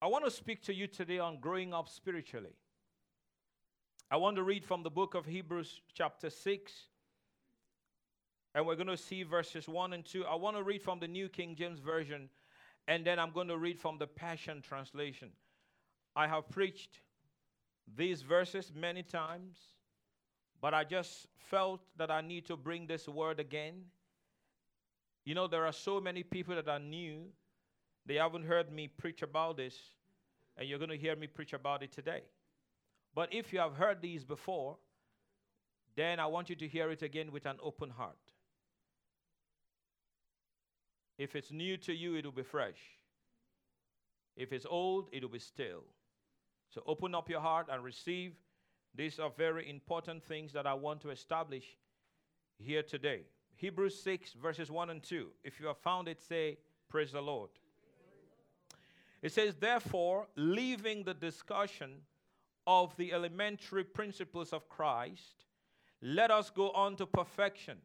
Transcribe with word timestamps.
I 0.00 0.06
want 0.06 0.24
to 0.24 0.30
speak 0.30 0.62
to 0.62 0.74
you 0.74 0.86
today 0.86 1.18
on 1.18 1.40
growing 1.40 1.74
up 1.74 1.88
spiritually. 1.88 2.54
I 4.12 4.16
want 4.16 4.36
to 4.36 4.44
read 4.44 4.64
from 4.64 4.84
the 4.84 4.90
book 4.90 5.14
of 5.14 5.26
Hebrews, 5.26 5.80
chapter 5.92 6.30
6, 6.30 6.72
and 8.54 8.64
we're 8.64 8.76
going 8.76 8.86
to 8.86 8.96
see 8.96 9.24
verses 9.24 9.68
1 9.68 9.92
and 9.92 10.04
2. 10.04 10.24
I 10.24 10.36
want 10.36 10.56
to 10.56 10.62
read 10.62 10.82
from 10.82 11.00
the 11.00 11.08
New 11.08 11.28
King 11.28 11.56
James 11.56 11.80
Version, 11.80 12.28
and 12.86 13.04
then 13.04 13.18
I'm 13.18 13.32
going 13.32 13.48
to 13.48 13.58
read 13.58 13.80
from 13.80 13.98
the 13.98 14.06
Passion 14.06 14.62
Translation. 14.62 15.30
I 16.14 16.28
have 16.28 16.48
preached 16.48 17.00
these 17.96 18.22
verses 18.22 18.70
many 18.72 19.02
times, 19.02 19.58
but 20.60 20.74
I 20.74 20.84
just 20.84 21.26
felt 21.38 21.80
that 21.96 22.10
I 22.10 22.20
need 22.20 22.46
to 22.46 22.56
bring 22.56 22.86
this 22.86 23.08
word 23.08 23.40
again. 23.40 23.82
You 25.24 25.34
know, 25.34 25.48
there 25.48 25.66
are 25.66 25.72
so 25.72 26.00
many 26.00 26.22
people 26.22 26.54
that 26.54 26.68
are 26.68 26.78
new 26.78 27.24
they 28.08 28.14
haven't 28.14 28.44
heard 28.44 28.72
me 28.72 28.88
preach 28.88 29.20
about 29.20 29.58
this, 29.58 29.78
and 30.56 30.66
you're 30.66 30.78
going 30.78 30.90
to 30.90 30.96
hear 30.96 31.14
me 31.14 31.26
preach 31.26 31.52
about 31.52 31.82
it 31.82 31.92
today. 31.92 32.22
But 33.14 33.32
if 33.32 33.52
you 33.52 33.58
have 33.58 33.74
heard 33.74 34.00
these 34.00 34.24
before, 34.24 34.78
then 35.94 36.18
I 36.18 36.26
want 36.26 36.48
you 36.48 36.56
to 36.56 36.66
hear 36.66 36.90
it 36.90 37.02
again 37.02 37.30
with 37.30 37.44
an 37.44 37.58
open 37.62 37.90
heart. 37.90 38.16
If 41.18 41.36
it's 41.36 41.52
new 41.52 41.76
to 41.78 41.92
you, 41.92 42.14
it 42.14 42.24
will 42.24 42.32
be 42.32 42.42
fresh. 42.42 42.78
If 44.36 44.52
it's 44.52 44.66
old, 44.68 45.08
it 45.12 45.22
will 45.22 45.28
be 45.28 45.38
still. 45.38 45.84
So 46.70 46.82
open 46.86 47.14
up 47.14 47.28
your 47.28 47.40
heart 47.40 47.66
and 47.70 47.84
receive. 47.84 48.32
These 48.94 49.18
are 49.18 49.30
very 49.36 49.68
important 49.68 50.24
things 50.24 50.52
that 50.54 50.66
I 50.66 50.74
want 50.74 51.02
to 51.02 51.10
establish 51.10 51.76
here 52.58 52.82
today. 52.82 53.24
Hebrews 53.56 54.00
6, 54.02 54.32
verses 54.32 54.70
1 54.70 54.88
and 54.90 55.02
2. 55.02 55.28
If 55.44 55.60
you 55.60 55.66
have 55.66 55.78
found 55.78 56.08
it, 56.08 56.22
say, 56.22 56.58
Praise 56.88 57.12
the 57.12 57.20
Lord. 57.20 57.50
It 59.22 59.32
says, 59.32 59.54
therefore, 59.58 60.28
leaving 60.36 61.02
the 61.02 61.14
discussion 61.14 62.02
of 62.66 62.96
the 62.96 63.12
elementary 63.12 63.84
principles 63.84 64.52
of 64.52 64.68
Christ, 64.68 65.44
let 66.00 66.30
us 66.30 66.50
go 66.50 66.70
on 66.70 66.96
to 66.96 67.06
perfection. 67.06 67.78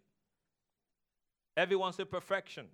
Everyone 1.58 1.94
say 1.94 2.06
perfection. 2.06 2.68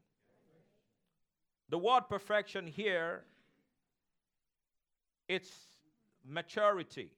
The 1.70 1.78
word 1.78 2.04
perfection 2.10 2.66
here, 2.66 3.24
it's 5.28 5.52
maturity. 6.26 7.12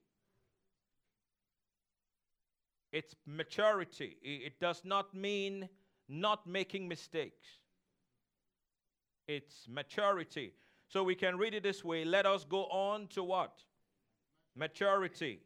It's 2.92 3.16
maturity. 3.26 4.18
It 4.22 4.60
does 4.60 4.82
not 4.84 5.14
mean 5.14 5.70
not 6.10 6.46
making 6.46 6.88
mistakes. 6.88 7.48
It's 9.28 9.66
maturity. 9.70 10.54
So 10.92 11.06
we 11.06 11.16
can 11.16 11.38
read 11.38 11.54
it 11.54 11.64
this 11.64 11.86
way 11.86 12.04
let 12.04 12.26
us 12.26 12.44
go 12.44 12.66
on 12.66 13.08
to 13.08 13.24
what? 13.24 13.64
Maturity. 14.58 15.40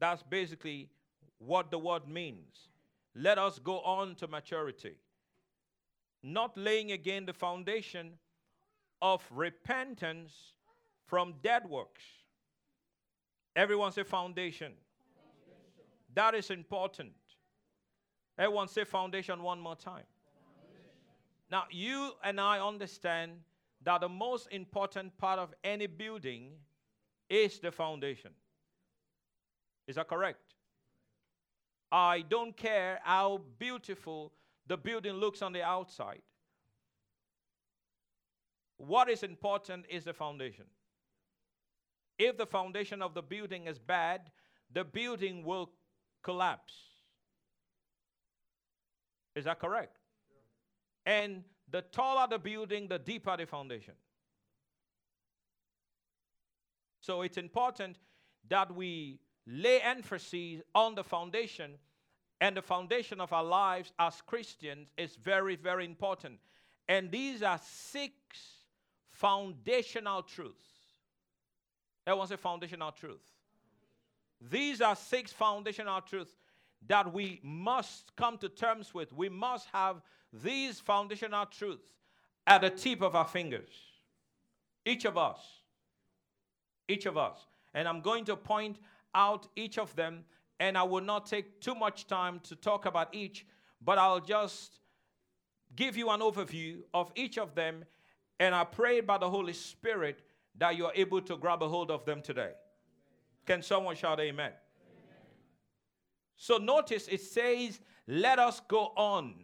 That's 0.00 0.24
basically 0.24 0.90
what 1.38 1.70
the 1.70 1.78
word 1.78 2.08
means. 2.08 2.68
Let 3.14 3.38
us 3.38 3.60
go 3.60 3.78
on 3.80 4.16
to 4.16 4.26
maturity. 4.26 4.96
Not 6.24 6.56
laying 6.56 6.90
again 6.90 7.26
the 7.26 7.32
foundation 7.32 8.14
of 9.00 9.22
repentance 9.30 10.32
from 11.06 11.34
dead 11.44 11.68
works. 11.68 12.02
Everyone 13.54 13.92
say 13.92 14.02
foundation. 14.02 14.72
That 16.14 16.34
is 16.34 16.50
important. 16.50 17.12
Everyone 18.36 18.66
say 18.66 18.82
foundation 18.82 19.42
one 19.42 19.60
more 19.60 19.76
time. 19.76 20.04
Now, 21.50 21.64
you 21.70 22.12
and 22.24 22.40
I 22.40 22.58
understand 22.66 23.32
that 23.84 24.00
the 24.00 24.08
most 24.08 24.48
important 24.50 25.16
part 25.18 25.38
of 25.38 25.54
any 25.64 25.86
building 25.86 26.52
is 27.28 27.58
the 27.58 27.72
foundation. 27.72 28.30
Is 29.86 29.96
that 29.96 30.08
correct? 30.08 30.54
I 31.90 32.24
don't 32.28 32.56
care 32.56 33.00
how 33.02 33.42
beautiful 33.58 34.32
the 34.66 34.76
building 34.76 35.14
looks 35.14 35.42
on 35.42 35.52
the 35.52 35.62
outside. 35.62 36.22
What 38.76 39.10
is 39.10 39.22
important 39.22 39.86
is 39.88 40.04
the 40.04 40.12
foundation. 40.12 40.64
If 42.18 42.36
the 42.36 42.46
foundation 42.46 43.02
of 43.02 43.14
the 43.14 43.22
building 43.22 43.66
is 43.66 43.78
bad, 43.78 44.30
the 44.72 44.84
building 44.84 45.44
will 45.44 45.70
collapse. 46.22 46.74
Is 49.34 49.44
that 49.44 49.60
correct? 49.60 49.98
And 51.06 51.44
the 51.72 51.82
taller 51.82 52.28
the 52.28 52.38
building, 52.38 52.86
the 52.86 52.98
deeper 52.98 53.36
the 53.36 53.46
foundation. 53.46 53.94
So 57.00 57.22
it's 57.22 57.38
important 57.38 57.96
that 58.48 58.72
we 58.72 59.18
lay 59.46 59.80
emphasis 59.80 60.62
on 60.74 60.94
the 60.94 61.02
foundation, 61.02 61.72
and 62.40 62.56
the 62.56 62.62
foundation 62.62 63.20
of 63.20 63.32
our 63.32 63.42
lives 63.42 63.92
as 63.98 64.20
Christians 64.20 64.88
is 64.96 65.16
very, 65.16 65.56
very 65.56 65.84
important. 65.84 66.38
And 66.88 67.10
these 67.10 67.42
are 67.42 67.60
six 67.64 68.12
foundational 69.10 70.22
truths. 70.22 70.66
Everyone 72.06 72.28
say 72.28 72.36
foundational 72.36 72.92
truth. 72.92 73.22
These 74.40 74.80
are 74.80 74.96
six 74.96 75.32
foundational 75.32 76.00
truths 76.00 76.34
that 76.88 77.12
we 77.12 77.40
must 77.42 78.14
come 78.16 78.38
to 78.38 78.48
terms 78.48 78.92
with. 78.94 79.12
We 79.12 79.28
must 79.28 79.68
have 79.72 80.02
these 80.32 80.80
foundational 80.80 81.46
truths 81.46 81.86
at 82.46 82.62
the 82.62 82.70
tip 82.70 83.02
of 83.02 83.14
our 83.14 83.26
fingers. 83.26 83.70
Each 84.84 85.04
of 85.04 85.16
us. 85.16 85.38
Each 86.88 87.06
of 87.06 87.16
us. 87.16 87.46
And 87.74 87.86
I'm 87.86 88.00
going 88.00 88.24
to 88.26 88.36
point 88.36 88.78
out 89.14 89.46
each 89.56 89.78
of 89.78 89.94
them, 89.94 90.24
and 90.58 90.76
I 90.76 90.82
will 90.82 91.02
not 91.02 91.26
take 91.26 91.60
too 91.60 91.74
much 91.74 92.06
time 92.06 92.40
to 92.44 92.56
talk 92.56 92.86
about 92.86 93.14
each, 93.14 93.46
but 93.80 93.98
I'll 93.98 94.20
just 94.20 94.78
give 95.76 95.96
you 95.96 96.10
an 96.10 96.20
overview 96.20 96.78
of 96.92 97.12
each 97.14 97.38
of 97.38 97.54
them, 97.54 97.84
and 98.40 98.54
I 98.54 98.64
pray 98.64 99.00
by 99.00 99.18
the 99.18 99.30
Holy 99.30 99.52
Spirit 99.52 100.22
that 100.58 100.76
you're 100.76 100.92
able 100.94 101.20
to 101.22 101.36
grab 101.36 101.62
a 101.62 101.68
hold 101.68 101.90
of 101.90 102.04
them 102.04 102.20
today. 102.20 102.50
Can 103.46 103.62
someone 103.62 103.96
shout 103.96 104.20
amen? 104.20 104.52
So 106.42 106.56
notice 106.56 107.06
it 107.06 107.20
says, 107.20 107.78
Let 108.08 108.40
us 108.40 108.60
go 108.66 108.92
on 108.96 109.34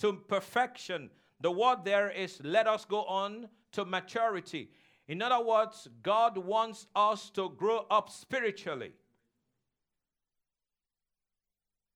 to 0.00 0.12
perfection. 0.12 1.08
The 1.40 1.50
word 1.50 1.78
there 1.82 2.10
is 2.10 2.38
let 2.44 2.66
us 2.66 2.84
go 2.84 3.04
on 3.04 3.48
to 3.72 3.86
maturity. 3.86 4.68
In 5.08 5.22
other 5.22 5.42
words, 5.42 5.88
God 6.02 6.36
wants 6.36 6.88
us 6.94 7.30
to 7.30 7.48
grow 7.48 7.86
up 7.90 8.10
spiritually. 8.10 8.92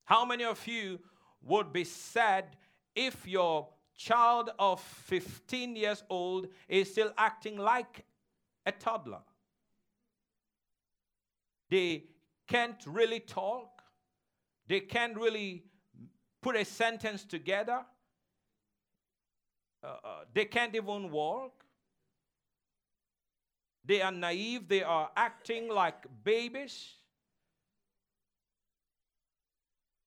How 0.07 0.25
many 0.25 0.45
of 0.45 0.67
you 0.67 1.01
would 1.43 1.71
be 1.71 1.85
sad 1.85 2.57
if 2.97 3.27
your 3.27 3.69
child 3.95 4.53
of 4.59 4.81
15 4.81 5.77
years 5.77 6.03
old 6.09 6.47
is 6.67 6.91
still 6.91 7.13
acting 7.19 7.59
like 7.59 8.07
a 8.65 8.73
toddler? 8.73 9.21
They 11.69 12.05
can't 12.49 12.83
really 12.87 13.21
talk, 13.21 13.74
they 14.67 14.81
can't 14.81 15.17
really 15.17 15.65
put 16.41 16.57
a 16.57 16.65
sentence 16.65 17.25
together. 17.25 17.85
Uh, 19.83 19.87
uh, 19.87 20.09
they 20.33 20.45
can't 20.47 20.75
even 20.75 21.11
walk. 21.11 21.65
They 23.85 24.01
are 24.01 24.13
naive. 24.13 24.69
They 24.69 24.83
are 24.83 25.11
acting 25.17 25.69
like 25.69 26.07
babies. 26.25 26.95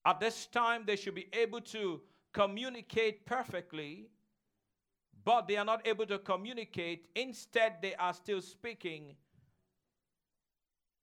At 0.04 0.20
this 0.20 0.46
time, 0.46 0.84
they 0.86 0.96
should 0.96 1.14
be 1.14 1.28
able 1.32 1.60
to 1.60 2.00
communicate 2.32 3.24
perfectly, 3.26 4.08
but 5.24 5.46
they 5.46 5.56
are 5.56 5.64
not 5.64 5.86
able 5.86 6.06
to 6.06 6.18
communicate. 6.18 7.08
Instead, 7.14 7.74
they 7.82 7.94
are 7.94 8.14
still 8.14 8.40
speaking 8.40 9.14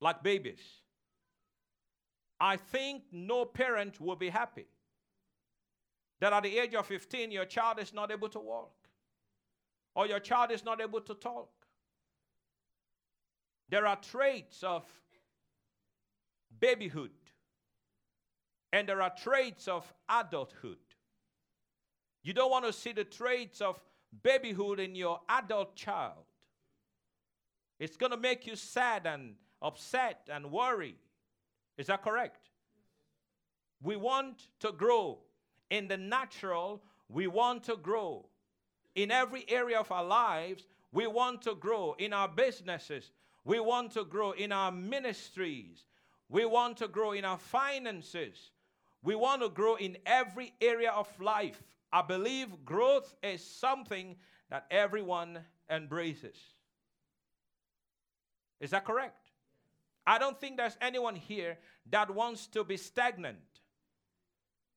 like 0.01 0.23
babies. 0.23 0.59
I 2.45 2.57
think 2.57 3.01
no 3.11 3.43
parent 3.43 3.99
will 3.99 4.15
be 4.15 4.29
happy 4.29 4.67
that 6.19 6.31
at 6.31 6.43
the 6.43 6.59
age 6.59 6.75
of 6.75 6.85
15, 6.85 7.31
your 7.31 7.45
child 7.45 7.79
is 7.79 7.91
not 7.91 8.11
able 8.11 8.29
to 8.29 8.39
walk 8.39 8.87
or 9.95 10.05
your 10.05 10.19
child 10.19 10.51
is 10.51 10.63
not 10.63 10.79
able 10.79 11.01
to 11.01 11.15
talk. 11.15 11.49
There 13.69 13.87
are 13.87 13.95
traits 13.95 14.61
of 14.61 14.83
babyhood 16.59 17.09
and 18.71 18.87
there 18.87 19.01
are 19.01 19.11
traits 19.17 19.67
of 19.67 19.91
adulthood. 20.07 20.77
You 22.21 22.33
don't 22.33 22.51
want 22.51 22.65
to 22.65 22.73
see 22.73 22.91
the 22.91 23.05
traits 23.05 23.59
of 23.59 23.79
babyhood 24.21 24.79
in 24.79 24.93
your 24.93 25.19
adult 25.29 25.75
child. 25.75 26.25
It's 27.79 27.97
going 27.97 28.11
to 28.11 28.19
make 28.19 28.45
you 28.45 28.55
sad 28.55 29.07
and 29.07 29.33
upset 29.63 30.29
and 30.31 30.51
worry. 30.51 30.97
Is 31.77 31.87
that 31.87 32.03
correct? 32.03 32.49
We 33.81 33.95
want 33.95 34.47
to 34.59 34.71
grow 34.71 35.19
in 35.69 35.87
the 35.87 35.97
natural, 35.97 36.81
we 37.09 37.27
want 37.27 37.63
to 37.65 37.75
grow. 37.75 38.25
In 38.95 39.11
every 39.11 39.45
area 39.49 39.79
of 39.79 39.91
our 39.91 40.05
lives, 40.05 40.65
We 40.95 41.07
want 41.07 41.41
to 41.41 41.55
grow 41.55 41.93
in 41.99 42.13
our 42.13 42.29
businesses. 42.29 43.11
We 43.43 43.59
want 43.59 43.91
to 43.91 44.05
grow 44.05 44.31
in 44.31 44.53
our 44.53 44.71
ministries. 44.71 45.87
We 46.29 46.45
want 46.45 46.77
to 46.77 46.87
grow 46.87 47.11
in 47.11 47.25
our 47.25 47.37
finances. 47.37 48.51
We 49.03 49.13
want 49.15 49.41
to 49.41 49.49
grow 49.49 49.75
in 49.75 49.97
every 50.05 50.53
area 50.61 50.91
of 50.91 51.09
life. 51.19 51.61
I 51.91 52.01
believe 52.01 52.63
growth 52.63 53.13
is 53.21 53.43
something 53.43 54.15
that 54.49 54.65
everyone 54.71 55.39
embraces. 55.69 56.37
Is 58.61 58.69
that 58.69 58.85
correct? 58.85 59.24
I 60.07 60.17
don't 60.19 60.39
think 60.39 60.57
there's 60.57 60.77
anyone 60.81 61.15
here 61.15 61.57
that 61.89 62.13
wants 62.13 62.47
to 62.47 62.63
be 62.63 62.77
stagnant. 62.77 63.39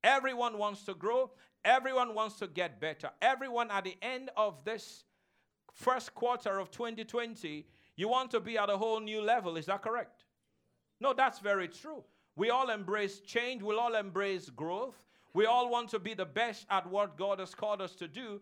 Everyone 0.03 0.59
wants 0.59 0.85
to 0.85 0.95
grow. 0.95 1.31
Everyone 1.65 2.15
wants 2.15 2.39
to 2.39 2.47
get 2.47 2.81
better. 2.81 3.11
Everyone 3.21 3.71
at 3.71 3.85
the 3.85 3.97
end 4.01 4.31
of 4.37 4.65
this 4.65 5.05
first 5.75 6.15
quarter 6.15 6.59
of 6.59 6.71
2020, 6.71 7.67
you 7.97 8.09
want 8.09 8.31
to 8.31 8.41
be 8.41 8.57
at 8.57 8.71
a 8.71 8.77
whole 8.77 9.01
new 9.01 9.21
level. 9.21 9.57
Is 9.57 9.67
that 9.67 9.83
correct? 9.83 10.25
No, 11.01 11.13
that's 11.13 11.41
very 11.41 11.69
true. 11.69 12.05
We 12.37 12.51
all 12.51 12.71
embrace 12.71 13.21
change. 13.21 13.63
We 13.63 13.75
all 13.75 13.95
embrace 13.95 14.49
growth. 14.49 14.97
We 15.35 15.47
all 15.47 15.71
want 15.71 15.91
to 15.91 15.99
be 15.99 16.15
the 16.15 16.25
best 16.25 16.67
at 16.71 16.89
what 16.89 17.17
God 17.17 17.41
has 17.41 17.55
called 17.55 17.83
us 17.83 17.95
to 17.97 18.09
do. 18.09 18.41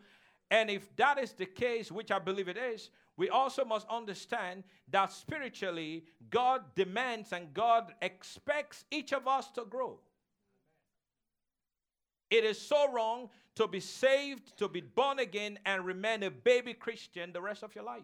And 0.51 0.71
if 0.71 0.95
that 0.97 1.19
is 1.19 1.33
the 1.33 1.47
case, 1.47 1.91
which 1.91 2.11
I 2.11 2.19
believe 2.19 2.49
it 2.49 2.57
is, 2.57 2.91
we 3.17 3.31
also 3.31 3.65
must 3.65 3.87
understand 3.89 4.63
that 4.91 5.13
spiritually, 5.13 6.05
God 6.31 6.63
demands 6.75 7.33
and 7.33 7.53
God 7.53 7.95
expects 8.03 8.85
each 8.91 9.13
of 9.13 9.27
us 9.27 9.51
to 9.53 9.65
grow. 9.65 9.99
It 12.31 12.45
is 12.45 12.61
so 12.61 12.93
wrong 12.93 13.31
to 13.55 13.67
be 13.67 13.81
saved, 13.81 14.57
to 14.59 14.69
be 14.69 14.81
born 14.81 15.19
again, 15.19 15.59
and 15.65 15.85
remain 15.85 16.23
a 16.23 16.31
baby 16.31 16.75
Christian 16.75 17.33
the 17.33 17.41
rest 17.41 17.63
of 17.63 17.75
your 17.75 17.85
life. 17.85 18.03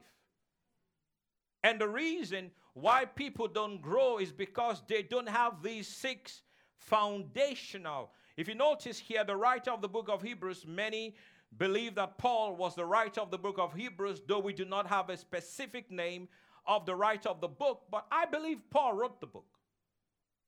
And 1.62 1.81
the 1.81 1.89
reason 1.89 2.50
why 2.75 3.05
people 3.05 3.49
don't 3.49 3.81
grow 3.81 4.19
is 4.19 4.33
because 4.33 4.83
they 4.89 5.03
don't 5.03 5.29
have 5.29 5.62
these 5.62 5.87
six 5.87 6.43
foundational. 6.79 8.11
If 8.37 8.49
you 8.49 8.55
notice 8.55 8.99
here, 8.99 9.25
the 9.25 9.37
writer 9.37 9.71
of 9.71 9.83
the 9.83 9.89
book 9.89 10.09
of 10.09 10.23
Hebrews, 10.23 10.65
many 10.67 11.15
believe 11.58 11.94
that 11.96 12.19
Paul 12.19 12.56
was 12.56 12.75
the 12.75 12.84
writer 12.84 13.20
of 13.20 13.31
the 13.31 13.38
book 13.38 13.58
of 13.58 13.75
Hebrews, 13.75 14.22
though 14.26 14.38
we 14.38 14.52
do 14.52 14.64
not 14.64 14.87
have 14.87 15.10
a 15.10 15.16
specific 15.16 15.90
name 15.90 16.28
of 16.66 16.87
the 16.87 16.94
writer 16.94 17.28
of 17.28 17.40
the 17.40 17.49
book, 17.49 17.82
but 17.90 18.06
I 18.10 18.26
believe 18.26 18.58
Paul 18.70 18.94
wrote 18.94 19.20
the 19.20 19.26
book. 19.26 19.46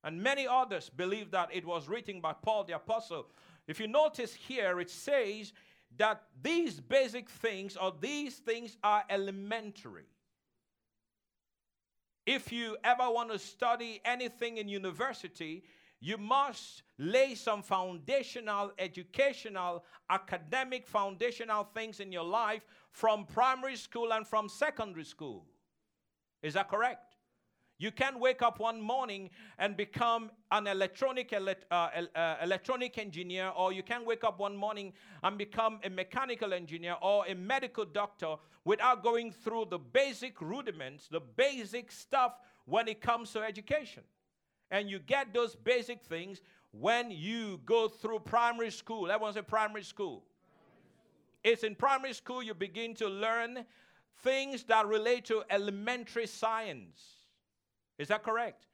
And 0.02 0.22
many 0.22 0.46
others 0.46 0.90
believe 0.90 1.30
that 1.30 1.48
it 1.52 1.64
was 1.64 1.88
written 1.88 2.20
by 2.20 2.34
Paul 2.34 2.64
the 2.64 2.76
apostle. 2.76 3.26
If 3.66 3.80
you 3.80 3.88
notice 3.88 4.34
here, 4.34 4.78
it 4.80 4.90
says 4.90 5.52
that 5.96 6.22
these 6.42 6.78
basic 6.78 7.28
things 7.30 7.76
or 7.76 7.94
these 8.00 8.36
things 8.36 8.76
are 8.84 9.04
elementary. 9.08 10.04
If 12.26 12.52
you 12.52 12.76
ever 12.84 13.10
want 13.10 13.32
to 13.32 13.38
study 13.38 14.00
anything 14.04 14.58
in 14.58 14.68
university, 14.68 15.64
you 16.00 16.19
must 16.19 16.82
lay 16.99 17.35
some 17.35 17.62
foundational, 17.62 18.73
educational, 18.79 19.85
academic, 20.11 20.87
foundational 20.87 21.64
things 21.75 22.00
in 22.00 22.12
your 22.12 22.25
life 22.25 22.62
from 22.91 23.25
primary 23.25 23.76
school 23.76 24.12
and 24.12 24.26
from 24.26 24.49
secondary 24.49 25.05
school. 25.05 25.46
Is 26.43 26.55
that 26.55 26.69
correct? 26.69 27.14
You 27.79 27.91
can't 27.91 28.20
wake 28.20 28.41
up 28.41 28.61
one 28.61 28.81
morning 28.81 29.31
and 29.58 29.76
become 29.76 30.31
an 30.52 30.69
electronic, 30.69 31.32
ele- 31.32 31.55
uh, 31.70 31.88
uh, 32.14 32.37
electronic 32.41 32.99
engineer, 32.99 33.50
or 33.56 33.73
you 33.73 33.82
can't 33.82 34.06
wake 34.06 34.23
up 34.23 34.38
one 34.38 34.56
morning 34.56 34.93
and 35.25 35.37
become 35.37 35.81
a 35.82 35.91
mechanical 35.91 36.52
engineer 36.52 36.96
or 37.02 37.26
a 37.26 37.35
medical 37.35 37.85
doctor 37.85 38.37
without 38.64 39.02
going 39.02 39.32
through 39.32 39.67
the 39.70 39.79
basic 39.79 40.41
rudiments, 40.41 41.08
the 41.08 41.20
basic 41.20 41.91
stuff 41.91 42.38
when 42.64 42.87
it 42.87 43.00
comes 43.00 43.32
to 43.32 43.43
education. 43.43 44.05
And 44.74 44.90
you 44.90 44.98
get 44.98 45.32
those 45.32 45.54
basic 45.54 46.02
things 46.02 46.40
when 46.72 47.10
you 47.10 47.60
go 47.64 47.86
through 47.86 48.18
primary 48.18 48.72
school. 48.72 49.10
Everyone 49.10 49.32
say 49.32 49.42
primary 49.42 49.84
school. 49.84 50.24
It's 51.44 51.62
in 51.62 51.76
primary 51.76 52.12
school 52.12 52.42
you 52.42 52.54
begin 52.54 52.94
to 52.96 53.08
learn 53.08 53.64
things 54.24 54.64
that 54.64 54.86
relate 54.86 55.26
to 55.26 55.44
elementary 55.48 56.26
science 56.26 57.14
is 57.98 58.08
that 58.08 58.22
correct? 58.22 58.66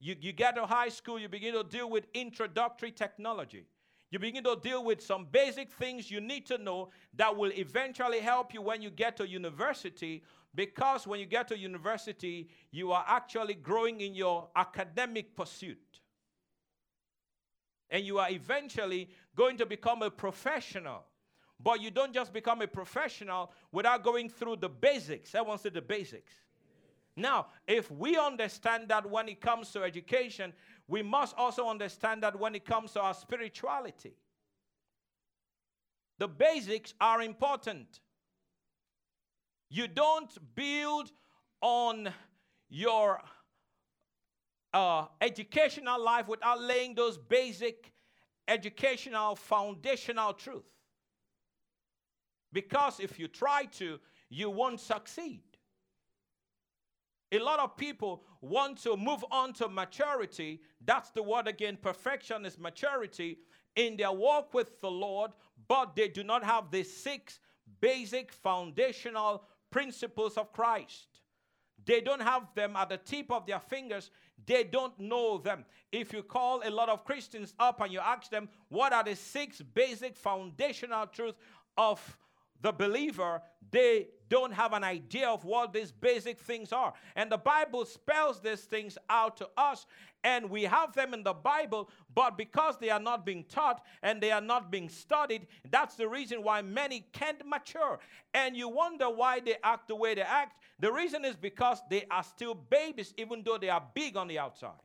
You, 0.00 0.16
you 0.20 0.32
get 0.32 0.56
to 0.56 0.66
high 0.66 0.90
school, 0.90 1.18
you 1.18 1.28
begin 1.28 1.54
to 1.54 1.64
deal 1.64 1.88
with 1.88 2.06
introductory 2.12 2.90
technology. 2.90 3.64
You 4.10 4.18
begin 4.18 4.44
to 4.44 4.56
deal 4.62 4.84
with 4.84 5.02
some 5.02 5.26
basic 5.30 5.72
things 5.72 6.10
you 6.10 6.20
need 6.20 6.46
to 6.46 6.58
know 6.58 6.90
that 7.16 7.36
will 7.36 7.52
eventually 7.52 8.20
help 8.20 8.52
you 8.52 8.60
when 8.60 8.82
you 8.82 8.90
get 8.90 9.16
to 9.16 9.26
university. 9.26 10.22
Because 10.54 11.06
when 11.06 11.18
you 11.18 11.26
get 11.26 11.48
to 11.48 11.58
university, 11.58 12.48
you 12.70 12.92
are 12.92 13.04
actually 13.08 13.54
growing 13.54 14.00
in 14.00 14.14
your 14.14 14.48
academic 14.54 15.34
pursuit. 15.34 16.00
And 17.90 18.04
you 18.04 18.18
are 18.18 18.30
eventually 18.30 19.10
going 19.36 19.56
to 19.58 19.66
become 19.66 20.02
a 20.02 20.10
professional. 20.10 21.04
But 21.60 21.80
you 21.80 21.90
don't 21.90 22.12
just 22.12 22.32
become 22.32 22.62
a 22.62 22.66
professional 22.66 23.52
without 23.72 24.04
going 24.04 24.28
through 24.28 24.56
the 24.56 24.68
basics. 24.68 25.34
Everyone 25.34 25.58
say 25.58 25.70
the 25.70 25.82
basics. 25.82 26.32
Now, 27.16 27.46
if 27.66 27.90
we 27.90 28.16
understand 28.16 28.88
that 28.88 29.08
when 29.08 29.28
it 29.28 29.40
comes 29.40 29.70
to 29.72 29.82
education, 29.82 30.52
we 30.88 31.02
must 31.02 31.34
also 31.36 31.68
understand 31.68 32.22
that 32.22 32.38
when 32.38 32.54
it 32.54 32.64
comes 32.64 32.92
to 32.92 33.00
our 33.00 33.14
spirituality. 33.14 34.14
The 36.18 36.28
basics 36.28 36.94
are 37.00 37.22
important. 37.22 38.00
You 39.74 39.88
don't 39.88 40.30
build 40.54 41.10
on 41.60 42.08
your 42.68 43.20
uh, 44.72 45.06
educational 45.20 46.00
life 46.00 46.28
without 46.28 46.62
laying 46.62 46.94
those 46.94 47.18
basic 47.18 47.92
educational 48.46 49.34
foundational 49.34 50.32
truth. 50.32 50.62
Because 52.52 53.00
if 53.00 53.18
you 53.18 53.26
try 53.26 53.64
to, 53.78 53.98
you 54.30 54.48
won't 54.48 54.78
succeed. 54.78 55.42
A 57.32 57.40
lot 57.40 57.58
of 57.58 57.76
people 57.76 58.22
want 58.42 58.80
to 58.84 58.96
move 58.96 59.24
on 59.32 59.54
to 59.54 59.68
maturity. 59.68 60.60
That's 60.84 61.10
the 61.10 61.24
word 61.24 61.48
again. 61.48 61.78
Perfection 61.82 62.46
is 62.46 62.60
maturity 62.60 63.38
in 63.74 63.96
their 63.96 64.12
walk 64.12 64.54
with 64.54 64.80
the 64.80 64.90
Lord, 64.90 65.32
but 65.66 65.96
they 65.96 66.06
do 66.06 66.22
not 66.22 66.44
have 66.44 66.70
the 66.70 66.84
six 66.84 67.40
basic 67.80 68.32
foundational 68.32 69.42
principles 69.74 70.38
of 70.38 70.52
Christ. 70.52 71.08
They 71.84 72.00
don't 72.00 72.22
have 72.22 72.44
them 72.54 72.76
at 72.76 72.90
the 72.90 72.96
tip 72.96 73.32
of 73.32 73.44
their 73.44 73.58
fingers. 73.58 74.12
They 74.46 74.62
don't 74.62 74.96
know 75.00 75.38
them. 75.38 75.64
If 75.90 76.12
you 76.12 76.22
call 76.22 76.62
a 76.64 76.70
lot 76.70 76.88
of 76.88 77.04
Christians 77.04 77.54
up 77.58 77.80
and 77.80 77.92
you 77.92 77.98
ask 77.98 78.30
them, 78.30 78.48
what 78.68 78.92
are 78.92 79.02
the 79.02 79.16
six 79.16 79.60
basic 79.60 80.16
foundational 80.16 81.08
truths 81.08 81.36
of 81.76 81.98
the 82.64 82.72
believer, 82.72 83.42
they 83.70 84.08
don't 84.30 84.54
have 84.54 84.72
an 84.72 84.82
idea 84.82 85.28
of 85.28 85.44
what 85.44 85.74
these 85.74 85.92
basic 85.92 86.38
things 86.40 86.72
are. 86.72 86.94
And 87.14 87.30
the 87.30 87.36
Bible 87.36 87.84
spells 87.84 88.40
these 88.40 88.62
things 88.62 88.96
out 89.10 89.36
to 89.36 89.48
us, 89.54 89.84
and 90.24 90.48
we 90.48 90.62
have 90.62 90.94
them 90.94 91.12
in 91.12 91.22
the 91.22 91.34
Bible, 91.34 91.90
but 92.14 92.38
because 92.38 92.78
they 92.78 92.88
are 92.88 92.98
not 92.98 93.26
being 93.26 93.44
taught 93.44 93.84
and 94.02 94.18
they 94.18 94.30
are 94.30 94.40
not 94.40 94.72
being 94.72 94.88
studied, 94.88 95.46
that's 95.70 95.96
the 95.96 96.08
reason 96.08 96.42
why 96.42 96.62
many 96.62 97.04
can't 97.12 97.46
mature. 97.46 97.98
And 98.32 98.56
you 98.56 98.70
wonder 98.70 99.10
why 99.10 99.40
they 99.40 99.56
act 99.62 99.88
the 99.88 99.94
way 99.94 100.14
they 100.14 100.22
act. 100.22 100.56
The 100.80 100.90
reason 100.90 101.22
is 101.26 101.36
because 101.36 101.82
they 101.90 102.06
are 102.10 102.24
still 102.24 102.54
babies, 102.54 103.12
even 103.18 103.42
though 103.44 103.58
they 103.58 103.68
are 103.68 103.84
big 103.94 104.16
on 104.16 104.26
the 104.26 104.38
outside. 104.38 104.80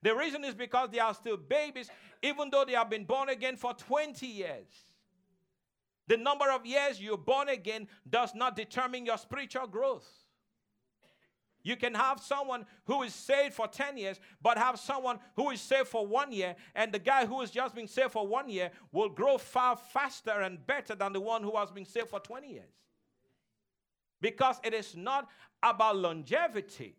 The 0.00 0.16
reason 0.16 0.44
is 0.44 0.54
because 0.54 0.88
they 0.88 1.00
are 1.00 1.12
still 1.12 1.36
babies, 1.36 1.90
even 2.22 2.48
though 2.50 2.64
they 2.64 2.72
have 2.72 2.88
been 2.88 3.04
born 3.04 3.28
again 3.28 3.56
for 3.56 3.74
20 3.74 4.26
years. 4.26 4.87
The 6.08 6.16
number 6.16 6.50
of 6.50 6.66
years 6.66 7.00
you're 7.00 7.18
born 7.18 7.48
again 7.50 7.86
does 8.08 8.34
not 8.34 8.56
determine 8.56 9.06
your 9.06 9.18
spiritual 9.18 9.66
growth. 9.66 10.08
You 11.62 11.76
can 11.76 11.92
have 11.94 12.18
someone 12.20 12.64
who 12.86 13.02
is 13.02 13.12
saved 13.12 13.52
for 13.52 13.68
10 13.68 13.98
years, 13.98 14.18
but 14.40 14.56
have 14.56 14.78
someone 14.78 15.18
who 15.36 15.50
is 15.50 15.60
saved 15.60 15.88
for 15.88 16.06
one 16.06 16.32
year, 16.32 16.56
and 16.74 16.90
the 16.92 16.98
guy 16.98 17.26
who 17.26 17.40
has 17.40 17.50
just 17.50 17.74
been 17.74 17.88
saved 17.88 18.12
for 18.12 18.26
one 18.26 18.48
year 18.48 18.70
will 18.90 19.10
grow 19.10 19.36
far 19.36 19.76
faster 19.76 20.40
and 20.40 20.66
better 20.66 20.94
than 20.94 21.12
the 21.12 21.20
one 21.20 21.42
who 21.42 21.54
has 21.56 21.70
been 21.70 21.84
saved 21.84 22.08
for 22.08 22.20
20 22.20 22.48
years. 22.48 22.72
Because 24.20 24.56
it 24.64 24.72
is 24.72 24.96
not 24.96 25.28
about 25.62 25.96
longevity, 25.96 26.96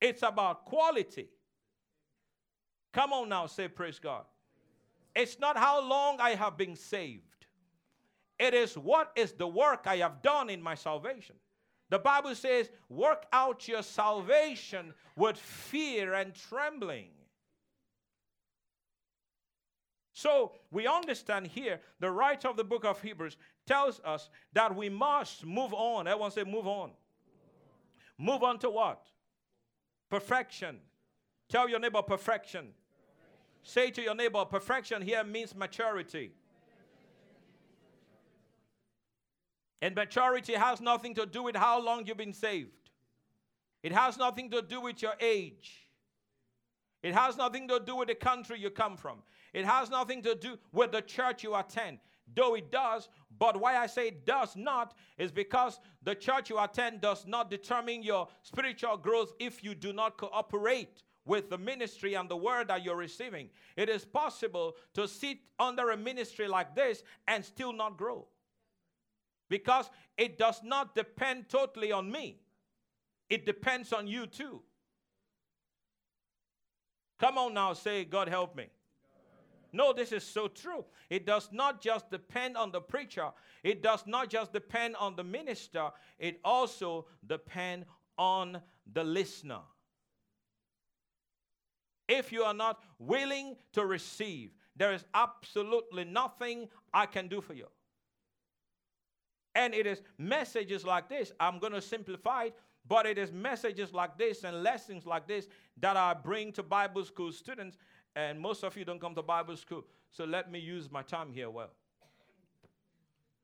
it's 0.00 0.22
about 0.22 0.66
quality. 0.66 1.28
Come 2.92 3.12
on 3.12 3.28
now, 3.28 3.46
say 3.46 3.66
praise 3.66 3.98
God. 3.98 4.24
It's 5.14 5.38
not 5.38 5.56
how 5.56 5.86
long 5.86 6.20
I 6.20 6.30
have 6.30 6.56
been 6.56 6.76
saved, 6.76 7.46
it 8.38 8.54
is 8.54 8.76
what 8.76 9.12
is 9.16 9.32
the 9.32 9.48
work 9.48 9.84
I 9.86 9.98
have 9.98 10.22
done 10.22 10.50
in 10.50 10.62
my 10.62 10.74
salvation. 10.74 11.36
The 11.90 11.98
Bible 11.98 12.36
says, 12.36 12.70
work 12.88 13.26
out 13.32 13.66
your 13.66 13.82
salvation 13.82 14.94
with 15.16 15.36
fear 15.36 16.14
and 16.14 16.32
trembling. 16.32 17.08
So 20.12 20.52
we 20.70 20.86
understand 20.86 21.48
here, 21.48 21.80
the 21.98 22.10
writer 22.10 22.48
of 22.48 22.56
the 22.56 22.64
book 22.64 22.84
of 22.84 23.00
Hebrews 23.02 23.36
tells 23.66 24.00
us 24.04 24.28
that 24.52 24.74
we 24.74 24.88
must 24.88 25.44
move 25.44 25.74
on. 25.74 26.06
Everyone 26.06 26.30
say, 26.30 26.44
move 26.44 26.66
on. 26.66 26.90
Move 28.18 28.42
on 28.42 28.58
to 28.60 28.70
what? 28.70 29.06
Perfection. 30.10 30.78
Tell 31.48 31.68
your 31.68 31.80
neighbor 31.80 32.02
perfection. 32.02 32.68
Say 33.62 33.90
to 33.90 34.02
your 34.02 34.14
neighbor, 34.14 34.44
perfection 34.44 35.02
here 35.02 35.22
means 35.24 35.54
maturity. 35.54 36.32
And 39.82 39.94
maturity 39.94 40.54
has 40.54 40.80
nothing 40.80 41.14
to 41.14 41.26
do 41.26 41.42
with 41.42 41.56
how 41.56 41.80
long 41.80 42.06
you've 42.06 42.16
been 42.16 42.32
saved, 42.32 42.90
it 43.82 43.92
has 43.92 44.18
nothing 44.18 44.50
to 44.50 44.62
do 44.62 44.80
with 44.80 45.02
your 45.02 45.14
age. 45.20 45.86
It 47.02 47.14
has 47.14 47.38
nothing 47.38 47.66
to 47.68 47.80
do 47.80 47.96
with 47.96 48.08
the 48.08 48.14
country 48.14 48.60
you 48.60 48.68
come 48.68 48.94
from. 48.98 49.22
It 49.54 49.64
has 49.64 49.88
nothing 49.88 50.20
to 50.22 50.34
do 50.34 50.58
with 50.70 50.92
the 50.92 51.00
church 51.00 51.42
you 51.42 51.56
attend. 51.56 51.98
Though 52.34 52.54
it 52.54 52.70
does, 52.70 53.08
but 53.38 53.58
why 53.58 53.76
I 53.76 53.86
say 53.86 54.08
it 54.08 54.26
does 54.26 54.54
not 54.54 54.94
is 55.16 55.32
because 55.32 55.80
the 56.02 56.14
church 56.14 56.50
you 56.50 56.58
attend 56.58 57.00
does 57.00 57.26
not 57.26 57.50
determine 57.50 58.02
your 58.02 58.28
spiritual 58.42 58.98
growth 58.98 59.32
if 59.40 59.64
you 59.64 59.74
do 59.74 59.94
not 59.94 60.18
cooperate 60.18 61.02
with 61.24 61.50
the 61.50 61.58
ministry 61.58 62.14
and 62.14 62.28
the 62.28 62.36
word 62.36 62.68
that 62.68 62.84
you're 62.84 62.96
receiving. 62.96 63.50
It 63.76 63.88
is 63.88 64.04
possible 64.04 64.76
to 64.94 65.06
sit 65.06 65.38
under 65.58 65.90
a 65.90 65.96
ministry 65.96 66.48
like 66.48 66.74
this 66.74 67.02
and 67.28 67.44
still 67.44 67.72
not 67.72 67.96
grow 67.96 68.26
because 69.48 69.90
it 70.16 70.38
does 70.38 70.62
not 70.62 70.94
depend 70.94 71.48
totally 71.48 71.92
on 71.92 72.10
me, 72.10 72.38
it 73.28 73.44
depends 73.44 73.92
on 73.92 74.06
you 74.06 74.26
too. 74.26 74.62
Come 77.18 77.36
on 77.36 77.52
now, 77.52 77.74
say, 77.74 78.04
God 78.04 78.28
help 78.28 78.56
me. 78.56 78.68
No, 79.72 79.92
this 79.92 80.10
is 80.10 80.24
so 80.24 80.48
true. 80.48 80.84
It 81.10 81.26
does 81.26 81.50
not 81.52 81.80
just 81.80 82.10
depend 82.10 82.56
on 82.56 82.72
the 82.72 82.80
preacher, 82.80 83.30
it 83.62 83.82
does 83.82 84.04
not 84.06 84.30
just 84.30 84.52
depend 84.52 84.96
on 84.96 85.16
the 85.16 85.24
minister, 85.24 85.90
it 86.18 86.40
also 86.44 87.06
depends 87.26 87.86
on 88.16 88.60
the 88.92 89.04
listener 89.04 89.60
if 92.10 92.32
you 92.32 92.42
are 92.42 92.54
not 92.54 92.80
willing 92.98 93.56
to 93.72 93.86
receive, 93.86 94.50
there 94.76 94.92
is 94.92 95.04
absolutely 95.14 96.04
nothing 96.04 96.68
I 96.92 97.06
can 97.06 97.28
do 97.28 97.40
for 97.40 97.54
you. 97.54 97.66
And 99.54 99.74
it 99.74 99.86
is 99.86 100.02
messages 100.18 100.84
like 100.84 101.08
this. 101.08 101.32
I'm 101.40 101.58
going 101.58 101.72
to 101.72 101.80
simplify 101.80 102.44
it, 102.44 102.56
but 102.86 103.06
it 103.06 103.18
is 103.18 103.32
messages 103.32 103.92
like 103.92 104.16
this 104.18 104.44
and 104.44 104.62
lessons 104.62 105.06
like 105.06 105.26
this 105.26 105.48
that 105.80 105.96
I 105.96 106.14
bring 106.14 106.52
to 106.52 106.62
Bible 106.62 107.04
school 107.04 107.32
students. 107.32 107.76
And 108.16 108.40
most 108.40 108.64
of 108.64 108.76
you 108.76 108.84
don't 108.84 109.00
come 109.00 109.14
to 109.14 109.22
Bible 109.22 109.56
school. 109.56 109.84
So 110.10 110.24
let 110.24 110.50
me 110.50 110.58
use 110.58 110.90
my 110.90 111.02
time 111.02 111.32
here 111.32 111.50
well. 111.50 111.70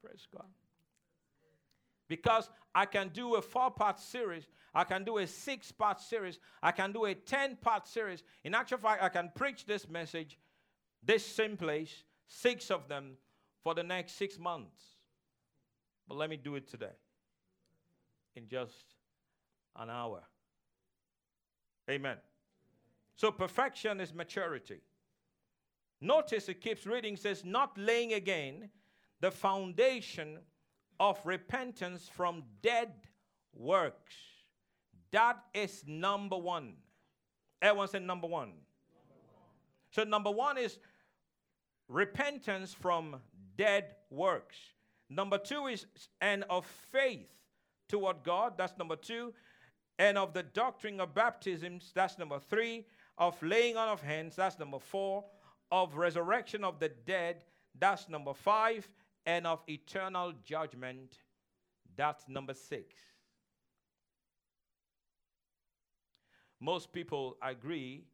Praise 0.02 0.26
God. 0.32 0.46
Because 2.09 2.49
I 2.75 2.87
can 2.87 3.09
do 3.09 3.35
a 3.35 3.43
four 3.43 3.71
part 3.71 3.99
series 4.01 4.47
I 4.77 4.85
can 4.85 5.05
do 5.05 5.17
a 5.17 5.27
six 5.27 5.73
part 5.73 6.03
series. 6.03 6.39
I 6.63 6.71
can 6.71 6.93
do 6.93 7.07
a 7.07 7.15
10 7.15 7.57
part 7.57 7.89
series. 7.89 8.23
In 8.45 8.55
actual 8.55 8.77
fact, 8.77 9.03
I 9.03 9.09
can 9.09 9.31
preach 9.35 9.65
this 9.65 9.89
message, 9.89 10.39
this 11.03 11.25
same 11.25 11.57
place, 11.57 12.05
six 12.29 12.71
of 12.71 12.87
them 12.87 13.17
for 13.65 13.75
the 13.75 13.83
next 13.83 14.13
six 14.19 14.39
months. 14.39 14.83
But 16.07 16.19
let 16.19 16.29
me 16.29 16.37
do 16.37 16.57
it 16.57 16.69
today 16.69 16.93
in 18.37 18.49
just 18.49 18.75
an 19.77 19.89
hour. 19.89 20.23
Amen. 21.91 22.19
So 23.17 23.33
perfection 23.33 23.99
is 23.99 24.13
maturity. 24.13 24.83
Notice 26.03 26.51
it 26.51 26.61
keeps 26.61 26.87
reading, 26.87 27.17
says, 27.17 27.47
not 27.47 27.79
laying 27.79 28.13
again 28.13 28.69
the 29.21 29.31
foundation 29.31 30.41
of 30.99 31.19
repentance 31.25 32.09
from 32.09 32.43
dead 32.62 32.93
works 33.55 34.15
that 35.12 35.38
is 35.55 35.85
number 35.87 36.37
one. 36.37 36.75
Everyone 37.62 37.88
said 37.88 38.03
number 38.03 38.26
one. 38.26 38.53
So, 39.91 40.05
number 40.05 40.31
one 40.31 40.59
is 40.59 40.79
repentance 41.88 42.75
from 42.75 43.17
dead 43.57 43.95
works. 44.11 44.57
Number 45.09 45.38
two 45.38 45.69
is 45.69 45.87
and 46.21 46.45
of 46.50 46.67
faith 46.93 47.31
toward 47.88 48.25
God. 48.25 48.59
That's 48.59 48.76
number 48.76 48.97
two. 48.97 49.33
And 49.99 50.19
of 50.19 50.35
the 50.35 50.43
doctrine 50.43 51.00
of 51.00 51.15
baptisms. 51.15 51.93
That's 51.95 52.19
number 52.19 52.38
three. 52.38 52.85
Of 53.17 53.43
laying 53.43 53.79
on 53.79 53.88
of 53.88 54.03
hands. 54.03 54.37
That's 54.37 54.59
number 54.59 54.79
four. 54.79 55.25
Of 55.71 55.97
resurrection 55.97 56.65
of 56.65 56.79
the 56.79 56.91
dead. 56.91 57.37
That's 57.79 58.09
number 58.09 58.35
five. 58.35 58.87
And 59.26 59.47
of 59.47 59.61
eternal 59.68 60.33
judgment. 60.45 61.18
That's 61.97 62.28
number 62.28 62.54
six. 62.54 62.95
Most 66.61 66.92
people 66.92 67.37
agree 67.42 68.04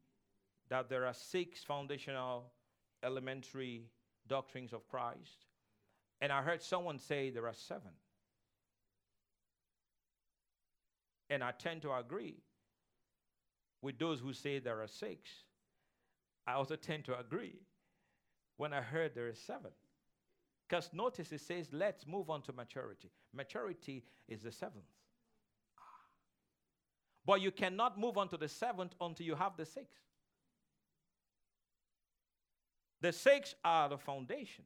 that 0.69 0.89
there 0.89 1.05
are 1.05 1.13
six 1.13 1.63
foundational 1.63 2.51
elementary 3.03 3.85
doctrines 4.27 4.73
of 4.73 4.87
Christ. 4.87 5.45
And 6.21 6.31
I 6.31 6.41
heard 6.41 6.61
someone 6.61 6.97
say 6.97 7.29
there 7.29 7.47
are 7.47 7.53
seven. 7.53 7.91
And 11.29 11.43
I 11.43 11.51
tend 11.51 11.81
to 11.83 11.93
agree 11.93 12.37
with 13.81 13.99
those 13.99 14.19
who 14.19 14.33
say 14.33 14.59
there 14.59 14.81
are 14.81 14.87
six. 14.87 15.29
I 16.47 16.53
also 16.53 16.75
tend 16.75 17.05
to 17.05 17.19
agree 17.19 17.59
when 18.57 18.73
I 18.73 18.81
heard 18.81 19.15
there 19.15 19.27
are 19.27 19.35
seven. 19.35 19.71
Because 20.73 20.89
notice 20.91 21.31
it 21.31 21.41
says, 21.41 21.67
let's 21.71 22.07
move 22.07 22.31
on 22.31 22.41
to 22.41 22.51
maturity. 22.51 23.11
Maturity 23.31 24.03
is 24.27 24.41
the 24.41 24.51
seventh. 24.51 24.87
Ah. 25.77 25.83
But 27.27 27.41
you 27.41 27.51
cannot 27.51 27.99
move 27.99 28.17
on 28.17 28.27
to 28.29 28.37
the 28.37 28.47
seventh 28.47 28.95
until 28.99 29.23
you 29.23 29.35
have 29.35 29.55
the 29.55 29.67
six. 29.67 29.85
The 33.01 33.11
six 33.11 33.53
are 33.63 33.87
the 33.87 33.99
foundation, 33.99 34.63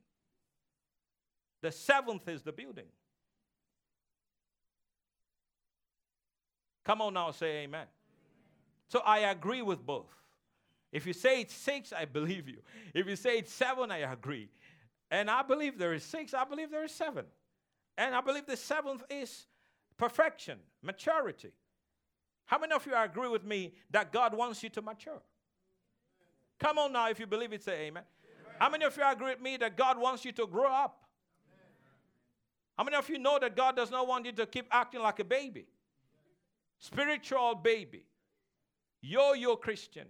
the 1.61 1.73
seventh 1.73 2.25
is 2.29 2.41
the 2.41 2.53
building. 2.53 2.87
Come 6.85 7.01
on 7.01 7.15
now, 7.15 7.31
say 7.31 7.47
amen. 7.47 7.81
amen. 7.81 7.87
So 8.87 8.99
I 8.99 9.19
agree 9.29 9.61
with 9.61 9.85
both. 9.85 10.15
If 10.93 11.05
you 11.05 11.11
say 11.11 11.41
it's 11.41 11.53
six, 11.53 11.91
I 11.91 12.05
believe 12.05 12.47
you. 12.47 12.59
If 12.93 13.07
you 13.07 13.17
say 13.17 13.39
it's 13.39 13.51
seven, 13.51 13.91
I 13.91 14.09
agree. 14.09 14.47
And 15.09 15.29
I 15.29 15.41
believe 15.41 15.77
there 15.77 15.93
is 15.93 16.03
six, 16.03 16.33
I 16.33 16.43
believe 16.43 16.69
there 16.69 16.83
is 16.83 16.91
seven. 16.91 17.25
And 17.97 18.13
I 18.13 18.21
believe 18.21 18.45
the 18.45 18.57
seventh 18.57 19.03
is 19.09 19.47
perfection, 19.97 20.59
maturity. 20.81 21.51
How 22.45 22.59
many 22.59 22.73
of 22.73 22.85
you 22.85 22.93
agree 22.95 23.27
with 23.27 23.43
me 23.43 23.73
that 23.91 24.11
God 24.11 24.35
wants 24.35 24.63
you 24.63 24.69
to 24.69 24.81
mature? 24.81 25.21
Come 26.59 26.77
on 26.77 26.93
now, 26.93 27.09
if 27.09 27.19
you 27.19 27.27
believe 27.27 27.53
it, 27.53 27.63
say 27.63 27.87
amen. 27.87 28.03
amen. 28.03 28.55
How 28.59 28.69
many 28.69 28.85
of 28.85 28.95
you 28.95 29.03
agree 29.05 29.31
with 29.31 29.41
me 29.41 29.57
that 29.57 29.77
God 29.77 29.99
wants 29.99 30.25
you 30.25 30.31
to 30.33 30.47
grow 30.47 30.71
up? 30.71 31.03
Amen. 31.47 31.71
How 32.77 32.83
many 32.83 32.95
of 32.95 33.09
you 33.09 33.19
know 33.19 33.37
that 33.39 33.55
God 33.55 33.75
does 33.75 33.91
not 33.91 34.07
want 34.07 34.25
you 34.25 34.31
to 34.33 34.45
keep 34.45 34.67
acting 34.71 35.01
like 35.01 35.19
a 35.19 35.23
baby? 35.23 35.67
Spiritual 36.79 37.55
baby. 37.55 38.03
Yo 39.01 39.33
yo 39.33 39.55
Christian. 39.55 40.07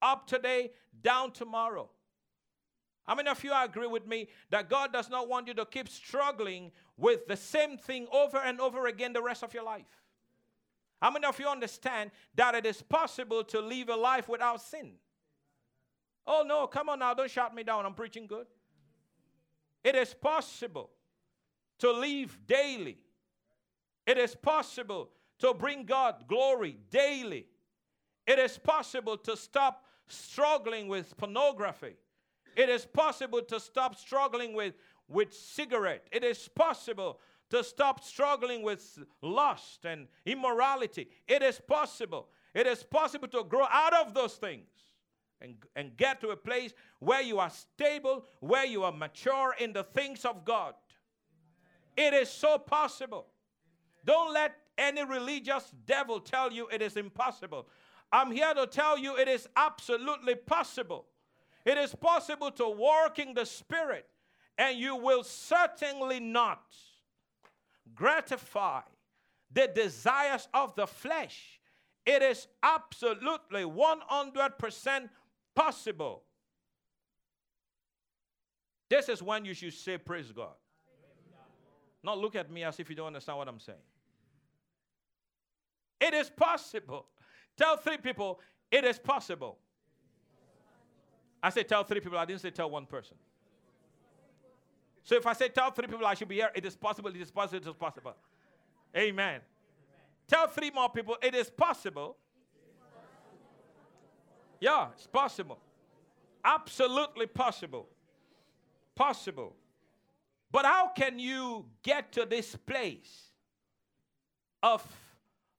Up 0.00 0.26
today, 0.26 0.72
down 1.02 1.32
tomorrow. 1.32 1.90
How 3.06 3.14
many 3.14 3.28
of 3.28 3.42
you 3.42 3.52
agree 3.54 3.86
with 3.86 4.06
me 4.06 4.28
that 4.50 4.68
God 4.70 4.92
does 4.92 5.10
not 5.10 5.28
want 5.28 5.48
you 5.48 5.54
to 5.54 5.64
keep 5.64 5.88
struggling 5.88 6.70
with 6.96 7.26
the 7.26 7.36
same 7.36 7.76
thing 7.76 8.06
over 8.12 8.38
and 8.38 8.60
over 8.60 8.86
again 8.86 9.12
the 9.12 9.22
rest 9.22 9.42
of 9.42 9.52
your 9.52 9.64
life? 9.64 10.02
How 11.00 11.10
many 11.10 11.26
of 11.26 11.38
you 11.40 11.48
understand 11.48 12.12
that 12.36 12.54
it 12.54 12.64
is 12.64 12.80
possible 12.80 13.42
to 13.44 13.60
live 13.60 13.88
a 13.88 13.96
life 13.96 14.28
without 14.28 14.62
sin? 14.62 14.92
Oh, 16.24 16.44
no, 16.46 16.68
come 16.68 16.88
on 16.88 17.00
now, 17.00 17.12
don't 17.12 17.30
shut 17.30 17.52
me 17.52 17.64
down. 17.64 17.84
I'm 17.84 17.94
preaching 17.94 18.28
good. 18.28 18.46
It 19.82 19.96
is 19.96 20.14
possible 20.14 20.90
to 21.80 21.90
live 21.90 22.38
daily, 22.46 22.98
it 24.06 24.16
is 24.16 24.36
possible 24.36 25.10
to 25.40 25.52
bring 25.52 25.84
God 25.84 26.24
glory 26.28 26.78
daily. 26.90 27.46
It 28.24 28.38
is 28.38 28.56
possible 28.56 29.16
to 29.18 29.36
stop 29.36 29.84
struggling 30.06 30.86
with 30.86 31.16
pornography. 31.16 31.96
It 32.56 32.68
is 32.68 32.84
possible 32.84 33.42
to 33.42 33.60
stop 33.60 33.96
struggling 33.96 34.54
with, 34.54 34.74
with 35.08 35.32
cigarette. 35.32 36.06
It 36.12 36.24
is 36.24 36.48
possible 36.48 37.20
to 37.50 37.62
stop 37.62 38.02
struggling 38.02 38.62
with 38.62 38.98
lust 39.20 39.84
and 39.84 40.06
immorality. 40.24 41.08
It 41.28 41.42
is 41.42 41.60
possible. 41.60 42.28
It 42.54 42.66
is 42.66 42.82
possible 42.82 43.28
to 43.28 43.44
grow 43.44 43.66
out 43.70 43.94
of 43.94 44.14
those 44.14 44.34
things 44.34 44.68
and, 45.40 45.54
and 45.76 45.96
get 45.96 46.20
to 46.22 46.28
a 46.28 46.36
place 46.36 46.72
where 46.98 47.22
you 47.22 47.38
are 47.38 47.50
stable, 47.50 48.26
where 48.40 48.64
you 48.64 48.84
are 48.84 48.92
mature 48.92 49.54
in 49.58 49.72
the 49.72 49.84
things 49.84 50.24
of 50.24 50.44
God. 50.44 50.74
It 51.96 52.14
is 52.14 52.30
so 52.30 52.58
possible. 52.58 53.26
Don't 54.04 54.32
let 54.32 54.54
any 54.78 55.04
religious 55.04 55.72
devil 55.86 56.20
tell 56.20 56.52
you 56.52 56.68
it 56.72 56.82
is 56.82 56.96
impossible. 56.96 57.68
I'm 58.10 58.30
here 58.30 58.52
to 58.54 58.66
tell 58.66 58.98
you 58.98 59.16
it 59.16 59.28
is 59.28 59.48
absolutely 59.56 60.34
possible. 60.34 61.06
It 61.64 61.78
is 61.78 61.94
possible 61.94 62.50
to 62.52 62.68
walk 62.68 63.18
in 63.18 63.34
the 63.34 63.46
Spirit, 63.46 64.06
and 64.58 64.78
you 64.78 64.96
will 64.96 65.22
certainly 65.22 66.20
not 66.20 66.62
gratify 67.94 68.80
the 69.52 69.70
desires 69.72 70.48
of 70.52 70.74
the 70.74 70.86
flesh. 70.86 71.60
It 72.04 72.22
is 72.22 72.48
absolutely 72.62 73.62
100% 73.62 75.08
possible. 75.54 76.22
This 78.90 79.08
is 79.08 79.22
when 79.22 79.44
you 79.44 79.54
should 79.54 79.72
say, 79.72 79.98
Praise 79.98 80.32
God. 80.32 80.54
Not 82.02 82.18
look 82.18 82.34
at 82.34 82.50
me 82.50 82.64
as 82.64 82.80
if 82.80 82.90
you 82.90 82.96
don't 82.96 83.06
understand 83.06 83.38
what 83.38 83.48
I'm 83.48 83.60
saying. 83.60 83.78
It 86.00 86.14
is 86.14 86.28
possible. 86.28 87.06
Tell 87.56 87.76
three 87.76 87.98
people, 87.98 88.40
it 88.72 88.84
is 88.84 88.98
possible. 88.98 89.58
I 91.42 91.50
say 91.50 91.64
tell 91.64 91.82
three 91.82 92.00
people, 92.00 92.18
I 92.18 92.24
didn't 92.24 92.40
say 92.40 92.50
tell 92.50 92.70
one 92.70 92.86
person. 92.86 93.16
So 95.02 95.16
if 95.16 95.26
I 95.26 95.32
say 95.32 95.48
tell 95.48 95.70
three 95.72 95.88
people 95.88 96.06
I 96.06 96.14
should 96.14 96.28
be 96.28 96.36
here, 96.36 96.50
it 96.54 96.64
is 96.64 96.76
possible, 96.76 97.10
it 97.10 97.20
is 97.20 97.30
possible, 97.30 97.58
it 97.58 97.66
is 97.66 97.74
possible. 97.74 98.14
Amen. 98.96 99.40
Tell 100.28 100.46
three 100.46 100.70
more 100.70 100.88
people, 100.88 101.16
it 101.20 101.34
is 101.34 101.50
possible. 101.50 102.16
Yeah, 104.60 104.88
it's 104.94 105.08
possible. 105.08 105.58
Absolutely 106.44 107.26
possible. 107.26 107.88
Possible. 108.94 109.56
But 110.52 110.64
how 110.64 110.88
can 110.88 111.18
you 111.18 111.64
get 111.82 112.12
to 112.12 112.24
this 112.24 112.54
place 112.54 113.32
of 114.62 114.86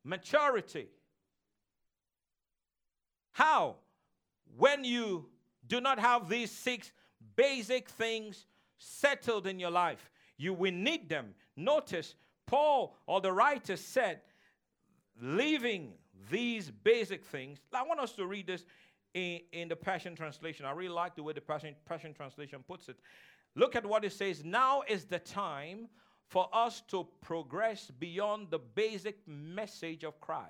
maturity? 0.05 0.87
How? 3.33 3.75
When 4.55 4.85
you 4.85 5.25
do 5.67 5.81
not 5.81 5.99
have 5.99 6.29
these 6.29 6.51
six 6.51 6.91
basic 7.35 7.89
things 7.89 8.45
settled 8.77 9.47
in 9.47 9.59
your 9.59 9.71
life, 9.71 10.11
you 10.37 10.53
will 10.53 10.73
need 10.73 11.09
them. 11.09 11.33
Notice, 11.55 12.15
Paul 12.45 12.97
or 13.05 13.21
the 13.21 13.31
writer 13.31 13.77
said, 13.77 14.21
leaving 15.21 15.93
these 16.29 16.69
basic 16.69 17.23
things. 17.25 17.59
I 17.73 17.83
want 17.83 17.99
us 17.99 18.13
to 18.13 18.25
read 18.25 18.47
this 18.47 18.65
in, 19.13 19.39
in 19.51 19.67
the 19.67 19.75
Passion 19.75 20.15
Translation. 20.15 20.65
I 20.65 20.71
really 20.71 20.89
like 20.89 21.15
the 21.15 21.23
way 21.23 21.33
the 21.33 21.41
Passion, 21.41 21.75
Passion 21.85 22.13
Translation 22.13 22.63
puts 22.67 22.89
it. 22.89 22.97
Look 23.55 23.75
at 23.75 23.85
what 23.85 24.03
it 24.03 24.13
says. 24.13 24.43
Now 24.43 24.83
is 24.87 25.05
the 25.05 25.19
time 25.19 25.87
for 26.27 26.49
us 26.51 26.81
to 26.87 27.07
progress 27.21 27.91
beyond 27.99 28.47
the 28.49 28.59
basic 28.59 29.17
message 29.27 30.03
of 30.03 30.19
Christ. 30.19 30.49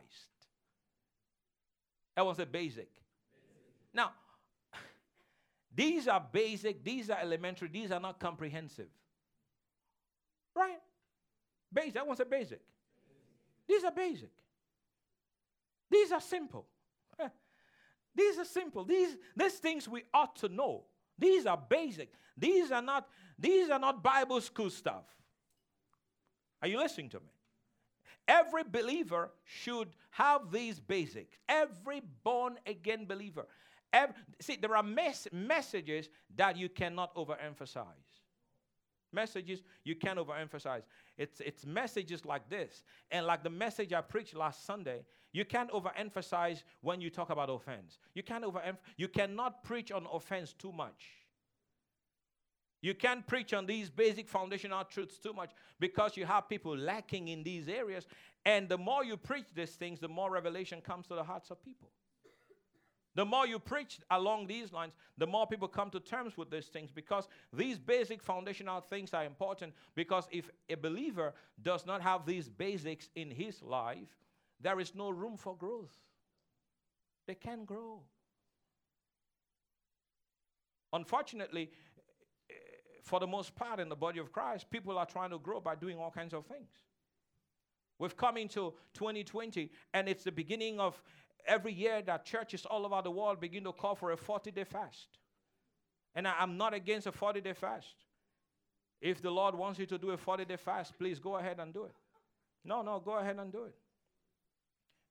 That 2.16 2.26
was 2.26 2.40
a 2.40 2.46
basic. 2.46 2.76
basic. 2.76 2.90
Now, 3.94 4.12
these 5.76 6.08
are 6.08 6.24
basic, 6.32 6.84
these 6.84 7.10
are 7.10 7.20
elementary, 7.20 7.68
these 7.68 7.92
are 7.92 8.00
not 8.00 8.20
comprehensive. 8.20 8.90
Right? 10.56 10.80
Basic. 11.72 11.94
That 11.96 12.08
was 12.08 12.20
a 12.20 12.26
basic. 12.26 12.62
These 13.68 13.84
are 13.84 13.92
basic. 13.92 14.32
These 15.90 16.12
are 16.12 16.22
simple. 16.22 16.68
these 18.16 18.38
are 18.38 18.46
simple. 18.46 18.84
These, 18.84 19.18
these 19.36 19.54
things 19.54 19.88
we 19.88 20.04
ought 20.14 20.36
to 20.38 20.50
know. 20.50 20.84
These 21.18 21.46
are 21.46 21.58
basic. 21.58 22.12
These 22.38 22.72
are 22.72 22.82
not 22.82 23.08
these 23.38 23.70
are 23.70 23.80
not 23.80 24.04
Bible 24.04 24.42
school 24.42 24.70
stuff. 24.70 25.06
Are 26.62 26.68
you 26.68 26.78
listening 26.78 27.10
to 27.10 27.20
me? 27.20 27.26
Every 28.28 28.64
believer 28.64 29.32
should 29.44 29.90
have 30.12 30.52
these 30.52 30.80
basics. 30.80 31.36
Every 31.50 32.02
born 32.24 32.58
again 32.66 33.06
believer. 33.06 33.48
Every, 33.94 34.16
see, 34.42 34.58
there 34.60 34.76
are 34.76 34.84
mes- 34.84 35.28
messages 35.32 36.10
that 36.36 36.58
you 36.58 36.68
cannot 36.68 37.16
overemphasize. 37.16 37.86
Messages 39.14 39.62
you 39.84 39.96
can't 39.96 40.18
overemphasize. 40.18 40.82
It's, 41.18 41.40
it's 41.40 41.64
messages 41.66 42.26
like 42.26 42.50
this. 42.50 42.84
And 43.12 43.28
like 43.28 43.44
the 43.44 43.52
message 43.52 43.94
I 43.94 44.02
preached 44.02 44.36
last 44.36 44.66
Sunday, 44.66 45.06
you 45.32 45.46
can't 45.46 45.70
overemphasize 45.72 46.64
when 46.82 47.00
you 47.00 47.12
talk 47.12 47.30
about 47.30 47.52
offense. 47.52 48.00
You, 48.16 48.24
can't 48.24 48.44
overemph- 48.44 48.80
you 48.98 49.08
cannot 49.08 49.64
preach 49.64 49.92
on 49.92 50.08
offense 50.12 50.54
too 50.54 50.72
much. 50.72 51.06
You 52.82 52.96
can't 52.96 53.26
preach 53.26 53.54
on 53.54 53.68
these 53.68 53.90
basic 53.90 54.28
foundational 54.28 54.84
truths 54.84 55.18
too 55.18 55.34
much 55.34 55.52
because 55.80 56.18
you 56.18 56.26
have 56.26 56.50
people 56.50 56.76
lacking 56.76 57.28
in 57.30 57.44
these 57.44 57.70
areas. 57.70 58.08
And 58.46 58.68
the 58.68 58.78
more 58.78 59.06
you 59.06 59.16
preach 59.16 59.46
these 59.56 59.72
things, 59.72 60.00
the 60.00 60.10
more 60.10 60.32
revelation 60.32 60.82
comes 60.82 61.08
to 61.08 61.16
the 61.16 61.24
hearts 61.24 61.50
of 61.52 61.64
people. 61.64 61.92
The 63.16 63.26
more 63.26 63.46
you 63.46 63.60
preach 63.60 64.00
along 64.10 64.48
these 64.48 64.74
lines, 64.74 64.94
the 65.18 65.28
more 65.28 65.46
people 65.46 65.68
come 65.68 65.92
to 65.92 66.00
terms 66.00 66.36
with 66.36 66.50
these 66.50 66.66
things 66.66 66.92
because 66.92 67.28
these 67.52 67.78
basic 67.78 68.24
foundational 68.24 68.82
things 68.82 69.14
are 69.14 69.24
important. 69.24 69.74
Because 69.94 70.28
if 70.32 70.50
a 70.68 70.76
believer 70.76 71.34
does 71.62 71.86
not 71.86 72.02
have 72.02 72.26
these 72.26 72.50
basics 72.50 73.10
in 73.16 73.30
his 73.30 73.62
life, 73.62 74.18
there 74.60 74.80
is 74.80 74.96
no 74.96 75.12
room 75.12 75.38
for 75.38 75.56
growth. 75.56 75.96
They 77.28 77.36
can't 77.36 77.66
grow. 77.66 78.02
Unfortunately, 80.92 81.72
for 83.04 83.20
the 83.20 83.28
most 83.28 83.54
part, 83.56 83.80
in 83.80 83.90
the 83.90 83.96
body 83.96 84.20
of 84.20 84.32
Christ, 84.32 84.70
people 84.70 84.98
are 84.98 85.06
trying 85.06 85.32
to 85.32 85.38
grow 85.38 85.60
by 85.60 85.76
doing 85.76 85.98
all 85.98 86.12
kinds 86.12 86.34
of 86.34 86.46
things. 86.46 86.70
We've 88.00 88.18
come 88.18 88.38
into 88.38 88.74
2020, 88.96 89.70
and 89.94 90.10
it's 90.10 90.24
the 90.24 90.32
beginning 90.32 90.80
of 90.80 91.02
every 91.46 91.74
year 91.74 92.02
that 92.02 92.26
churches 92.26 92.66
all 92.66 92.86
over 92.86 93.02
the 93.02 93.12
world 93.12 93.40
begin 93.40 93.64
to 93.64 93.72
call 93.72 93.96
for 93.96 94.12
a 94.12 94.18
40 94.18 94.52
day 94.52 94.64
fast. 94.64 95.08
And 96.16 96.28
I, 96.28 96.44
am 96.44 96.58
not 96.58 96.74
against 96.74 97.08
a 97.08 97.12
40 97.12 97.42
day 97.42 97.54
fast. 97.54 97.96
If 99.02 99.22
the 99.22 99.32
Lord 99.32 99.56
wants 99.56 99.80
you 99.80 99.86
to 99.88 99.98
do 99.98 100.12
a 100.12 100.18
40 100.18 100.46
day 100.46 100.58
fast, 100.58 100.98
please 100.98 101.20
go 101.20 101.38
ahead 101.38 101.60
and 101.60 101.74
do 101.74 101.86
it. 101.86 101.96
No, 102.64 102.82
no, 102.82 103.00
go 103.00 103.18
ahead 103.18 103.38
and 103.38 103.52
do 103.52 103.66
it. 103.66 103.76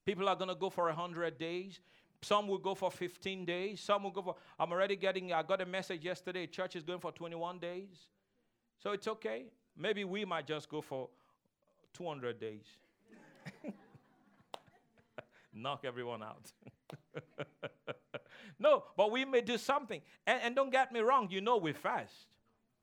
People 0.07 0.29
are 0.29 0.37
going 0.37 0.49
to 0.49 0.55
go 0.55 0.71
for 0.71 0.87
100 0.87 1.39
days. 1.39 1.81
Some 2.23 2.49
will 2.49 2.59
go 2.59 2.75
for 2.75 2.91
15 2.91 3.45
days. 3.45 3.81
Some 3.81 4.05
will 4.05 4.11
go 4.11 4.23
for, 4.23 4.37
I'm 4.59 4.73
already 4.73 4.97
getting, 4.97 5.33
I 5.33 5.43
got 5.43 5.61
a 5.61 5.67
message 5.67 6.05
yesterday, 6.05 6.47
church 6.47 6.77
is 6.77 6.83
going 6.83 7.01
for 7.01 7.13
21 7.13 7.59
days. 7.59 8.07
So 8.79 8.93
it's 8.93 9.07
okay. 9.09 9.47
Maybe 9.77 10.05
we 10.05 10.25
might 10.25 10.47
just 10.47 10.69
go 10.69 10.81
for 10.81 11.09
200 11.95 12.39
days. 12.41 12.65
Knock 15.53 15.85
everyone 15.85 16.23
out. 16.23 16.51
no, 18.59 18.85
but 18.97 19.11
we 19.11 19.25
may 19.25 19.43
do 19.43 19.59
something. 19.59 20.01
And, 20.27 20.41
and, 20.43 20.57
don't 20.57 20.71
get 20.71 20.93
me 20.93 21.01
wrong, 21.01 21.29
you 21.31 21.41
know 21.41 21.59
we 21.59 21.73
fast. 21.73 22.27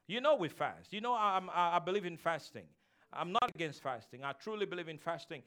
You 0.07 0.21
know 0.21 0.35
we 0.35 0.49
fast. 0.49 0.93
You 0.93 1.01
know 1.01 1.13
I, 1.13 1.41
I 1.53 1.79
believe 1.79 2.05
in 2.05 2.17
fasting. 2.17 2.65
I'm 3.11 3.31
not 3.31 3.49
against 3.55 3.81
fasting. 3.81 4.23
I 4.23 4.33
truly 4.33 4.65
believe 4.65 4.87
in 4.87 4.99
fasting. 4.99 5.41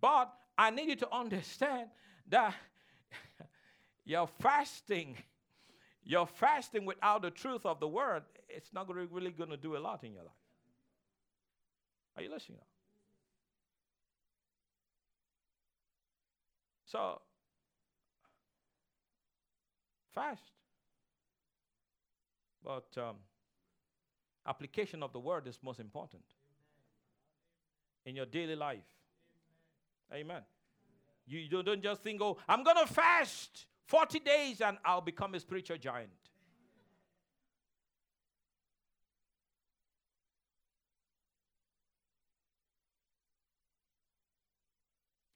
But 0.00 0.32
I 0.58 0.70
need 0.70 0.88
you 0.88 0.96
to 0.96 1.14
understand 1.14 1.88
that 2.28 2.54
you're 4.04 4.26
fasting. 4.26 5.16
You're 6.04 6.26
fasting 6.26 6.84
without 6.84 7.22
the 7.22 7.30
truth 7.30 7.64
of 7.64 7.80
the 7.80 7.88
word. 7.88 8.22
It's 8.48 8.72
not 8.72 8.92
really 8.94 9.30
going 9.30 9.50
to 9.50 9.56
do 9.56 9.76
a 9.76 9.78
lot 9.78 10.04
in 10.04 10.12
your 10.12 10.24
life. 10.24 10.32
Are 12.16 12.22
you 12.22 12.30
listening? 12.30 12.60
So, 16.86 17.20
fast. 20.14 20.52
But 22.64 22.86
um, 22.96 23.16
application 24.46 25.02
of 25.02 25.12
the 25.12 25.20
word 25.20 25.46
is 25.46 25.58
most 25.62 25.80
important 25.80 26.22
in 28.04 28.14
your 28.14 28.26
daily 28.26 28.54
life. 28.54 28.86
Amen. 30.12 30.42
You 31.26 31.48
don't, 31.48 31.66
don't 31.66 31.82
just 31.82 32.02
think, 32.02 32.22
oh, 32.22 32.38
I'm 32.48 32.62
going 32.62 32.76
to 32.76 32.92
fast 32.92 33.66
40 33.86 34.20
days 34.20 34.60
and 34.60 34.78
I'll 34.84 35.00
become 35.00 35.34
a 35.34 35.40
spiritual 35.40 35.78
giant. 35.78 36.10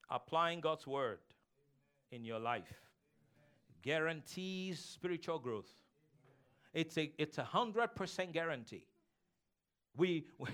Applying 0.09 0.61
God's 0.61 0.87
word 0.87 1.19
in 2.11 2.25
your 2.25 2.39
life 2.39 2.75
guarantees 3.83 4.79
spiritual 4.79 5.39
growth. 5.39 5.71
It's 6.73 6.97
a 6.99 7.13
it's 7.19 7.39
a 7.39 7.45
hundred 7.45 7.95
percent 7.95 8.33
guarantee. 8.33 8.85
We, 9.97 10.27
we 10.39 10.49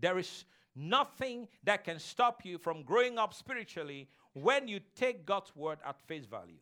there 0.00 0.18
is 0.18 0.44
nothing 0.74 1.48
that 1.64 1.84
can 1.84 1.98
stop 1.98 2.44
you 2.44 2.58
from 2.58 2.82
growing 2.82 3.18
up 3.18 3.34
spiritually 3.34 4.08
when 4.32 4.68
you 4.68 4.80
take 4.94 5.26
God's 5.26 5.54
word 5.54 5.78
at 5.84 6.00
face 6.00 6.24
value 6.24 6.58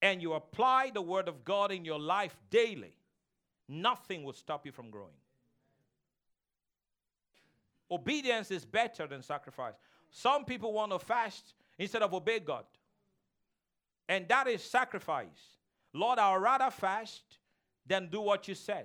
and 0.00 0.20
you 0.20 0.32
apply 0.32 0.90
the 0.92 1.02
word 1.02 1.28
of 1.28 1.44
God 1.44 1.70
in 1.70 1.84
your 1.84 2.00
life 2.00 2.36
daily, 2.50 2.94
nothing 3.68 4.24
will 4.24 4.32
stop 4.32 4.66
you 4.66 4.72
from 4.72 4.90
growing. 4.90 5.14
Obedience 7.90 8.50
is 8.50 8.64
better 8.64 9.06
than 9.06 9.22
sacrifice. 9.22 9.74
Some 10.10 10.44
people 10.44 10.72
want 10.72 10.92
to 10.92 10.98
fast 10.98 11.54
instead 11.78 12.02
of 12.02 12.14
obey 12.14 12.40
God. 12.40 12.64
And 14.12 14.28
that 14.28 14.46
is 14.46 14.62
sacrifice. 14.62 15.56
Lord, 15.94 16.18
I'll 16.18 16.38
rather 16.38 16.70
fast 16.70 17.22
than 17.86 18.10
do 18.10 18.20
what 18.20 18.46
you 18.46 18.54
said. 18.54 18.84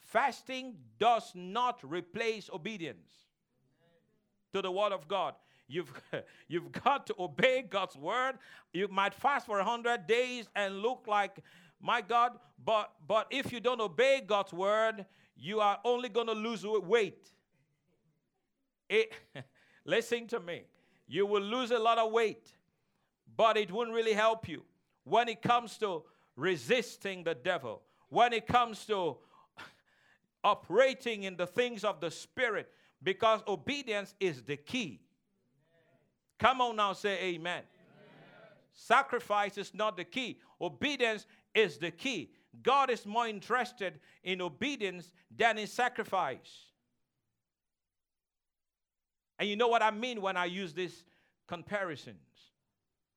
Fasting 0.00 0.76
does 0.98 1.30
not 1.34 1.80
replace 1.82 2.48
obedience 2.50 3.12
to 4.54 4.62
the 4.62 4.70
word 4.70 4.92
of 4.92 5.06
God. 5.06 5.34
You've, 5.68 5.92
you've 6.48 6.72
got 6.72 7.06
to 7.08 7.14
obey 7.18 7.66
God's 7.68 7.96
word. 7.96 8.38
You 8.72 8.88
might 8.88 9.12
fast 9.12 9.44
for 9.44 9.58
100 9.58 10.06
days 10.06 10.48
and 10.56 10.78
look 10.78 11.04
like, 11.06 11.36
my 11.78 12.00
God, 12.00 12.38
but, 12.64 12.92
but 13.06 13.26
if 13.30 13.52
you 13.52 13.60
don't 13.60 13.82
obey 13.82 14.22
God's 14.26 14.54
word, 14.54 15.04
you 15.36 15.60
are 15.60 15.80
only 15.84 16.08
going 16.08 16.28
to 16.28 16.32
lose 16.32 16.64
weight. 16.64 17.30
It, 18.88 19.12
listen 19.84 20.28
to 20.28 20.40
me. 20.40 20.62
You 21.06 21.26
will 21.26 21.42
lose 21.42 21.72
a 21.72 21.78
lot 21.78 21.98
of 21.98 22.10
weight, 22.10 22.54
but 23.36 23.56
it 23.56 23.70
won't 23.70 23.92
really 23.92 24.12
help 24.12 24.48
you 24.48 24.62
when 25.04 25.28
it 25.28 25.42
comes 25.42 25.78
to 25.78 26.02
resisting 26.36 27.24
the 27.24 27.34
devil, 27.34 27.82
when 28.08 28.32
it 28.32 28.46
comes 28.46 28.84
to 28.86 29.16
operating 30.44 31.24
in 31.24 31.36
the 31.36 31.46
things 31.46 31.84
of 31.84 32.00
the 32.00 32.10
Spirit, 32.10 32.70
because 33.02 33.40
obedience 33.48 34.14
is 34.20 34.42
the 34.42 34.56
key. 34.56 35.00
Come 36.38 36.60
on 36.60 36.76
now, 36.76 36.92
say 36.92 37.18
amen. 37.18 37.34
amen. 37.38 37.62
Sacrifice 38.74 39.58
is 39.58 39.72
not 39.74 39.96
the 39.96 40.04
key, 40.04 40.38
obedience 40.60 41.26
is 41.54 41.78
the 41.78 41.90
key. 41.90 42.30
God 42.62 42.90
is 42.90 43.06
more 43.06 43.26
interested 43.26 43.98
in 44.22 44.42
obedience 44.42 45.10
than 45.34 45.56
in 45.56 45.66
sacrifice. 45.66 46.66
And 49.38 49.48
you 49.48 49.56
know 49.56 49.68
what 49.68 49.82
I 49.82 49.90
mean 49.90 50.20
when 50.20 50.36
I 50.36 50.44
use 50.44 50.74
this 50.74 51.02
comparisons 51.48 52.18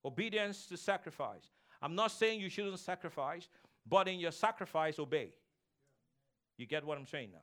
obedience 0.06 0.68
to 0.68 0.78
sacrifice. 0.78 1.52
I'm 1.82 1.96
not 1.96 2.12
saying 2.12 2.40
you 2.40 2.50
shouldn't 2.50 2.80
sacrifice, 2.80 3.50
but 3.88 4.08
in 4.08 4.20
your 4.20 4.32
sacrifice, 4.32 5.00
obey. 5.00 5.34
You 6.58 6.66
get 6.66 6.86
what 6.86 6.98
I'm 6.98 7.08
saying 7.08 7.30
now? 7.34 7.42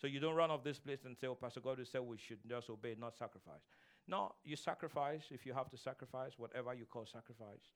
So 0.00 0.06
you 0.06 0.18
don't 0.18 0.34
run 0.34 0.50
off 0.50 0.64
this 0.64 0.78
place 0.78 1.04
and 1.04 1.16
say, 1.16 1.26
oh, 1.26 1.34
Pastor 1.34 1.60
God 1.60 1.78
said 1.84 2.00
we 2.00 2.16
should 2.16 2.38
just 2.48 2.70
obey, 2.70 2.96
not 2.98 3.16
sacrifice. 3.16 3.60
No, 4.08 4.32
you 4.42 4.56
sacrifice 4.56 5.24
if 5.30 5.44
you 5.44 5.52
have 5.52 5.68
to 5.70 5.76
sacrifice, 5.76 6.32
whatever 6.36 6.74
you 6.74 6.86
call 6.86 7.06
sacrifice. 7.06 7.70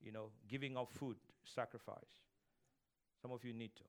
You 0.00 0.12
know, 0.12 0.30
giving 0.48 0.76
up 0.76 0.90
food, 0.92 1.16
sacrifice. 1.44 1.96
Some 3.20 3.32
of 3.32 3.44
you 3.44 3.52
need 3.52 3.74
to. 3.76 3.82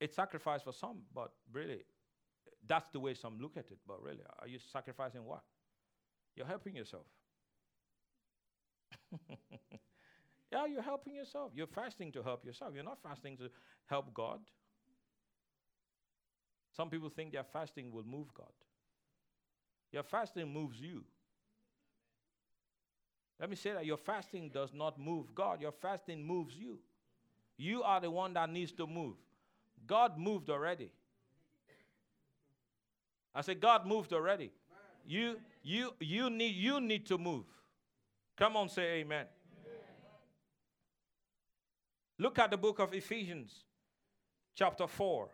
It's 0.00 0.16
sacrifice 0.16 0.62
for 0.62 0.72
some, 0.72 0.98
but 1.14 1.30
really, 1.52 1.84
that's 2.66 2.90
the 2.92 3.00
way 3.00 3.14
some 3.14 3.38
look 3.40 3.56
at 3.56 3.70
it. 3.70 3.78
But 3.86 4.02
really, 4.02 4.20
are 4.40 4.48
you 4.48 4.58
sacrificing 4.72 5.24
what? 5.24 5.42
You're 6.36 6.46
helping 6.46 6.76
yourself. 6.76 7.06
yeah, 10.52 10.66
you're 10.66 10.82
helping 10.82 11.14
yourself. 11.14 11.52
You're 11.54 11.66
fasting 11.66 12.12
to 12.12 12.22
help 12.22 12.44
yourself. 12.44 12.72
You're 12.74 12.84
not 12.84 13.02
fasting 13.02 13.36
to 13.38 13.50
help 13.86 14.12
God. 14.14 14.40
Some 16.76 16.90
people 16.90 17.08
think 17.08 17.32
their 17.32 17.44
fasting 17.44 17.92
will 17.92 18.04
move 18.04 18.34
God. 18.34 18.52
Your 19.92 20.02
fasting 20.02 20.52
moves 20.52 20.80
you. 20.80 21.04
Let 23.38 23.50
me 23.50 23.56
say 23.56 23.72
that 23.72 23.86
your 23.86 23.96
fasting 23.96 24.50
does 24.52 24.72
not 24.72 24.98
move 24.98 25.34
God, 25.34 25.60
your 25.60 25.72
fasting 25.72 26.24
moves 26.24 26.56
you. 26.56 26.78
You 27.56 27.82
are 27.82 28.00
the 28.00 28.10
one 28.10 28.34
that 28.34 28.50
needs 28.50 28.72
to 28.72 28.86
move. 28.86 29.14
God 29.86 30.18
moved 30.18 30.50
already. 30.50 30.90
I 33.34 33.40
said, 33.40 33.60
God 33.60 33.86
moved 33.86 34.12
already. 34.12 34.50
You, 35.06 35.36
you, 35.62 35.92
you 36.00 36.30
need, 36.30 36.54
you 36.54 36.80
need 36.80 37.06
to 37.06 37.18
move. 37.18 37.44
Come 38.36 38.56
on, 38.56 38.68
say 38.68 39.00
amen. 39.00 39.26
amen. 39.26 39.26
Look 42.18 42.38
at 42.38 42.50
the 42.50 42.56
book 42.56 42.80
of 42.80 42.92
Ephesians, 42.92 43.64
chapter 44.56 44.86
4. 44.88 45.28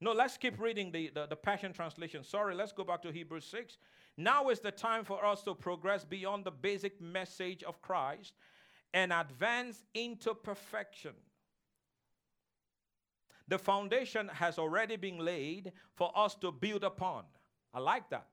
No, 0.00 0.12
let's 0.12 0.36
keep 0.36 0.60
reading 0.60 0.92
the, 0.92 1.10
the, 1.14 1.26
the, 1.26 1.36
Passion 1.36 1.72
Translation. 1.72 2.22
Sorry, 2.22 2.54
let's 2.54 2.72
go 2.72 2.84
back 2.84 3.00
to 3.02 3.10
Hebrews 3.10 3.46
6. 3.46 3.78
Now 4.18 4.50
is 4.50 4.60
the 4.60 4.70
time 4.70 5.04
for 5.04 5.24
us 5.24 5.42
to 5.44 5.54
progress 5.54 6.04
beyond 6.04 6.44
the 6.44 6.50
basic 6.50 7.00
message 7.00 7.62
of 7.62 7.80
Christ 7.80 8.34
and 8.92 9.10
advance 9.10 9.82
into 9.94 10.34
perfection. 10.34 11.12
The 13.48 13.58
foundation 13.58 14.28
has 14.28 14.58
already 14.58 14.96
been 14.96 15.18
laid 15.18 15.72
for 15.94 16.12
us 16.14 16.34
to 16.36 16.52
build 16.52 16.84
upon. 16.84 17.24
I 17.72 17.78
like 17.78 18.10
that. 18.10 18.28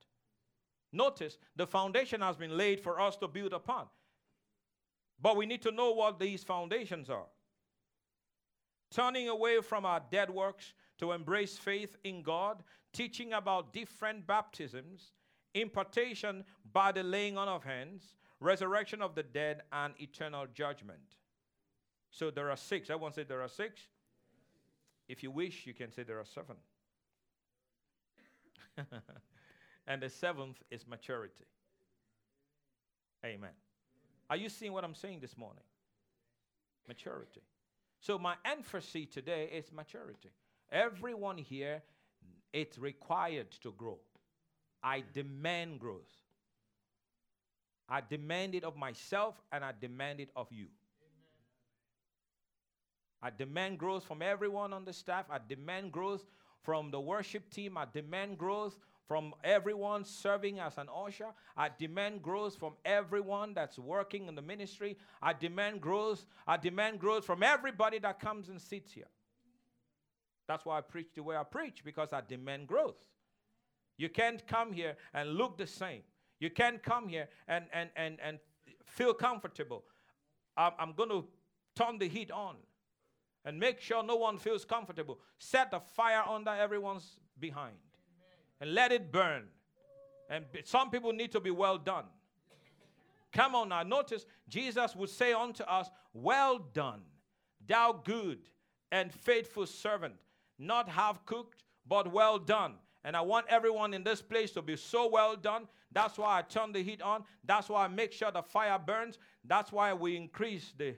Notice 0.94 1.40
the 1.56 1.66
foundation 1.66 2.22
has 2.22 2.38
been 2.38 2.56
laid 2.56 2.80
for 2.80 3.02
us 3.02 3.18
to 3.18 3.28
build 3.28 3.52
upon. 3.52 3.88
But 5.20 5.36
we 5.36 5.48
need 5.48 5.64
to 5.64 5.72
know 5.72 5.92
what 5.92 6.20
these 6.20 6.44
foundations 6.44 7.10
are. 7.10 7.26
Turning 8.92 9.28
away 9.28 9.60
from 9.62 9.86
our 9.86 10.02
dead 10.12 10.30
works 10.30 10.74
to 11.00 11.12
embrace 11.12 11.58
faith 11.58 11.98
in 12.04 12.22
God, 12.22 12.64
teaching 12.94 13.34
about 13.34 13.74
different 13.74 14.28
baptisms, 14.28 15.14
impartation 15.56 16.46
by 16.72 16.92
the 16.92 17.02
laying 17.02 17.38
on 17.38 17.48
of 17.48 17.64
hands, 17.64 18.16
resurrection 18.40 19.02
of 19.02 19.16
the 19.16 19.24
dead, 19.24 19.64
and 19.72 19.96
eternal 20.00 20.46
judgment. 20.54 21.18
So 22.12 22.30
there 22.30 22.52
are 22.52 22.58
six. 22.58 22.92
Everyone 22.92 23.14
say 23.14 23.24
there 23.24 23.42
are 23.42 23.48
six. 23.48 23.82
If 25.08 25.24
you 25.24 25.32
wish, 25.32 25.66
you 25.66 25.74
can 25.74 25.92
say 25.92 26.04
there 26.04 26.20
are 26.20 26.26
seven. 26.26 26.58
and 29.88 30.02
the 30.02 30.10
seventh 30.10 30.62
is 30.72 30.88
maturity. 30.88 31.46
Amen. 33.26 33.52
Are 34.30 34.38
you 34.38 34.50
seeing 34.50 34.74
what 34.74 34.84
I'm 34.84 34.96
saying 34.96 35.20
this 35.20 35.38
morning? 35.38 35.64
Maturity. 36.88 37.42
So, 38.00 38.18
my 38.18 38.36
emphasis 38.44 39.08
today 39.14 39.50
is 39.54 39.72
maturity. 39.72 40.30
Everyone 40.72 41.38
here, 41.38 41.82
it's 42.52 42.78
required 42.78 43.52
to 43.62 43.72
grow. 43.72 44.00
I 44.84 45.04
demand 45.14 45.80
growth. 45.80 46.12
I 47.88 48.02
demand 48.02 48.56
it 48.56 48.64
of 48.64 48.76
myself 48.76 49.42
and 49.52 49.64
I 49.64 49.72
demand 49.80 50.20
it 50.20 50.30
of 50.36 50.48
you. 50.52 50.68
I 53.22 53.30
demand 53.30 53.80
growth 53.80 54.04
from 54.04 54.22
everyone 54.22 54.74
on 54.74 54.84
the 54.84 54.92
staff. 54.92 55.26
I 55.30 55.38
demand 55.48 55.94
growth 55.94 56.26
from 56.64 56.92
the 56.92 57.00
worship 57.00 57.50
team. 57.50 57.78
I 57.78 57.86
demand 57.92 58.38
growth 58.38 58.78
from 59.08 59.34
everyone 59.44 60.06
serving 60.06 60.60
as 60.60 60.78
an 60.78 60.88
usher. 60.94 61.28
I 61.58 61.70
demand 61.78 62.22
growth 62.22 62.56
from 62.56 62.74
everyone 62.86 63.54
that's 63.54 63.78
working 63.78 64.28
in 64.28 64.36
the 64.36 64.42
ministry. 64.42 64.98
I 65.22 65.34
demand 65.34 65.82
growth. 65.82 66.26
I 66.48 66.58
demand 66.58 67.00
growth 67.00 67.26
from 67.26 67.44
everybody 67.44 68.00
that 68.00 68.20
comes 68.20 68.50
and 68.50 68.62
sits 68.62 68.92
here. 68.94 69.10
That's 70.48 70.66
why 70.66 70.78
I 70.78 70.82
preach 70.82 71.10
the 71.16 71.24
way 71.24 71.36
I 71.36 71.44
preach 71.44 71.84
because 71.84 72.14
I 72.14 72.22
demand 72.22 72.68
growth. 72.68 73.08
You 73.98 74.10
can't 74.10 74.46
come 74.48 74.74
here 74.74 74.96
and 75.14 75.32
look 75.32 75.58
the 75.58 75.68
same. 75.68 76.02
You 76.40 76.50
can't 76.50 76.82
come 76.82 77.08
here 77.08 77.30
and, 77.48 77.66
and, 77.74 77.90
and, 77.96 78.18
and 78.22 78.40
feel 78.86 79.14
comfortable. 79.14 79.84
I'm, 80.58 80.72
I'm 80.80 80.94
going 80.94 81.10
to 81.10 81.26
turn 81.76 81.98
the 82.00 82.08
heat 82.08 82.32
on 82.32 82.56
and 83.46 83.60
make 83.60 83.82
sure 83.82 84.04
no 84.04 84.16
one 84.16 84.38
feels 84.38 84.66
comfortable. 84.66 85.20
Set 85.40 85.72
the 85.72 85.80
fire 85.80 86.24
under 86.28 86.52
everyone's 86.52 87.20
behind 87.40 87.76
and 88.62 88.74
let 88.74 88.92
it 88.92 89.12
burn. 89.12 89.44
And 90.30 90.46
some 90.64 90.90
people 90.90 91.12
need 91.12 91.32
to 91.34 91.40
be 91.40 91.52
well 91.52 91.78
done. 91.78 92.06
Come 93.34 93.56
on 93.56 93.70
now. 93.70 93.84
Notice 93.84 94.26
Jesus 94.48 94.96
would 94.96 95.10
say 95.10 95.34
unto 95.34 95.64
us, 95.64 95.90
Well 96.14 96.60
done, 96.74 97.02
thou 97.68 98.02
good 98.04 98.40
and 98.92 99.12
faithful 99.12 99.66
servant, 99.66 100.14
not 100.60 100.88
half 100.88 101.26
cooked, 101.26 101.64
but 101.88 102.12
well 102.12 102.38
done. 102.38 102.76
And 103.04 103.18
I 103.18 103.22
want 103.22 103.48
everyone 103.50 103.94
in 103.94 104.04
this 104.04 104.22
place 104.22 104.52
to 104.52 104.62
be 104.62 104.78
so 104.78 105.10
well 105.10 105.36
done. 105.36 105.68
That's 105.92 106.18
why 106.18 106.40
I 106.40 106.42
turn 106.44 106.72
the 106.72 106.82
heat 106.82 107.02
on. 107.02 107.24
That's 107.44 107.70
why 107.70 107.86
I 107.86 107.88
make 107.88 108.14
sure 108.14 108.32
the 108.32 108.42
fire 108.42 108.80
burns. 108.80 109.20
That's 109.44 109.72
why 109.72 109.94
we 109.94 110.16
increase 110.16 110.74
the, 110.78 110.96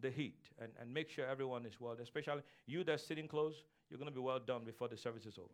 the 0.00 0.10
heat 0.10 0.38
and, 0.60 0.70
and 0.80 0.92
make 0.92 1.08
sure 1.08 1.26
everyone 1.26 1.64
is 1.64 1.80
well, 1.80 1.96
especially 2.02 2.42
you 2.66 2.84
that's 2.84 3.06
sitting 3.06 3.26
close, 3.26 3.64
you're 3.88 3.98
going 3.98 4.10
to 4.10 4.14
be 4.14 4.20
well 4.20 4.38
done 4.38 4.64
before 4.64 4.88
the 4.88 4.96
service 4.96 5.24
is 5.24 5.38
over. 5.38 5.48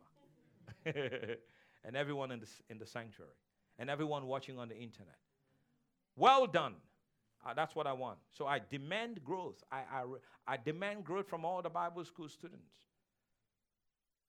and 0.85 1.95
everyone 1.95 2.31
in 2.31 2.39
the, 2.39 2.47
in 2.69 2.77
the 2.77 2.85
sanctuary, 2.85 3.31
and 3.77 3.89
everyone 3.89 4.27
watching 4.27 4.57
on 4.57 4.69
the 4.69 4.75
internet. 4.75 5.17
Well 6.15 6.47
done. 6.47 6.75
Uh, 7.45 7.53
that's 7.53 7.75
what 7.75 7.85
I 7.85 7.93
want. 7.93 8.17
So 8.31 8.47
I 8.47 8.59
demand 8.59 9.23
growth. 9.23 9.63
I, 9.71 9.77
I, 9.77 10.03
I 10.47 10.57
demand 10.57 11.03
growth 11.03 11.27
from 11.27 11.45
all 11.45 11.61
the 11.61 11.69
Bible 11.69 12.03
school 12.03 12.27
students. 12.27 12.71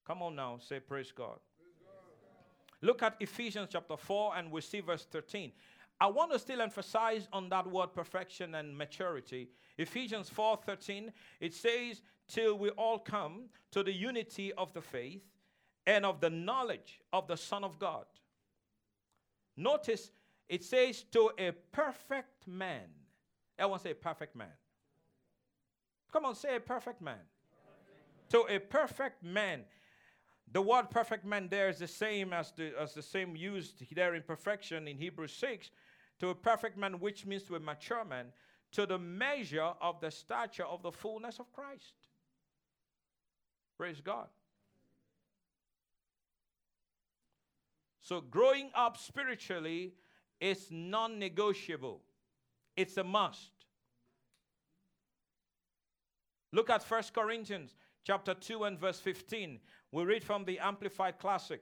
Come 0.06 0.22
on 0.22 0.36
now, 0.36 0.58
say 0.58 0.80
praise 0.80 1.12
God. 1.12 1.38
Look 2.82 3.02
at 3.02 3.16
Ephesians 3.20 3.68
chapter 3.72 3.96
4 3.96 4.36
and 4.36 4.50
we 4.50 4.60
see 4.60 4.80
verse 4.80 5.06
13. 5.10 5.50
I 5.98 6.06
want 6.08 6.30
to 6.32 6.38
still 6.38 6.60
emphasize 6.60 7.26
on 7.32 7.48
that 7.48 7.66
word 7.66 7.94
perfection 7.94 8.54
and 8.54 8.76
maturity. 8.76 9.48
Ephesians 9.78 10.28
4:13, 10.28 11.10
it 11.40 11.54
says, 11.54 12.02
"Till 12.28 12.58
we 12.58 12.68
all 12.70 12.98
come 12.98 13.48
to 13.70 13.82
the 13.82 13.92
unity 13.92 14.52
of 14.54 14.72
the 14.74 14.82
faith 14.82 15.22
and 15.86 16.04
of 16.04 16.20
the 16.20 16.30
knowledge 16.30 17.00
of 17.12 17.26
the 17.26 17.36
Son 17.36 17.64
of 17.64 17.78
God." 17.78 18.06
Notice 19.56 20.10
it 20.48 20.64
says 20.64 21.02
to 21.12 21.30
a 21.38 21.52
perfect 21.72 22.46
man. 22.46 22.88
Everyone 23.58 23.80
say 23.80 23.94
perfect 23.94 24.36
man. 24.36 24.52
Come 26.12 26.24
on, 26.24 26.34
say 26.34 26.56
a 26.56 26.60
perfect 26.60 27.00
man. 27.00 27.20
To 28.30 28.44
a 28.48 28.58
perfect 28.58 29.22
man. 29.22 29.64
The 30.52 30.62
word 30.62 30.90
perfect 30.90 31.24
man 31.24 31.48
there 31.48 31.68
is 31.68 31.78
the 31.78 31.88
same 31.88 32.32
as 32.32 32.52
the, 32.52 32.72
as 32.80 32.94
the 32.94 33.02
same 33.02 33.34
used 33.34 33.82
there 33.94 34.14
in 34.14 34.22
perfection 34.22 34.86
in 34.86 34.96
Hebrews 34.96 35.32
6. 35.32 35.70
To 36.20 36.30
a 36.30 36.34
perfect 36.34 36.76
man, 36.78 37.00
which 37.00 37.26
means 37.26 37.42
to 37.44 37.56
a 37.56 37.60
mature 37.60 38.04
man, 38.04 38.26
to 38.72 38.86
the 38.86 38.98
measure 38.98 39.72
of 39.80 40.00
the 40.00 40.10
stature 40.10 40.64
of 40.64 40.82
the 40.82 40.92
fullness 40.92 41.38
of 41.38 41.52
Christ. 41.52 41.94
Praise 43.76 44.00
God. 44.00 44.28
So, 48.06 48.20
growing 48.20 48.70
up 48.72 48.96
spiritually 48.96 49.92
is 50.40 50.68
non 50.70 51.18
negotiable, 51.18 52.02
it's 52.76 52.96
a 52.98 53.02
must. 53.02 53.50
Look 56.52 56.70
at 56.70 56.84
1 56.84 57.02
Corinthians 57.12 57.74
chapter 58.04 58.32
2 58.32 58.62
and 58.62 58.78
verse 58.78 59.00
15. 59.00 59.58
We 59.90 60.04
read 60.04 60.22
from 60.22 60.44
the 60.44 60.60
Amplified 60.60 61.18
Classic. 61.18 61.60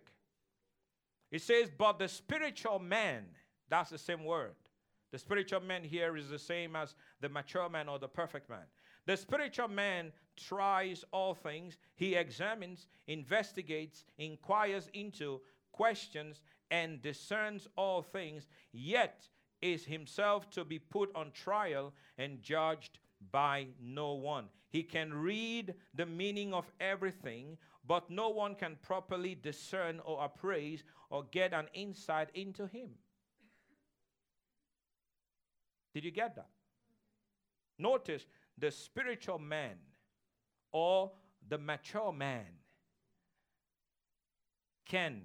It 1.30 1.40
says, 1.40 1.70
But 1.78 1.98
the 1.98 2.08
spiritual 2.08 2.78
man, 2.78 3.24
that's 3.70 3.88
the 3.88 3.96
same 3.96 4.22
word. 4.22 4.52
The 5.12 5.18
spiritual 5.18 5.60
man 5.60 5.82
here 5.82 6.14
is 6.14 6.28
the 6.28 6.38
same 6.38 6.76
as 6.76 6.94
the 7.22 7.30
mature 7.30 7.70
man 7.70 7.88
or 7.88 7.98
the 7.98 8.08
perfect 8.08 8.50
man. 8.50 8.66
The 9.06 9.16
spiritual 9.16 9.68
man 9.68 10.12
tries 10.36 11.06
all 11.10 11.34
things, 11.34 11.78
he 11.94 12.16
examines, 12.16 12.86
investigates, 13.06 14.04
inquires 14.18 14.90
into, 14.92 15.40
questions, 15.74 16.40
and 16.70 17.02
discerns 17.02 17.68
all 17.76 18.02
things, 18.02 18.46
yet 18.72 19.28
is 19.60 19.84
himself 19.84 20.50
to 20.50 20.64
be 20.64 20.78
put 20.78 21.14
on 21.14 21.30
trial 21.32 21.92
and 22.18 22.42
judged 22.42 22.98
by 23.32 23.66
no 23.80 24.12
one. 24.12 24.46
He 24.70 24.82
can 24.82 25.12
read 25.12 25.74
the 25.94 26.06
meaning 26.06 26.52
of 26.52 26.70
everything, 26.80 27.56
but 27.86 28.10
no 28.10 28.28
one 28.28 28.54
can 28.54 28.76
properly 28.82 29.34
discern 29.34 30.00
or 30.04 30.24
appraise 30.24 30.84
or 31.10 31.24
get 31.30 31.52
an 31.52 31.66
insight 31.74 32.28
into 32.34 32.66
him. 32.66 32.90
Did 35.94 36.04
you 36.04 36.10
get 36.10 36.34
that? 36.36 36.48
Notice 37.78 38.26
the 38.58 38.70
spiritual 38.70 39.38
man 39.38 39.76
or 40.72 41.12
the 41.48 41.58
mature 41.58 42.12
man 42.12 42.46
can 44.86 45.22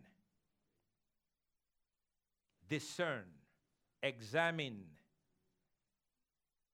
discern, 2.69 3.25
examine, 4.03 4.84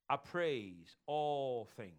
appraise 0.09 0.97
all 1.07 1.67
things. 1.77 1.91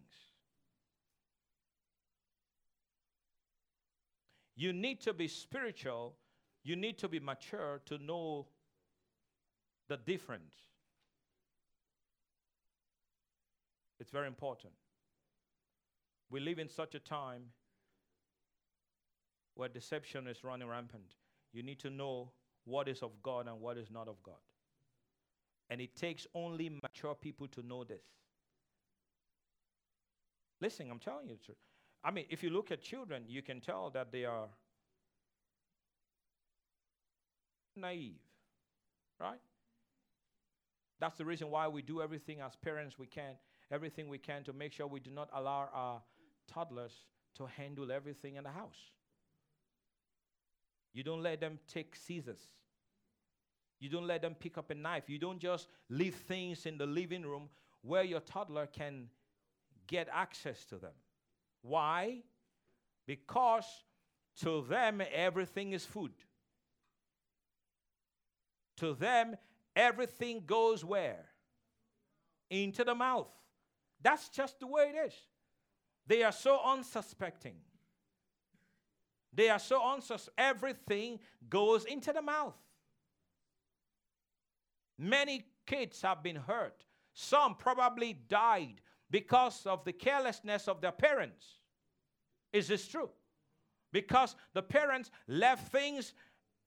You 4.55 4.73
need 4.73 5.01
to 5.01 5.13
be 5.13 5.27
spiritual, 5.27 6.15
you 6.63 6.75
need 6.75 6.97
to 6.99 7.07
be 7.07 7.19
mature 7.19 7.81
to 7.85 7.97
know 7.97 8.47
the 9.87 9.97
difference. 9.97 10.55
It's 13.99 14.11
very 14.11 14.27
important. 14.27 14.73
We 16.29 16.39
live 16.39 16.59
in 16.59 16.69
such 16.69 16.93
a 16.95 16.99
time 16.99 17.43
where 19.55 19.69
deception 19.69 20.27
is 20.27 20.43
running 20.43 20.67
rampant. 20.67 21.15
You 21.53 21.63
need 21.63 21.79
to 21.79 21.89
know 21.89 22.31
what 22.67 22.87
is 22.87 23.01
of 23.01 23.11
God 23.23 23.47
and 23.47 23.61
what 23.61 23.77
is 23.77 23.89
not 23.89 24.07
of 24.07 24.21
God. 24.21 24.35
And 25.69 25.81
it 25.81 25.95
takes 25.95 26.27
only 26.35 26.69
mature 26.69 27.15
people 27.15 27.47
to 27.49 27.65
know 27.65 27.83
this. 27.83 28.03
Listen, 30.61 30.89
I'm 30.91 30.99
telling 30.99 31.27
you 31.27 31.35
the 31.35 31.43
truth. 31.43 31.57
I 32.03 32.11
mean, 32.11 32.25
if 32.29 32.43
you 32.43 32.49
look 32.49 32.71
at 32.71 32.81
children, 32.81 33.23
you 33.27 33.41
can 33.41 33.61
tell 33.61 33.89
that 33.91 34.11
they 34.11 34.25
are 34.25 34.47
naive, 37.75 38.19
right? 39.19 39.39
That's 40.99 41.17
the 41.17 41.25
reason 41.25 41.49
why 41.49 41.67
we 41.67 41.81
do 41.81 42.01
everything 42.01 42.41
as 42.41 42.55
parents 42.55 42.97
we 42.97 43.05
can, 43.05 43.35
everything 43.71 44.09
we 44.09 44.17
can 44.17 44.43
to 44.45 44.53
make 44.53 44.73
sure 44.73 44.87
we 44.87 44.99
do 44.99 45.11
not 45.11 45.29
allow 45.33 45.69
our 45.73 46.01
toddlers 46.51 46.93
to 47.35 47.45
handle 47.45 47.91
everything 47.91 48.35
in 48.35 48.43
the 48.43 48.49
house. 48.49 48.91
You 50.97 51.03
don't 51.03 51.21
let 51.21 51.39
them 51.39 51.59
take 51.71 51.95
scissors. 51.95 52.41
You 53.79 53.87
don't 53.87 54.07
let 54.07 54.23
them 54.23 54.33
pick 54.33 54.57
up 54.57 54.71
a 54.71 54.73
knife. 54.73 55.03
You 55.05 55.19
don't 55.19 55.37
just 55.37 55.67
leave 55.89 56.15
things 56.15 56.65
in 56.65 56.79
the 56.79 56.87
living 56.87 57.21
room 57.21 57.49
where 57.83 58.03
your 58.03 58.19
toddler 58.19 58.65
can 58.65 59.09
get 59.85 60.07
access 60.11 60.65
to 60.65 60.77
them. 60.77 60.95
Why? 61.61 62.23
Because 63.05 63.65
to 64.41 64.65
them, 64.67 65.03
everything 65.13 65.73
is 65.73 65.85
food. 65.85 66.13
To 68.77 68.95
them, 68.95 69.35
everything 69.75 70.45
goes 70.47 70.83
where? 70.83 71.25
Into 72.49 72.83
the 72.83 72.95
mouth. 72.95 73.29
That's 74.01 74.29
just 74.29 74.59
the 74.59 74.65
way 74.65 74.93
it 74.95 75.09
is. 75.09 75.13
They 76.07 76.23
are 76.23 76.31
so 76.31 76.59
unsuspecting. 76.65 77.57
They 79.37 79.49
are 79.49 79.59
so 79.59 79.81
unsuspecting. 79.81 80.33
Everything 80.37 81.19
goes 81.49 81.85
into 81.85 82.11
the 82.11 82.21
mouth. 82.21 82.55
Many 84.97 85.45
kids 85.67 86.01
have 86.01 86.23
been 86.23 86.35
hurt. 86.35 86.83
Some 87.13 87.55
probably 87.55 88.13
died 88.13 88.81
because 89.11 89.65
of 89.67 89.85
the 89.85 89.93
carelessness 89.93 90.67
of 90.67 90.81
their 90.81 90.91
parents. 90.91 91.45
Is 92.51 92.67
this 92.67 92.87
true? 92.87 93.09
Because 93.93 94.35
the 94.53 94.63
parents 94.63 95.11
left 95.27 95.71
things 95.71 96.13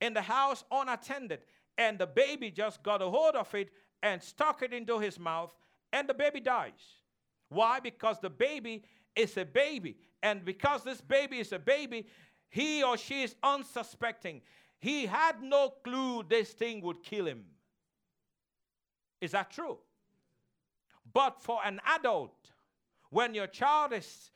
in 0.01 0.15
the 0.15 0.23
house 0.23 0.65
unattended, 0.71 1.41
and 1.77 1.99
the 1.99 2.07
baby 2.07 2.51
just 2.51 2.83
got 2.83 3.03
a 3.03 3.11
hold 3.11 3.35
of 3.35 3.53
it 3.55 3.71
and 4.03 4.23
stuck 4.23 4.63
it 4.63 4.73
into 4.73 4.99
his 4.99 5.19
mouth, 5.19 5.55
and 5.93 6.09
the 6.09 6.15
baby 6.15 6.41
dies. 6.41 7.01
Why? 7.49 7.81
Because 7.81 8.21
the 8.21 8.31
baby 8.31 8.85
is 9.17 9.37
a 9.37 9.45
baby, 9.45 9.97
and 10.23 10.45
because 10.45 10.85
this 10.85 11.01
baby 11.01 11.41
is 11.41 11.53
a 11.53 11.59
baby, 11.59 12.07
he 12.51 12.83
or 12.83 12.97
she 12.97 13.23
is 13.23 13.35
unsuspecting. 13.43 14.43
He 14.79 15.07
had 15.07 15.43
no 15.43 15.71
clue 15.83 16.25
this 16.29 16.51
thing 16.51 16.81
would 16.83 17.03
kill 17.03 17.27
him. 17.27 17.45
Is 19.21 19.33
that 19.33 19.51
true? 19.51 19.79
But 21.13 21.41
for 21.41 21.61
an 21.65 21.81
adult, 21.87 22.51
when 23.11 23.35
your 23.35 23.47
child 23.47 23.93
is 23.93 24.31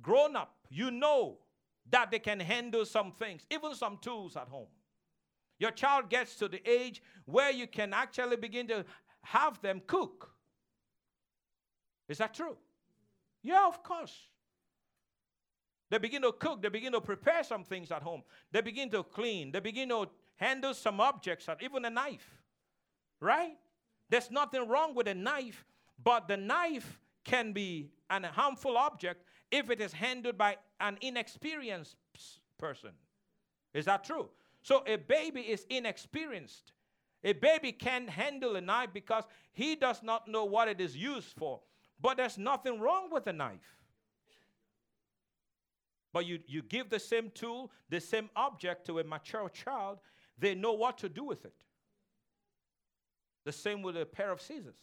grown 0.00 0.36
up, 0.36 0.54
you 0.70 0.90
know 0.90 1.38
that 1.90 2.10
they 2.10 2.18
can 2.18 2.40
handle 2.40 2.84
some 2.86 3.12
things, 3.12 3.42
even 3.50 3.74
some 3.74 3.98
tools 4.00 4.36
at 4.36 4.48
home. 4.48 4.68
Your 5.58 5.70
child 5.70 6.08
gets 6.10 6.36
to 6.36 6.48
the 6.48 6.60
age 6.68 7.02
where 7.24 7.50
you 7.50 7.66
can 7.66 7.92
actually 7.92 8.36
begin 8.36 8.66
to 8.68 8.84
have 9.22 9.60
them 9.60 9.82
cook. 9.86 10.30
Is 12.08 12.18
that 12.18 12.34
true? 12.34 12.56
Yeah, 13.42 13.66
of 13.66 13.82
course. 13.82 14.28
They 15.92 15.98
begin 15.98 16.22
to 16.22 16.32
cook, 16.32 16.62
they 16.62 16.70
begin 16.70 16.92
to 16.92 17.02
prepare 17.02 17.44
some 17.44 17.64
things 17.64 17.92
at 17.92 18.02
home, 18.02 18.22
they 18.50 18.62
begin 18.62 18.88
to 18.92 19.02
clean, 19.02 19.52
they 19.52 19.60
begin 19.60 19.90
to 19.90 20.08
handle 20.36 20.72
some 20.72 21.02
objects, 21.02 21.46
even 21.60 21.84
a 21.84 21.90
knife. 21.90 22.40
Right? 23.20 23.58
There's 24.08 24.30
nothing 24.30 24.66
wrong 24.68 24.94
with 24.94 25.06
a 25.06 25.14
knife, 25.14 25.66
but 26.02 26.28
the 26.28 26.38
knife 26.38 26.98
can 27.24 27.52
be 27.52 27.90
an 28.08 28.22
harmful 28.24 28.78
object 28.78 29.26
if 29.50 29.68
it 29.68 29.82
is 29.82 29.92
handled 29.92 30.38
by 30.38 30.56
an 30.80 30.96
inexperienced 31.02 31.96
person. 32.56 32.92
Is 33.74 33.84
that 33.84 34.02
true? 34.02 34.30
So 34.62 34.82
a 34.86 34.96
baby 34.96 35.42
is 35.42 35.66
inexperienced. 35.68 36.72
A 37.22 37.34
baby 37.34 37.70
can't 37.70 38.08
handle 38.08 38.56
a 38.56 38.62
knife 38.62 38.94
because 38.94 39.24
he 39.52 39.76
does 39.76 40.02
not 40.02 40.26
know 40.26 40.46
what 40.46 40.68
it 40.68 40.80
is 40.80 40.96
used 40.96 41.36
for. 41.36 41.60
But 42.00 42.16
there's 42.16 42.38
nothing 42.38 42.80
wrong 42.80 43.10
with 43.12 43.26
a 43.26 43.32
knife. 43.34 43.81
But 46.12 46.26
you, 46.26 46.38
you 46.46 46.62
give 46.62 46.90
the 46.90 46.98
same 46.98 47.30
tool, 47.34 47.70
the 47.88 48.00
same 48.00 48.28
object 48.36 48.86
to 48.86 48.98
a 48.98 49.04
mature 49.04 49.48
child, 49.48 49.98
they 50.38 50.54
know 50.54 50.72
what 50.72 50.98
to 50.98 51.08
do 51.08 51.24
with 51.24 51.44
it. 51.44 51.54
The 53.44 53.52
same 53.52 53.82
with 53.82 53.96
a 53.96 54.06
pair 54.06 54.30
of 54.30 54.40
scissors. 54.40 54.76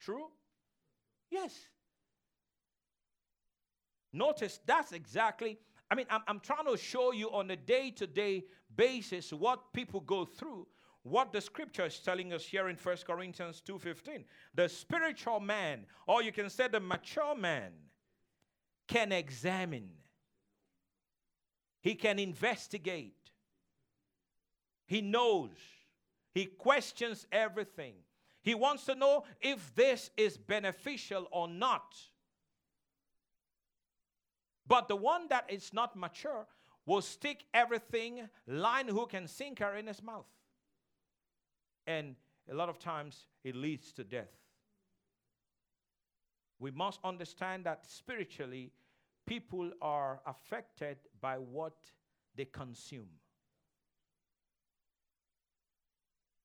True? 0.00 0.26
Yes. 1.30 1.52
Notice 4.12 4.60
that's 4.64 4.92
exactly, 4.92 5.58
I 5.90 5.94
mean, 5.94 6.06
I'm, 6.08 6.22
I'm 6.28 6.40
trying 6.40 6.66
to 6.66 6.76
show 6.76 7.12
you 7.12 7.30
on 7.32 7.50
a 7.50 7.56
day 7.56 7.90
to 7.92 8.06
day 8.06 8.44
basis 8.76 9.32
what 9.32 9.72
people 9.72 10.00
go 10.00 10.24
through 10.24 10.66
what 11.06 11.32
the 11.32 11.40
scripture 11.40 11.86
is 11.86 12.00
telling 12.00 12.32
us 12.32 12.44
here 12.44 12.68
in 12.68 12.76
1 12.76 12.96
Corinthians 13.06 13.62
2:15. 13.64 14.24
The 14.54 14.68
spiritual 14.68 15.38
man, 15.38 15.86
or 16.08 16.20
you 16.20 16.32
can 16.32 16.50
say 16.50 16.66
the 16.66 16.80
mature 16.80 17.36
man, 17.36 17.72
can 18.86 19.12
examine. 19.12 19.90
He 21.80 21.94
can 21.94 22.18
investigate. 22.18 23.14
He 24.86 25.00
knows. 25.00 25.50
He 26.32 26.46
questions 26.46 27.26
everything. 27.32 27.94
He 28.42 28.54
wants 28.54 28.84
to 28.86 28.94
know 28.94 29.24
if 29.40 29.74
this 29.74 30.10
is 30.16 30.36
beneficial 30.36 31.26
or 31.32 31.48
not. 31.48 31.96
But 34.66 34.88
the 34.88 34.96
one 34.96 35.28
that 35.28 35.46
is 35.48 35.72
not 35.72 35.96
mature 35.96 36.46
will 36.84 37.02
stick 37.02 37.44
everything 37.52 38.28
line, 38.46 38.88
hook, 38.88 39.14
and 39.14 39.28
sinker 39.28 39.74
in 39.74 39.86
his 39.86 40.02
mouth. 40.02 40.26
And 41.86 42.16
a 42.50 42.54
lot 42.54 42.68
of 42.68 42.78
times 42.78 43.26
it 43.44 43.56
leads 43.56 43.92
to 43.92 44.04
death. 44.04 44.30
We 46.58 46.70
must 46.70 47.00
understand 47.04 47.64
that 47.64 47.84
spiritually, 47.86 48.72
people 49.26 49.70
are 49.82 50.20
affected 50.26 50.96
by 51.20 51.36
what 51.36 51.74
they 52.34 52.46
consume. 52.46 53.08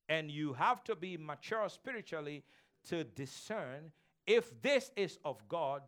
And 0.10 0.30
you 0.30 0.54
have 0.54 0.84
to 0.86 0.96
be 0.96 1.16
mature 1.16 1.70
spiritually 1.70 2.44
to 2.90 3.04
discern 3.04 3.92
if 4.28 4.62
this 4.62 4.92
is 4.98 5.18
of 5.24 5.48
God 5.48 5.82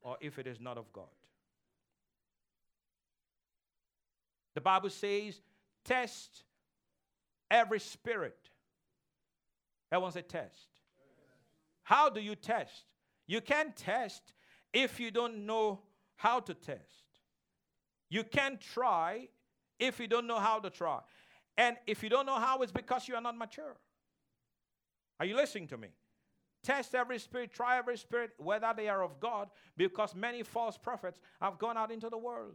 or 0.00 0.16
if 0.20 0.38
it 0.38 0.46
is 0.46 0.60
not 0.60 0.78
of 0.78 0.92
God. 0.92 1.06
The 4.54 4.60
Bible 4.60 4.90
says, 4.90 5.40
test 5.84 6.44
every 7.50 7.80
spirit. 7.80 8.36
Everyone 9.90 10.12
say 10.12 10.22
test. 10.22 10.68
How 11.82 12.08
do 12.08 12.20
you 12.20 12.36
test? 12.36 12.84
You 13.26 13.40
can't 13.40 13.74
test 13.76 14.34
if 14.72 15.00
you 15.00 15.10
don't 15.10 15.46
know 15.46 15.80
how 16.16 16.40
to 16.40 16.54
test. 16.54 17.04
You 18.10 18.24
can't 18.24 18.60
try 18.60 19.28
if 19.78 19.98
you 19.98 20.06
don't 20.06 20.26
know 20.26 20.38
how 20.38 20.58
to 20.60 20.70
try. 20.70 21.00
And 21.56 21.76
if 21.86 22.02
you 22.02 22.08
don't 22.08 22.26
know 22.26 22.38
how, 22.38 22.62
it's 22.62 22.72
because 22.72 23.08
you 23.08 23.14
are 23.14 23.20
not 23.20 23.36
mature. 23.36 23.76
Are 25.20 25.26
you 25.26 25.36
listening 25.36 25.68
to 25.68 25.76
me? 25.76 25.88
Test 26.62 26.94
every 26.94 27.18
spirit, 27.18 27.52
try 27.52 27.78
every 27.78 27.96
spirit, 27.96 28.30
whether 28.38 28.72
they 28.74 28.88
are 28.88 29.02
of 29.02 29.20
God, 29.20 29.48
because 29.76 30.14
many 30.14 30.42
false 30.42 30.78
prophets 30.78 31.20
have 31.40 31.58
gone 31.58 31.76
out 31.76 31.92
into 31.92 32.08
the 32.08 32.18
world. 32.18 32.54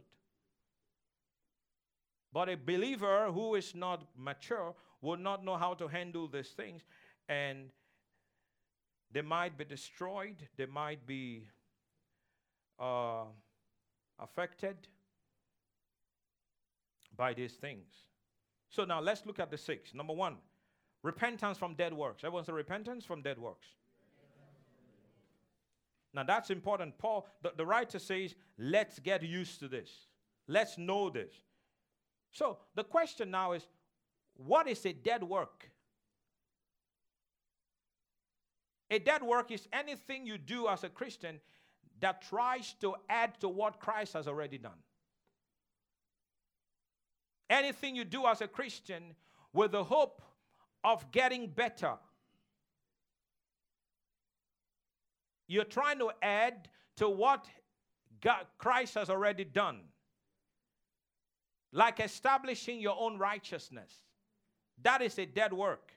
But 2.32 2.48
a 2.48 2.56
believer 2.56 3.30
who 3.32 3.54
is 3.54 3.74
not 3.74 4.04
mature 4.16 4.74
will 5.00 5.16
not 5.16 5.44
know 5.44 5.56
how 5.56 5.74
to 5.74 5.88
handle 5.88 6.28
these 6.28 6.48
things, 6.48 6.82
and 7.28 7.70
they 9.12 9.22
might 9.22 9.58
be 9.58 9.64
destroyed, 9.64 10.36
they 10.56 10.66
might 10.66 11.06
be 11.06 11.46
uh, 12.78 13.24
affected 14.18 14.76
by 17.16 17.34
these 17.34 17.54
things. 17.54 17.92
So 18.68 18.84
now 18.84 19.00
let's 19.00 19.26
look 19.26 19.40
at 19.40 19.50
the 19.50 19.58
six. 19.58 19.94
Number 19.94 20.12
one, 20.12 20.36
repentance 21.02 21.58
from 21.58 21.74
dead 21.74 21.92
works. 21.92 22.22
Everyone 22.24 22.44
say 22.44 22.52
repentance 22.52 23.04
from 23.04 23.22
dead 23.22 23.38
works. 23.38 23.66
Now 26.14 26.24
that's 26.24 26.50
important. 26.50 26.98
Paul, 26.98 27.26
the, 27.42 27.52
the 27.56 27.66
writer 27.66 27.98
says, 27.98 28.34
let's 28.58 28.98
get 28.98 29.22
used 29.22 29.60
to 29.60 29.68
this. 29.68 29.90
Let's 30.48 30.78
know 30.78 31.10
this. 31.10 31.32
So 32.32 32.58
the 32.74 32.84
question 32.84 33.30
now 33.30 33.52
is 33.52 33.66
what 34.34 34.68
is 34.68 34.84
a 34.86 34.92
dead 34.92 35.22
work? 35.22 35.69
A 38.90 38.98
dead 38.98 39.22
work 39.22 39.50
is 39.50 39.68
anything 39.72 40.26
you 40.26 40.36
do 40.38 40.68
as 40.68 40.84
a 40.84 40.88
Christian 40.88 41.40
that 42.00 42.22
tries 42.22 42.74
to 42.80 42.94
add 43.08 43.38
to 43.40 43.48
what 43.48 43.78
Christ 43.78 44.14
has 44.14 44.26
already 44.26 44.58
done. 44.58 44.78
Anything 47.48 47.94
you 47.94 48.04
do 48.04 48.26
as 48.26 48.40
a 48.40 48.48
Christian 48.48 49.14
with 49.52 49.72
the 49.72 49.84
hope 49.84 50.22
of 50.82 51.10
getting 51.12 51.48
better. 51.48 51.94
You're 55.46 55.64
trying 55.64 55.98
to 55.98 56.10
add 56.22 56.68
to 56.96 57.08
what 57.08 57.46
God, 58.20 58.46
Christ 58.58 58.94
has 58.94 59.10
already 59.10 59.44
done 59.44 59.80
like 61.72 62.00
establishing 62.00 62.80
your 62.80 62.96
own 62.98 63.18
righteousness. 63.18 63.92
That 64.82 65.02
is 65.02 65.18
a 65.18 65.26
dead 65.26 65.52
work. 65.52 65.92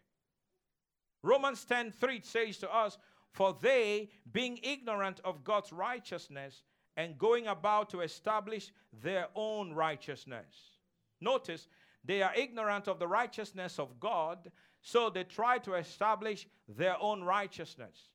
Romans 1.23 1.63
10 1.65 1.91
3 1.91 2.21
says 2.21 2.57
to 2.57 2.73
us, 2.73 2.97
For 3.31 3.57
they, 3.59 4.09
being 4.31 4.59
ignorant 4.61 5.21
of 5.23 5.43
God's 5.43 5.71
righteousness 5.71 6.63
and 6.95 7.17
going 7.17 7.47
about 7.47 7.89
to 7.91 8.01
establish 8.01 8.71
their 9.01 9.27
own 9.33 9.73
righteousness. 9.73 10.77
Notice, 11.19 11.67
they 12.03 12.21
are 12.21 12.35
ignorant 12.35 12.87
of 12.87 12.99
the 12.99 13.07
righteousness 13.07 13.79
of 13.79 13.99
God, 13.99 14.51
so 14.81 15.09
they 15.09 15.23
try 15.23 15.57
to 15.59 15.75
establish 15.75 16.45
their 16.67 17.01
own 17.01 17.23
righteousness. 17.23 18.09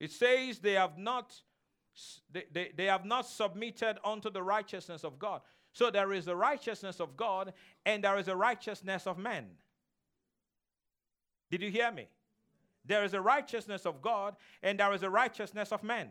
It 0.00 0.10
says 0.10 0.58
they 0.58 0.72
have 0.72 0.98
not 0.98 1.32
they, 2.32 2.44
they, 2.52 2.72
they 2.76 2.86
have 2.86 3.04
not 3.04 3.24
submitted 3.26 3.98
unto 4.04 4.28
the 4.28 4.42
righteousness 4.42 5.04
of 5.04 5.18
God. 5.18 5.42
So 5.74 5.90
there 5.90 6.12
is 6.12 6.28
a 6.28 6.36
righteousness 6.36 7.00
of 7.00 7.16
God 7.16 7.52
and 7.84 8.02
there 8.02 8.16
is 8.16 8.28
a 8.28 8.36
righteousness 8.36 9.06
of 9.06 9.18
men. 9.18 9.46
Did 11.50 11.62
you 11.62 11.70
hear 11.70 11.90
me? 11.90 12.06
There 12.86 13.04
is 13.04 13.12
a 13.12 13.20
righteousness 13.20 13.84
of 13.84 14.00
God 14.00 14.36
and 14.62 14.78
there 14.78 14.92
is 14.92 15.02
a 15.02 15.10
righteousness 15.10 15.72
of 15.72 15.82
men. 15.82 16.10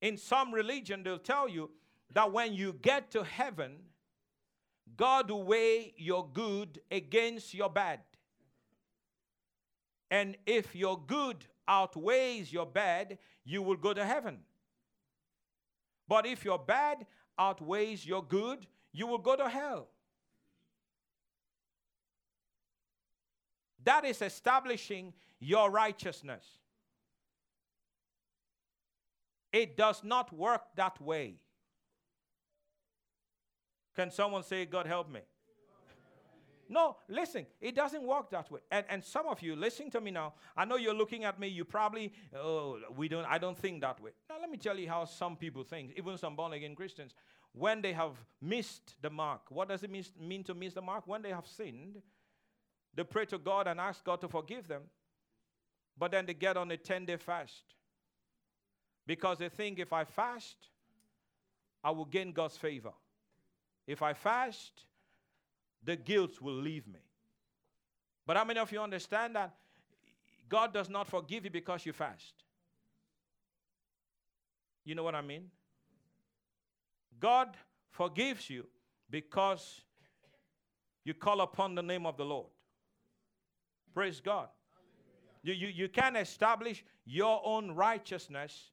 In 0.00 0.16
some 0.16 0.54
religion, 0.54 1.02
they'll 1.02 1.18
tell 1.18 1.48
you 1.48 1.70
that 2.12 2.32
when 2.32 2.54
you 2.54 2.74
get 2.74 3.10
to 3.10 3.24
heaven, 3.24 3.76
God 4.96 5.30
will 5.30 5.42
weigh 5.42 5.94
your 5.96 6.28
good 6.32 6.80
against 6.92 7.54
your 7.54 7.68
bad. 7.68 8.00
And 10.12 10.36
if 10.46 10.76
your 10.76 11.00
good 11.06 11.44
outweighs 11.66 12.52
your 12.52 12.66
bad, 12.66 13.18
you 13.44 13.62
will 13.62 13.76
go 13.76 13.92
to 13.92 14.04
heaven. 14.04 14.38
But 16.08 16.26
if 16.26 16.44
your 16.44 16.58
bad 16.58 17.06
outweighs 17.38 18.06
your 18.06 18.22
good, 18.22 18.66
you 18.92 19.06
will 19.06 19.18
go 19.18 19.36
to 19.36 19.48
hell. 19.48 19.88
That 23.84 24.04
is 24.04 24.22
establishing 24.22 25.12
your 25.38 25.70
righteousness. 25.70 26.44
It 29.52 29.76
does 29.76 30.02
not 30.02 30.32
work 30.32 30.62
that 30.76 31.00
way. 31.00 31.36
Can 33.94 34.10
someone 34.10 34.42
say, 34.42 34.66
God 34.66 34.86
help 34.86 35.10
me? 35.10 35.20
No, 36.68 36.96
listen, 37.08 37.46
it 37.60 37.74
doesn't 37.74 38.02
work 38.02 38.30
that 38.30 38.50
way. 38.50 38.60
And, 38.70 38.84
and 38.88 39.04
some 39.04 39.26
of 39.26 39.40
you 39.42 39.54
listen 39.54 39.90
to 39.90 40.00
me 40.00 40.10
now, 40.10 40.34
I 40.56 40.64
know 40.64 40.76
you're 40.76 40.94
looking 40.94 41.24
at 41.24 41.38
me, 41.38 41.48
you 41.48 41.64
probably, 41.64 42.12
oh, 42.34 42.78
we 42.96 43.08
don't, 43.08 43.24
I 43.24 43.38
don't 43.38 43.56
think 43.56 43.80
that 43.82 44.00
way. 44.02 44.10
Now, 44.28 44.36
let 44.40 44.50
me 44.50 44.56
tell 44.56 44.78
you 44.78 44.88
how 44.88 45.04
some 45.04 45.36
people 45.36 45.62
think, 45.62 45.92
even 45.96 46.18
some 46.18 46.34
born 46.34 46.52
again 46.52 46.74
Christians, 46.74 47.14
when 47.52 47.80
they 47.80 47.92
have 47.92 48.12
missed 48.40 48.96
the 49.00 49.10
mark. 49.10 49.42
What 49.50 49.68
does 49.68 49.82
it 49.82 49.90
mean, 49.90 50.04
mean 50.20 50.44
to 50.44 50.54
miss 50.54 50.74
the 50.74 50.82
mark? 50.82 51.06
When 51.06 51.22
they 51.22 51.30
have 51.30 51.46
sinned, 51.46 52.02
they 52.94 53.04
pray 53.04 53.26
to 53.26 53.38
God 53.38 53.66
and 53.66 53.80
ask 53.80 54.04
God 54.04 54.20
to 54.22 54.28
forgive 54.28 54.66
them, 54.66 54.82
but 55.96 56.10
then 56.10 56.26
they 56.26 56.34
get 56.34 56.56
on 56.56 56.70
a 56.70 56.76
10 56.76 57.04
day 57.06 57.16
fast 57.16 57.62
because 59.06 59.38
they 59.38 59.48
think 59.48 59.78
if 59.78 59.92
I 59.92 60.04
fast, 60.04 60.56
I 61.84 61.90
will 61.90 62.04
gain 62.04 62.32
God's 62.32 62.56
favor. 62.56 62.92
If 63.86 64.02
I 64.02 64.12
fast, 64.14 64.82
the 65.86 65.96
guilt 65.96 66.42
will 66.42 66.54
leave 66.54 66.86
me. 66.86 67.00
But 68.26 68.36
how 68.36 68.44
many 68.44 68.58
of 68.58 68.70
you 68.72 68.80
understand 68.80 69.36
that 69.36 69.54
God 70.48 70.74
does 70.74 70.90
not 70.90 71.08
forgive 71.08 71.44
you 71.44 71.50
because 71.50 71.86
you 71.86 71.92
fast? 71.92 72.34
You 74.84 74.96
know 74.96 75.04
what 75.04 75.14
I 75.14 75.22
mean? 75.22 75.50
God 77.18 77.56
forgives 77.90 78.50
you 78.50 78.66
because 79.08 79.80
you 81.04 81.14
call 81.14 81.40
upon 81.40 81.76
the 81.76 81.82
name 81.82 82.04
of 82.04 82.16
the 82.16 82.24
Lord. 82.24 82.48
Praise 83.94 84.20
God. 84.20 84.48
You, 85.42 85.54
you, 85.54 85.68
you 85.68 85.88
can 85.88 86.16
establish 86.16 86.84
your 87.04 87.40
own 87.44 87.70
righteousness. 87.70 88.70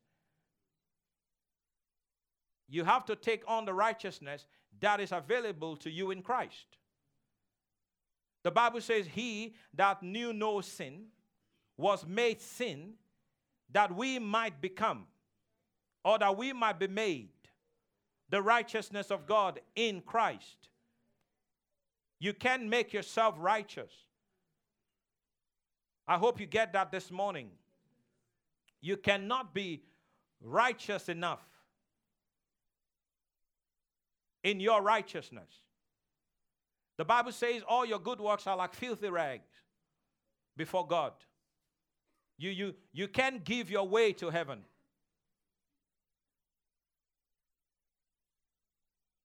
You 2.68 2.84
have 2.84 3.06
to 3.06 3.16
take 3.16 3.44
on 3.48 3.66
the 3.66 3.74
righteousness 3.74 4.48
that 4.80 5.00
is 5.00 5.12
available 5.12 5.78
to 5.78 5.92
you 5.92 6.10
in 6.10 6.24
Christ. 6.24 6.78
The 8.44 8.52
Bible 8.52 8.82
says, 8.82 9.08
He 9.08 9.56
that 9.74 10.04
knew 10.04 10.34
no 10.34 10.62
sin 10.62 11.06
was 11.78 12.06
made 12.06 12.41
sin 12.41 12.94
that 13.72 13.96
we 13.96 14.20
might 14.20 14.62
become, 14.62 15.08
or 16.04 16.20
that 16.20 16.38
we 16.38 16.54
might 16.54 16.80
be 16.80 16.88
made 16.88 17.30
the 18.30 18.41
righteousness 18.41 19.12
of 19.12 19.26
God 19.26 19.60
in 19.76 20.02
Christ. 20.02 20.70
You 22.20 22.34
can't 22.34 22.66
make 22.68 22.94
yourself 22.94 23.36
righteous. 23.38 23.91
I 26.08 26.18
hope 26.18 26.39
you 26.39 26.46
get 26.46 26.74
that 26.74 26.91
this 26.91 27.12
morning. 27.12 27.50
You 28.82 28.98
cannot 28.98 29.54
be 29.54 29.84
righteous 30.41 31.10
enough 31.10 31.41
in 34.44 34.60
your 34.60 34.82
righteousness. 34.82 35.50
The 36.98 37.06
Bible 37.06 37.32
says 37.32 37.64
all 37.68 37.86
your 37.86 38.00
good 38.00 38.20
works 38.20 38.46
are 38.48 38.56
like 38.56 38.74
filthy 38.74 39.10
rags 39.10 39.50
before 40.56 40.86
God. 40.86 41.14
You, 42.38 42.52
you, 42.52 42.76
you 42.91 43.08
can't 43.08 43.44
give 43.44 43.70
your 43.72 43.88
way 43.88 44.14
to 44.14 44.30
heaven. 44.30 44.60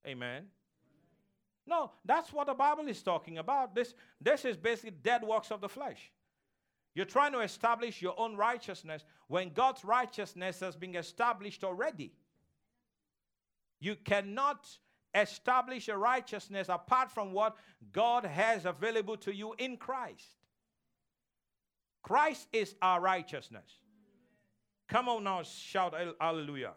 Amen. 0.06 0.44
No, 1.66 1.90
that's 2.04 2.32
what 2.32 2.46
the 2.46 2.54
Bible 2.54 2.88
is 2.88 3.02
talking 3.02 3.36
about. 3.38 3.74
This, 3.74 3.92
this 4.20 4.46
is 4.46 4.56
basically 4.56 4.92
dead 5.02 5.22
works 5.22 5.50
of 5.50 5.60
the 5.60 5.68
flesh. 5.68 6.10
You're 6.94 7.04
trying 7.04 7.32
to 7.32 7.40
establish 7.40 8.00
your 8.00 8.18
own 8.18 8.34
righteousness 8.34 9.04
when 9.28 9.50
God's 9.50 9.84
righteousness 9.84 10.60
has 10.60 10.74
been 10.76 10.96
established 10.96 11.62
already. 11.62 12.12
You 13.80 13.96
cannot 13.96 14.66
establish 15.14 15.88
a 15.88 15.96
righteousness 15.96 16.68
apart 16.68 17.10
from 17.10 17.32
what 17.32 17.56
God 17.92 18.24
has 18.24 18.64
available 18.64 19.16
to 19.18 19.34
you 19.34 19.54
in 19.58 19.76
Christ. 19.76 20.36
Christ 22.02 22.48
is 22.52 22.74
our 22.80 23.00
righteousness. 23.00 23.70
Come 24.88 25.08
on 25.08 25.24
now, 25.24 25.42
shout 25.42 25.94
hallelujah. 26.20 26.72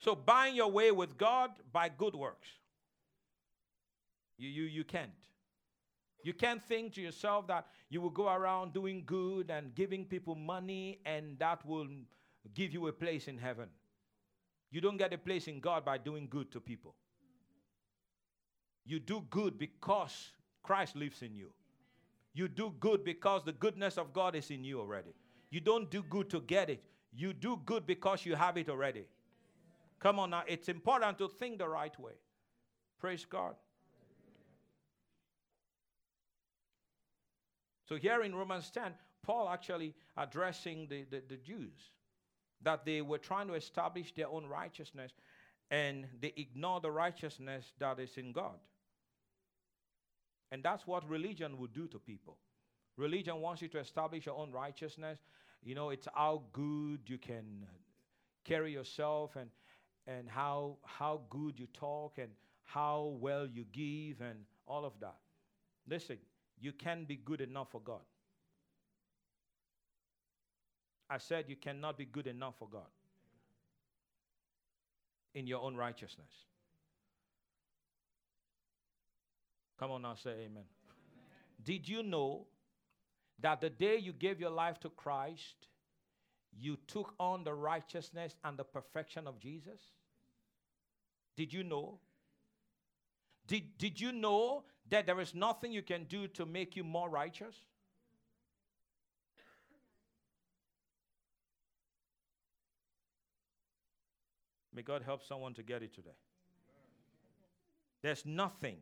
So, 0.00 0.14
buying 0.14 0.54
your 0.54 0.70
way 0.70 0.92
with 0.92 1.18
God 1.18 1.50
by 1.72 1.88
good 1.88 2.14
works. 2.14 2.48
You, 4.36 4.48
you, 4.48 4.62
you 4.64 4.84
can't. 4.84 5.10
You 6.22 6.32
can't 6.32 6.64
think 6.64 6.94
to 6.94 7.00
yourself 7.00 7.46
that 7.48 7.66
you 7.90 8.00
will 8.00 8.10
go 8.10 8.28
around 8.28 8.72
doing 8.72 9.02
good 9.06 9.50
and 9.50 9.74
giving 9.74 10.04
people 10.04 10.34
money 10.34 11.00
and 11.04 11.38
that 11.38 11.64
will 11.66 11.88
give 12.54 12.72
you 12.72 12.86
a 12.88 12.92
place 12.92 13.28
in 13.28 13.38
heaven. 13.38 13.68
You 14.70 14.80
don't 14.80 14.96
get 14.96 15.12
a 15.12 15.18
place 15.18 15.48
in 15.48 15.60
God 15.60 15.84
by 15.84 15.98
doing 15.98 16.28
good 16.28 16.50
to 16.52 16.60
people. 16.60 16.94
You 18.84 19.00
do 19.00 19.24
good 19.30 19.58
because 19.58 20.30
Christ 20.62 20.96
lives 20.96 21.22
in 21.22 21.34
you. 21.34 21.50
You 22.34 22.48
do 22.48 22.74
good 22.78 23.04
because 23.04 23.44
the 23.44 23.52
goodness 23.52 23.98
of 23.98 24.12
God 24.12 24.34
is 24.34 24.50
in 24.50 24.64
you 24.64 24.80
already. 24.80 25.14
You 25.50 25.60
don't 25.60 25.90
do 25.90 26.02
good 26.02 26.28
to 26.30 26.40
get 26.40 26.70
it. 26.70 26.82
You 27.12 27.32
do 27.32 27.60
good 27.64 27.86
because 27.86 28.26
you 28.26 28.34
have 28.34 28.56
it 28.56 28.68
already. 28.68 29.04
Come 29.98 30.18
on 30.18 30.30
now, 30.30 30.44
it's 30.46 30.68
important 30.68 31.18
to 31.18 31.28
think 31.28 31.58
the 31.58 31.68
right 31.68 31.98
way. 31.98 32.12
Praise 33.00 33.24
God. 33.24 33.54
So 37.88 37.96
here 37.96 38.22
in 38.22 38.34
Romans 38.34 38.70
10, 38.70 38.92
Paul 39.22 39.48
actually 39.48 39.94
addressing 40.16 40.86
the, 40.88 41.04
the, 41.10 41.22
the, 41.28 41.36
Jews 41.36 41.90
that 42.62 42.84
they 42.84 43.02
were 43.02 43.18
trying 43.18 43.48
to 43.48 43.54
establish 43.54 44.12
their 44.14 44.28
own 44.28 44.46
righteousness 44.46 45.12
and 45.70 46.06
they 46.20 46.32
ignore 46.36 46.80
the 46.80 46.90
righteousness 46.90 47.72
that 47.78 47.98
is 48.00 48.16
in 48.16 48.32
God. 48.32 48.58
And 50.50 50.62
that's 50.62 50.86
what 50.86 51.08
religion 51.08 51.58
will 51.58 51.68
do 51.68 51.86
to 51.88 51.98
people. 51.98 52.38
Religion 52.96 53.40
wants 53.40 53.62
you 53.62 53.68
to 53.68 53.78
establish 53.78 54.26
your 54.26 54.36
own 54.36 54.50
righteousness. 54.50 55.18
You 55.62 55.74
know, 55.74 55.90
it's 55.90 56.08
how 56.14 56.42
good 56.52 57.00
you 57.06 57.18
can 57.18 57.66
carry 58.44 58.72
yourself 58.72 59.36
and 59.36 59.50
and 60.06 60.28
how 60.28 60.78
how 60.82 61.20
good 61.28 61.58
you 61.58 61.66
talk 61.74 62.16
and 62.18 62.30
how 62.64 63.16
well 63.20 63.46
you 63.46 63.64
give 63.72 64.20
and 64.20 64.38
all 64.66 64.84
of 64.84 64.94
that. 65.00 65.16
Listen, 65.86 66.18
you 66.60 66.72
can 66.72 67.04
be 67.04 67.16
good 67.16 67.40
enough 67.40 67.70
for 67.70 67.80
God. 67.80 68.00
I 71.10 71.18
said 71.18 71.46
you 71.48 71.56
cannot 71.56 71.96
be 71.96 72.04
good 72.04 72.26
enough 72.26 72.54
for 72.58 72.68
God 72.68 72.90
in 75.34 75.46
your 75.46 75.62
own 75.62 75.76
righteousness. 75.76 76.30
Come 79.78 79.92
on 79.92 80.02
now, 80.02 80.14
say 80.16 80.30
amen. 80.30 80.48
amen. 80.48 80.64
Did 81.64 81.88
you 81.88 82.02
know 82.02 82.46
that 83.40 83.60
the 83.60 83.70
day 83.70 83.96
you 83.96 84.12
gave 84.12 84.40
your 84.40 84.50
life 84.50 84.80
to 84.80 84.90
Christ, 84.90 85.68
you 86.52 86.76
took 86.86 87.14
on 87.20 87.44
the 87.44 87.54
righteousness 87.54 88.34
and 88.44 88.58
the 88.58 88.64
perfection 88.64 89.26
of 89.26 89.38
Jesus? 89.38 89.80
Did 91.36 91.52
you 91.52 91.62
know? 91.62 92.00
Did, 93.46 93.78
did 93.78 94.00
you 94.00 94.12
know 94.12 94.64
that 94.90 95.06
there 95.06 95.20
is 95.20 95.34
nothing 95.34 95.72
you 95.72 95.82
can 95.82 96.04
do 96.04 96.26
to 96.28 96.44
make 96.44 96.74
you 96.76 96.82
more 96.82 97.08
righteous? 97.08 97.54
May 104.78 104.82
God 104.82 105.02
help 105.04 105.24
someone 105.24 105.54
to 105.54 105.64
get 105.64 105.82
it 105.82 105.92
today. 105.92 106.14
There's 108.00 108.24
nothing 108.24 108.76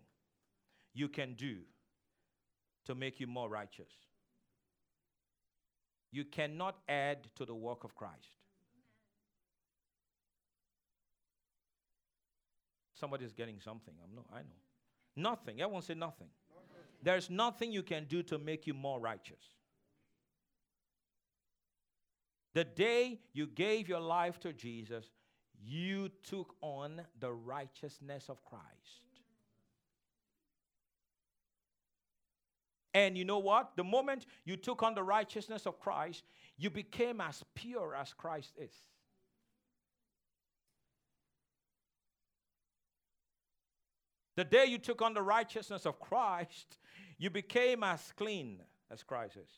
you 0.92 1.08
can 1.08 1.32
do 1.32 1.60
to 2.84 2.94
make 2.94 3.18
you 3.18 3.26
more 3.26 3.48
righteous. 3.48 3.88
You 6.12 6.26
cannot 6.26 6.76
add 6.86 7.28
to 7.36 7.46
the 7.46 7.54
work 7.54 7.82
of 7.82 7.94
Christ. 7.94 8.28
Somebody's 12.92 13.32
getting 13.32 13.58
something. 13.58 13.94
I'm 14.04 14.14
not, 14.14 14.26
I 14.30 14.40
know. 14.40 15.30
Nothing. 15.30 15.62
Everyone 15.62 15.80
say 15.80 15.94
nothing. 15.94 16.28
nothing. 16.50 16.84
There's 17.02 17.30
nothing 17.30 17.72
you 17.72 17.82
can 17.82 18.04
do 18.04 18.22
to 18.24 18.36
make 18.36 18.66
you 18.66 18.74
more 18.74 19.00
righteous. 19.00 19.40
The 22.52 22.64
day 22.64 23.20
you 23.32 23.46
gave 23.46 23.88
your 23.88 24.00
life 24.00 24.38
to 24.40 24.52
Jesus, 24.52 25.06
you 25.64 26.10
took 26.22 26.54
on 26.60 27.02
the 27.20 27.32
righteousness 27.32 28.28
of 28.28 28.44
Christ. 28.44 28.64
And 32.94 33.18
you 33.18 33.26
know 33.26 33.38
what? 33.38 33.76
The 33.76 33.84
moment 33.84 34.24
you 34.44 34.56
took 34.56 34.82
on 34.82 34.94
the 34.94 35.02
righteousness 35.02 35.66
of 35.66 35.78
Christ, 35.78 36.24
you 36.56 36.70
became 36.70 37.20
as 37.20 37.44
pure 37.54 37.94
as 37.94 38.14
Christ 38.14 38.54
is. 38.58 38.72
The 44.36 44.44
day 44.44 44.66
you 44.66 44.78
took 44.78 45.02
on 45.02 45.14
the 45.14 45.22
righteousness 45.22 45.84
of 45.86 45.98
Christ, 45.98 46.78
you 47.18 47.30
became 47.30 47.82
as 47.82 48.12
clean 48.16 48.62
as 48.90 49.02
Christ 49.02 49.36
is. 49.36 49.50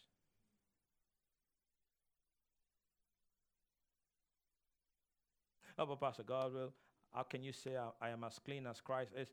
Oh, 5.78 5.86
but 5.86 6.00
Pastor 6.00 6.24
Godwill, 6.24 6.72
how 7.14 7.22
can 7.22 7.42
you 7.42 7.52
say 7.52 7.76
I, 7.76 8.06
I 8.06 8.10
am 8.10 8.24
as 8.24 8.38
clean 8.44 8.66
as 8.66 8.80
Christ 8.80 9.12
is? 9.16 9.28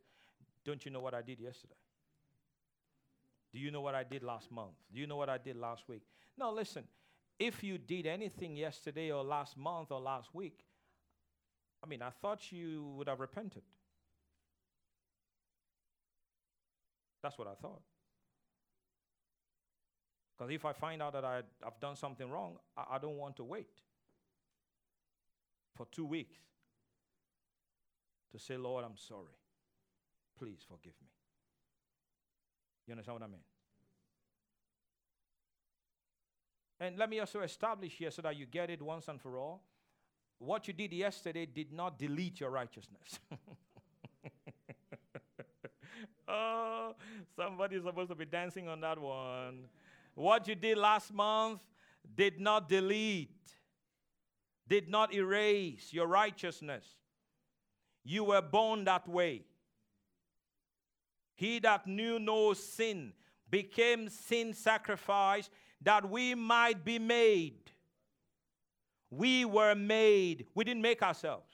Don't 0.64 0.86
you 0.86 0.92
know 0.92 1.00
what 1.00 1.14
I 1.14 1.22
did 1.22 1.40
yesterday? 1.40 1.74
Do 3.52 3.60
you 3.60 3.72
know 3.72 3.82
what 3.82 3.96
I 3.96 4.04
did 4.04 4.22
last 4.22 4.52
month? 4.52 4.76
Do 4.94 5.00
you 5.00 5.08
know 5.08 5.16
what 5.16 5.30
I 5.30 5.38
did 5.38 5.56
last 5.56 5.88
week? 5.88 6.04
No, 6.38 6.52
listen. 6.52 6.84
If 7.40 7.64
you 7.64 7.78
did 7.78 8.06
anything 8.06 8.56
yesterday 8.56 9.12
or 9.12 9.24
last 9.24 9.58
month 9.58 9.92
or 9.92 10.00
last 10.00 10.34
week, 10.34 10.60
I 11.84 11.88
mean, 11.88 12.02
I 12.02 12.10
thought 12.10 12.52
you 12.52 12.94
would 12.98 13.08
have 13.08 13.20
repented. 13.20 13.64
That's 17.22 17.38
what 17.38 17.48
I 17.48 17.56
thought. 17.56 17.82
Because 20.38 20.54
if 20.54 20.66
I 20.66 20.74
find 20.74 21.02
out 21.02 21.14
that 21.14 21.26
I, 21.26 21.42
have 21.64 21.80
done 21.80 21.96
something 21.96 22.30
wrong, 22.30 22.58
I, 22.78 22.96
I 22.96 22.98
don't 23.00 23.18
want 23.18 23.38
to 23.38 23.44
wait 23.44 23.70
for 25.76 25.86
two 25.92 26.06
weeks 26.06 26.38
to 28.32 28.40
say, 28.40 28.58
Lord, 28.58 28.84
I'm 28.86 28.98
sorry. 28.98 29.38
Please 30.38 30.66
forgive 30.68 30.94
me. 31.02 31.10
You 32.88 32.94
understand 32.94 33.20
what 33.20 33.24
I 33.24 33.32
mean? 33.32 33.42
And 36.80 36.98
let 36.98 37.10
me 37.10 37.20
also 37.20 37.42
establish 37.42 37.94
here 37.94 38.12
so 38.12 38.22
that 38.22 38.36
you 38.36 38.46
get 38.46 38.70
it 38.70 38.82
once 38.82 39.08
and 39.08 39.20
for 39.22 39.38
all. 39.38 39.64
What 40.40 40.68
you 40.68 40.74
did 40.74 40.92
yesterday 40.92 41.46
did 41.46 41.72
not 41.72 41.98
delete 41.98 42.42
your 42.42 42.50
righteousness. 42.50 43.20
oh, 46.28 46.94
somebody's 47.36 47.84
supposed 47.84 48.10
to 48.10 48.16
be 48.16 48.26
dancing 48.26 48.68
on 48.68 48.82
that 48.82 49.00
one. 49.00 49.68
What 50.14 50.48
you 50.48 50.56
did 50.56 50.78
last 50.78 51.14
month 51.14 51.62
did 52.14 52.40
not 52.40 52.68
delete, 52.68 53.30
did 54.68 54.90
not 54.90 55.14
erase 55.14 55.94
your 55.94 56.08
righteousness. 56.08 56.86
You 58.04 58.24
were 58.24 58.42
born 58.42 58.86
that 58.86 59.08
way. 59.08 59.44
He 61.36 61.60
that 61.60 61.86
knew 61.86 62.20
no 62.20 62.54
sin 62.54 63.14
became 63.50 64.10
sin 64.10 64.54
sacrifice 64.54 65.50
that 65.82 66.10
we 66.10 66.34
might 66.34 66.84
be 66.84 67.00
made. 67.00 67.72
We 69.10 69.46
were 69.46 69.76
made. 69.76 70.48
We 70.56 70.64
didn't 70.64 70.82
make 70.82 71.02
ourselves. 71.02 71.52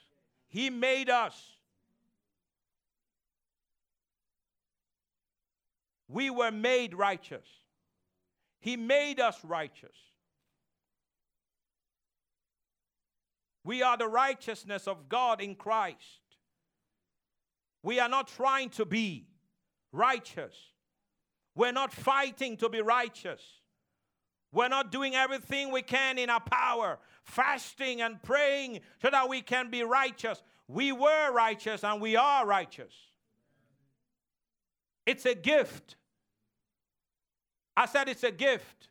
He 0.48 0.70
made 0.70 1.10
us. 1.10 1.56
We 6.08 6.30
were 6.30 6.50
made 6.50 6.94
righteous. 6.94 7.46
He 8.60 8.76
made 8.76 9.18
us 9.18 9.42
righteous. 9.44 9.96
We 13.64 13.82
are 13.82 13.96
the 13.96 14.08
righteousness 14.08 14.88
of 14.88 15.08
God 15.08 15.40
in 15.40 15.54
Christ. 15.54 16.20
We 17.82 18.00
are 18.00 18.08
not 18.08 18.28
trying 18.28 18.70
to 18.70 18.84
be. 18.84 19.26
righteous. 19.92 20.54
We're 21.54 21.72
not 21.72 21.92
fighting 21.92 22.56
to 22.58 22.68
be 22.70 22.80
righteous. 22.80 23.42
We're 24.52 24.68
not 24.68 24.90
doing 24.90 25.14
everything 25.14 25.70
we 25.70 25.82
can 25.82 26.18
in 26.18 26.30
our 26.30 26.40
power, 26.40 26.98
fasting 27.24 28.00
and 28.00 28.22
praying 28.22 28.80
so 29.02 29.10
that 29.10 29.28
we 29.28 29.42
can 29.42 29.70
be 29.70 29.82
righteous. 29.82 30.42
We 30.66 30.92
were 30.92 31.30
righteous 31.32 31.84
and 31.84 32.00
we 32.00 32.16
are 32.16 32.46
righteous. 32.46 32.94
It's 35.04 35.26
a 35.26 35.34
gift. 35.34 35.96
I 37.76 37.86
said 37.86 38.08
it's 38.08 38.24
a 38.24 38.30
gift. 38.30 38.88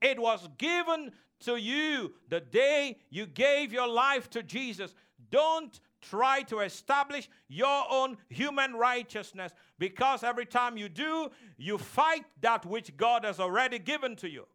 It 0.00 0.18
was 0.18 0.48
given 0.58 1.12
to 1.44 1.56
you 1.56 2.14
the 2.28 2.40
day 2.40 2.98
you 3.10 3.26
gave 3.26 3.72
your 3.72 3.88
life 3.88 4.28
to 4.30 4.42
Jesus. 4.42 4.94
Don't 5.30 5.78
try 6.00 6.42
to 6.42 6.60
establish 6.60 7.28
your 7.48 7.84
own 7.90 8.16
human 8.28 8.74
righteousness 8.74 9.52
because 9.78 10.22
every 10.22 10.46
time 10.46 10.76
you 10.76 10.88
do, 10.88 11.30
you 11.56 11.78
fight 11.78 12.24
that 12.40 12.66
which 12.66 12.96
God 12.96 13.24
has 13.24 13.40
already 13.40 13.78
given 13.78 14.16
to 14.16 14.28
you. 14.28 14.46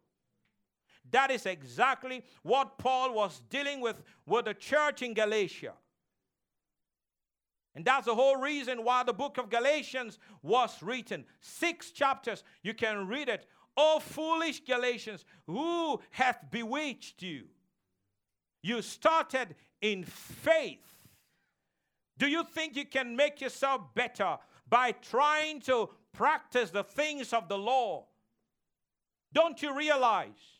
That 1.10 1.30
is 1.30 1.46
exactly 1.46 2.22
what 2.42 2.78
Paul 2.78 3.14
was 3.14 3.42
dealing 3.50 3.80
with 3.80 4.02
with 4.26 4.44
the 4.44 4.54
church 4.54 5.02
in 5.02 5.14
Galatia. 5.14 5.72
And 7.74 7.84
that's 7.84 8.06
the 8.06 8.14
whole 8.14 8.36
reason 8.36 8.84
why 8.84 9.04
the 9.04 9.12
book 9.12 9.38
of 9.38 9.48
Galatians 9.48 10.18
was 10.42 10.82
written. 10.82 11.24
Six 11.40 11.92
chapters. 11.92 12.42
You 12.62 12.74
can 12.74 13.06
read 13.06 13.28
it. 13.28 13.46
Oh, 13.76 14.00
foolish 14.00 14.60
Galatians, 14.60 15.24
who 15.46 16.00
hath 16.10 16.50
bewitched 16.50 17.22
you? 17.22 17.44
You 18.62 18.82
started 18.82 19.54
in 19.80 20.04
faith. 20.04 20.78
Do 22.18 22.28
you 22.28 22.44
think 22.44 22.76
you 22.76 22.84
can 22.84 23.16
make 23.16 23.40
yourself 23.40 23.94
better 23.94 24.36
by 24.68 24.92
trying 24.92 25.60
to 25.60 25.88
practice 26.12 26.70
the 26.70 26.84
things 26.84 27.32
of 27.32 27.48
the 27.48 27.56
law? 27.56 28.06
Don't 29.32 29.62
you 29.62 29.74
realize 29.74 30.58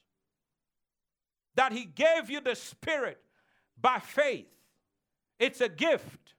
that 1.57 1.73
He 1.73 1.85
gave 1.85 2.31
you 2.31 2.41
the 2.41 2.55
Spirit 2.55 3.21
by 3.79 3.99
faith? 3.99 4.47
It's 5.39 5.61
a 5.61 5.69
gift. 5.69 6.35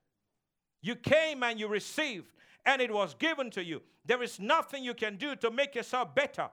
You 0.82 0.96
came 0.96 1.44
and 1.44 1.60
you 1.60 1.68
received, 1.68 2.34
and 2.66 2.82
it 2.82 2.92
was 2.92 3.14
given 3.14 3.52
to 3.52 3.64
you. 3.64 3.82
There 4.06 4.24
is 4.24 4.40
nothing 4.40 4.84
you 4.84 4.96
can 4.96 5.18
do 5.18 5.36
to 5.36 5.52
make 5.52 5.76
yourself 5.76 6.16
better. 6.16 6.50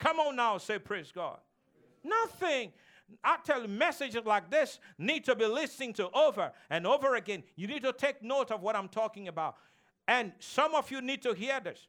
Come 0.00 0.18
on 0.18 0.36
now, 0.36 0.58
say 0.58 0.78
praise 0.78 1.12
God. 1.14 1.38
Nothing. 2.02 2.72
I 3.22 3.36
tell 3.44 3.62
you, 3.62 3.68
messages 3.68 4.24
like 4.24 4.50
this 4.50 4.78
need 4.98 5.24
to 5.24 5.36
be 5.36 5.44
listened 5.44 5.96
to 5.96 6.08
over 6.10 6.52
and 6.70 6.86
over 6.86 7.16
again. 7.16 7.42
You 7.56 7.66
need 7.66 7.82
to 7.82 7.92
take 7.92 8.22
note 8.22 8.50
of 8.50 8.62
what 8.62 8.76
I'm 8.76 8.88
talking 8.88 9.28
about. 9.28 9.56
And 10.08 10.32
some 10.38 10.74
of 10.74 10.90
you 10.90 11.02
need 11.02 11.22
to 11.22 11.34
hear 11.34 11.60
this. 11.60 11.86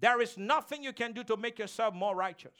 There 0.00 0.20
is 0.20 0.38
nothing 0.38 0.82
you 0.82 0.92
can 0.92 1.12
do 1.12 1.24
to 1.24 1.36
make 1.36 1.58
yourself 1.58 1.94
more 1.94 2.14
righteous. 2.14 2.52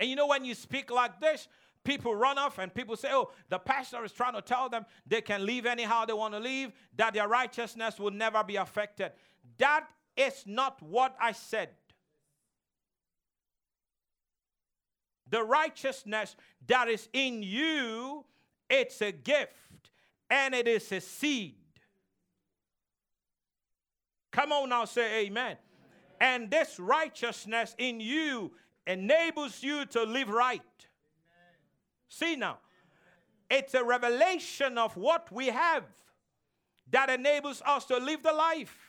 And 0.00 0.10
you 0.10 0.16
know, 0.16 0.26
when 0.26 0.44
you 0.44 0.54
speak 0.54 0.90
like 0.90 1.20
this, 1.20 1.46
people 1.84 2.14
run 2.14 2.38
off 2.38 2.58
and 2.58 2.74
people 2.74 2.96
say, 2.96 3.08
oh, 3.12 3.30
the 3.48 3.58
pastor 3.58 4.04
is 4.04 4.12
trying 4.12 4.34
to 4.34 4.42
tell 4.42 4.68
them 4.68 4.86
they 5.06 5.20
can 5.20 5.46
leave 5.46 5.66
anyhow 5.66 6.04
they 6.04 6.12
want 6.14 6.34
to 6.34 6.40
leave, 6.40 6.72
that 6.96 7.14
their 7.14 7.28
righteousness 7.28 7.98
will 7.98 8.10
never 8.10 8.42
be 8.42 8.56
affected. 8.56 9.12
That 9.58 9.86
is 10.16 10.44
not 10.46 10.82
what 10.82 11.16
I 11.20 11.32
said. 11.32 11.70
The 15.30 15.42
righteousness 15.42 16.36
that 16.66 16.88
is 16.88 17.08
in 17.12 17.42
you, 17.42 18.24
it's 18.70 19.00
a 19.00 19.10
gift 19.10 19.90
and 20.30 20.54
it 20.54 20.68
is 20.68 20.90
a 20.92 21.00
seed. 21.00 21.54
Come 24.30 24.52
on 24.52 24.68
now, 24.68 24.84
say 24.84 25.26
amen. 25.26 25.46
amen. 25.46 25.56
And 26.20 26.50
this 26.50 26.78
righteousness 26.78 27.74
in 27.78 28.00
you 28.00 28.52
enables 28.86 29.62
you 29.62 29.86
to 29.86 30.02
live 30.02 30.28
right. 30.28 30.60
Amen. 30.60 31.54
See 32.08 32.36
now, 32.36 32.58
it's 33.48 33.74
a 33.74 33.84
revelation 33.84 34.76
of 34.78 34.96
what 34.96 35.30
we 35.30 35.46
have 35.46 35.84
that 36.90 37.10
enables 37.10 37.62
us 37.64 37.84
to 37.86 37.96
live 37.98 38.22
the 38.22 38.32
life. 38.32 38.83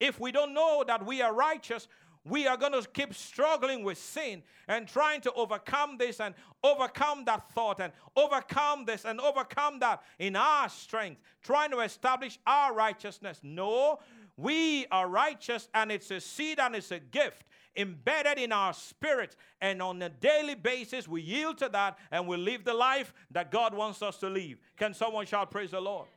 If 0.00 0.20
we 0.20 0.32
don't 0.32 0.54
know 0.54 0.84
that 0.86 1.04
we 1.04 1.22
are 1.22 1.32
righteous, 1.32 1.88
we 2.24 2.46
are 2.46 2.56
going 2.56 2.72
to 2.72 2.82
keep 2.88 3.14
struggling 3.14 3.84
with 3.84 3.98
sin 3.98 4.42
and 4.66 4.88
trying 4.88 5.20
to 5.22 5.32
overcome 5.34 5.96
this 5.96 6.20
and 6.20 6.34
overcome 6.62 7.24
that 7.26 7.48
thought 7.52 7.80
and 7.80 7.92
overcome 8.16 8.84
this 8.84 9.04
and 9.04 9.20
overcome 9.20 9.78
that 9.78 10.02
in 10.18 10.34
our 10.34 10.68
strength, 10.68 11.20
trying 11.42 11.70
to 11.70 11.80
establish 11.80 12.38
our 12.46 12.74
righteousness. 12.74 13.40
No, 13.42 14.00
we 14.36 14.86
are 14.90 15.08
righteous 15.08 15.68
and 15.72 15.92
it's 15.92 16.10
a 16.10 16.20
seed 16.20 16.58
and 16.58 16.74
it's 16.74 16.90
a 16.90 16.98
gift 16.98 17.44
embedded 17.76 18.38
in 18.38 18.52
our 18.52 18.72
spirit. 18.72 19.36
And 19.60 19.80
on 19.80 20.00
a 20.02 20.08
daily 20.08 20.54
basis, 20.54 21.06
we 21.06 21.22
yield 21.22 21.58
to 21.58 21.68
that 21.68 21.98
and 22.10 22.26
we 22.26 22.36
live 22.36 22.64
the 22.64 22.74
life 22.74 23.14
that 23.30 23.50
God 23.50 23.74
wants 23.74 24.02
us 24.02 24.16
to 24.18 24.28
live. 24.28 24.58
Can 24.76 24.94
someone 24.94 25.26
shout, 25.26 25.50
Praise 25.50 25.70
the 25.70 25.80
Lord? 25.80 26.08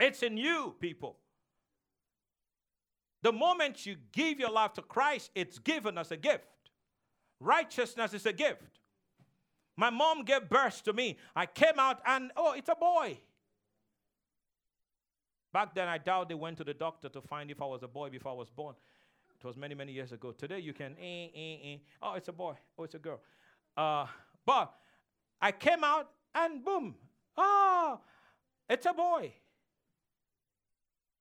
It's 0.00 0.22
in 0.22 0.36
you, 0.36 0.74
people. 0.80 1.16
The 3.22 3.32
moment 3.32 3.84
you 3.84 3.96
give 4.12 4.38
your 4.38 4.50
life 4.50 4.74
to 4.74 4.82
Christ, 4.82 5.30
it's 5.34 5.58
given 5.58 5.98
as 5.98 6.12
a 6.12 6.16
gift. 6.16 6.44
Righteousness 7.40 8.14
is 8.14 8.26
a 8.26 8.32
gift. 8.32 8.80
My 9.76 9.90
mom 9.90 10.24
gave 10.24 10.48
birth 10.48 10.82
to 10.84 10.92
me. 10.92 11.18
I 11.36 11.46
came 11.46 11.78
out 11.78 12.00
and, 12.04 12.32
oh, 12.36 12.52
it's 12.52 12.68
a 12.68 12.74
boy. 12.74 13.18
Back 15.52 15.74
then, 15.74 15.88
I 15.88 15.98
doubt 15.98 16.28
they 16.28 16.34
went 16.34 16.58
to 16.58 16.64
the 16.64 16.74
doctor 16.74 17.08
to 17.08 17.20
find 17.20 17.50
if 17.50 17.62
I 17.62 17.64
was 17.64 17.82
a 17.82 17.88
boy 17.88 18.10
before 18.10 18.32
I 18.32 18.34
was 18.34 18.50
born. 18.50 18.74
It 19.38 19.46
was 19.46 19.56
many, 19.56 19.74
many 19.74 19.92
years 19.92 20.12
ago. 20.12 20.32
Today, 20.32 20.58
you 20.58 20.72
can, 20.72 20.96
eh, 21.00 21.28
eh, 21.34 21.58
eh. 21.64 21.76
oh, 22.02 22.14
it's 22.14 22.28
a 22.28 22.32
boy. 22.32 22.54
Oh, 22.76 22.84
it's 22.84 22.96
a 22.96 22.98
girl. 22.98 23.20
Uh, 23.76 24.06
but 24.44 24.74
I 25.40 25.52
came 25.52 25.84
out 25.84 26.10
and 26.34 26.64
boom, 26.64 26.96
oh, 27.36 28.00
it's 28.68 28.84
a 28.86 28.92
boy. 28.92 29.32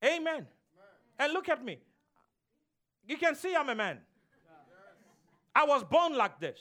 Amen. 0.03 0.17
Amen. 0.25 0.47
And 1.19 1.33
look 1.33 1.47
at 1.49 1.63
me. 1.63 1.77
You 3.07 3.17
can 3.17 3.35
see 3.35 3.55
I'm 3.55 3.69
a 3.69 3.75
man. 3.75 3.99
I 5.55 5.65
was 5.65 5.83
born 5.83 6.15
like 6.15 6.39
this. 6.39 6.59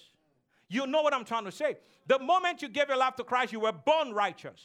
You 0.68 0.86
know 0.86 1.02
what 1.02 1.12
I'm 1.12 1.24
trying 1.24 1.44
to 1.44 1.52
say. 1.52 1.76
The 2.06 2.18
moment 2.18 2.62
you 2.62 2.68
gave 2.68 2.88
your 2.88 2.96
life 2.96 3.16
to 3.16 3.24
Christ, 3.24 3.52
you 3.52 3.60
were 3.60 3.72
born 3.72 4.12
righteous. 4.12 4.60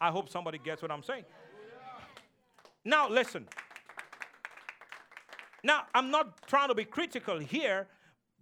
I 0.00 0.10
hope 0.10 0.28
somebody 0.28 0.58
gets 0.58 0.82
what 0.82 0.90
I'm 0.90 1.02
saying. 1.02 1.24
Now, 2.84 3.08
listen. 3.08 3.48
Now, 5.64 5.82
I'm 5.94 6.10
not 6.10 6.46
trying 6.46 6.68
to 6.68 6.74
be 6.74 6.84
critical 6.84 7.38
here 7.38 7.86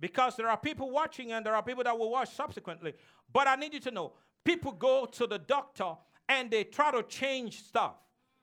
because 0.00 0.36
there 0.36 0.48
are 0.48 0.56
people 0.56 0.90
watching 0.90 1.32
and 1.32 1.44
there 1.44 1.54
are 1.54 1.62
people 1.62 1.84
that 1.84 1.98
will 1.98 2.10
watch 2.10 2.30
subsequently. 2.30 2.94
But 3.32 3.46
I 3.46 3.56
need 3.56 3.74
you 3.74 3.80
to 3.80 3.90
know 3.90 4.12
people 4.44 4.72
go 4.72 5.04
to 5.04 5.26
the 5.26 5.38
doctor 5.38 5.92
and 6.28 6.50
they 6.50 6.64
try 6.64 6.90
to 6.90 7.02
change 7.02 7.62
stuff. 7.62 7.94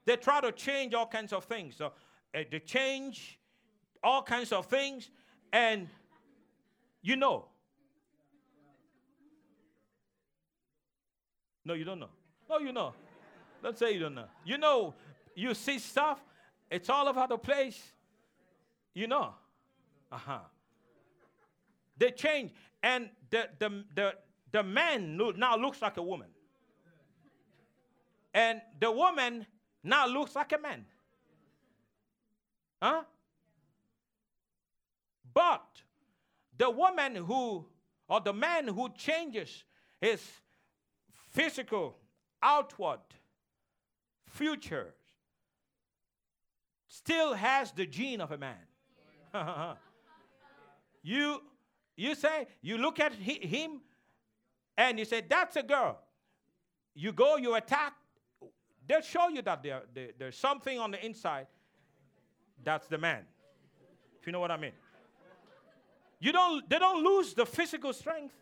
They 0.06 0.16
try 0.16 0.40
to 0.42 0.52
change 0.52 0.94
all 0.94 1.08
kinds 1.08 1.34
of 1.34 1.46
things. 1.46 1.76
So 1.76 1.94
uh, 2.36 2.40
they 2.50 2.60
change 2.60 3.40
all 4.04 4.22
kinds 4.22 4.52
of 4.52 4.66
things, 4.66 5.10
and 5.52 5.88
you 7.02 7.16
know. 7.16 7.46
No, 11.66 11.74
you 11.74 11.84
don't 11.84 12.00
know. 12.00 12.10
No, 12.50 12.60
you 12.60 12.72
know. 12.72 12.94
Don't 13.62 13.78
say 13.78 13.92
you 13.92 14.00
don't 14.00 14.16
know. 14.16 14.28
You 14.46 14.58
know, 14.58 14.94
you 15.36 15.54
see 15.54 15.80
stuff, 15.80 16.24
it's 16.70 16.90
all 16.90 17.08
over 17.08 17.26
the 17.28 17.38
place. 17.38 17.82
You 18.94 19.08
know. 19.08 19.34
Uh 20.12 20.18
huh. 20.18 20.40
They 21.98 22.12
change, 22.12 22.52
and 22.84 23.10
the, 23.30 23.50
the, 23.60 23.84
the, 23.96 24.14
the 24.52 24.64
man 24.64 25.20
now 25.36 25.58
looks 25.58 25.82
like 25.82 25.98
a 25.98 26.02
woman. 26.02 26.28
And 28.34 28.62
the 28.80 28.92
woman 28.92 29.48
now 29.84 30.06
looks 30.08 30.36
like 30.36 30.54
a 30.54 30.60
man. 30.60 30.86
Huh? 32.82 33.04
But 35.34 35.66
the 36.58 36.70
woman 36.70 37.16
who, 37.16 37.66
or 38.08 38.22
the 38.22 38.34
man 38.34 38.68
who 38.68 38.90
changes 38.96 39.64
his 40.00 40.22
physical, 41.30 41.98
outward 42.42 43.00
future 44.26 44.94
still 46.88 47.34
has 47.34 47.72
the 47.72 47.86
gene 47.86 48.22
of 48.22 48.32
a 48.32 48.38
man. 48.38 48.56
you, 51.04 51.42
you 51.96 52.16
say, 52.16 52.48
you 52.62 52.78
look 52.78 53.00
at 53.00 53.14
him 53.14 53.82
and 54.78 55.00
you 55.00 55.06
say, 55.06 55.22
that's 55.28 55.56
a 55.56 55.64
girl. 55.64 56.00
You 56.96 57.12
go, 57.12 57.38
you 57.38 57.56
attack. 57.56 57.94
They'll 58.88 59.02
show 59.02 59.28
you 59.28 59.42
that 59.44 59.62
there, 59.62 59.82
there, 59.94 60.10
there's 60.18 60.38
something 60.38 60.80
on 60.80 60.92
the 60.92 61.06
inside 61.06 61.48
that's 62.68 62.88
the 62.88 62.98
man. 62.98 63.24
If 64.20 64.28
you 64.28 64.34
know 64.34 64.42
what 64.42 64.52
I 64.52 64.58
mean. 64.58 64.74
You 66.20 66.34
don't, 66.34 66.70
they 66.70 66.78
don't 66.80 67.02
lose 67.02 67.34
the 67.34 67.46
physical 67.46 67.94
strength. 67.94 68.34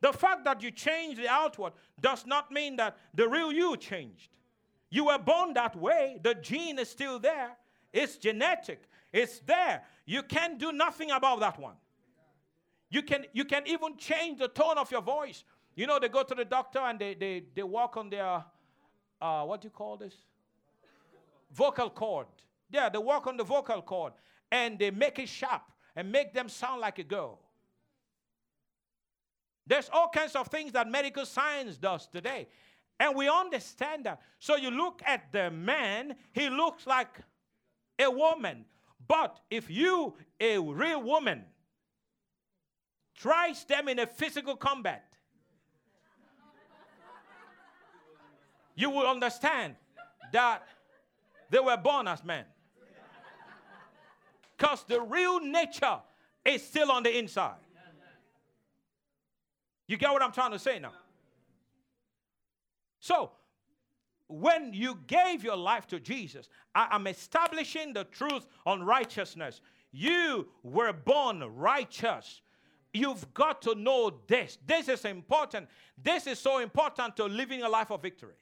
The 0.00 0.12
fact 0.12 0.42
that 0.44 0.60
you 0.60 0.72
change 0.72 1.18
the 1.18 1.28
outward 1.28 1.74
does 2.00 2.26
not 2.26 2.50
mean 2.50 2.74
that 2.76 2.96
the 3.14 3.28
real 3.28 3.52
you 3.52 3.76
changed. 3.76 4.30
You 4.90 5.04
were 5.04 5.18
born 5.18 5.54
that 5.54 5.76
way, 5.76 6.18
the 6.20 6.34
gene 6.34 6.80
is 6.80 6.90
still 6.90 7.20
there, 7.20 7.50
it's 7.92 8.16
genetic, 8.16 8.82
it's 9.12 9.38
there. 9.46 9.84
You 10.04 10.24
can't 10.24 10.58
do 10.58 10.72
nothing 10.72 11.12
about 11.12 11.38
that 11.40 11.60
one. 11.60 11.76
You 12.90 13.02
can, 13.02 13.24
you 13.32 13.44
can 13.44 13.62
even 13.68 13.96
change 13.96 14.40
the 14.40 14.48
tone 14.48 14.78
of 14.78 14.90
your 14.90 15.00
voice. 15.00 15.44
You 15.76 15.86
know, 15.86 16.00
they 16.00 16.08
go 16.08 16.24
to 16.24 16.34
the 16.34 16.44
doctor 16.44 16.80
and 16.80 16.98
they, 16.98 17.14
they, 17.14 17.44
they 17.54 17.62
walk 17.62 17.96
on 17.96 18.10
their, 18.10 18.44
uh, 19.20 19.44
what 19.44 19.60
do 19.60 19.66
you 19.66 19.70
call 19.70 19.96
this? 19.96 20.14
Vocal 21.52 21.88
cord. 21.88 22.26
Yeah, 22.72 22.88
they 22.88 22.98
work 22.98 23.26
on 23.26 23.36
the 23.36 23.44
vocal 23.44 23.82
cord 23.82 24.14
and 24.50 24.78
they 24.78 24.90
make 24.90 25.18
it 25.18 25.28
sharp 25.28 25.62
and 25.94 26.10
make 26.10 26.32
them 26.32 26.48
sound 26.48 26.80
like 26.80 26.98
a 26.98 27.04
girl. 27.04 27.38
There's 29.66 29.88
all 29.92 30.08
kinds 30.08 30.34
of 30.34 30.48
things 30.48 30.72
that 30.72 30.88
medical 30.88 31.24
science 31.26 31.76
does 31.76 32.08
today. 32.08 32.48
And 32.98 33.14
we 33.14 33.28
understand 33.28 34.06
that. 34.06 34.20
So 34.38 34.56
you 34.56 34.70
look 34.70 35.02
at 35.04 35.30
the 35.32 35.50
man, 35.50 36.16
he 36.32 36.48
looks 36.48 36.86
like 36.86 37.20
a 37.98 38.10
woman. 38.10 38.64
But 39.06 39.38
if 39.50 39.70
you, 39.70 40.14
a 40.40 40.58
real 40.58 41.02
woman, 41.02 41.44
tries 43.14 43.64
them 43.64 43.88
in 43.88 43.98
a 43.98 44.06
physical 44.06 44.56
combat, 44.56 45.04
you 48.74 48.88
will 48.88 49.06
understand 49.06 49.76
that 50.32 50.66
they 51.50 51.60
were 51.60 51.76
born 51.76 52.08
as 52.08 52.24
men. 52.24 52.44
Because 54.62 54.84
the 54.84 55.00
real 55.00 55.40
nature 55.40 55.98
is 56.44 56.64
still 56.64 56.92
on 56.92 57.02
the 57.02 57.18
inside. 57.18 57.56
You 59.88 59.96
get 59.96 60.12
what 60.12 60.22
I'm 60.22 60.30
trying 60.30 60.52
to 60.52 60.58
say 60.58 60.78
now? 60.78 60.92
So, 63.00 63.32
when 64.28 64.72
you 64.72 65.00
gave 65.08 65.42
your 65.42 65.56
life 65.56 65.88
to 65.88 65.98
Jesus, 65.98 66.48
I 66.76 66.86
am 66.92 67.08
establishing 67.08 67.92
the 67.92 68.04
truth 68.04 68.46
on 68.64 68.84
righteousness. 68.84 69.60
You 69.90 70.46
were 70.62 70.92
born 70.92 71.40
righteous. 71.40 72.40
You've 72.94 73.34
got 73.34 73.62
to 73.62 73.74
know 73.74 74.20
this. 74.28 74.58
This 74.64 74.88
is 74.88 75.04
important. 75.04 75.66
This 76.00 76.28
is 76.28 76.38
so 76.38 76.60
important 76.60 77.16
to 77.16 77.24
living 77.24 77.64
a 77.64 77.68
life 77.68 77.90
of 77.90 78.00
victory. 78.00 78.36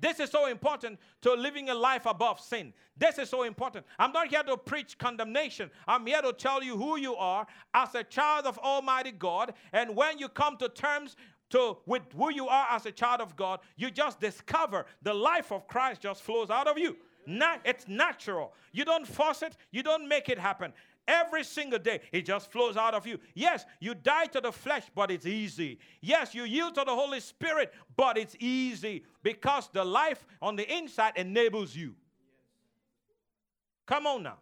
This 0.00 0.20
is 0.20 0.30
so 0.30 0.46
important 0.46 0.98
to 1.22 1.34
living 1.34 1.70
a 1.70 1.74
life 1.74 2.06
above 2.06 2.40
sin. 2.40 2.72
This 2.96 3.18
is 3.18 3.30
so 3.30 3.44
important. 3.44 3.86
I'm 3.98 4.12
not 4.12 4.28
here 4.28 4.42
to 4.42 4.56
preach 4.56 4.98
condemnation. 4.98 5.70
I'm 5.86 6.06
here 6.06 6.20
to 6.20 6.32
tell 6.32 6.62
you 6.62 6.76
who 6.76 6.98
you 6.98 7.14
are 7.14 7.46
as 7.72 7.94
a 7.94 8.02
child 8.02 8.46
of 8.46 8.58
Almighty 8.58 9.12
God. 9.12 9.54
And 9.72 9.94
when 9.96 10.18
you 10.18 10.28
come 10.28 10.56
to 10.58 10.68
terms 10.68 11.16
to 11.50 11.78
with 11.86 12.02
who 12.16 12.32
you 12.32 12.48
are 12.48 12.66
as 12.70 12.86
a 12.86 12.92
child 12.92 13.20
of 13.20 13.36
God, 13.36 13.60
you 13.76 13.90
just 13.90 14.20
discover 14.20 14.86
the 15.02 15.14
life 15.14 15.52
of 15.52 15.68
Christ 15.68 16.00
just 16.00 16.22
flows 16.22 16.50
out 16.50 16.66
of 16.66 16.76
you. 16.78 16.96
Na- 17.26 17.58
it's 17.64 17.86
natural. 17.88 18.52
You 18.72 18.84
don't 18.84 19.06
force 19.06 19.42
it, 19.42 19.56
you 19.70 19.82
don't 19.82 20.08
make 20.08 20.28
it 20.28 20.38
happen. 20.38 20.72
Every 21.06 21.44
single 21.44 21.78
day, 21.78 22.00
it 22.12 22.24
just 22.24 22.50
flows 22.50 22.76
out 22.76 22.94
of 22.94 23.06
you. 23.06 23.18
Yes, 23.34 23.66
you 23.78 23.94
die 23.94 24.26
to 24.26 24.40
the 24.40 24.52
flesh, 24.52 24.84
but 24.94 25.10
it's 25.10 25.26
easy. 25.26 25.78
Yes, 26.00 26.34
you 26.34 26.44
yield 26.44 26.74
to 26.76 26.84
the 26.84 26.94
Holy 26.94 27.20
Spirit, 27.20 27.74
but 27.94 28.16
it's 28.16 28.34
easy 28.38 29.04
because 29.22 29.68
the 29.72 29.84
life 29.84 30.26
on 30.40 30.56
the 30.56 30.74
inside 30.74 31.12
enables 31.16 31.76
you. 31.76 31.94
Come 33.86 34.06
on 34.06 34.22
now. 34.22 34.38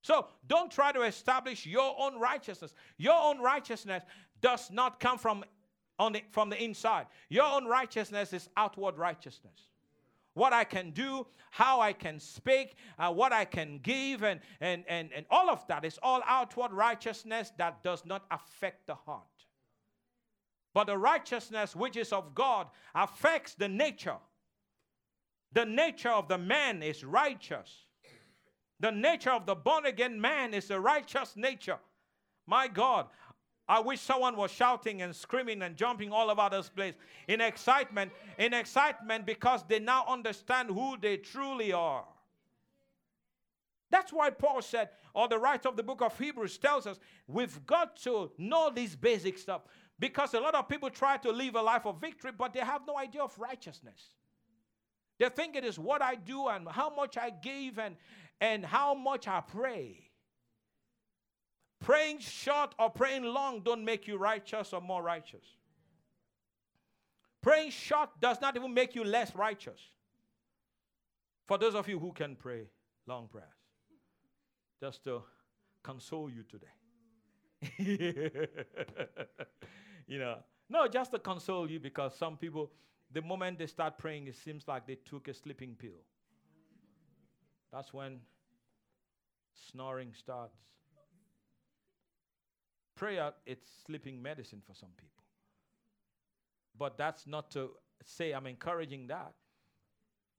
So 0.00 0.28
don't 0.46 0.70
try 0.70 0.92
to 0.92 1.02
establish 1.02 1.66
your 1.66 1.94
own 1.98 2.18
righteousness. 2.18 2.74
Your 2.96 3.20
own 3.20 3.40
righteousness 3.40 4.02
does 4.40 4.70
not 4.70 4.98
come 4.98 5.18
from, 5.18 5.44
on 5.98 6.12
the, 6.12 6.22
from 6.30 6.48
the 6.48 6.62
inside. 6.62 7.06
Your 7.28 7.44
own 7.44 7.66
righteousness 7.66 8.32
is 8.32 8.48
outward 8.56 8.96
righteousness 8.96 9.73
what 10.34 10.52
I 10.52 10.64
can 10.64 10.90
do, 10.90 11.26
how 11.50 11.80
I 11.80 11.92
can 11.92 12.20
speak, 12.20 12.74
uh, 12.98 13.12
what 13.12 13.32
I 13.32 13.44
can 13.44 13.78
give, 13.78 14.22
and, 14.22 14.40
and, 14.60 14.84
and, 14.88 15.10
and 15.14 15.24
all 15.30 15.48
of 15.48 15.66
that 15.68 15.84
is 15.84 15.98
all 16.02 16.20
outward 16.26 16.72
righteousness 16.72 17.52
that 17.58 17.82
does 17.82 18.04
not 18.04 18.24
affect 18.30 18.86
the 18.86 18.94
heart. 18.94 19.22
But 20.74 20.88
the 20.88 20.98
righteousness 20.98 21.76
which 21.76 21.96
is 21.96 22.12
of 22.12 22.34
God 22.34 22.66
affects 22.94 23.54
the 23.54 23.68
nature. 23.68 24.16
The 25.52 25.64
nature 25.64 26.10
of 26.10 26.26
the 26.26 26.38
man 26.38 26.82
is 26.82 27.04
righteous. 27.04 27.86
The 28.80 28.90
nature 28.90 29.30
of 29.30 29.46
the 29.46 29.54
born 29.54 29.86
again 29.86 30.20
man 30.20 30.52
is 30.52 30.70
a 30.70 30.80
righteous 30.80 31.36
nature. 31.36 31.78
My 32.46 32.66
God, 32.66 33.06
I 33.68 33.80
wish 33.80 34.00
someone 34.00 34.36
was 34.36 34.50
shouting 34.50 35.00
and 35.02 35.16
screaming 35.16 35.62
and 35.62 35.76
jumping 35.76 36.12
all 36.12 36.30
over 36.30 36.48
this 36.50 36.68
place 36.68 36.94
in 37.28 37.40
excitement, 37.40 38.12
in 38.38 38.52
excitement 38.52 39.24
because 39.24 39.64
they 39.66 39.78
now 39.78 40.04
understand 40.06 40.68
who 40.68 40.96
they 41.00 41.16
truly 41.16 41.72
are. 41.72 42.04
That's 43.90 44.12
why 44.12 44.30
Paul 44.30 44.60
said, 44.60 44.90
or 45.14 45.28
the 45.28 45.38
writer 45.38 45.68
of 45.68 45.76
the 45.76 45.82
book 45.82 46.02
of 46.02 46.18
Hebrews 46.18 46.58
tells 46.58 46.86
us, 46.86 46.98
we've 47.26 47.64
got 47.64 47.96
to 48.02 48.30
know 48.36 48.70
this 48.74 48.94
basic 48.96 49.38
stuff 49.38 49.62
because 49.98 50.34
a 50.34 50.40
lot 50.40 50.54
of 50.54 50.68
people 50.68 50.90
try 50.90 51.16
to 51.18 51.30
live 51.30 51.54
a 51.54 51.62
life 51.62 51.86
of 51.86 52.00
victory, 52.00 52.32
but 52.36 52.52
they 52.52 52.60
have 52.60 52.82
no 52.86 52.98
idea 52.98 53.22
of 53.22 53.38
righteousness. 53.38 54.14
They 55.18 55.28
think 55.28 55.54
it 55.56 55.64
is 55.64 55.78
what 55.78 56.02
I 56.02 56.16
do 56.16 56.48
and 56.48 56.68
how 56.68 56.90
much 56.90 57.16
I 57.16 57.30
give 57.30 57.78
and, 57.78 57.96
and 58.40 58.66
how 58.66 58.94
much 58.94 59.28
I 59.28 59.40
pray. 59.40 60.10
Praying 61.84 62.20
short 62.20 62.74
or 62.78 62.88
praying 62.88 63.24
long 63.24 63.60
don't 63.60 63.84
make 63.84 64.08
you 64.08 64.16
righteous 64.16 64.72
or 64.72 64.80
more 64.80 65.02
righteous. 65.02 65.44
Praying 67.42 67.72
short 67.72 68.08
does 68.22 68.40
not 68.40 68.56
even 68.56 68.72
make 68.72 68.94
you 68.94 69.04
less 69.04 69.36
righteous. 69.36 69.78
For 71.46 71.58
those 71.58 71.74
of 71.74 71.86
you 71.86 71.98
who 71.98 72.10
can 72.12 72.36
pray 72.36 72.68
long 73.06 73.28
prayers, 73.28 73.48
just 74.80 75.04
to 75.04 75.24
console 75.82 76.30
you 76.30 76.42
today. 76.44 76.72
you 80.06 80.18
know, 80.18 80.36
no, 80.70 80.88
just 80.88 81.12
to 81.12 81.18
console 81.18 81.70
you 81.70 81.78
because 81.78 82.16
some 82.16 82.38
people, 82.38 82.70
the 83.12 83.20
moment 83.20 83.58
they 83.58 83.66
start 83.66 83.98
praying, 83.98 84.26
it 84.26 84.36
seems 84.36 84.66
like 84.66 84.86
they 84.86 84.94
took 84.94 85.28
a 85.28 85.34
sleeping 85.34 85.76
pill. 85.78 86.00
That's 87.70 87.92
when 87.92 88.20
snoring 89.70 90.14
starts. 90.18 90.56
Prayer, 92.96 93.32
it's 93.46 93.68
sleeping 93.86 94.22
medicine 94.22 94.62
for 94.66 94.74
some 94.74 94.90
people. 94.96 95.24
But 96.78 96.96
that's 96.96 97.26
not 97.26 97.50
to 97.52 97.70
say 98.04 98.32
I'm 98.32 98.46
encouraging 98.46 99.06
that. 99.08 99.34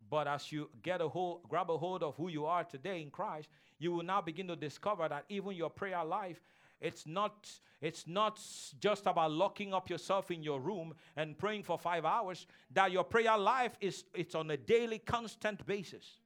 But 0.10 0.28
as 0.28 0.52
you 0.52 0.70
get 0.84 1.02
a 1.02 1.08
hold, 1.08 1.50
grab 1.50 1.70
a 1.70 1.78
hold 1.78 2.04
of 2.04 2.16
who 2.16 2.30
you 2.30 2.46
are 2.46 2.64
today 2.64 3.02
in 3.02 3.10
Christ, 3.10 3.50
you 3.80 3.92
will 3.92 4.04
now 4.04 4.22
begin 4.22 4.48
to 4.48 4.56
discover 4.56 5.08
that 5.10 5.26
even 5.30 5.54
your 5.54 5.70
prayer 5.70 6.04
life, 6.04 6.40
it's 6.80 7.08
not, 7.08 7.50
it's 7.82 8.06
not 8.06 8.40
just 8.80 9.08
about 9.08 9.32
locking 9.32 9.74
up 9.74 9.90
yourself 9.90 10.30
in 10.30 10.44
your 10.44 10.60
room 10.60 10.94
and 11.16 11.38
praying 11.38 11.64
for 11.64 11.80
five 11.80 12.06
hours. 12.06 12.46
That 12.72 12.92
your 12.92 13.04
prayer 13.04 13.38
life 13.38 13.76
is 13.82 14.04
it's 14.14 14.36
on 14.36 14.52
a 14.52 14.58
daily, 14.58 15.00
constant 15.00 15.66
basis. 15.66 16.20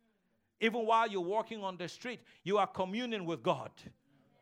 Even 0.60 0.86
while 0.86 1.08
you're 1.08 1.22
walking 1.22 1.64
on 1.64 1.78
the 1.78 1.88
street, 1.88 2.20
you 2.44 2.58
are 2.58 2.68
communing 2.68 3.26
with 3.26 3.42
God. 3.42 3.72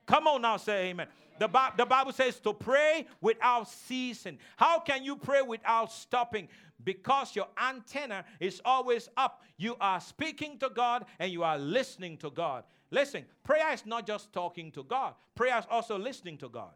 Come 0.08 0.26
on 0.28 0.42
now, 0.42 0.58
say 0.58 0.90
amen. 0.90 1.08
The, 1.40 1.48
Bi- 1.48 1.74
the 1.78 1.86
Bible 1.86 2.14
says 2.14 2.40
to 2.40 2.54
pray 2.54 3.06
without 3.22 3.70
ceasing. 3.70 4.40
How 4.56 4.80
can 4.80 5.04
you 5.04 5.16
pray 5.16 5.42
without 5.44 5.92
stopping? 5.92 6.48
Because 6.84 7.36
your 7.36 7.48
antenna 7.62 8.26
is 8.40 8.62
always 8.66 9.10
up. 9.18 9.44
You 9.58 9.76
are 9.80 10.00
speaking 10.00 10.58
to 10.60 10.70
God 10.70 11.06
and 11.20 11.32
you 11.32 11.44
are 11.44 11.58
listening 11.58 12.18
to 12.18 12.32
God. 12.32 12.64
Listen, 12.90 13.26
prayer 13.44 13.74
is 13.74 13.86
not 13.86 14.08
just 14.08 14.32
talking 14.32 14.72
to 14.72 14.84
God, 14.84 15.14
prayer 15.36 15.60
is 15.60 15.66
also 15.70 16.00
listening 16.00 16.38
to 16.38 16.50
God. 16.50 16.72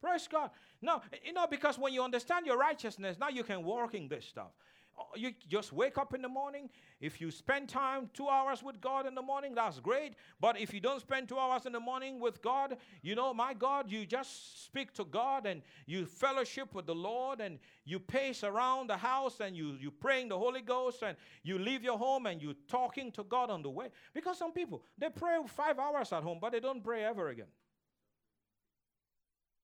Praise 0.00 0.28
God. 0.30 0.50
No, 0.82 1.00
you 1.24 1.32
know, 1.32 1.46
because 1.50 1.78
when 1.78 1.94
you 1.94 2.02
understand 2.02 2.44
your 2.44 2.58
righteousness, 2.58 3.16
now 3.18 3.30
you 3.30 3.42
can 3.42 3.64
walk 3.64 3.94
in 3.94 4.06
this 4.06 4.26
stuff. 4.26 4.50
Oh, 4.96 5.06
you 5.16 5.32
just 5.48 5.72
wake 5.72 5.98
up 5.98 6.14
in 6.14 6.22
the 6.22 6.28
morning. 6.28 6.70
If 7.00 7.20
you 7.20 7.32
spend 7.32 7.68
time 7.68 8.10
two 8.14 8.28
hours 8.28 8.62
with 8.62 8.80
God 8.80 9.06
in 9.06 9.14
the 9.14 9.22
morning, 9.22 9.54
that's 9.54 9.80
great. 9.80 10.14
But 10.40 10.58
if 10.58 10.72
you 10.72 10.78
don't 10.78 11.00
spend 11.00 11.28
two 11.28 11.38
hours 11.38 11.66
in 11.66 11.72
the 11.72 11.80
morning 11.80 12.20
with 12.20 12.40
God, 12.40 12.76
you 13.02 13.16
know, 13.16 13.34
my 13.34 13.54
God, 13.54 13.90
you 13.90 14.06
just 14.06 14.64
speak 14.64 14.92
to 14.94 15.04
God 15.04 15.46
and 15.46 15.62
you 15.86 16.06
fellowship 16.06 16.74
with 16.74 16.86
the 16.86 16.94
Lord 16.94 17.40
and 17.40 17.58
you 17.84 17.98
pace 17.98 18.44
around 18.44 18.88
the 18.88 18.96
house 18.96 19.40
and 19.40 19.56
you 19.56 19.76
you 19.80 19.90
praying 19.90 20.28
the 20.28 20.38
Holy 20.38 20.62
Ghost 20.62 21.02
and 21.02 21.16
you 21.42 21.58
leave 21.58 21.82
your 21.82 21.98
home 21.98 22.26
and 22.26 22.40
you 22.40 22.54
talking 22.68 23.10
to 23.12 23.24
God 23.24 23.50
on 23.50 23.62
the 23.62 23.70
way. 23.70 23.88
Because 24.14 24.38
some 24.38 24.52
people 24.52 24.84
they 24.96 25.08
pray 25.08 25.38
five 25.48 25.80
hours 25.80 26.12
at 26.12 26.22
home, 26.22 26.38
but 26.40 26.52
they 26.52 26.60
don't 26.60 26.84
pray 26.84 27.04
ever 27.04 27.30
again. 27.30 27.50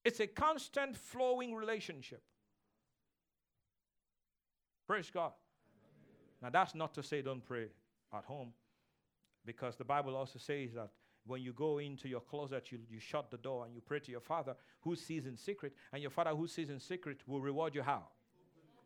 It's 0.04 0.18
a 0.18 0.26
constant 0.26 0.96
flowing 0.96 1.54
relationship. 1.54 2.22
Praise 4.90 5.08
God. 5.08 5.30
Now, 6.42 6.50
that's 6.50 6.74
not 6.74 6.92
to 6.94 7.02
say 7.04 7.22
don't 7.22 7.46
pray 7.46 7.66
at 8.12 8.24
home, 8.24 8.52
because 9.46 9.76
the 9.76 9.84
Bible 9.84 10.16
also 10.16 10.40
says 10.40 10.72
that 10.74 10.88
when 11.24 11.42
you 11.42 11.52
go 11.52 11.78
into 11.78 12.08
your 12.08 12.18
closet, 12.18 12.72
you, 12.72 12.80
you 12.90 12.98
shut 12.98 13.30
the 13.30 13.36
door 13.36 13.66
and 13.66 13.72
you 13.72 13.80
pray 13.80 14.00
to 14.00 14.10
your 14.10 14.20
father 14.20 14.56
who 14.80 14.96
sees 14.96 15.26
in 15.26 15.36
secret, 15.36 15.74
and 15.92 16.02
your 16.02 16.10
father 16.10 16.30
who 16.30 16.48
sees 16.48 16.70
in 16.70 16.80
secret 16.80 17.18
will 17.28 17.40
reward 17.40 17.72
you 17.72 17.82
how? 17.82 18.02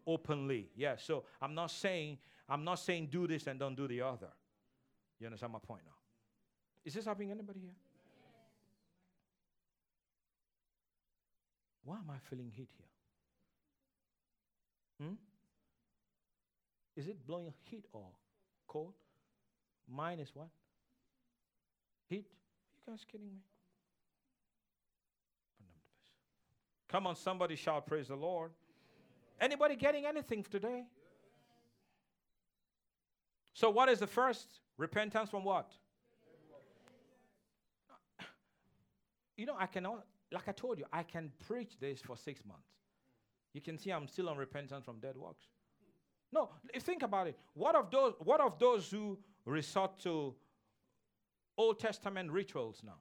Openly. 0.07 0.69
Yeah. 0.77 0.97
So 0.99 1.25
I'm 1.41 1.55
not 1.55 1.71
saying, 1.71 2.19
I'm 2.51 2.65
not 2.65 2.81
saying 2.81 3.09
do 3.11 3.27
this 3.27 3.47
and 3.47 3.59
don't 3.59 3.75
do 3.75 3.89
the 3.89 4.03
other. 4.03 4.29
You 5.19 5.27
understand 5.27 5.55
my 5.55 5.59
point 5.59 5.85
now? 5.87 5.97
Is 6.85 6.93
this 6.93 7.07
happening 7.07 7.31
anybody 7.31 7.61
here? 7.61 7.77
Why 11.83 11.97
am 11.97 12.11
I 12.11 12.19
feeling 12.29 12.53
heat 12.55 12.69
here? 15.01 15.09
Hmm? 15.09 15.15
Is 16.97 17.09
it 17.09 17.27
blowing 17.27 17.53
heat 17.65 17.85
or 17.93 18.07
cold? 18.69 18.95
Mine 19.89 20.21
is 20.21 20.31
what? 20.35 20.49
Heat? 22.09 22.27
Are 22.27 22.93
you 22.93 22.97
guys 22.97 23.05
kidding 23.11 23.27
me? 23.27 23.41
Come 26.89 27.07
on, 27.09 27.17
somebody 27.17 27.57
shout, 27.57 27.87
Praise 27.87 28.09
the 28.09 28.15
Lord. 28.15 28.53
Anybody 29.41 29.75
getting 29.75 30.07
anything 30.07 30.45
today? 30.45 30.85
So, 33.53 33.71
what 33.71 33.89
is 33.89 33.99
the 33.99 34.07
first? 34.07 34.61
Repentance 34.77 35.31
from 35.31 35.45
what? 35.45 35.73
You 39.37 39.47
know, 39.47 39.57
I 39.59 39.67
cannot, 39.67 40.05
like 40.31 40.49
I 40.49 40.53
told 40.53 40.79
you, 40.79 40.85
I 40.93 41.03
can 41.03 41.33
preach 41.49 41.79
this 41.81 42.01
for 42.01 42.17
six 42.17 42.45
months. 42.45 42.69
You 43.53 43.61
can 43.61 43.79
see 43.79 43.91
I'm 43.91 44.07
still 44.09 44.29
on 44.29 44.37
repentance 44.37 44.85
from 44.85 45.01
dead 45.01 45.17
works. 45.17 45.45
No, 46.35 46.51
think 46.81 47.05
about 47.05 47.29
it. 47.29 47.39
What 47.55 47.77
of 47.77 47.93
those, 47.93 48.15
what 48.19 48.41
of 48.41 48.59
those 48.59 48.91
who 48.91 49.17
resort 49.45 50.01
to 50.01 50.35
Old 51.57 51.79
Testament 51.79 52.33
rituals 52.33 52.83
now? 52.85 52.99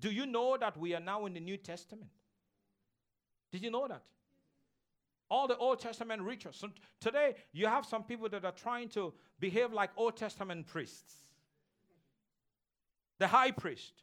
Do 0.00 0.10
you 0.10 0.26
know 0.26 0.56
that 0.58 0.76
we 0.76 0.92
are 0.92 1.00
now 1.00 1.26
in 1.26 1.34
the 1.34 1.40
New 1.40 1.56
Testament? 1.56 2.10
Did 3.52 3.62
you 3.62 3.70
know 3.70 3.86
that? 3.86 4.02
All 5.30 5.46
the 5.46 5.56
Old 5.56 5.78
Testament 5.78 6.20
rituals. 6.20 6.56
So 6.56 6.68
today, 7.00 7.36
you 7.52 7.68
have 7.68 7.86
some 7.86 8.02
people 8.02 8.28
that 8.30 8.44
are 8.44 8.52
trying 8.52 8.88
to 8.90 9.14
behave 9.38 9.72
like 9.72 9.90
Old 9.96 10.16
Testament 10.16 10.66
priests. 10.66 11.14
The 13.20 13.28
high 13.28 13.52
priest. 13.52 14.02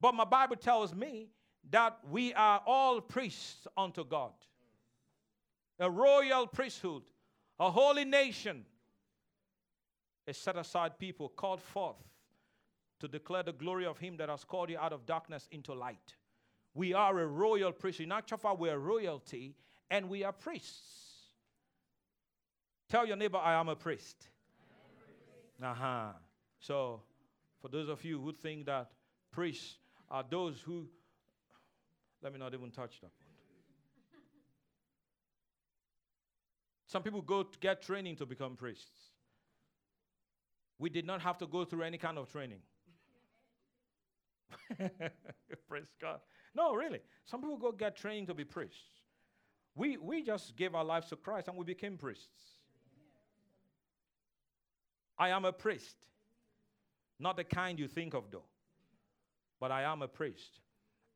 But 0.00 0.16
my 0.16 0.24
Bible 0.24 0.56
tells 0.56 0.92
me 0.92 1.28
that 1.70 1.98
we 2.10 2.34
are 2.34 2.60
all 2.66 3.00
priests 3.00 3.68
unto 3.76 4.04
God, 4.04 4.32
a 5.78 5.90
royal 5.90 6.46
priesthood, 6.46 7.02
a 7.58 7.70
holy 7.70 8.04
nation, 8.04 8.64
a 10.26 10.34
set 10.34 10.56
aside 10.56 10.98
people 10.98 11.28
called 11.28 11.60
forth 11.60 11.96
to 13.00 13.08
declare 13.08 13.42
the 13.42 13.52
glory 13.52 13.86
of 13.86 13.98
Him 13.98 14.16
that 14.16 14.28
has 14.28 14.44
called 14.44 14.70
you 14.70 14.78
out 14.78 14.92
of 14.92 15.04
darkness 15.06 15.48
into 15.50 15.74
light. 15.74 16.14
We 16.74 16.92
are 16.92 17.18
a 17.18 17.26
royal 17.26 17.72
priesthood. 17.72 18.06
In 18.06 18.12
actual 18.12 18.38
fact, 18.38 18.58
we're 18.58 18.78
royalty 18.78 19.54
and 19.90 20.08
we 20.08 20.24
are 20.24 20.32
priests. 20.32 20.80
Tell 22.88 23.06
your 23.06 23.16
neighbor, 23.16 23.38
I 23.38 23.54
am 23.54 23.68
a 23.68 23.76
priest. 23.76 24.28
Uh 25.62 25.74
huh. 25.74 26.12
So, 26.60 27.02
for 27.60 27.68
those 27.68 27.88
of 27.88 28.04
you 28.04 28.20
who 28.20 28.32
think 28.32 28.66
that 28.66 28.90
priests 29.30 29.78
are 30.10 30.24
those 30.28 30.60
who, 30.60 30.86
let 32.22 32.32
me 32.32 32.38
not 32.38 32.54
even 32.54 32.70
touch 32.70 33.00
that 33.00 33.10
Some 36.94 37.02
people 37.02 37.22
go 37.22 37.42
to 37.42 37.58
get 37.58 37.82
training 37.82 38.14
to 38.18 38.24
become 38.24 38.54
priests. 38.54 39.10
We 40.78 40.88
did 40.88 41.04
not 41.04 41.20
have 41.22 41.36
to 41.38 41.46
go 41.48 41.64
through 41.64 41.82
any 41.82 41.98
kind 41.98 42.18
of 42.18 42.30
training. 42.30 42.60
Praise 45.68 45.92
God. 46.00 46.20
No, 46.54 46.72
really. 46.72 47.00
Some 47.24 47.40
people 47.40 47.56
go 47.56 47.72
get 47.72 47.96
training 47.96 48.26
to 48.28 48.34
be 48.34 48.44
priests. 48.44 49.00
We, 49.74 49.96
we 49.96 50.22
just 50.22 50.54
gave 50.54 50.76
our 50.76 50.84
lives 50.84 51.08
to 51.08 51.16
Christ 51.16 51.48
and 51.48 51.56
we 51.56 51.64
became 51.64 51.96
priests. 51.96 52.60
I 55.18 55.30
am 55.30 55.44
a 55.44 55.52
priest. 55.52 55.96
Not 57.18 57.36
the 57.36 57.42
kind 57.42 57.76
you 57.76 57.88
think 57.88 58.14
of, 58.14 58.30
though. 58.30 58.44
But 59.58 59.72
I 59.72 59.82
am 59.82 60.02
a 60.02 60.06
priest. 60.06 60.60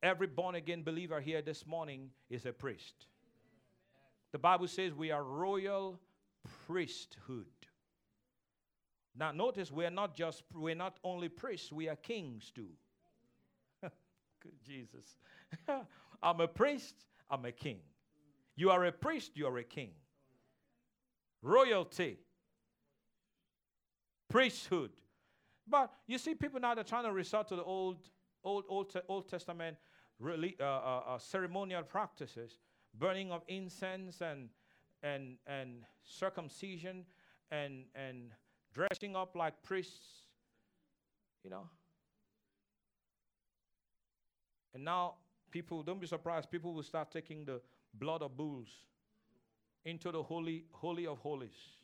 Every 0.03 0.27
born 0.27 0.57
again 0.57 0.83
believer 0.83 1.21
here 1.21 1.41
this 1.41 1.65
morning 1.65 2.11
is 2.31 2.47
a 2.47 2.53
priest. 2.53 3.07
The 4.33 4.39
Bible 4.39 4.69
says 4.69 4.95
we 4.95 5.11
are 5.11 5.23
royal 5.23 6.01
priesthood. 6.67 7.47
Now 9.17 9.33
notice 9.33 9.73
we're 9.73 9.91
not 9.91 10.15
just 10.15 10.45
we're 10.55 10.75
not 10.75 10.99
only 11.03 11.29
priests, 11.29 11.73
we 11.73 11.89
are 11.89 11.97
kings 11.97 12.53
too. 12.55 12.69
Good 13.83 14.63
Jesus. 14.65 15.17
I'm 16.23 16.41
a 16.41 16.49
priest, 16.49 16.95
I'm 17.31 17.45
a 17.45 17.53
king. 17.53 17.79
You 18.55 18.71
are 18.71 18.85
a 18.85 18.93
priest, 18.93 19.33
you 19.35 19.47
are 19.47 19.59
a 19.59 19.65
king. 19.65 19.91
Royalty. 21.43 22.19
Priesthood. 24.29 24.91
But 25.67 25.93
you 26.07 26.19
see, 26.19 26.35
people 26.35 26.61
now 26.61 26.75
they're 26.75 26.85
trying 26.85 27.05
to 27.05 27.13
resort 27.13 27.49
to 27.49 27.57
the 27.57 27.63
old, 27.63 28.09
old, 28.43 28.65
old, 28.69 28.95
old 29.09 29.29
Testament 29.29 29.77
really, 30.19 30.57
uh, 30.61 30.65
uh, 30.65 31.03
uh, 31.09 31.19
ceremonial 31.19 31.83
practices, 31.83 32.59
burning 32.95 33.33
of 33.33 33.43
incense 33.49 34.21
and 34.21 34.49
and 35.03 35.39
and 35.47 35.85
circumcision 36.05 37.05
and 37.51 37.85
and 37.95 38.33
dressing 38.75 39.17
up 39.17 39.35
like 39.35 39.63
priests, 39.63 40.25
you 41.45 41.51
know. 41.51 41.69
And 44.75 44.85
now 44.85 45.15
people 45.51 45.83
don't 45.83 46.01
be 46.01 46.07
surprised. 46.07 46.51
People 46.51 46.75
will 46.75 46.83
start 46.83 47.11
taking 47.11 47.45
the 47.45 47.61
blood 47.95 48.23
of 48.23 48.37
bulls 48.37 48.69
into 49.85 50.13
the 50.13 50.23
holy 50.23 50.65
holy 50.73 51.07
of 51.07 51.19
holies, 51.19 51.77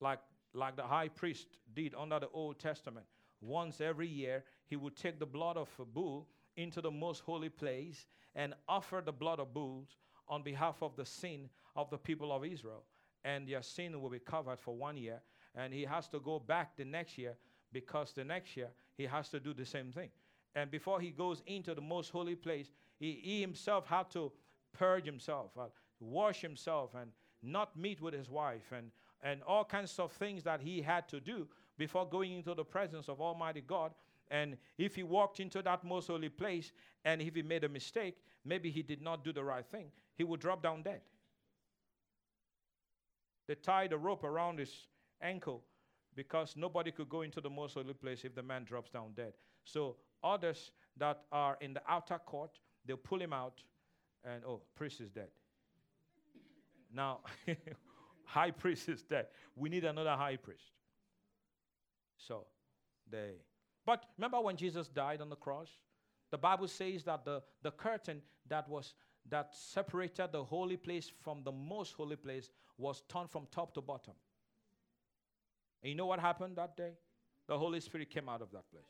like 0.00 0.20
like 0.54 0.76
the 0.76 0.82
high 0.82 1.08
priest 1.08 1.48
did 1.74 1.94
under 1.94 2.18
the 2.18 2.28
Old 2.28 2.58
Testament. 2.58 3.06
Once 3.40 3.80
every 3.80 4.08
year, 4.08 4.42
he 4.66 4.76
would 4.76 4.96
take 4.96 5.18
the 5.18 5.26
blood 5.26 5.56
of 5.56 5.68
a 5.78 5.84
bull 5.84 6.26
into 6.56 6.80
the 6.80 6.90
most 6.90 7.20
holy 7.20 7.48
place 7.48 8.06
and 8.34 8.54
offer 8.68 9.02
the 9.04 9.12
blood 9.12 9.40
of 9.40 9.52
bulls 9.52 9.96
on 10.28 10.42
behalf 10.42 10.82
of 10.82 10.96
the 10.96 11.06
sin 11.06 11.48
of 11.74 11.90
the 11.90 11.98
people 11.98 12.32
of 12.32 12.44
Israel. 12.44 12.84
And 13.24 13.48
their 13.48 13.62
sin 13.62 14.00
will 14.00 14.10
be 14.10 14.18
covered 14.18 14.58
for 14.58 14.74
one 14.74 14.96
year. 14.96 15.20
And 15.54 15.72
he 15.72 15.84
has 15.84 16.08
to 16.08 16.20
go 16.20 16.38
back 16.38 16.76
the 16.76 16.84
next 16.84 17.18
year 17.18 17.36
because 17.72 18.12
the 18.12 18.24
next 18.24 18.56
year 18.56 18.68
he 18.96 19.04
has 19.04 19.28
to 19.30 19.40
do 19.40 19.52
the 19.52 19.64
same 19.64 19.92
thing. 19.92 20.10
And 20.54 20.70
before 20.70 21.00
he 21.00 21.10
goes 21.10 21.42
into 21.46 21.74
the 21.74 21.80
most 21.80 22.10
holy 22.10 22.34
place, 22.34 22.70
he, 22.98 23.20
he 23.22 23.40
himself 23.40 23.86
had 23.86 24.10
to 24.10 24.32
purge 24.72 25.04
himself, 25.04 25.50
uh, 25.58 25.66
wash 26.00 26.40
himself, 26.40 26.94
and 26.94 27.10
not 27.42 27.76
meet 27.76 28.00
with 28.00 28.14
his 28.14 28.30
wife, 28.30 28.72
and, 28.72 28.90
and 29.22 29.42
all 29.46 29.64
kinds 29.64 29.98
of 29.98 30.12
things 30.12 30.42
that 30.44 30.60
he 30.60 30.80
had 30.80 31.08
to 31.08 31.20
do 31.20 31.46
before 31.76 32.08
going 32.08 32.32
into 32.32 32.54
the 32.54 32.64
presence 32.64 33.08
of 33.08 33.20
Almighty 33.20 33.60
God. 33.60 33.92
And 34.30 34.56
if 34.76 34.96
he 34.96 35.02
walked 35.02 35.40
into 35.40 35.62
that 35.62 35.84
most 35.84 36.08
holy 36.08 36.28
place 36.28 36.72
and 37.04 37.22
if 37.22 37.34
he 37.34 37.42
made 37.42 37.64
a 37.64 37.68
mistake, 37.68 38.16
maybe 38.44 38.70
he 38.70 38.82
did 38.82 39.00
not 39.00 39.24
do 39.24 39.32
the 39.32 39.44
right 39.44 39.64
thing, 39.64 39.86
he 40.16 40.24
would 40.24 40.40
drop 40.40 40.62
down 40.62 40.82
dead. 40.82 41.00
They 43.46 43.54
tied 43.54 43.92
a 43.92 43.98
rope 43.98 44.24
around 44.24 44.58
his 44.58 44.72
ankle 45.22 45.62
because 46.14 46.54
nobody 46.56 46.90
could 46.90 47.08
go 47.08 47.22
into 47.22 47.40
the 47.40 47.50
most 47.50 47.74
holy 47.74 47.94
place 47.94 48.24
if 48.24 48.34
the 48.34 48.42
man 48.42 48.64
drops 48.64 48.90
down 48.90 49.12
dead. 49.14 49.34
So 49.64 49.96
others 50.24 50.72
that 50.96 51.22
are 51.30 51.56
in 51.60 51.74
the 51.74 51.82
outer 51.88 52.18
court, 52.18 52.58
they'll 52.84 52.96
pull 52.96 53.20
him 53.20 53.32
out 53.32 53.62
and 54.24 54.42
oh, 54.44 54.62
priest 54.74 55.00
is 55.00 55.10
dead. 55.10 55.28
Now, 56.92 57.20
high 58.24 58.50
priest 58.50 58.88
is 58.88 59.02
dead. 59.02 59.26
We 59.54 59.68
need 59.68 59.84
another 59.84 60.16
high 60.16 60.36
priest. 60.36 60.72
So 62.16 62.46
they 63.08 63.34
but 63.86 64.04
remember 64.18 64.40
when 64.40 64.56
Jesus 64.56 64.88
died 64.88 65.20
on 65.20 65.30
the 65.30 65.36
cross? 65.36 65.68
The 66.30 66.38
Bible 66.38 66.68
says 66.68 67.04
that 67.04 67.24
the, 67.24 67.42
the 67.62 67.70
curtain 67.70 68.20
that 68.48 68.68
was 68.68 68.94
that 69.28 69.54
separated 69.54 70.30
the 70.32 70.44
holy 70.44 70.76
place 70.76 71.10
from 71.22 71.42
the 71.42 71.52
most 71.52 71.94
holy 71.94 72.16
place 72.16 72.50
was 72.78 73.02
torn 73.08 73.26
from 73.26 73.46
top 73.50 73.74
to 73.74 73.80
bottom. 73.80 74.14
And 75.82 75.90
you 75.90 75.96
know 75.96 76.06
what 76.06 76.20
happened 76.20 76.56
that 76.56 76.76
day? 76.76 76.92
The 77.48 77.58
Holy 77.58 77.80
Spirit 77.80 78.10
came 78.10 78.28
out 78.28 78.42
of 78.42 78.50
that 78.52 78.70
place. 78.70 78.84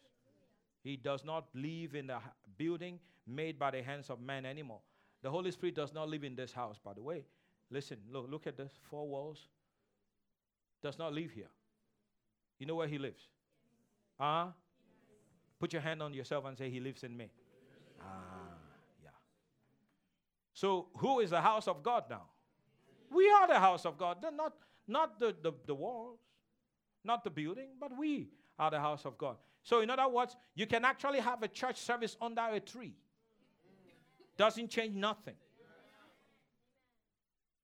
He 0.82 0.96
does 0.96 1.24
not 1.24 1.46
live 1.54 1.94
in 1.94 2.08
the 2.08 2.18
building 2.56 2.98
made 3.26 3.58
by 3.58 3.70
the 3.70 3.82
hands 3.82 4.10
of 4.10 4.20
man 4.20 4.46
anymore. 4.46 4.80
The 5.22 5.30
Holy 5.30 5.50
Spirit 5.50 5.74
does 5.74 5.92
not 5.92 6.08
live 6.08 6.22
in 6.22 6.36
this 6.36 6.52
house, 6.52 6.78
by 6.82 6.92
the 6.94 7.02
way. 7.02 7.24
Listen, 7.70 7.98
look, 8.10 8.26
look 8.30 8.46
at 8.46 8.56
the 8.56 8.68
four 8.88 9.08
walls. 9.08 9.48
Does 10.82 10.98
not 10.98 11.12
live 11.12 11.30
here. 11.30 11.50
You 12.58 12.66
know 12.66 12.76
where 12.76 12.86
he 12.86 12.98
lives? 12.98 13.22
Ah? 14.20 14.52
Put 15.58 15.72
your 15.72 15.82
hand 15.82 16.02
on 16.02 16.14
yourself 16.14 16.44
and 16.44 16.56
say, 16.56 16.70
He 16.70 16.80
lives 16.80 17.02
in 17.02 17.16
me. 17.16 17.30
Ah, 18.00 18.04
yeah. 19.02 19.10
So, 20.52 20.88
who 20.96 21.20
is 21.20 21.30
the 21.30 21.40
house 21.40 21.68
of 21.68 21.82
God 21.82 22.04
now? 22.10 22.22
We 23.10 23.30
are 23.30 23.46
the 23.46 23.58
house 23.58 23.86
of 23.86 23.98
God. 23.98 24.18
Not, 24.34 24.54
not 24.86 25.18
the, 25.18 25.34
the, 25.42 25.52
the 25.66 25.74
walls. 25.74 26.18
Not 27.04 27.22
the 27.22 27.30
building, 27.30 27.68
but 27.80 27.96
we 27.96 28.30
are 28.58 28.70
the 28.70 28.80
house 28.80 29.04
of 29.04 29.16
God. 29.16 29.36
So, 29.62 29.80
in 29.80 29.90
other 29.90 30.08
words, 30.08 30.36
you 30.54 30.66
can 30.66 30.84
actually 30.84 31.20
have 31.20 31.42
a 31.42 31.48
church 31.48 31.76
service 31.76 32.16
under 32.20 32.42
a 32.52 32.60
tree. 32.60 32.94
Doesn't 34.36 34.70
change 34.70 34.94
nothing. 34.94 35.34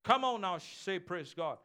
Come 0.03 0.25
on 0.25 0.41
now, 0.41 0.57
say 0.57 0.99
praise 0.99 1.33
God. 1.35 1.57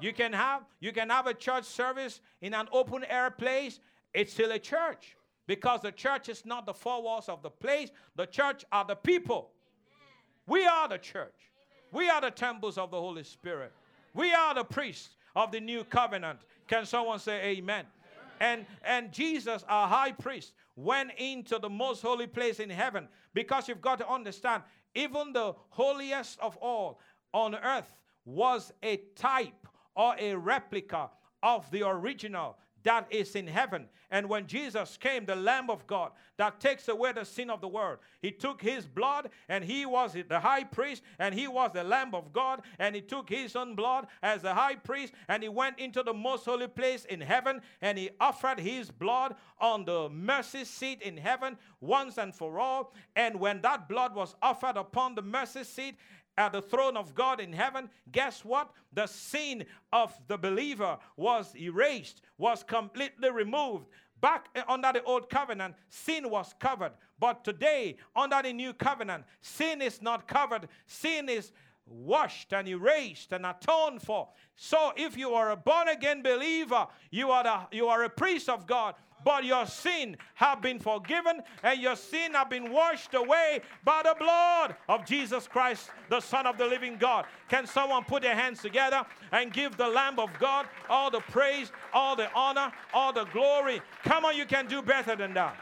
You 0.00 0.14
can 0.14 0.32
have 0.32 0.62
you 0.78 0.92
can 0.92 1.10
have 1.10 1.26
a 1.26 1.34
church 1.34 1.64
service 1.64 2.20
in 2.40 2.54
an 2.54 2.68
open 2.72 3.04
air 3.04 3.30
place. 3.30 3.80
It's 4.14 4.32
still 4.32 4.50
a 4.50 4.58
church 4.58 5.14
because 5.50 5.80
the 5.80 5.90
church 5.90 6.28
is 6.28 6.46
not 6.46 6.64
the 6.64 6.72
four 6.72 7.02
walls 7.02 7.28
of 7.28 7.42
the 7.42 7.50
place. 7.50 7.90
The 8.14 8.24
church 8.24 8.64
are 8.70 8.84
the 8.84 8.94
people. 8.94 9.50
We 10.46 10.64
are 10.64 10.86
the 10.86 10.96
church. 10.96 11.50
We 11.90 12.08
are 12.08 12.20
the 12.20 12.30
temples 12.30 12.78
of 12.78 12.92
the 12.92 13.00
Holy 13.00 13.24
Spirit. 13.24 13.72
We 14.14 14.32
are 14.32 14.54
the 14.54 14.62
priests 14.62 15.16
of 15.34 15.50
the 15.50 15.58
new 15.58 15.82
covenant. 15.82 16.38
Can 16.68 16.86
someone 16.86 17.18
say 17.18 17.56
amen? 17.56 17.86
And 18.38 18.64
and 18.84 19.10
Jesus, 19.10 19.64
our 19.68 19.88
high 19.88 20.12
priest, 20.12 20.52
went 20.76 21.10
into 21.18 21.58
the 21.58 21.68
most 21.68 22.00
holy 22.00 22.28
place 22.28 22.60
in 22.60 22.70
heaven 22.70 23.08
because 23.34 23.66
you've 23.66 23.82
got 23.82 23.98
to 23.98 24.08
understand, 24.08 24.62
even 24.94 25.32
the 25.32 25.54
holiest 25.70 26.38
of 26.38 26.56
all 26.58 27.00
on 27.34 27.56
earth 27.56 27.90
was 28.24 28.72
a 28.84 28.98
type 29.16 29.66
or 29.96 30.14
a 30.16 30.32
replica 30.32 31.10
of 31.42 31.68
the 31.72 31.82
original 31.82 32.56
that 32.82 33.06
is 33.10 33.34
in 33.34 33.46
heaven. 33.46 33.86
And 34.12 34.28
when 34.28 34.46
Jesus 34.46 34.96
came, 34.96 35.24
the 35.24 35.36
Lamb 35.36 35.70
of 35.70 35.86
God 35.86 36.10
that 36.36 36.58
takes 36.58 36.88
away 36.88 37.12
the 37.12 37.24
sin 37.24 37.48
of 37.48 37.60
the 37.60 37.68
world, 37.68 37.98
he 38.20 38.32
took 38.32 38.60
his 38.60 38.86
blood 38.86 39.30
and 39.48 39.62
he 39.62 39.86
was 39.86 40.16
the 40.28 40.40
high 40.40 40.64
priest 40.64 41.02
and 41.18 41.34
he 41.34 41.46
was 41.46 41.70
the 41.72 41.84
Lamb 41.84 42.14
of 42.14 42.32
God 42.32 42.62
and 42.78 42.94
he 42.94 43.02
took 43.02 43.28
his 43.28 43.54
own 43.54 43.76
blood 43.76 44.08
as 44.22 44.42
the 44.42 44.52
high 44.52 44.74
priest 44.74 45.12
and 45.28 45.42
he 45.42 45.48
went 45.48 45.78
into 45.78 46.02
the 46.02 46.14
most 46.14 46.44
holy 46.44 46.66
place 46.66 47.04
in 47.04 47.20
heaven 47.20 47.60
and 47.82 47.98
he 47.98 48.10
offered 48.20 48.58
his 48.58 48.90
blood 48.90 49.36
on 49.60 49.84
the 49.84 50.08
mercy 50.08 50.64
seat 50.64 51.02
in 51.02 51.16
heaven 51.16 51.56
once 51.80 52.18
and 52.18 52.34
for 52.34 52.58
all. 52.58 52.92
And 53.14 53.38
when 53.38 53.60
that 53.60 53.88
blood 53.88 54.14
was 54.14 54.34
offered 54.42 54.76
upon 54.76 55.14
the 55.14 55.22
mercy 55.22 55.62
seat, 55.62 55.96
at 56.36 56.52
the 56.52 56.62
throne 56.62 56.96
of 56.96 57.14
God 57.14 57.40
in 57.40 57.52
heaven, 57.52 57.90
guess 58.10 58.44
what? 58.44 58.70
The 58.92 59.06
sin 59.06 59.64
of 59.92 60.12
the 60.28 60.38
believer 60.38 60.98
was 61.16 61.54
erased, 61.56 62.22
was 62.38 62.62
completely 62.62 63.30
removed. 63.30 63.86
Back 64.20 64.48
eh, 64.54 64.62
under 64.68 64.92
the 64.92 65.02
old 65.04 65.30
covenant, 65.30 65.74
sin 65.88 66.30
was 66.30 66.54
covered. 66.58 66.92
But 67.18 67.44
today, 67.44 67.96
under 68.14 68.42
the 68.42 68.52
new 68.52 68.72
covenant, 68.72 69.24
sin 69.40 69.82
is 69.82 70.00
not 70.02 70.28
covered. 70.28 70.68
Sin 70.86 71.28
is 71.28 71.52
washed 71.86 72.52
and 72.52 72.68
erased 72.68 73.32
and 73.32 73.44
atoned 73.44 74.02
for. 74.02 74.28
So 74.56 74.92
if 74.96 75.16
you 75.16 75.34
are 75.34 75.50
a 75.50 75.56
born 75.56 75.88
again 75.88 76.22
believer, 76.22 76.86
you 77.10 77.30
are, 77.30 77.42
the, 77.42 77.76
you 77.76 77.88
are 77.88 78.04
a 78.04 78.10
priest 78.10 78.48
of 78.48 78.66
God 78.66 78.94
but 79.24 79.44
your 79.44 79.66
sin 79.66 80.16
have 80.34 80.62
been 80.62 80.78
forgiven 80.78 81.42
and 81.62 81.80
your 81.80 81.96
sin 81.96 82.32
have 82.32 82.50
been 82.50 82.72
washed 82.72 83.14
away 83.14 83.60
by 83.84 84.02
the 84.02 84.14
blood 84.18 84.76
of 84.88 85.04
Jesus 85.04 85.46
Christ, 85.46 85.90
the 86.08 86.20
Son 86.20 86.46
of 86.46 86.58
the 86.58 86.66
living 86.66 86.96
God. 86.96 87.26
Can 87.48 87.66
someone 87.66 88.04
put 88.04 88.22
their 88.22 88.34
hands 88.34 88.62
together 88.62 89.04
and 89.32 89.52
give 89.52 89.76
the 89.76 89.88
Lamb 89.88 90.18
of 90.18 90.30
God 90.38 90.66
all 90.88 91.10
the 91.10 91.20
praise, 91.20 91.72
all 91.92 92.16
the 92.16 92.32
honor, 92.32 92.72
all 92.94 93.12
the 93.12 93.24
glory? 93.26 93.80
Come 94.04 94.24
on, 94.24 94.36
you 94.36 94.46
can 94.46 94.66
do 94.66 94.82
better 94.82 95.16
than 95.16 95.34
that. 95.34 95.56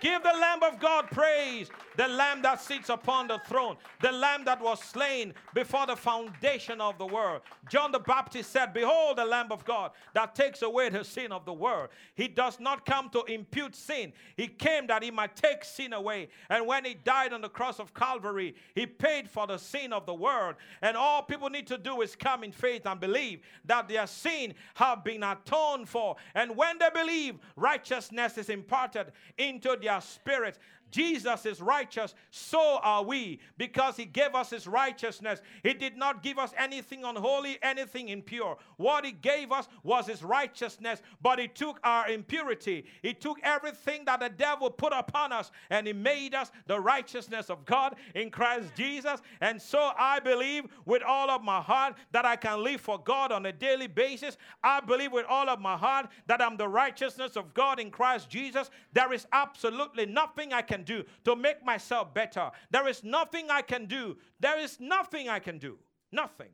Give 0.00 0.22
the 0.22 0.32
Lamb 0.32 0.62
of 0.62 0.78
God 0.78 1.06
praise, 1.10 1.70
the 1.96 2.08
Lamb 2.08 2.42
that 2.42 2.60
sits 2.60 2.88
upon 2.88 3.28
the 3.28 3.38
throne, 3.46 3.76
the 4.00 4.12
Lamb 4.12 4.44
that 4.44 4.60
was 4.60 4.80
slain 4.80 5.34
before 5.54 5.86
the 5.86 5.96
foundation 5.96 6.80
of 6.80 6.98
the 6.98 7.06
world. 7.06 7.42
John 7.68 7.92
the 7.92 7.98
Baptist 7.98 8.50
said, 8.50 8.72
Behold, 8.72 9.18
the 9.18 9.24
Lamb 9.24 9.50
of 9.50 9.64
God 9.64 9.92
that 10.14 10.34
takes 10.34 10.62
away 10.62 10.88
the 10.88 11.04
sin 11.04 11.32
of 11.32 11.44
the 11.44 11.52
world. 11.52 11.88
He 12.14 12.28
does 12.28 12.60
not 12.60 12.84
come 12.84 13.08
to 13.10 13.22
impute 13.24 13.74
sin, 13.74 14.12
He 14.36 14.48
came 14.48 14.86
that 14.88 15.02
He 15.02 15.10
might 15.10 15.36
take 15.36 15.64
sin 15.64 15.92
away. 15.92 16.28
And 16.50 16.66
when 16.66 16.84
He 16.84 16.94
died 16.94 17.32
on 17.32 17.40
the 17.40 17.48
cross 17.48 17.80
of 17.80 17.94
Calvary, 17.94 18.54
He 18.74 18.86
paid 18.86 19.28
for 19.28 19.46
the 19.46 19.58
sin 19.58 19.92
of 19.92 20.06
the 20.06 20.14
world. 20.14 20.56
And 20.82 20.96
all 20.96 21.22
people 21.22 21.50
need 21.50 21.66
to 21.68 21.78
do 21.78 22.02
is 22.02 22.14
come 22.14 22.44
in 22.44 22.52
faith 22.52 22.86
and 22.86 23.00
believe 23.00 23.40
that 23.64 23.88
their 23.88 24.06
sin 24.06 24.54
have 24.74 25.04
been 25.04 25.22
atoned 25.22 25.88
for. 25.88 26.16
And 26.34 26.56
when 26.56 26.78
they 26.78 26.90
believe, 26.92 27.36
righteousness 27.56 28.38
is 28.38 28.48
imparted 28.48 29.12
into 29.38 29.76
their 29.80 30.00
spirit. 30.00 30.58
Jesus 30.90 31.46
is 31.46 31.60
righteous, 31.60 32.14
so 32.30 32.78
are 32.82 33.02
we, 33.02 33.40
because 33.58 33.96
He 33.96 34.04
gave 34.04 34.34
us 34.34 34.50
His 34.50 34.66
righteousness. 34.66 35.40
He 35.62 35.74
did 35.74 35.96
not 35.96 36.22
give 36.22 36.38
us 36.38 36.52
anything 36.56 37.04
unholy, 37.04 37.58
anything 37.62 38.08
impure. 38.08 38.56
What 38.76 39.04
He 39.04 39.12
gave 39.12 39.52
us 39.52 39.68
was 39.82 40.06
His 40.06 40.22
righteousness, 40.22 41.02
but 41.20 41.38
He 41.38 41.48
took 41.48 41.80
our 41.84 42.08
impurity. 42.08 42.86
He 43.02 43.14
took 43.14 43.38
everything 43.42 44.04
that 44.06 44.20
the 44.20 44.28
devil 44.28 44.70
put 44.70 44.92
upon 44.92 45.32
us, 45.32 45.50
and 45.70 45.86
He 45.86 45.92
made 45.92 46.34
us 46.34 46.50
the 46.66 46.80
righteousness 46.80 47.50
of 47.50 47.64
God 47.64 47.96
in 48.14 48.30
Christ 48.30 48.70
Jesus. 48.76 49.20
And 49.40 49.60
so 49.60 49.92
I 49.98 50.20
believe 50.20 50.64
with 50.84 51.02
all 51.02 51.30
of 51.30 51.42
my 51.42 51.60
heart 51.60 51.94
that 52.12 52.24
I 52.24 52.36
can 52.36 52.62
live 52.62 52.80
for 52.80 52.98
God 52.98 53.32
on 53.32 53.46
a 53.46 53.52
daily 53.52 53.86
basis. 53.86 54.36
I 54.62 54.80
believe 54.80 55.12
with 55.12 55.26
all 55.28 55.48
of 55.48 55.60
my 55.60 55.76
heart 55.76 56.08
that 56.26 56.40
I'm 56.40 56.56
the 56.56 56.68
righteousness 56.68 57.36
of 57.36 57.54
God 57.54 57.80
in 57.80 57.90
Christ 57.90 58.28
Jesus. 58.28 58.70
There 58.92 59.12
is 59.12 59.26
absolutely 59.32 60.06
nothing 60.06 60.52
I 60.52 60.62
can 60.62 60.75
can 60.76 60.84
do 60.84 61.04
to 61.24 61.34
make 61.34 61.64
myself 61.64 62.12
better. 62.12 62.50
There 62.70 62.86
is 62.88 63.02
nothing 63.02 63.50
I 63.50 63.62
can 63.62 63.86
do. 63.86 64.16
There 64.38 64.58
is 64.58 64.78
nothing 64.78 65.28
I 65.28 65.38
can 65.38 65.58
do. 65.58 65.78
Nothing. 66.12 66.50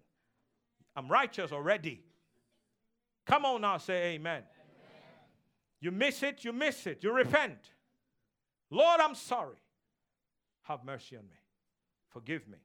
I'm 0.95 1.09
righteous 1.09 1.53
already. 1.53 2.03
Come 3.27 3.45
on 3.45 3.61
now, 3.63 3.79
say 3.79 4.15
amen. 4.15 4.43
amen. 4.43 4.45
You 5.81 5.91
miss 5.91 6.23
it, 6.23 6.45
you 6.45 6.53
miss 6.53 6.87
it. 6.87 7.03
You 7.03 7.13
repent. 7.13 7.59
Lord, 8.71 9.01
I'm 9.01 9.15
sorry. 9.15 9.57
Have 10.63 10.85
mercy 10.85 11.17
on 11.17 11.25
me. 11.25 11.37
Forgive 12.11 12.47
me. 12.49 12.59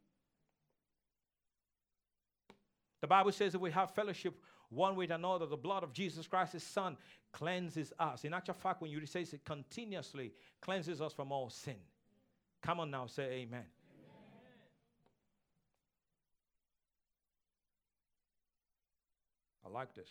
The 3.01 3.07
Bible 3.07 3.31
says 3.31 3.51
that 3.53 3.59
we 3.59 3.71
have 3.71 3.93
fellowship 3.93 4.35
one 4.69 4.95
with 4.95 5.11
another. 5.11 5.45
The 5.45 5.57
blood 5.57 5.83
of 5.83 5.93
Jesus 5.93 6.27
Christ, 6.27 6.53
his 6.53 6.63
son, 6.63 6.97
cleanses 7.31 7.93
us. 7.99 8.23
In 8.23 8.33
actual 8.33 8.53
fact, 8.53 8.81
when 8.81 8.91
you 8.91 9.05
say 9.05 9.21
it 9.21 9.45
continuously, 9.45 10.33
cleanses 10.61 11.01
us 11.01 11.13
from 11.13 11.31
all 11.31 11.49
sin. 11.49 11.77
Come 12.61 12.79
on 12.79 12.91
now, 12.91 13.05
say 13.07 13.23
amen. 13.23 13.45
amen. 13.49 13.65
I 19.65 19.69
like 19.69 19.93
this. 19.93 20.09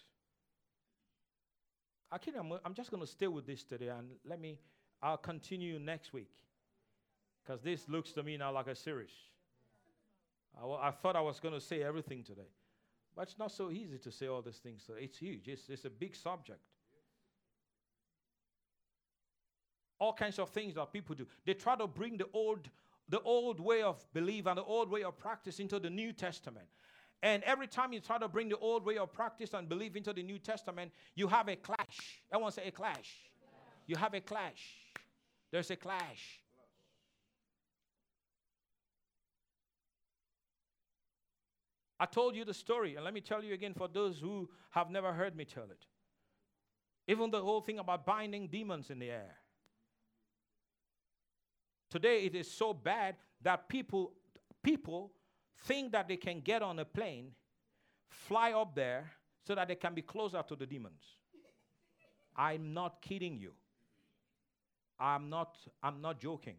Actually, 2.12 2.38
I'm, 2.38 2.52
I'm 2.64 2.74
just 2.74 2.90
going 2.90 3.02
to 3.02 3.06
stay 3.06 3.26
with 3.26 3.46
this 3.46 3.64
today 3.64 3.88
and 3.88 4.10
let 4.24 4.40
me, 4.40 4.58
I'll 5.02 5.16
continue 5.16 5.78
next 5.78 6.12
week. 6.12 6.30
Because 7.44 7.60
this 7.62 7.88
looks 7.88 8.12
to 8.12 8.22
me 8.22 8.36
now 8.36 8.52
like 8.52 8.68
a 8.68 8.74
series. 8.74 9.10
I, 10.60 10.88
I 10.88 10.90
thought 10.90 11.16
I 11.16 11.20
was 11.20 11.40
going 11.40 11.54
to 11.54 11.60
say 11.60 11.82
everything 11.82 12.22
today. 12.22 12.48
But 13.16 13.22
it's 13.22 13.38
not 13.38 13.50
so 13.50 13.70
easy 13.70 13.96
to 13.96 14.12
say 14.12 14.26
all 14.26 14.42
these 14.42 14.58
things. 14.58 14.82
So 14.86 14.92
it's 14.98 15.16
huge. 15.16 15.48
It's, 15.48 15.70
it's 15.70 15.86
a 15.86 15.90
big 15.90 16.14
subject. 16.14 16.60
All 19.98 20.12
kinds 20.12 20.38
of 20.38 20.50
things 20.50 20.74
that 20.74 20.92
people 20.92 21.14
do. 21.14 21.26
They 21.46 21.54
try 21.54 21.76
to 21.76 21.86
bring 21.86 22.18
the 22.18 22.28
old, 22.34 22.68
the 23.08 23.20
old 23.20 23.58
way 23.58 23.82
of 23.82 24.04
belief 24.12 24.46
and 24.46 24.58
the 24.58 24.64
old 24.64 24.90
way 24.90 25.02
of 25.02 25.18
practice 25.18 25.58
into 25.58 25.78
the 25.78 25.88
New 25.88 26.12
Testament. 26.12 26.66
And 27.22 27.42
every 27.44 27.66
time 27.66 27.94
you 27.94 28.00
try 28.00 28.18
to 28.18 28.28
bring 28.28 28.50
the 28.50 28.58
old 28.58 28.84
way 28.84 28.98
of 28.98 29.10
practice 29.10 29.54
and 29.54 29.66
belief 29.66 29.96
into 29.96 30.12
the 30.12 30.22
New 30.22 30.38
Testament, 30.38 30.92
you 31.14 31.26
have 31.28 31.48
a 31.48 31.56
clash. 31.56 32.20
I 32.30 32.36
want 32.36 32.54
to 32.54 32.60
say 32.60 32.68
a 32.68 32.70
clash. 32.70 33.14
You 33.86 33.96
have 33.96 34.12
a 34.12 34.20
clash. 34.20 34.74
There's 35.50 35.70
a 35.70 35.76
clash. 35.76 36.40
I 41.98 42.06
told 42.06 42.36
you 42.36 42.44
the 42.44 42.54
story, 42.54 42.96
and 42.96 43.04
let 43.04 43.14
me 43.14 43.20
tell 43.20 43.42
you 43.42 43.54
again 43.54 43.72
for 43.74 43.88
those 43.88 44.18
who 44.18 44.48
have 44.70 44.90
never 44.90 45.12
heard 45.12 45.34
me 45.34 45.44
tell 45.44 45.64
it. 45.64 45.86
Even 47.08 47.30
the 47.30 47.40
whole 47.40 47.60
thing 47.60 47.78
about 47.78 48.04
binding 48.04 48.48
demons 48.48 48.90
in 48.90 48.98
the 48.98 49.10
air. 49.10 49.36
Today 51.88 52.24
it 52.24 52.34
is 52.34 52.50
so 52.50 52.74
bad 52.74 53.16
that 53.42 53.68
people 53.68 54.12
people 54.62 55.12
think 55.66 55.92
that 55.92 56.08
they 56.08 56.16
can 56.16 56.40
get 56.40 56.62
on 56.62 56.78
a 56.80 56.84
plane, 56.84 57.30
fly 58.08 58.52
up 58.52 58.74
there 58.74 59.12
so 59.46 59.54
that 59.54 59.68
they 59.68 59.76
can 59.76 59.94
be 59.94 60.02
closer 60.02 60.42
to 60.42 60.56
the 60.56 60.66
demons. 60.66 61.02
I'm 62.36 62.74
not 62.74 63.00
kidding 63.00 63.38
you. 63.38 63.52
I'm 64.98 65.30
not 65.30 65.56
I'm 65.82 66.02
not 66.02 66.20
joking. 66.20 66.56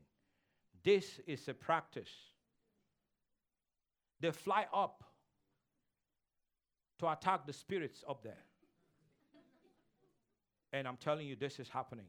This 0.83 1.19
is 1.27 1.47
a 1.49 1.53
practice. 1.53 2.11
They 4.19 4.31
fly 4.31 4.65
up 4.73 5.03
to 6.99 7.11
attack 7.11 7.45
the 7.45 7.53
spirits 7.53 8.03
up 8.09 8.23
there. 8.23 8.43
And 10.73 10.87
I'm 10.87 10.97
telling 10.97 11.27
you, 11.27 11.35
this 11.35 11.59
is 11.59 11.69
happening. 11.69 12.07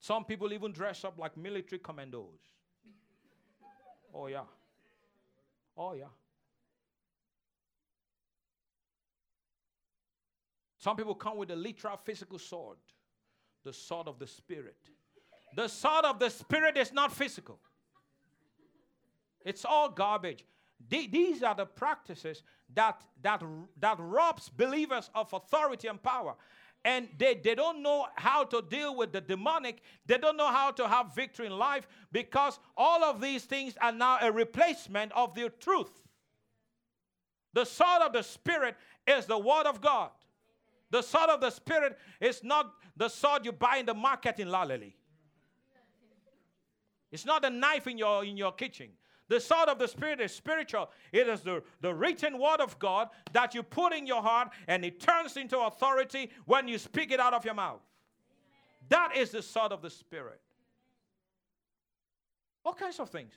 Some 0.00 0.24
people 0.24 0.52
even 0.52 0.72
dress 0.72 1.04
up 1.04 1.18
like 1.18 1.36
military 1.36 1.78
commandos. 1.78 2.38
Oh, 4.14 4.26
yeah. 4.26 4.44
Oh, 5.76 5.92
yeah. 5.92 6.04
Some 10.78 10.96
people 10.96 11.14
come 11.14 11.36
with 11.36 11.50
a 11.50 11.56
literal 11.56 11.96
physical 11.96 12.38
sword, 12.38 12.78
the 13.64 13.72
sword 13.72 14.06
of 14.06 14.18
the 14.18 14.26
Spirit. 14.26 14.76
The 15.56 15.68
sword 15.68 16.04
of 16.04 16.20
the 16.20 16.30
Spirit 16.30 16.76
is 16.76 16.92
not 16.92 17.12
physical, 17.12 17.58
it's 19.44 19.64
all 19.64 19.88
garbage. 19.88 20.44
These 20.88 21.42
are 21.42 21.54
the 21.54 21.66
practices 21.66 22.42
that, 22.74 23.02
that, 23.22 23.42
that 23.80 23.96
robs 23.98 24.48
believers 24.48 25.10
of 25.14 25.32
authority 25.32 25.88
and 25.88 26.02
power 26.02 26.34
and 26.84 27.08
they, 27.18 27.34
they 27.34 27.54
don't 27.54 27.82
know 27.82 28.06
how 28.14 28.44
to 28.44 28.62
deal 28.62 28.96
with 28.96 29.12
the 29.12 29.20
demonic. 29.20 29.82
They 30.06 30.18
don't 30.18 30.36
know 30.36 30.48
how 30.48 30.70
to 30.72 30.88
have 30.88 31.14
victory 31.14 31.46
in 31.46 31.58
life 31.58 31.88
because 32.12 32.58
all 32.76 33.02
of 33.04 33.20
these 33.20 33.44
things 33.44 33.74
are 33.80 33.92
now 33.92 34.18
a 34.22 34.30
replacement 34.30 35.12
of 35.12 35.34
the 35.34 35.50
truth. 35.60 35.90
The 37.52 37.64
sword 37.64 38.02
of 38.02 38.12
the 38.12 38.22
Spirit 38.22 38.76
is 39.06 39.26
the 39.26 39.38
Word 39.38 39.66
of 39.66 39.80
God. 39.80 40.10
The 40.90 41.02
sword 41.02 41.30
of 41.30 41.40
the 41.40 41.50
Spirit 41.50 41.98
is 42.20 42.44
not 42.44 42.72
the 42.96 43.08
sword 43.08 43.44
you 43.44 43.52
buy 43.52 43.78
in 43.78 43.86
the 43.86 43.94
market 43.94 44.38
in 44.38 44.48
Laleli. 44.48 44.92
It's 47.10 47.26
not 47.26 47.44
a 47.44 47.50
knife 47.50 47.86
in 47.86 47.98
your, 47.98 48.24
in 48.24 48.36
your 48.36 48.52
kitchen. 48.52 48.90
The 49.28 49.40
sword 49.40 49.68
of 49.68 49.78
the 49.78 49.86
Spirit 49.86 50.20
is 50.20 50.32
spiritual. 50.32 50.90
It 51.12 51.28
is 51.28 51.42
the, 51.42 51.62
the 51.80 51.94
written 51.94 52.38
word 52.38 52.60
of 52.60 52.78
God 52.78 53.08
that 53.32 53.54
you 53.54 53.62
put 53.62 53.92
in 53.92 54.06
your 54.06 54.22
heart 54.22 54.48
and 54.66 54.84
it 54.84 55.00
turns 55.00 55.36
into 55.36 55.58
authority 55.58 56.30
when 56.46 56.66
you 56.66 56.78
speak 56.78 57.10
it 57.10 57.20
out 57.20 57.34
of 57.34 57.44
your 57.44 57.54
mouth. 57.54 57.80
That 58.88 59.16
is 59.16 59.30
the 59.30 59.42
sword 59.42 59.72
of 59.72 59.82
the 59.82 59.90
Spirit. 59.90 60.40
All 62.64 62.72
kinds 62.72 62.98
of 62.98 63.10
things 63.10 63.32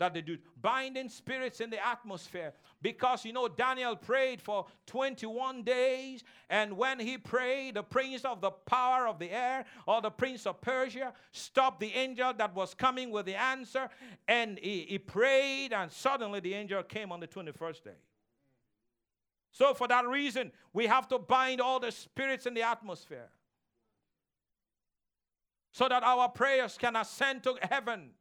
that 0.00 0.14
they 0.14 0.22
do, 0.22 0.38
binding 0.60 1.10
spirits 1.10 1.60
in 1.60 1.68
the 1.68 1.86
atmosphere. 1.86 2.54
Because 2.80 3.22
you 3.24 3.34
know, 3.34 3.48
Daniel 3.48 3.94
prayed 3.94 4.40
for 4.40 4.66
21 4.86 5.62
days, 5.62 6.24
and 6.48 6.76
when 6.76 6.98
he 6.98 7.18
prayed, 7.18 7.74
the 7.74 7.82
prince 7.82 8.24
of 8.24 8.40
the 8.40 8.50
power 8.50 9.06
of 9.06 9.18
the 9.18 9.30
air, 9.30 9.66
or 9.86 10.00
the 10.00 10.10
prince 10.10 10.46
of 10.46 10.60
Persia, 10.62 11.12
stopped 11.32 11.80
the 11.80 11.92
angel 11.92 12.32
that 12.32 12.54
was 12.54 12.72
coming 12.72 13.10
with 13.10 13.26
the 13.26 13.34
answer, 13.34 13.90
and 14.26 14.58
he, 14.58 14.86
he 14.88 14.98
prayed, 14.98 15.74
and 15.74 15.92
suddenly 15.92 16.40
the 16.40 16.54
angel 16.54 16.82
came 16.82 17.12
on 17.12 17.20
the 17.20 17.28
21st 17.28 17.84
day. 17.84 18.00
So, 19.52 19.74
for 19.74 19.86
that 19.88 20.08
reason, 20.08 20.50
we 20.72 20.86
have 20.86 21.08
to 21.08 21.18
bind 21.18 21.60
all 21.60 21.78
the 21.78 21.92
spirits 21.92 22.46
in 22.46 22.54
the 22.54 22.62
atmosphere 22.62 23.28
so 25.72 25.88
that 25.88 26.02
our 26.02 26.30
prayers 26.30 26.78
can 26.78 26.96
ascend 26.96 27.42
to 27.42 27.56
heaven 27.60 28.12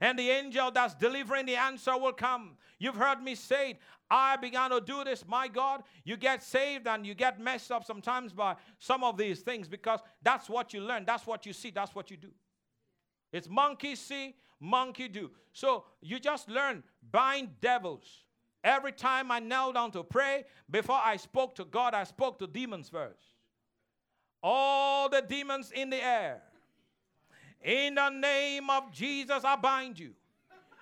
and 0.00 0.18
the 0.18 0.30
angel 0.30 0.70
that's 0.70 0.94
delivering 0.94 1.46
the 1.46 1.56
answer 1.56 1.96
will 1.96 2.12
come. 2.12 2.56
You've 2.78 2.96
heard 2.96 3.22
me 3.22 3.34
say 3.34 3.72
it. 3.72 3.78
I 4.10 4.36
began 4.36 4.70
to 4.70 4.80
do 4.80 5.02
this, 5.02 5.24
my 5.26 5.48
God. 5.48 5.82
You 6.04 6.16
get 6.16 6.42
saved 6.42 6.86
and 6.86 7.06
you 7.06 7.14
get 7.14 7.40
messed 7.40 7.72
up 7.72 7.84
sometimes 7.84 8.32
by 8.32 8.56
some 8.78 9.02
of 9.02 9.16
these 9.16 9.40
things 9.40 9.66
because 9.66 10.00
that's 10.22 10.48
what 10.48 10.74
you 10.74 10.80
learn, 10.80 11.04
that's 11.04 11.26
what 11.26 11.46
you 11.46 11.52
see, 11.52 11.70
that's 11.70 11.94
what 11.94 12.10
you 12.10 12.16
do. 12.16 12.30
It's 13.32 13.48
monkey 13.48 13.96
see, 13.96 14.34
monkey 14.60 15.08
do. 15.08 15.30
So 15.52 15.84
you 16.00 16.20
just 16.20 16.48
learn 16.48 16.84
bind 17.10 17.60
devils. 17.60 18.24
Every 18.62 18.92
time 18.92 19.30
I 19.30 19.40
knelt 19.40 19.74
down 19.74 19.90
to 19.92 20.02
pray, 20.02 20.44
before 20.70 21.00
I 21.02 21.16
spoke 21.16 21.54
to 21.56 21.64
God, 21.64 21.92
I 21.94 22.04
spoke 22.04 22.38
to 22.38 22.46
demons 22.46 22.88
first. 22.88 23.34
All 24.42 25.08
the 25.08 25.22
demons 25.22 25.70
in 25.70 25.90
the 25.90 26.02
air 26.02 26.42
in 27.64 27.94
the 27.94 28.10
name 28.10 28.68
of 28.68 28.92
Jesus, 28.92 29.42
I 29.42 29.56
bind 29.56 29.98
you. 29.98 30.10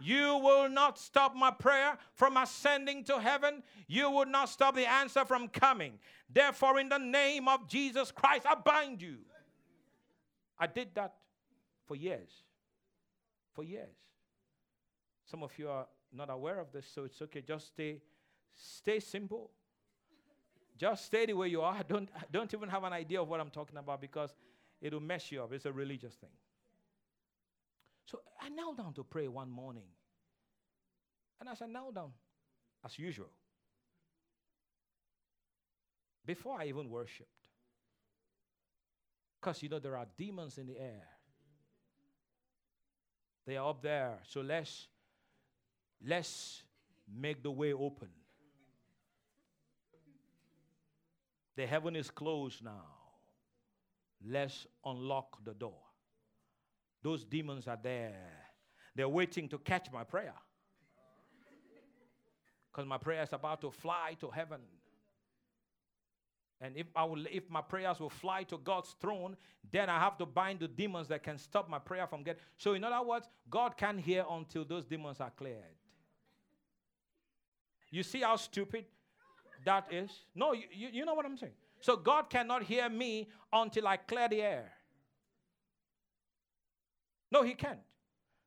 You 0.01 0.37
will 0.43 0.69
not 0.69 0.99
stop 0.99 1.37
my 1.37 1.53
prayer 1.53 1.97
from 2.15 2.37
ascending 2.37 3.05
to 3.05 3.21
heaven. 3.21 3.63
You 3.87 4.11
will 4.11 4.27
not 4.27 4.49
stop 4.49 4.75
the 4.75 4.89
answer 4.89 5.25
from 5.25 5.47
coming. 5.47 6.01
Therefore, 6.29 6.81
in 6.81 6.89
the 6.89 6.99
name 6.99 7.47
of 7.47 7.69
Jesus 7.69 8.11
Christ, 8.11 8.45
I 8.49 8.57
bind 8.57 9.01
you. 9.01 9.19
I 10.59 10.67
did 10.67 10.89
that 10.95 11.15
for 11.87 11.95
years. 11.95 12.31
For 13.53 13.63
years. 13.63 13.95
Some 15.25 15.45
of 15.45 15.57
you 15.57 15.69
are 15.69 15.87
not 16.13 16.31
aware 16.31 16.59
of 16.59 16.73
this, 16.73 16.87
so 16.93 17.05
it's 17.05 17.23
okay. 17.23 17.41
Just 17.41 17.69
stay, 17.69 18.01
stay 18.57 18.99
simple. 18.99 19.51
Just 20.77 21.05
stay 21.05 21.27
the 21.27 21.35
way 21.35 21.47
you 21.47 21.61
are. 21.61 21.81
Don't, 21.89 22.09
don't 22.33 22.53
even 22.53 22.69
have 22.69 22.83
an 22.83 22.93
idea 22.93 23.23
of 23.23 23.29
what 23.29 23.39
I'm 23.39 23.51
talking 23.51 23.77
about 23.77 24.01
because 24.01 24.35
it'll 24.81 25.01
mess 25.01 25.31
you 25.31 25.43
up. 25.43 25.53
It's 25.53 25.67
a 25.67 25.73
religious 25.73 26.15
thing. 26.15 26.31
So 28.13 28.21
I 28.41 28.51
knelt 28.51 28.77
down 28.77 28.93
to 28.95 29.03
pray 29.03 29.27
one 29.27 29.51
morning. 29.51 29.89
And 31.41 31.49
as 31.49 31.63
I 31.63 31.67
knelt 31.67 31.95
down, 31.95 32.13
as 32.85 32.99
usual, 32.99 33.31
before 36.27 36.61
I 36.61 36.67
even 36.67 36.91
worshiped, 36.91 37.31
because 39.41 39.63
you 39.63 39.71
know 39.71 39.79
there 39.79 39.97
are 39.97 40.07
demons 40.17 40.59
in 40.59 40.67
the 40.67 40.79
air. 40.79 41.09
They 43.47 43.57
are 43.57 43.71
up 43.71 43.83
there. 43.83 44.19
So 44.29 44.43
let's 44.43 44.87
let's 46.07 46.63
make 47.13 47.43
the 47.43 47.51
way 47.51 47.73
open. 47.73 48.09
The 51.57 51.67
heaven 51.67 51.97
is 51.97 52.11
closed 52.11 52.63
now. 52.63 52.87
Let's 54.25 54.67
unlock 54.85 55.43
the 55.45 55.55
door. 55.55 55.81
Those 57.03 57.25
demons 57.25 57.67
are 57.67 57.79
there. 57.81 58.15
They're 58.95 59.09
waiting 59.09 59.49
to 59.49 59.59
catch 59.59 59.91
my 59.93 60.05
prayer. 60.05 60.35
Because 62.71 62.87
my 62.87 62.99
prayer 62.99 63.23
is 63.23 63.33
about 63.33 63.61
to 63.63 63.71
fly 63.71 64.17
to 64.21 64.31
heaven. 64.31 64.61
And 66.61 66.77
if, 66.77 66.87
I 66.95 67.05
will, 67.05 67.25
if 67.31 67.51
my 67.51 67.61
prayers 67.61 67.99
will 67.99 68.09
fly 68.09 68.45
to 68.45 68.57
God's 68.57 68.95
throne, 69.01 69.37
then 69.71 69.91
I 69.91 69.99
have 69.99 70.17
to 70.19 70.27
bind 70.27 70.61
the 70.61 70.69
demons 70.69 71.09
that 71.09 71.25
can 71.25 71.37
stop 71.37 71.69
my 71.69 71.81
prayer 71.81 72.07
from 72.07 72.23
getting. 72.23 72.41
So, 72.57 72.75
in 72.75 72.85
other 72.85 73.05
words, 73.05 73.29
God 73.51 73.77
can't 73.77 73.99
hear 73.99 74.25
until 74.31 74.65
those 74.65 74.85
demons 74.85 75.21
are 75.21 75.31
cleared. 75.31 75.77
You 77.91 78.05
see 78.05 78.21
how 78.21 78.37
stupid 78.37 78.85
that 79.65 79.89
is? 79.91 80.11
No, 80.37 80.53
you, 80.53 80.65
you, 80.73 80.89
you 80.93 81.05
know 81.05 81.15
what 81.15 81.27
I'm 81.27 81.37
saying? 81.37 81.53
So, 81.81 81.97
God 81.97 82.31
cannot 82.31 82.63
hear 82.63 82.89
me 82.89 83.29
until 83.53 83.89
I 83.89 83.97
clear 83.97 84.29
the 84.29 84.41
air. 84.41 84.73
No, 87.33 87.43
he 87.43 87.55
can't. 87.55 87.79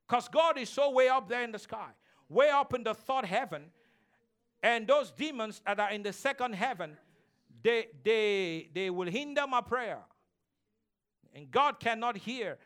Because 0.06 0.28
God 0.28 0.56
is 0.56 0.68
so 0.68 0.90
way 0.92 1.08
up 1.08 1.28
there 1.28 1.42
in 1.42 1.50
the 1.50 1.58
sky, 1.58 1.88
way 2.28 2.48
up 2.50 2.72
in 2.72 2.84
the 2.84 2.94
third 2.94 3.24
heaven, 3.24 3.64
and 4.62 4.86
those 4.86 5.10
demons 5.10 5.60
that 5.66 5.80
are 5.80 5.90
in 5.90 6.04
the 6.04 6.12
second 6.12 6.54
heaven, 6.54 6.96
they, 7.62 7.88
they, 8.04 8.70
they 8.72 8.88
will 8.88 9.08
hinder 9.08 9.44
my 9.48 9.60
prayer. 9.60 9.98
And 11.34 11.50
God 11.50 11.80
cannot 11.80 12.16
hear 12.16 12.58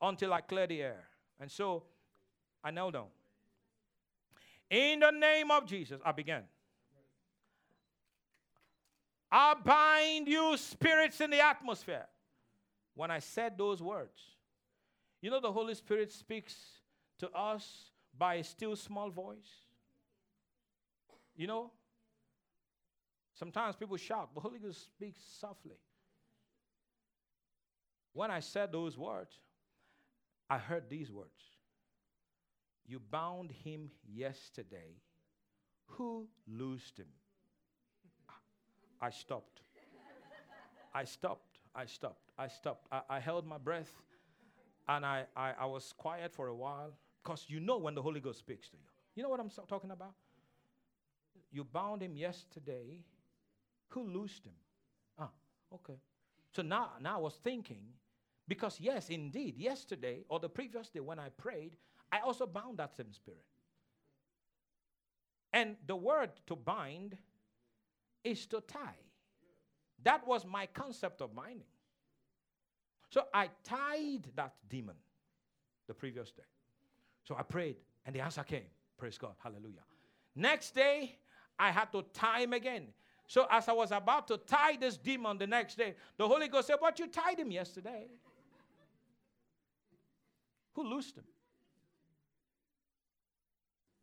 until 0.00 0.32
I 0.32 0.40
clear 0.40 0.68
the 0.68 0.80
air. 0.80 1.08
And 1.40 1.50
so 1.50 1.82
I 2.62 2.70
knelt 2.70 2.94
down. 2.94 3.06
In 4.70 5.00
the 5.00 5.10
name 5.10 5.50
of 5.50 5.66
Jesus, 5.66 6.00
I 6.04 6.12
began. 6.12 6.44
I 9.30 9.54
bind 9.54 10.28
you 10.28 10.56
spirits 10.56 11.20
in 11.20 11.30
the 11.30 11.40
atmosphere. 11.40 12.06
When 12.94 13.10
I 13.10 13.18
said 13.18 13.58
those 13.58 13.82
words, 13.82 14.35
you 15.26 15.32
know, 15.32 15.40
the 15.40 15.50
Holy 15.50 15.74
Spirit 15.74 16.12
speaks 16.12 16.54
to 17.18 17.28
us 17.30 17.90
by 18.16 18.36
a 18.36 18.44
still 18.44 18.76
small 18.76 19.10
voice. 19.10 19.64
You 21.34 21.48
know, 21.48 21.72
sometimes 23.34 23.74
people 23.74 23.96
shout, 23.96 24.28
but 24.32 24.42
Holy 24.42 24.60
Ghost 24.60 24.84
speaks 24.84 25.20
softly. 25.40 25.80
When 28.12 28.30
I 28.30 28.38
said 28.38 28.70
those 28.70 28.96
words, 28.96 29.34
I 30.48 30.58
heard 30.58 30.88
these 30.88 31.10
words 31.10 31.42
You 32.86 33.00
bound 33.00 33.50
him 33.50 33.90
yesterday. 34.08 34.94
Who 35.86 36.28
loosed 36.46 36.98
him? 36.98 37.10
I 39.02 39.10
stopped. 39.10 39.62
I 40.94 41.02
stopped. 41.02 41.58
I 41.74 41.86
stopped. 41.86 42.30
I 42.38 42.46
stopped. 42.46 42.86
I, 42.92 43.00
I 43.10 43.18
held 43.18 43.44
my 43.44 43.58
breath 43.58 43.90
and 44.88 45.04
I, 45.04 45.24
I, 45.36 45.52
I 45.60 45.66
was 45.66 45.92
quiet 45.96 46.32
for 46.32 46.48
a 46.48 46.54
while 46.54 46.92
because 47.22 47.46
you 47.48 47.60
know 47.60 47.78
when 47.78 47.94
the 47.94 48.02
Holy 48.02 48.20
Ghost 48.20 48.38
speaks 48.38 48.68
to 48.68 48.76
you. 48.76 48.88
You 49.14 49.22
know 49.22 49.28
what 49.28 49.40
I'm 49.40 49.50
so 49.50 49.62
talking 49.66 49.90
about? 49.90 50.14
You 51.50 51.64
bound 51.64 52.02
him 52.02 52.16
yesterday. 52.16 53.00
Who 53.88 54.08
loosed 54.08 54.44
him? 54.44 54.52
Ah, 55.18 55.30
okay. 55.74 55.98
So 56.54 56.62
now, 56.62 56.90
now 57.00 57.16
I 57.16 57.20
was 57.20 57.34
thinking, 57.42 57.82
because 58.46 58.78
yes, 58.80 59.10
indeed, 59.10 59.56
yesterday 59.56 60.24
or 60.28 60.38
the 60.38 60.48
previous 60.48 60.88
day 60.88 61.00
when 61.00 61.18
I 61.18 61.30
prayed, 61.30 61.72
I 62.12 62.20
also 62.20 62.46
bound 62.46 62.78
that 62.78 62.96
same 62.96 63.12
spirit. 63.12 63.44
And 65.52 65.76
the 65.86 65.96
word 65.96 66.30
to 66.46 66.56
bind 66.56 67.16
is 68.22 68.46
to 68.46 68.60
tie. 68.60 68.98
That 70.02 70.26
was 70.26 70.44
my 70.44 70.66
concept 70.66 71.20
of 71.22 71.34
binding. 71.34 71.66
So 73.16 73.24
I 73.32 73.48
tied 73.64 74.24
that 74.34 74.52
demon 74.68 74.94
the 75.88 75.94
previous 75.94 76.30
day. 76.32 76.42
So 77.24 77.34
I 77.34 77.44
prayed, 77.44 77.76
and 78.04 78.14
the 78.14 78.20
answer 78.20 78.42
came. 78.42 78.66
Praise 78.98 79.16
God. 79.16 79.32
Hallelujah. 79.42 79.84
Next 80.34 80.74
day, 80.74 81.16
I 81.58 81.70
had 81.70 81.90
to 81.92 82.04
tie 82.12 82.40
him 82.40 82.52
again. 82.52 82.88
So 83.26 83.46
as 83.50 83.70
I 83.70 83.72
was 83.72 83.90
about 83.90 84.28
to 84.28 84.36
tie 84.36 84.76
this 84.76 84.98
demon 84.98 85.38
the 85.38 85.46
next 85.46 85.78
day, 85.78 85.94
the 86.18 86.28
Holy 86.28 86.46
Ghost 86.46 86.66
said, 86.66 86.76
But 86.78 86.98
you 86.98 87.06
tied 87.06 87.38
him 87.38 87.50
yesterday. 87.50 88.04
Who 90.74 90.84
loosed 90.84 91.16
him? 91.16 91.24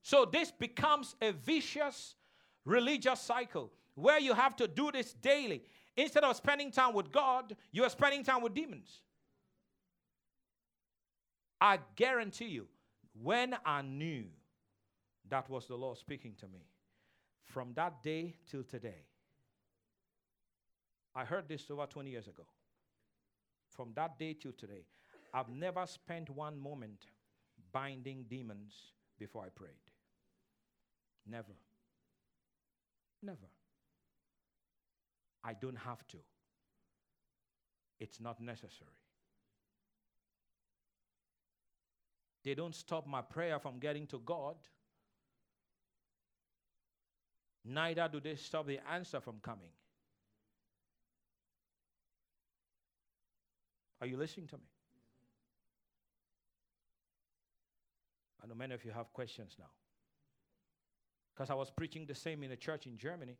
So 0.01 0.25
this 0.25 0.49
becomes 0.49 1.15
a 1.21 1.33
vicious 1.33 2.15
religious 2.65 3.21
cycle 3.21 3.71
where 3.93 4.19
you 4.19 4.33
have 4.33 4.55
to 4.55 4.67
do 4.67 4.91
this 4.91 5.13
daily. 5.13 5.61
Instead 5.95 6.23
of 6.23 6.35
spending 6.35 6.71
time 6.71 6.93
with 6.93 7.11
God, 7.11 7.55
you 7.71 7.83
are 7.83 7.89
spending 7.89 8.23
time 8.23 8.41
with 8.41 8.53
demons. 8.53 9.01
I 11.61 11.79
guarantee 11.95 12.47
you, 12.47 12.67
when 13.21 13.55
I 13.65 13.83
knew 13.83 14.25
that 15.29 15.49
was 15.49 15.67
the 15.67 15.75
Lord 15.75 15.97
speaking 15.97 16.33
to 16.39 16.47
me, 16.47 16.65
from 17.45 17.73
that 17.75 18.01
day 18.01 18.35
till 18.49 18.63
today, 18.63 19.05
I 21.15 21.25
heard 21.25 21.47
this 21.47 21.69
over 21.69 21.85
20 21.85 22.09
years 22.09 22.27
ago. 22.27 22.43
From 23.69 23.93
that 23.95 24.17
day 24.17 24.33
till 24.33 24.51
today, 24.51 24.85
I've 25.33 25.49
never 25.49 25.85
spent 25.85 26.29
one 26.29 26.57
moment 26.57 27.05
binding 27.71 28.25
demons 28.27 28.73
before 29.19 29.43
I 29.45 29.49
prayed. 29.49 29.71
Never. 31.25 31.53
Never. 33.21 33.52
I 35.43 35.53
don't 35.53 35.77
have 35.77 36.05
to. 36.07 36.17
It's 37.99 38.19
not 38.19 38.39
necessary. 38.41 38.91
They 42.43 42.53
don't 42.53 42.75
stop 42.75 43.07
my 43.07 43.21
prayer 43.21 43.59
from 43.59 43.79
getting 43.79 44.07
to 44.07 44.19
God. 44.19 44.55
Neither 47.65 48.09
do 48.11 48.19
they 48.19 48.35
stop 48.35 48.67
the 48.67 48.79
answer 48.91 49.21
from 49.21 49.39
coming. 49.41 49.69
Are 54.01 54.07
you 54.07 54.17
listening 54.17 54.47
to 54.47 54.57
me? 54.57 54.63
I 58.43 58.47
know 58.47 58.55
many 58.55 58.73
of 58.73 58.83
you 58.83 58.91
have 58.91 59.13
questions 59.13 59.55
now. 59.57 59.69
Because 61.33 61.49
I 61.49 61.53
was 61.53 61.71
preaching 61.71 62.05
the 62.05 62.13
same 62.13 62.43
in 62.43 62.51
a 62.51 62.57
church 62.57 62.85
in 62.85 62.97
Germany, 62.97 63.37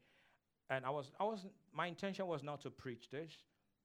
and 0.70 0.86
I 0.86 0.90
was, 0.90 1.12
I 1.20 1.24
was, 1.24 1.46
my 1.74 1.88
intention 1.88 2.28
was 2.28 2.44
not 2.44 2.62
to 2.62 2.70
preach 2.70 3.10
this, 3.12 3.32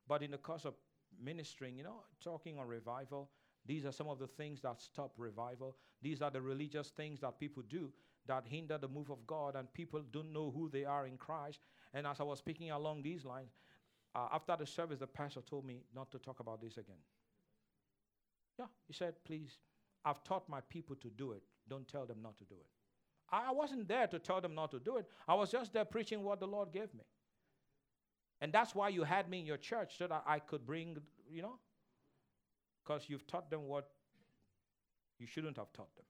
but 0.06 0.22
in 0.22 0.30
the 0.30 0.38
course 0.38 0.64
of 0.64 0.74
ministering, 1.22 1.76
you 1.76 1.84
know, 1.84 2.02
talking 2.22 2.58
on 2.58 2.66
revival, 2.66 3.30
these 3.66 3.84
are 3.84 3.92
some 3.92 4.08
of 4.08 4.18
the 4.18 4.26
things 4.26 4.60
that 4.62 4.80
stop 4.80 5.12
revival. 5.16 5.76
These 6.00 6.22
are 6.22 6.30
the 6.30 6.40
religious 6.40 6.88
things 6.90 7.20
that 7.20 7.38
people 7.38 7.62
do 7.68 7.90
that 8.26 8.44
hinder 8.46 8.78
the 8.78 8.88
move 8.88 9.10
of 9.10 9.26
God, 9.26 9.56
and 9.56 9.72
people 9.72 10.02
don't 10.12 10.32
know 10.32 10.52
who 10.54 10.68
they 10.68 10.84
are 10.84 11.06
in 11.06 11.16
Christ. 11.16 11.60
And 11.94 12.06
as 12.06 12.20
I 12.20 12.24
was 12.24 12.38
speaking 12.38 12.70
along 12.70 13.02
these 13.02 13.24
lines, 13.24 13.50
uh, 14.14 14.28
after 14.32 14.54
the 14.56 14.66
service, 14.66 14.98
the 14.98 15.06
pastor 15.06 15.40
told 15.40 15.64
me 15.64 15.82
not 15.94 16.10
to 16.12 16.18
talk 16.18 16.40
about 16.40 16.60
this 16.60 16.76
again. 16.76 17.00
Yeah, 18.58 18.66
he 18.86 18.92
said, 18.92 19.14
please, 19.24 19.58
I've 20.04 20.22
taught 20.24 20.48
my 20.48 20.60
people 20.68 20.96
to 20.96 21.08
do 21.08 21.32
it. 21.32 21.42
Don't 21.68 21.88
tell 21.88 22.06
them 22.06 22.18
not 22.22 22.36
to 22.38 22.44
do 22.44 22.54
it. 22.54 22.77
I 23.30 23.52
wasn't 23.52 23.88
there 23.88 24.06
to 24.06 24.18
tell 24.18 24.40
them 24.40 24.54
not 24.54 24.70
to 24.70 24.78
do 24.78 24.96
it. 24.96 25.06
I 25.26 25.34
was 25.34 25.50
just 25.50 25.72
there 25.72 25.84
preaching 25.84 26.22
what 26.22 26.40
the 26.40 26.46
Lord 26.46 26.72
gave 26.72 26.92
me. 26.94 27.04
And 28.40 28.52
that's 28.52 28.74
why 28.74 28.88
you 28.88 29.02
had 29.02 29.28
me 29.28 29.40
in 29.40 29.46
your 29.46 29.56
church 29.56 29.98
so 29.98 30.06
that 30.06 30.22
I 30.26 30.38
could 30.38 30.64
bring, 30.64 30.96
you 31.30 31.42
know, 31.42 31.58
because 32.82 33.04
you've 33.08 33.26
taught 33.26 33.50
them 33.50 33.66
what 33.66 33.88
you 35.18 35.26
shouldn't 35.26 35.56
have 35.56 35.72
taught 35.72 35.94
them. 35.96 36.04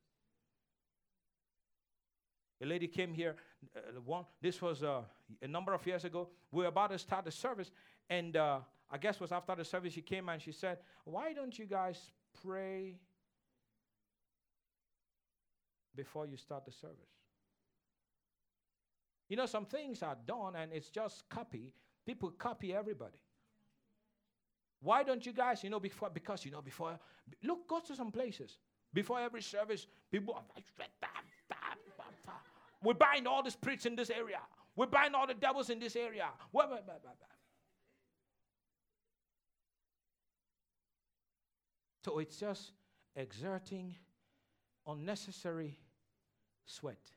A 2.61 2.67
lady 2.67 2.89
came 2.89 3.15
here, 3.15 3.37
uh, 3.77 4.01
one, 4.05 4.25
this 4.41 4.61
was 4.61 4.83
uh, 4.83 5.03
a 5.41 5.49
number 5.49 5.73
of 5.73 5.87
years 5.87 6.05
ago. 6.05 6.29
We 6.51 6.63
were 6.63 6.69
about 6.69 6.91
to 6.91 6.99
start 6.99 7.25
the 7.25 7.31
service, 7.31 7.71
and 8.11 8.37
uh, 8.37 8.61
I 8.91 8.99
guess 8.99 9.21
was 9.21 9.33
after 9.33 9.55
the 9.55 9.65
service 9.65 9.93
she 9.93 10.03
came 10.03 10.29
and 10.29 10.43
she 10.43 10.53
said, 10.53 10.79
Why 11.05 11.33
don't 11.33 11.57
you 11.57 11.67
guys 11.67 12.11
pray 12.45 12.97
before 15.95 16.27
you 16.27 16.37
start 16.37 16.65
the 16.65 16.73
service. 16.73 16.97
You 19.29 19.37
know, 19.37 19.47
some 19.47 19.67
things 19.67 20.03
are 20.03 20.17
done 20.27 20.57
and 20.57 20.73
it's 20.73 20.89
just 20.89 21.29
copy. 21.29 21.75
People 22.07 22.31
copy 22.31 22.75
everybody. 22.75 23.19
Why 24.81 25.03
don't 25.03 25.25
you 25.27 25.33
guys, 25.33 25.63
you 25.65 25.71
know, 25.71 25.81
before, 25.81 26.09
because, 26.09 26.45
you 26.45 26.51
know, 26.51 26.63
before, 26.63 26.99
look, 27.43 27.69
go 27.69 27.81
to 27.81 27.95
some 27.95 28.11
places. 28.11 28.59
Before 28.95 29.21
every 29.21 29.43
service, 29.43 29.87
people 30.11 30.35
are 30.35 30.45
like, 30.55 30.65
we're 32.83 32.95
buying 32.95 33.27
all 33.27 33.43
the 33.43 33.51
spirits 33.51 33.87
in 33.87 33.97
this 33.97 34.09
area. 34.09 34.39
We're 34.77 34.87
buying 34.87 35.15
all 35.15 35.27
the 35.27 35.35
devils 35.35 35.71
in 35.71 35.81
this 35.81 35.97
area. 35.97 36.29
So 42.05 42.19
it's 42.21 42.37
just 42.37 42.73
exerting 43.17 43.97
unnecessary 44.89 45.79
sweat, 46.65 47.13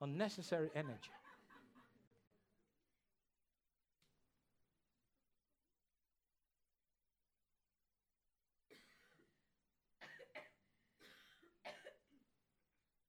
unnecessary 0.00 0.70
energy. 0.74 1.10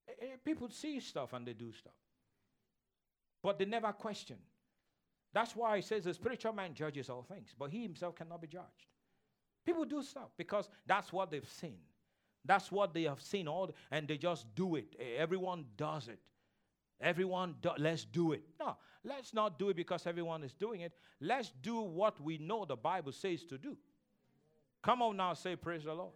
Eh, 0.08 0.26
eh, 0.26 0.36
people 0.44 0.68
see 0.68 1.00
stuff 1.00 1.32
and 1.32 1.46
they 1.46 1.54
do 1.54 1.72
stuff, 1.72 1.94
but 3.42 3.58
they 3.58 3.64
never 3.64 3.92
question. 3.92 4.36
That's 5.32 5.54
why 5.54 5.76
he 5.76 5.82
says 5.82 6.04
the 6.04 6.12
spiritual 6.12 6.52
man 6.52 6.74
judges 6.74 7.08
all 7.08 7.22
things, 7.22 7.54
but 7.58 7.70
he 7.70 7.82
himself 7.82 8.16
cannot 8.16 8.42
be 8.42 8.48
judged. 8.48 8.88
People 9.64 9.84
do 9.84 10.02
stuff 10.02 10.30
because 10.36 10.68
that's 10.86 11.12
what 11.12 11.30
they've 11.30 11.48
seen. 11.48 11.78
That's 12.44 12.72
what 12.72 12.94
they 12.94 13.02
have 13.04 13.20
seen 13.20 13.48
all, 13.48 13.70
and 13.90 14.08
they 14.08 14.16
just 14.16 14.46
do 14.54 14.76
it. 14.76 14.96
Everyone 15.18 15.64
does 15.76 16.08
it. 16.08 16.18
Everyone, 17.00 17.54
do, 17.62 17.70
let's 17.78 18.04
do 18.04 18.32
it. 18.32 18.42
No, 18.58 18.76
let's 19.04 19.32
not 19.32 19.58
do 19.58 19.70
it 19.70 19.76
because 19.76 20.06
everyone 20.06 20.42
is 20.42 20.52
doing 20.52 20.82
it. 20.82 20.92
Let's 21.20 21.52
do 21.62 21.80
what 21.80 22.20
we 22.20 22.38
know 22.38 22.64
the 22.64 22.76
Bible 22.76 23.12
says 23.12 23.44
to 23.44 23.58
do. 23.58 23.76
Come 24.82 25.02
on 25.02 25.16
now, 25.16 25.34
say 25.34 25.56
praise 25.56 25.84
the 25.84 25.94
Lord. 25.94 26.12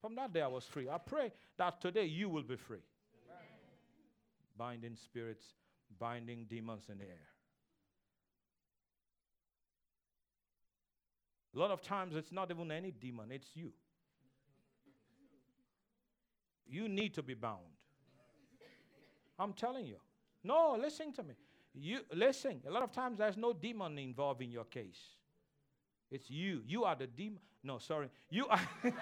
From 0.00 0.14
that 0.14 0.32
day, 0.32 0.42
I 0.42 0.46
was 0.46 0.64
free. 0.64 0.88
I 0.88 0.98
pray 0.98 1.32
that 1.56 1.80
today 1.80 2.04
you 2.04 2.28
will 2.28 2.42
be 2.42 2.56
free. 2.56 2.78
Amen. 3.26 3.46
Binding 4.56 4.96
spirits, 4.96 5.44
binding 5.98 6.46
demons 6.48 6.84
in 6.88 6.98
the 6.98 7.04
air. 7.04 7.28
A 11.58 11.60
lot 11.60 11.70
of 11.72 11.82
times 11.82 12.14
it's 12.14 12.30
not 12.30 12.52
even 12.52 12.70
any 12.70 12.92
demon, 12.92 13.32
it's 13.32 13.48
you. 13.54 13.72
You 16.68 16.88
need 16.88 17.14
to 17.14 17.22
be 17.22 17.34
bound. 17.34 17.58
I'm 19.40 19.52
telling 19.52 19.84
you. 19.84 19.96
No, 20.44 20.78
listen 20.80 21.12
to 21.14 21.24
me. 21.24 21.34
You 21.74 22.02
listen. 22.14 22.60
A 22.64 22.70
lot 22.70 22.84
of 22.84 22.92
times 22.92 23.18
there's 23.18 23.36
no 23.36 23.52
demon 23.52 23.98
involved 23.98 24.40
in 24.40 24.52
your 24.52 24.66
case. 24.66 25.00
It's 26.12 26.30
you. 26.30 26.62
You 26.64 26.84
are 26.84 26.94
the 26.94 27.08
demon. 27.08 27.40
No, 27.64 27.78
sorry. 27.78 28.08
You 28.30 28.46
are. 28.46 28.60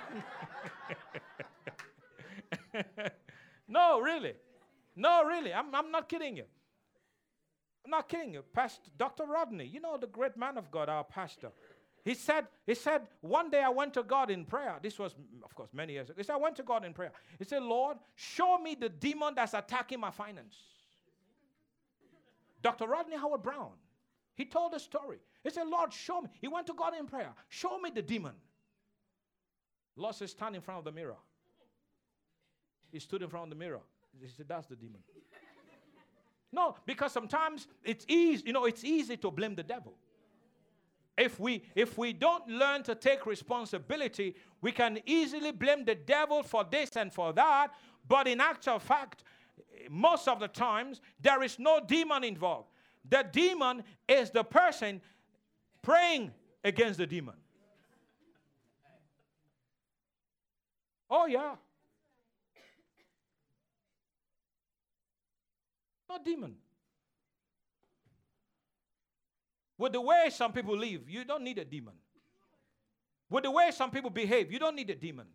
no, 3.68 4.00
really. 4.00 4.32
No, 4.94 5.24
really. 5.24 5.52
I'm, 5.52 5.74
I'm 5.74 5.90
not 5.90 6.08
kidding 6.08 6.38
you. 6.38 6.44
I'm 7.84 7.90
not 7.90 8.08
kidding 8.08 8.32
you. 8.32 8.44
Pastor 8.54 8.90
Dr. 8.96 9.24
Rodney, 9.26 9.66
you 9.66 9.80
know 9.80 9.98
the 9.98 10.06
great 10.06 10.38
man 10.38 10.56
of 10.56 10.70
God, 10.70 10.88
our 10.88 11.04
pastor. 11.04 11.50
He 12.06 12.14
said, 12.14 12.46
he 12.64 12.74
said, 12.76 13.02
one 13.20 13.50
day 13.50 13.64
I 13.64 13.68
went 13.68 13.92
to 13.94 14.04
God 14.04 14.30
in 14.30 14.44
prayer. 14.44 14.76
This 14.80 14.96
was, 14.96 15.16
of 15.44 15.52
course, 15.56 15.70
many 15.72 15.94
years 15.94 16.08
ago. 16.08 16.14
He 16.16 16.22
said, 16.22 16.34
I 16.34 16.36
went 16.36 16.54
to 16.54 16.62
God 16.62 16.84
in 16.84 16.92
prayer. 16.92 17.10
He 17.36 17.44
said, 17.44 17.64
Lord, 17.64 17.96
show 18.14 18.58
me 18.58 18.76
the 18.76 18.88
demon 18.88 19.34
that's 19.34 19.54
attacking 19.54 19.98
my 19.98 20.12
finance. 20.12 20.56
Dr. 22.62 22.86
Rodney 22.86 23.16
Howard-Browne, 23.16 23.72
he 24.36 24.44
told 24.44 24.72
a 24.74 24.78
story. 24.78 25.18
He 25.42 25.50
said, 25.50 25.66
Lord, 25.66 25.92
show 25.92 26.20
me. 26.20 26.28
He 26.40 26.46
went 26.46 26.68
to 26.68 26.74
God 26.74 26.92
in 26.96 27.06
prayer. 27.06 27.32
Show 27.48 27.80
me 27.80 27.90
the 27.92 28.02
demon. 28.02 28.34
Lord 29.96 30.14
said, 30.14 30.30
stand 30.30 30.54
in 30.54 30.60
front 30.60 30.78
of 30.78 30.84
the 30.84 30.92
mirror. 30.92 31.16
He 32.92 33.00
stood 33.00 33.22
in 33.22 33.28
front 33.28 33.46
of 33.46 33.50
the 33.50 33.56
mirror. 33.56 33.80
He 34.22 34.28
said, 34.28 34.46
that's 34.46 34.68
the 34.68 34.76
demon. 34.76 35.00
no, 36.52 36.76
because 36.86 37.12
sometimes 37.12 37.66
it's 37.82 38.04
easy, 38.06 38.44
you 38.46 38.52
know, 38.52 38.66
it's 38.66 38.84
easy 38.84 39.16
to 39.16 39.32
blame 39.32 39.56
the 39.56 39.64
devil 39.64 39.94
if 41.16 41.40
we 41.40 41.62
if 41.74 41.96
we 41.96 42.12
don't 42.12 42.46
learn 42.48 42.82
to 42.82 42.94
take 42.94 43.26
responsibility 43.26 44.34
we 44.60 44.72
can 44.72 44.98
easily 45.06 45.52
blame 45.52 45.84
the 45.84 45.94
devil 45.94 46.42
for 46.42 46.64
this 46.64 46.96
and 46.96 47.12
for 47.12 47.32
that. 47.32 47.68
But 48.08 48.28
in 48.28 48.40
actual 48.40 48.78
fact 48.78 49.24
most 49.90 50.28
of 50.28 50.40
the 50.40 50.48
times 50.48 51.00
there 51.20 51.42
is 51.42 51.58
no 51.58 51.80
demon 51.80 52.24
involved. 52.24 52.68
The 53.08 53.24
demon 53.30 53.84
is 54.08 54.30
the 54.30 54.44
person 54.44 55.00
praying 55.82 56.32
against 56.64 56.98
the 56.98 57.06
demon. 57.06 57.34
Oh 61.08 61.26
yeah. 61.26 61.54
No 66.08 66.18
demon. 66.24 66.56
With 69.78 69.92
the 69.92 70.00
way 70.00 70.30
some 70.30 70.52
people 70.52 70.76
live, 70.76 71.08
you 71.08 71.24
don't 71.24 71.42
need 71.42 71.58
a 71.58 71.64
demon. 71.64 71.94
With 73.28 73.44
the 73.44 73.50
way 73.50 73.70
some 73.72 73.90
people 73.90 74.10
behave, 74.10 74.52
you 74.52 74.58
don't 74.58 74.76
need 74.76 74.88
a 74.90 74.94
demon. 74.94 75.26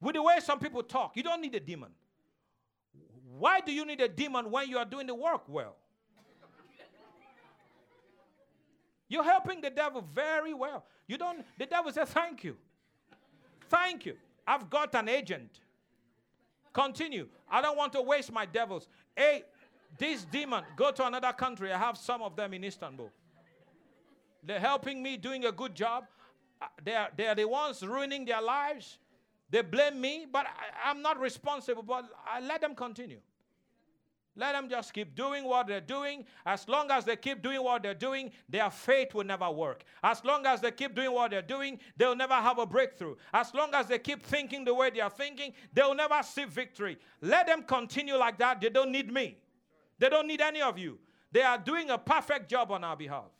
With 0.00 0.14
the 0.14 0.22
way 0.22 0.38
some 0.40 0.58
people 0.58 0.82
talk, 0.82 1.16
you 1.16 1.22
don't 1.22 1.40
need 1.40 1.54
a 1.54 1.60
demon. 1.60 1.90
Why 3.38 3.60
do 3.60 3.72
you 3.72 3.84
need 3.84 4.00
a 4.00 4.08
demon 4.08 4.50
when 4.50 4.68
you 4.68 4.78
are 4.78 4.84
doing 4.84 5.06
the 5.06 5.14
work 5.14 5.42
well? 5.48 5.76
You're 9.08 9.24
helping 9.24 9.60
the 9.60 9.68
devil 9.68 10.02
very 10.14 10.54
well. 10.54 10.86
You 11.06 11.18
don't, 11.18 11.44
the 11.58 11.66
devil 11.66 11.92
says, 11.92 12.08
Thank 12.08 12.44
you. 12.44 12.56
Thank 13.68 14.06
you. 14.06 14.16
I've 14.46 14.70
got 14.70 14.94
an 14.94 15.08
agent. 15.08 15.60
Continue. 16.72 17.28
I 17.50 17.60
don't 17.60 17.76
want 17.76 17.92
to 17.92 18.00
waste 18.00 18.32
my 18.32 18.46
devils. 18.46 18.88
Hey, 19.14 19.44
this 19.98 20.24
demon, 20.24 20.64
go 20.76 20.90
to 20.90 21.06
another 21.06 21.32
country. 21.32 21.72
I 21.72 21.78
have 21.78 21.98
some 21.98 22.22
of 22.22 22.36
them 22.36 22.54
in 22.54 22.64
Istanbul. 22.64 23.10
They're 24.42 24.60
helping 24.60 25.02
me 25.02 25.16
doing 25.16 25.44
a 25.44 25.52
good 25.52 25.74
job. 25.74 26.04
Uh, 26.60 26.66
they're, 26.84 27.08
they're 27.16 27.34
the 27.34 27.46
ones 27.46 27.82
ruining 27.82 28.24
their 28.24 28.42
lives. 28.42 28.98
They 29.50 29.62
blame 29.62 30.00
me, 30.00 30.26
but 30.30 30.46
I, 30.46 30.90
I'm 30.90 31.02
not 31.02 31.20
responsible. 31.20 31.82
But 31.82 32.06
I 32.26 32.40
let 32.40 32.60
them 32.60 32.74
continue. 32.74 33.20
Let 34.34 34.52
them 34.52 34.70
just 34.70 34.94
keep 34.94 35.14
doing 35.14 35.44
what 35.44 35.66
they're 35.66 35.80
doing. 35.80 36.24
As 36.46 36.66
long 36.66 36.90
as 36.90 37.04
they 37.04 37.16
keep 37.16 37.42
doing 37.42 37.62
what 37.62 37.82
they're 37.82 37.92
doing, 37.92 38.32
their 38.48 38.70
faith 38.70 39.12
will 39.12 39.24
never 39.24 39.50
work. 39.50 39.84
As 40.02 40.24
long 40.24 40.46
as 40.46 40.62
they 40.62 40.70
keep 40.70 40.94
doing 40.94 41.12
what 41.12 41.32
they're 41.32 41.42
doing, 41.42 41.78
they'll 41.98 42.16
never 42.16 42.34
have 42.34 42.58
a 42.58 42.64
breakthrough. 42.64 43.14
As 43.34 43.52
long 43.52 43.74
as 43.74 43.88
they 43.88 43.98
keep 43.98 44.22
thinking 44.22 44.64
the 44.64 44.72
way 44.72 44.88
they 44.88 45.00
are 45.00 45.10
thinking, 45.10 45.52
they'll 45.74 45.94
never 45.94 46.22
see 46.22 46.46
victory. 46.46 46.96
Let 47.20 47.46
them 47.46 47.62
continue 47.64 48.16
like 48.16 48.38
that. 48.38 48.62
They 48.62 48.70
don't 48.70 48.90
need 48.90 49.12
me, 49.12 49.36
they 49.98 50.08
don't 50.08 50.26
need 50.26 50.40
any 50.40 50.62
of 50.62 50.78
you. 50.78 50.98
They 51.30 51.42
are 51.42 51.58
doing 51.58 51.90
a 51.90 51.98
perfect 51.98 52.48
job 52.48 52.72
on 52.72 52.84
our 52.84 52.96
behalf. 52.96 53.30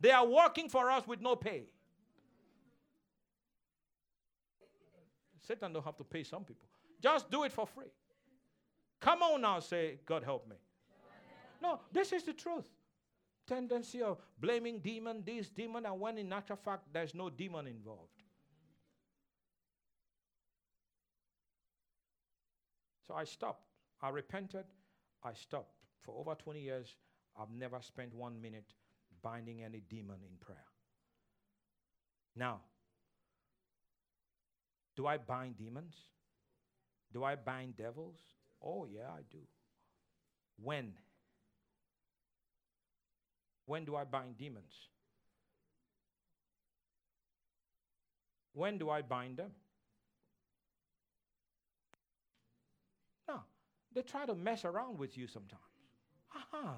They 0.00 0.10
are 0.10 0.26
working 0.26 0.68
for 0.68 0.90
us 0.90 1.06
with 1.06 1.20
no 1.20 1.36
pay. 1.36 1.64
Satan 5.40 5.72
don't 5.72 5.84
have 5.84 5.96
to 5.96 6.04
pay 6.04 6.24
some 6.24 6.44
people. 6.44 6.68
Just 7.00 7.30
do 7.30 7.44
it 7.44 7.52
for 7.52 7.66
free. 7.66 7.92
Come 9.00 9.22
on 9.22 9.40
now, 9.40 9.60
say, 9.60 10.00
God 10.04 10.24
help 10.24 10.48
me. 10.48 10.56
No, 11.62 11.80
this 11.92 12.12
is 12.12 12.24
the 12.24 12.32
truth. 12.32 12.68
Tendency 13.46 14.02
of 14.02 14.18
blaming 14.40 14.80
demon, 14.80 15.22
this 15.24 15.48
demon, 15.48 15.86
and 15.86 16.00
when 16.00 16.18
in 16.18 16.32
actual 16.32 16.56
fact 16.56 16.82
there's 16.92 17.14
no 17.14 17.30
demon 17.30 17.66
involved. 17.66 18.10
So 23.06 23.14
I 23.14 23.24
stopped. 23.24 23.62
I 24.02 24.08
repented. 24.08 24.64
I 25.22 25.32
stopped. 25.32 25.72
For 26.02 26.14
over 26.18 26.34
20 26.34 26.60
years, 26.60 26.96
I've 27.40 27.50
never 27.50 27.80
spent 27.80 28.14
one 28.14 28.40
minute 28.40 28.72
binding 29.22 29.62
any 29.62 29.82
demon 29.88 30.16
in 30.22 30.36
prayer. 30.40 30.64
Now, 32.34 32.60
do 34.96 35.06
I 35.06 35.18
bind 35.18 35.56
demons? 35.56 35.94
Do 37.12 37.24
I 37.24 37.34
bind 37.34 37.76
devils? 37.76 38.16
Oh, 38.62 38.86
yeah, 38.86 39.08
I 39.10 39.22
do. 39.30 39.38
When? 40.62 40.92
When 43.66 43.84
do 43.84 43.96
I 43.96 44.04
bind 44.04 44.38
demons? 44.38 44.72
When 48.52 48.78
do 48.78 48.88
I 48.88 49.02
bind 49.02 49.36
them? 49.36 49.50
No, 53.28 53.40
they 53.94 54.02
try 54.02 54.24
to 54.24 54.34
mess 54.34 54.64
around 54.64 54.98
with 54.98 55.18
you 55.18 55.26
sometimes. 55.26 55.60
Aha. 56.34 56.76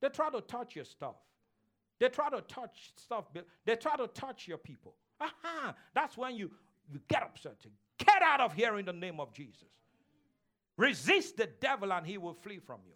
They 0.00 0.08
try 0.08 0.30
to 0.30 0.40
touch 0.40 0.76
your 0.76 0.84
stuff. 0.84 1.16
They 1.98 2.08
try 2.08 2.30
to 2.30 2.40
touch 2.42 2.92
stuff. 2.96 3.26
They 3.64 3.76
try 3.76 3.96
to 3.96 4.06
touch 4.08 4.46
your 4.46 4.58
people. 4.58 4.94
Aha. 5.20 5.74
That's 5.94 6.16
when 6.16 6.36
you, 6.36 6.50
you 6.92 7.00
get 7.08 7.22
upset. 7.22 7.56
Get 7.98 8.22
out 8.22 8.40
of 8.40 8.52
here 8.52 8.78
in 8.78 8.84
the 8.84 8.92
name 8.92 9.18
of 9.18 9.32
Jesus. 9.32 9.68
Resist 10.76 11.36
the 11.36 11.48
devil 11.60 11.92
and 11.92 12.06
he 12.06 12.18
will 12.18 12.34
flee 12.34 12.60
from 12.60 12.78
you. 12.86 12.92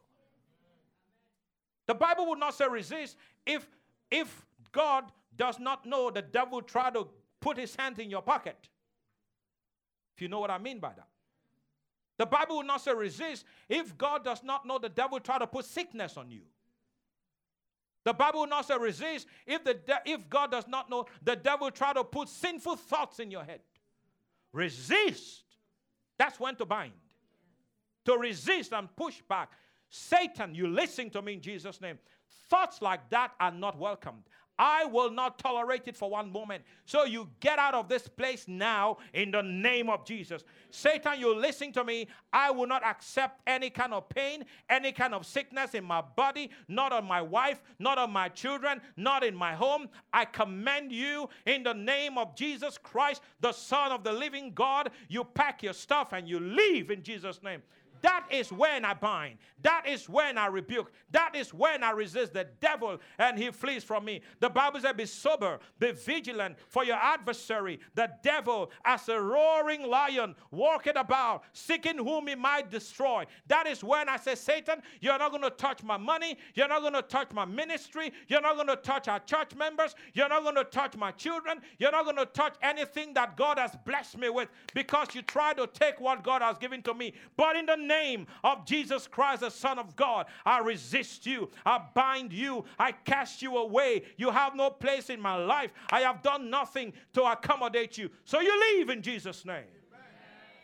The 1.87 1.95
Bible 1.95 2.29
would 2.29 2.39
not 2.39 2.55
say 2.55 2.67
resist 2.69 3.17
if 3.45 3.67
if 4.11 4.47
God 4.71 5.11
does 5.37 5.59
not 5.59 5.85
know 5.85 6.11
the 6.11 6.23
devil 6.23 6.63
try 6.63 6.91
to 6.91 7.09
put 7.41 7.57
his 7.57 7.75
hand 7.75 7.99
in 7.99 8.09
your 8.09 8.23
pocket. 8.23 8.57
If 10.15 10.23
you 10.23 10.29
know 10.29 10.39
what 10.39 10.51
I 10.51 10.59
mean 10.59 10.79
by 10.79 10.91
that. 10.91 11.09
The 12.19 12.27
Bible 12.27 12.59
would 12.59 12.67
not 12.67 12.83
say 12.83 12.95
resist 12.95 13.45
if 13.69 13.97
God 13.99 14.25
does 14.25 14.45
not 14.45 14.65
know 14.65 14.79
the 14.79 14.89
devil 14.89 15.19
try 15.19 15.39
to 15.39 15.47
put 15.47 15.65
sickness 15.65 16.17
on 16.17 16.31
you. 16.31 16.43
The 18.05 18.13
Bible 18.13 18.47
not 18.47 18.67
say 18.67 18.77
resist 18.79 19.27
if, 19.47 19.63
the 19.65 19.75
de- 19.75 20.03
if 20.07 20.29
God 20.29 20.51
does 20.51 20.67
not 20.67 20.91
know 20.91 21.07
the 21.23 21.37
devil 21.37 21.71
try 21.71 21.93
to 21.93 22.03
put 22.03 22.29
sinful 22.29 22.77
thoughts 22.77 23.21
in 23.21 23.31
your 23.31 23.45
head. 23.45 23.61
Resist. 24.53 25.45
That's 26.19 26.39
when 26.41 26.57
to 26.57 26.65
bind 26.65 26.93
to 28.05 28.17
resist 28.17 28.73
and 28.73 28.95
push 28.97 29.21
back. 29.29 29.53
Satan, 29.89 30.55
you 30.55 30.67
listen 30.67 31.11
to 31.11 31.23
me 31.23 31.35
in 31.35 31.41
Jesus' 31.41 31.81
name. 31.81 31.99
Thoughts 32.49 32.83
like 32.83 33.09
that 33.11 33.33
are 33.39 33.53
not 33.53 33.79
welcomed. 33.79 34.23
I 34.59 34.85
will 34.85 35.11
not 35.11 35.39
tolerate 35.39 35.89
it 35.89 35.97
for 35.97 36.11
one 36.11 36.31
moment. 36.31 36.63
So 36.85 37.05
you 37.05 37.29
get 37.41 37.59
out 37.59 37.75
of 37.75 37.89
this 37.89 38.07
place 38.07 38.47
now 38.47 38.99
in 39.15 39.31
the 39.31 39.43
name 39.43 39.89
of 39.89 40.05
Jesus. 40.05 40.45
Satan, 40.71 41.19
you 41.19 41.35
listen 41.35 41.73
to 41.73 41.85
me. 41.85 42.09
I 42.33 42.51
will 42.51 42.67
not 42.67 42.85
accept 42.85 43.41
any 43.47 43.71
kind 43.71 43.93
of 43.93 44.09
pain, 44.09 44.45
any 44.69 44.93
kind 44.93 45.15
of 45.15 45.27
sickness 45.27 45.75
in 45.75 45.85
my 45.85 46.01
body, 46.01 46.51
not 46.69 46.93
on 46.93 47.07
my 47.07 47.23
wife, 47.23 47.63
not 47.79 47.99
on 47.99 48.11
my 48.11 48.29
children, 48.29 48.81
not 48.97 49.25
in 49.25 49.35
my 49.35 49.55
home. 49.55 49.89
I 50.13 50.25
commend 50.25 50.93
you 50.93 51.29
in 51.47 51.63
the 51.63 51.75
name 51.75 52.19
of 52.19 52.37
Jesus 52.37 52.79
Christ, 52.79 53.23
the 53.41 53.53
Son 53.53 53.91
of 53.91 54.05
the 54.05 54.13
living 54.13 54.53
God. 54.53 54.91
You 55.09 55.25
pack 55.25 55.63
your 55.63 55.73
stuff 55.75 56.13
and 56.13 56.29
you 56.29 56.39
leave 56.39 56.91
in 56.91 57.03
Jesus' 57.03 57.43
name. 57.43 57.63
That 58.03 58.27
is 58.31 58.53
when 58.53 58.85
I 58.85 58.95
bind. 58.95 59.39
That 59.63 59.87
is 59.87 60.09
when 60.09 60.37
I 60.37 60.47
rebuke. 60.47 60.93
That 61.13 61.37
is 61.37 61.55
when 61.55 61.85
I 61.85 61.93
resist 61.93 62.33
the 62.33 62.49
devil 62.61 62.99
and 63.19 63.39
he 63.39 63.51
flees 63.51 63.85
from 63.85 64.05
me. 64.05 64.23
The 64.41 64.51
Bible 64.51 64.81
says, 64.81 64.95
Be 64.97 65.07
sober, 65.07 65.61
be 65.79 65.93
vigilant 65.93 66.57
for 66.69 66.85
your 66.85 66.97
adversary, 66.97 67.79
the 67.95 68.11
devil, 68.23 68.71
as 68.85 69.09
a 69.09 69.21
roaring 69.21 69.89
lion, 69.89 70.35
walking 70.51 70.97
about, 70.97 71.45
seeking 71.53 71.97
whom 71.97 72.27
he 72.27 72.35
might 72.35 72.71
destroy. 72.71 73.25
That 73.47 73.69
is 73.69 73.85
when 73.85 74.09
I 74.09 74.17
say, 74.17 74.35
Satan, 74.35 74.83
you're 75.01 75.19
not 75.19 75.31
going 75.31 75.45
to 75.45 75.51
touch 75.51 75.85
my 75.85 75.97
money. 75.97 76.39
You're 76.55 76.69
not 76.69 76.81
going 76.81 76.95
to 76.95 77.03
touch 77.03 77.31
my 77.33 77.45
ministry. 77.45 78.13
You're 78.27 78.41
not 78.41 78.57
going 78.57 78.67
to 78.67 78.77
touch 78.77 79.07
our 79.07 79.21
church 79.21 79.55
members. 79.55 79.95
You're 80.13 80.29
not 80.29 80.43
going 80.43 80.57
to 80.57 80.65
touch 80.65 80.97
my 80.97 81.13
children. 81.13 81.61
You're 81.79 81.93
not 81.93 82.05
going 82.05 82.17
to 82.17 82.27
touch 82.27 82.57
anything 82.63 83.15
that 83.15 83.37
God 83.37 83.59
has 83.59 83.77
blessed 83.87 84.19
me 84.19 84.29
with 84.29 84.49
because 84.75 85.15
you 85.15 85.23
try 85.23 85.53
to 85.55 85.69
take 85.69 86.01
what 86.01 86.25
God 86.25 86.43
has 86.43 86.59
given 86.59 86.83
to 86.83 86.95
me. 86.95 87.15
But 87.37 87.55
in 87.55 87.67
the 87.67 87.77
name 87.93 88.27
of 88.43 88.65
Jesus 88.65 89.07
Christ, 89.07 89.41
the 89.41 89.51
Son 89.51 89.79
of 89.79 89.95
God, 89.97 90.27
I 90.45 90.59
resist 90.59 91.27
you. 91.27 91.51
I 91.65 91.81
bind 91.95 92.33
you. 92.33 92.65
I 92.79 92.93
cast 92.93 93.43
you 93.43 93.57
away. 93.57 94.03
You 94.17 94.31
have 94.31 94.55
no 94.55 94.71
place 94.71 95.11
in 95.11 95.21
my 95.21 95.37
life. 95.37 95.71
I 95.91 96.01
have 96.01 96.23
done 96.23 96.51
nothing 96.51 96.93
to 97.15 97.23
accommodate 97.25 97.99
you. 97.99 98.11
So 98.25 98.41
you 98.41 98.53
leave 98.69 98.89
in 98.91 99.03
Jesus' 99.03 99.45
name. 99.45 99.82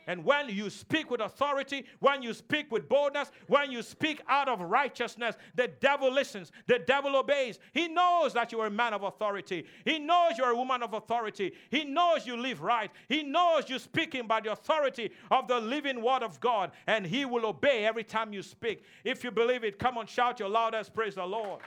And 0.08 0.24
when 0.24 0.48
you 0.48 0.70
speak 0.70 1.10
with 1.10 1.20
authority, 1.20 1.84
when 2.00 2.22
you 2.22 2.32
speak 2.32 2.72
with 2.72 2.88
boldness, 2.88 3.30
when 3.46 3.70
you 3.70 3.82
speak 3.82 4.22
out 4.26 4.48
of 4.48 4.62
righteousness, 4.62 5.36
the 5.54 5.68
devil 5.68 6.10
listens, 6.10 6.50
the 6.66 6.78
devil 6.78 7.14
obeys. 7.14 7.58
He 7.74 7.88
knows 7.88 8.32
that 8.32 8.50
you 8.50 8.58
are 8.60 8.68
a 8.68 8.70
man 8.70 8.94
of 8.94 9.02
authority. 9.02 9.66
He 9.84 9.98
knows 9.98 10.32
you're 10.38 10.48
a 10.48 10.56
woman 10.56 10.82
of 10.82 10.94
authority. 10.94 11.52
He 11.70 11.84
knows 11.84 12.26
you 12.26 12.38
live 12.38 12.62
right. 12.62 12.90
He 13.10 13.22
knows 13.22 13.68
you're 13.68 13.78
speaking 13.78 14.26
by 14.26 14.40
the 14.40 14.52
authority 14.52 15.10
of 15.30 15.46
the 15.46 15.60
living 15.60 16.02
word 16.02 16.22
of 16.22 16.40
God, 16.40 16.72
and 16.86 17.06
he 17.06 17.26
will 17.26 17.44
obey 17.44 17.84
every 17.84 18.04
time 18.04 18.32
you 18.32 18.42
speak. 18.42 18.82
If 19.04 19.22
you 19.22 19.30
believe 19.30 19.62
it, 19.62 19.78
come 19.78 19.98
on, 19.98 20.06
shout 20.06 20.40
your 20.40 20.48
loudest 20.48 20.94
praise 20.94 21.16
the 21.16 21.26
Lord. 21.26 21.60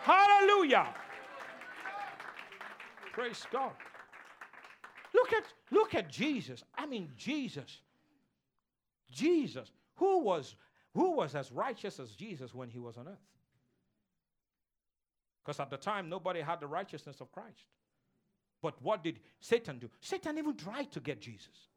Hallelujah. 0.00 0.88
Praise 3.12 3.44
God. 3.52 3.72
Look 5.14 5.32
at, 5.32 5.44
look 5.70 5.94
at 5.94 6.10
Jesus. 6.10 6.62
I 6.76 6.86
mean, 6.86 7.10
Jesus. 7.16 7.80
Jesus. 9.10 9.70
Who 9.96 10.20
was, 10.20 10.56
who 10.94 11.12
was 11.12 11.34
as 11.34 11.50
righteous 11.52 11.98
as 11.98 12.10
Jesus 12.10 12.54
when 12.54 12.68
he 12.68 12.78
was 12.78 12.96
on 12.96 13.08
earth? 13.08 13.14
Because 15.44 15.60
at 15.60 15.70
the 15.70 15.76
time, 15.76 16.08
nobody 16.08 16.40
had 16.40 16.60
the 16.60 16.66
righteousness 16.66 17.20
of 17.20 17.30
Christ. 17.30 17.66
But 18.62 18.74
what 18.82 19.04
did 19.04 19.20
Satan 19.40 19.78
do? 19.78 19.88
Satan 20.00 20.38
even 20.38 20.56
tried 20.56 20.90
to 20.92 21.00
get 21.00 21.20
Jesus. 21.20 21.68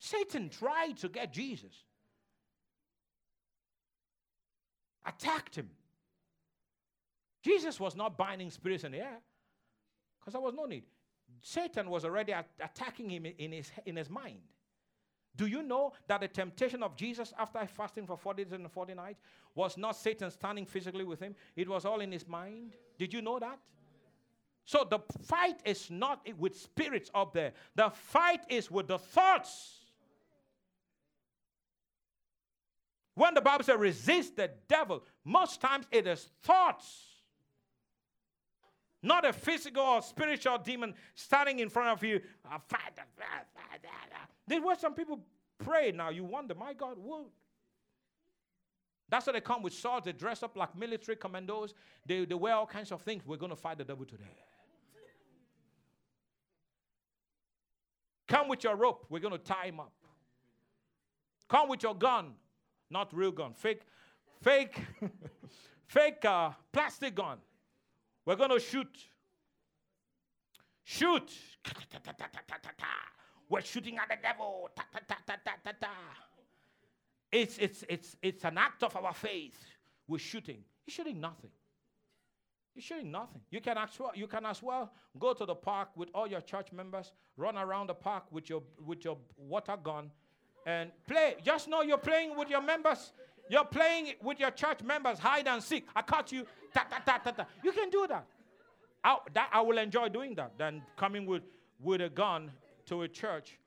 Satan 0.00 0.48
tried 0.48 0.96
to 0.98 1.08
get 1.08 1.32
Jesus, 1.32 1.72
attacked 5.04 5.56
him. 5.56 5.70
Jesus 7.42 7.80
was 7.80 7.96
not 7.96 8.16
binding 8.16 8.50
spirits 8.50 8.84
in 8.84 8.92
the 8.92 8.98
air 8.98 9.18
because 10.18 10.32
there 10.34 10.42
was 10.42 10.54
no 10.54 10.66
need. 10.66 10.84
Satan 11.42 11.88
was 11.90 12.04
already 12.04 12.32
attacking 12.32 13.10
him 13.10 13.26
in 13.26 13.52
his, 13.52 13.70
in 13.86 13.96
his 13.96 14.10
mind. 14.10 14.40
Do 15.36 15.46
you 15.46 15.62
know 15.62 15.92
that 16.08 16.20
the 16.20 16.28
temptation 16.28 16.82
of 16.82 16.96
Jesus 16.96 17.32
after 17.38 17.64
fasting 17.66 18.06
for 18.06 18.16
40 18.16 18.44
days 18.44 18.52
and 18.52 18.70
40 18.70 18.94
nights 18.94 19.20
was 19.54 19.76
not 19.76 19.96
Satan 19.96 20.30
standing 20.30 20.66
physically 20.66 21.04
with 21.04 21.20
him? 21.20 21.34
It 21.54 21.68
was 21.68 21.84
all 21.84 22.00
in 22.00 22.10
his 22.10 22.26
mind. 22.26 22.72
Did 22.98 23.12
you 23.12 23.22
know 23.22 23.38
that? 23.38 23.58
So 24.64 24.86
the 24.88 24.98
fight 25.22 25.60
is 25.64 25.90
not 25.90 26.26
with 26.38 26.58
spirits 26.58 27.10
up 27.14 27.32
there, 27.32 27.52
the 27.74 27.90
fight 27.90 28.40
is 28.48 28.70
with 28.70 28.88
the 28.88 28.98
thoughts. 28.98 29.76
When 33.14 33.34
the 33.34 33.40
Bible 33.40 33.64
says 33.64 33.78
resist 33.78 34.36
the 34.36 34.50
devil, 34.68 35.02
most 35.24 35.60
times 35.60 35.86
it 35.90 36.06
is 36.06 36.28
thoughts. 36.42 37.04
Not 39.08 39.24
a 39.24 39.32
physical 39.32 39.82
or 39.82 40.02
spiritual 40.02 40.58
demon 40.58 40.92
standing 41.14 41.60
in 41.60 41.70
front 41.70 41.88
of 41.88 42.04
you. 42.04 42.20
This 44.46 44.58
is 44.58 44.62
where 44.62 44.76
some 44.76 44.92
people 44.92 45.20
pray 45.56 45.92
now. 45.92 46.10
You 46.10 46.24
wonder, 46.24 46.54
my 46.54 46.74
God, 46.74 46.98
what? 46.98 47.24
That's 49.08 49.26
why 49.26 49.32
they 49.32 49.40
come 49.40 49.62
with 49.62 49.72
swords. 49.72 50.04
They 50.04 50.12
dress 50.12 50.42
up 50.42 50.58
like 50.58 50.76
military 50.76 51.16
commandos. 51.16 51.72
They, 52.04 52.26
they 52.26 52.34
wear 52.34 52.52
all 52.52 52.66
kinds 52.66 52.92
of 52.92 53.00
things. 53.00 53.22
We're 53.24 53.38
going 53.38 53.48
to 53.48 53.56
fight 53.56 53.78
the 53.78 53.84
devil 53.84 54.04
today. 54.04 54.24
Come 58.26 58.48
with 58.48 58.62
your 58.62 58.76
rope. 58.76 59.06
We're 59.08 59.20
going 59.20 59.32
to 59.32 59.38
tie 59.38 59.68
him 59.68 59.80
up. 59.80 59.94
Come 61.48 61.70
with 61.70 61.82
your 61.82 61.94
gun. 61.94 62.34
Not 62.90 63.16
real 63.16 63.32
gun. 63.32 63.54
Fake, 63.54 63.80
fake, 64.42 64.78
fake 65.86 66.22
uh, 66.26 66.50
plastic 66.70 67.14
gun. 67.14 67.38
We're 68.28 68.36
going 68.36 68.50
to 68.50 68.60
shoot. 68.60 68.94
Shoot. 70.84 71.32
We're 73.48 73.62
shooting 73.62 73.96
at 73.96 74.10
the 74.10 74.16
devil. 74.22 74.68
It's, 77.32 77.56
it's, 77.56 77.84
it's, 77.88 78.16
it's 78.20 78.44
an 78.44 78.58
act 78.58 78.82
of 78.82 78.94
our 78.96 79.14
faith. 79.14 79.56
We're 80.06 80.18
shooting. 80.18 80.58
You're 80.86 80.92
shooting 80.92 81.18
nothing. 81.18 81.48
You're 82.74 82.82
shooting 82.82 83.10
nothing. 83.10 83.40
You 83.50 83.62
can, 83.62 83.78
as 83.78 83.98
well, 83.98 84.12
you 84.14 84.26
can 84.26 84.44
as 84.44 84.62
well 84.62 84.92
go 85.18 85.32
to 85.32 85.46
the 85.46 85.54
park 85.54 85.88
with 85.96 86.10
all 86.14 86.26
your 86.26 86.42
church 86.42 86.70
members, 86.70 87.12
run 87.38 87.56
around 87.56 87.86
the 87.86 87.94
park 87.94 88.24
with 88.30 88.50
your, 88.50 88.62
with 88.84 89.06
your 89.06 89.16
water 89.38 89.78
gun, 89.82 90.10
and 90.66 90.90
play. 91.06 91.36
Just 91.42 91.66
know 91.66 91.80
you're 91.80 91.96
playing 91.96 92.36
with 92.36 92.50
your 92.50 92.60
members. 92.60 93.10
You're 93.50 93.64
playing 93.64 94.14
with 94.22 94.38
your 94.38 94.50
church 94.50 94.82
members, 94.82 95.18
hide 95.18 95.46
and 95.48 95.62
seek. 95.62 95.86
I 95.94 96.02
caught 96.02 96.32
you. 96.32 96.44
Ta, 96.74 96.86
ta, 96.88 97.00
ta, 97.04 97.18
ta, 97.18 97.30
ta. 97.30 97.46
You 97.62 97.72
can 97.72 97.90
do 97.90 98.06
that. 98.08 98.26
I, 99.02 99.16
that. 99.34 99.50
I 99.52 99.60
will 99.60 99.78
enjoy 99.78 100.08
doing 100.08 100.34
that 100.34 100.58
than 100.58 100.82
coming 100.96 101.26
with, 101.26 101.42
with 101.80 102.00
a 102.00 102.08
gun 102.08 102.50
to 102.86 103.02
a 103.02 103.08
church, 103.08 103.58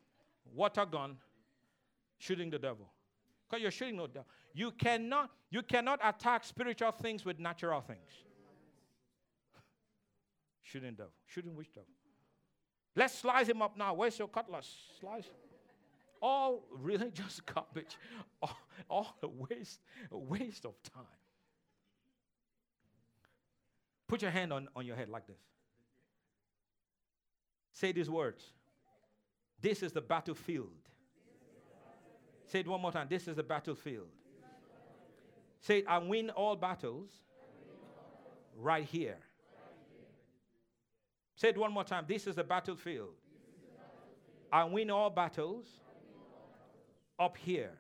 water 0.54 0.86
gun, 0.86 1.18
shooting 2.18 2.50
the 2.50 2.60
devil. 2.60 2.88
Because 3.50 3.62
you're 3.62 3.72
shooting 3.72 3.98
no 3.98 4.08
devil. 4.08 4.28
You 4.54 4.72
cannot, 4.72 5.32
you 5.50 5.62
cannot 5.62 6.00
attack 6.04 6.44
spiritual 6.44 6.92
things 6.92 7.26
with 7.26 7.40
natural 7.40 7.82
things. 7.82 8.00
shooting 10.62 10.94
devil. 10.94 11.12
Shooting 11.26 11.56
which 11.56 11.74
devil? 11.74 11.88
Let's 12.96 13.18
slice 13.18 13.48
him 13.48 13.62
up 13.62 13.78
now. 13.78 13.94
Where's 13.94 14.18
your 14.20 14.28
cutlass? 14.28 14.70
Slice. 15.00 15.30
All 16.22 16.64
really 16.72 16.98
religious 17.06 17.42
garbage. 17.42 17.98
All, 18.42 18.58
all 18.90 19.16
a 19.24 19.28
waste, 19.28 19.80
a 20.12 20.18
waste 20.18 20.66
of 20.66 20.74
time. 20.94 21.04
Put 24.08 24.22
your 24.22 24.32
hand 24.32 24.52
on, 24.52 24.68
on 24.76 24.86
your 24.86 24.96
head 24.96 25.10
like 25.10 25.26
this. 25.26 25.40
Say 27.74 27.92
these 27.92 28.10
words. 28.10 28.44
This 29.62 29.84
is 29.84 29.92
the 29.92 30.02
battlefield. 30.02 30.70
Say 32.48 32.60
it 32.60 32.68
one 32.68 32.82
more 32.82 32.92
time. 32.92 33.08
This 33.10 33.28
is 33.28 33.38
the 33.38 33.44
battlefield. 33.44 34.10
Say, 35.62 35.84
I 35.88 36.00
win 36.00 36.32
all 36.32 36.56
battles 36.56 37.10
right 38.58 38.84
here. 38.84 39.18
Say 41.36 41.50
it 41.50 41.58
one 41.58 41.72
more 41.72 41.84
time. 41.84 42.06
This 42.08 42.28
is 42.28 42.36
the 42.36 42.44
battlefield. 42.44 43.14
I 44.52 44.66
win 44.66 44.90
all 44.90 45.10
battles 45.10 45.68
up 47.22 47.38
here. 47.38 47.72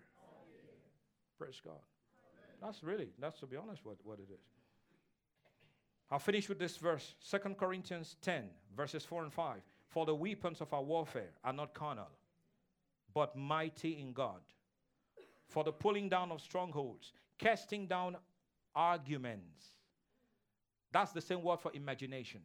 Praise 1.38 1.60
God. 1.66 1.82
That's 2.62 2.84
really, 2.84 3.10
that's 3.20 3.40
to 3.40 3.48
be 3.48 3.58
honest, 3.58 3.84
what, 3.84 3.98
what 4.04 4.20
it 4.20 4.32
is. 4.32 4.40
I'll 6.12 6.20
finish 6.20 6.48
with 6.48 6.60
this 6.60 6.78
verse 6.78 7.16
2 7.30 7.56
Corinthians 7.58 8.18
10, 8.22 8.44
verses 8.78 9.04
4 9.04 9.24
and 9.24 9.34
5. 9.34 9.62
For 9.88 10.06
the 10.06 10.14
weapons 10.14 10.62
of 10.62 10.72
our 10.74 10.84
warfare 10.84 11.32
are 11.44 11.54
not 11.54 11.74
carnal, 11.74 12.10
but 13.14 13.36
mighty 13.36 14.00
in 14.00 14.14
God. 14.14 14.42
For 15.48 15.64
the 15.64 15.72
pulling 15.72 16.08
down 16.08 16.32
of 16.32 16.40
strongholds, 16.40 17.14
casting 17.40 17.88
down 17.88 18.18
arguments. 18.76 19.66
That's 20.92 21.14
the 21.14 21.22
same 21.22 21.42
word 21.42 21.60
for 21.60 21.72
imagination. 21.74 22.42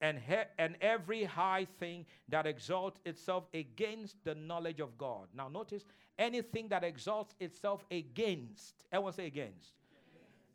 And, 0.00 0.18
he- 0.18 0.48
and 0.58 0.76
every 0.80 1.24
high 1.24 1.66
thing 1.78 2.04
that 2.28 2.46
exalts 2.46 3.00
itself 3.06 3.44
against 3.54 4.22
the 4.24 4.34
knowledge 4.34 4.80
of 4.80 4.98
God. 4.98 5.28
Now, 5.34 5.48
notice 5.48 5.84
anything 6.18 6.68
that 6.68 6.84
exalts 6.84 7.34
itself 7.40 7.84
against. 7.90 8.84
Everyone 8.92 9.12
say 9.12 9.26
against 9.26 9.72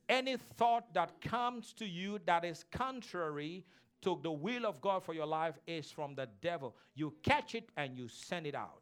any 0.10 0.38
thought 0.58 0.92
that 0.94 1.22
comes 1.22 1.72
to 1.74 1.86
you 1.86 2.20
that 2.26 2.44
is 2.44 2.66
contrary 2.72 3.64
to 4.02 4.20
the 4.24 4.32
will 4.32 4.66
of 4.66 4.82
God 4.82 5.04
for 5.04 5.14
your 5.14 5.28
life 5.28 5.56
is 5.68 5.92
from 5.92 6.16
the 6.16 6.28
devil. 6.42 6.76
You 6.96 7.14
catch 7.22 7.54
it 7.54 7.70
and 7.78 7.96
you 7.96 8.08
send 8.08 8.48
it 8.48 8.56
out. 8.56 8.82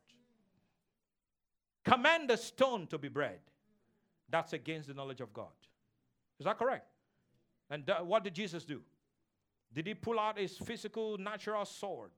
Command 1.84 2.29
the 2.29 2.38
stone 2.38 2.88
to 2.88 2.97
be 2.97 3.09
bread. 3.09 3.39
That's 4.29 4.53
against 4.53 4.88
the 4.88 4.93
knowledge 4.93 5.21
of 5.21 5.34
God. 5.34 5.47
Is 6.39 6.45
that 6.45 6.57
correct? 6.57 6.88
And 7.69 7.85
th- 7.85 8.01
what 8.01 8.23
did 8.23 8.34
Jesus 8.34 8.63
do? 8.63 8.81
Did 9.73 9.88
he 9.88 9.94
pull 9.94 10.19
out 10.19 10.38
his 10.38 10.57
physical, 10.57 11.18
natural 11.18 11.65
sword? 11.65 12.11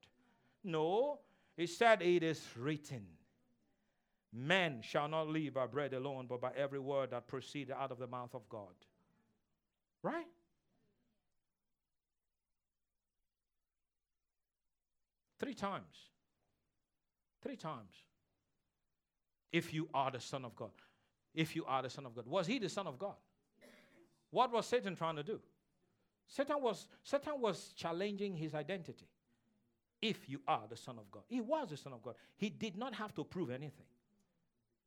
No. 0.64 1.20
He 1.56 1.66
said, 1.66 2.02
It 2.02 2.22
is 2.22 2.42
written. 2.56 3.06
Man 4.32 4.80
shall 4.82 5.08
not 5.08 5.28
live 5.28 5.54
by 5.54 5.66
bread 5.66 5.92
alone, 5.92 6.26
but 6.28 6.40
by 6.40 6.52
every 6.56 6.78
word 6.78 7.10
that 7.10 7.26
proceeded 7.26 7.74
out 7.76 7.90
of 7.90 7.98
the 7.98 8.06
mouth 8.06 8.34
of 8.34 8.48
God. 8.48 8.74
Right? 10.02 10.26
Three 15.40 15.54
times. 15.54 16.10
Three 17.42 17.56
times. 17.56 17.92
If 19.52 19.74
you 19.74 19.88
are 19.92 20.10
the 20.10 20.20
Son 20.20 20.44
of 20.44 20.54
God. 20.54 20.70
If 21.34 21.56
you 21.56 21.64
are 21.64 21.82
the 21.82 21.90
Son 21.90 22.06
of 22.06 22.14
God. 22.14 22.26
Was 22.26 22.46
he 22.46 22.58
the 22.58 22.68
Son 22.68 22.86
of 22.86 22.98
God? 22.98 23.16
What 24.30 24.52
was 24.52 24.66
Satan 24.66 24.94
trying 24.94 25.16
to 25.16 25.24
do? 25.24 25.40
Satan 26.30 26.62
was, 26.62 26.86
Satan 27.02 27.40
was 27.40 27.72
challenging 27.76 28.36
his 28.36 28.54
identity. 28.54 29.08
If 30.00 30.28
you 30.28 30.40
are 30.46 30.62
the 30.70 30.76
Son 30.76 30.96
of 30.96 31.10
God. 31.10 31.24
He 31.28 31.40
was 31.40 31.68
the 31.68 31.76
Son 31.76 31.92
of 31.92 32.02
God. 32.02 32.14
He 32.36 32.48
did 32.48 32.78
not 32.78 32.94
have 32.94 33.14
to 33.16 33.24
prove 33.24 33.50
anything. 33.50 33.86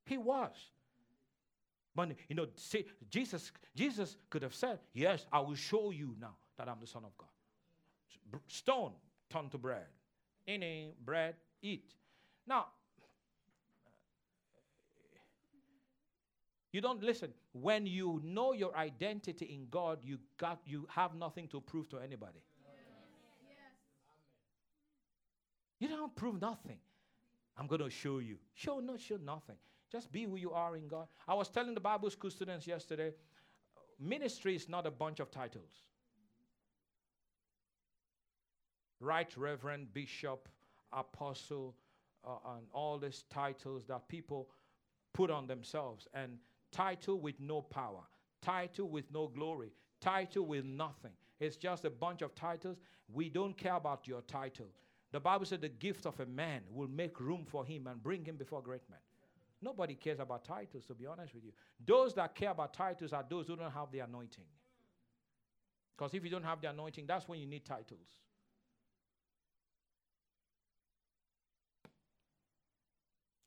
He 0.06 0.18
was. 0.18 0.56
But 1.94 2.14
you 2.28 2.36
know, 2.36 2.48
see, 2.56 2.86
Jesus, 3.10 3.52
Jesus 3.76 4.16
could 4.30 4.42
have 4.42 4.56
said, 4.56 4.80
Yes, 4.94 5.28
I 5.32 5.42
will 5.42 5.56
show 5.56 5.92
you 5.92 6.16
now 6.20 6.36
that 6.58 6.68
I'm 6.68 6.80
the 6.80 6.88
Son 6.88 7.04
of 7.06 7.16
God. 7.18 8.42
Stone 8.48 8.94
turned 9.30 9.52
to 9.52 9.58
bread. 9.60 9.86
Any 10.48 10.94
bread, 11.06 11.36
eat. 11.62 11.94
Now, 12.48 12.68
you 16.74 16.82
don't 16.82 17.02
listen. 17.02 17.32
When 17.54 17.86
you 17.86 18.20
know 18.24 18.52
your 18.52 18.76
identity 18.76 19.46
in 19.46 19.68
God, 19.70 20.00
you 20.04 20.18
got 20.38 20.60
you 20.66 20.86
have 20.90 21.16
nothing 21.16 21.48
to 21.50 21.62
prove 21.62 21.88
to 21.90 22.00
anybody. 22.00 22.40
You 25.80 25.88
don't 25.88 26.16
prove 26.16 26.42
nothing. 26.42 26.78
I'm 27.58 27.68
going 27.68 27.82
to 27.82 27.90
show 27.90 28.20
you. 28.20 28.38
Show 28.54 28.80
no, 28.80 28.98
show 28.98 29.18
nothing. 29.18 29.58
Just 29.92 30.12
be 30.12 30.24
who 30.24 30.38
you 30.38 30.52
are 30.52 30.76
in 30.76 30.88
God. 30.88 31.08
I 31.28 31.36
was 31.36 31.50
telling 31.50 31.74
the 31.74 31.80
Bible 31.80 32.10
school 32.10 32.32
students 32.32 32.66
yesterday 32.66 33.12
ministry 34.00 34.56
is 34.56 34.68
not 34.68 34.86
a 34.86 34.92
bunch 34.92 35.20
of 35.20 35.32
titles. 35.32 35.84
Right, 39.00 39.32
Reverend, 39.38 39.94
Bishop, 39.94 40.48
Apostle, 40.92 41.76
uh, 42.26 42.56
and 42.56 42.66
all 42.74 42.98
these 42.98 43.26
titles 43.30 43.86
that 43.88 44.08
people 44.08 44.50
put 45.14 45.30
on 45.30 45.48
themselves. 45.48 46.08
And 46.14 46.38
title 46.74 47.20
with 47.20 47.40
no 47.40 47.62
power, 47.62 48.02
title 48.42 48.90
with 48.90 49.06
no 49.14 49.28
glory, 49.28 49.72
title 50.02 50.46
with 50.46 50.66
nothing. 50.66 51.12
It's 51.40 51.56
just 51.56 51.86
a 51.86 51.90
bunch 51.90 52.22
of 52.22 52.36
titles. 52.36 52.78
We 53.14 53.30
don't 53.30 53.56
care 53.56 53.76
about 53.76 54.08
your 54.08 54.22
title. 54.22 54.68
The 55.12 55.20
Bible 55.20 55.46
said 55.46 55.62
the 55.62 55.70
gift 55.70 56.06
of 56.06 56.20
a 56.20 56.26
man 56.26 56.62
will 56.72 56.88
make 56.88 57.20
room 57.20 57.46
for 57.46 57.64
him 57.64 57.88
and 57.88 58.02
bring 58.02 58.26
him 58.26 58.36
before 58.36 58.62
great 58.62 58.82
men. 58.90 59.00
Nobody 59.62 59.94
cares 59.96 60.20
about 60.20 60.44
titles, 60.44 60.86
to 60.88 60.94
be 60.94 61.06
honest 61.06 61.34
with 61.34 61.46
you. 61.46 61.52
Those 61.86 62.14
that 62.16 62.36
care 62.36 62.52
about 62.52 62.74
titles 62.74 63.14
are 63.14 63.24
those 63.30 63.48
who 63.48 63.56
don't 63.56 63.72
have 63.72 63.92
the 63.92 64.00
anointing. 64.00 64.44
Because 65.96 66.14
if 66.14 66.24
you 66.24 66.30
don't 66.30 66.44
have 66.44 66.60
the 66.60 66.70
anointing, 66.70 67.06
that's 67.08 67.28
when 67.28 67.40
you 67.40 67.46
need 67.46 67.64
titles. 67.64 68.18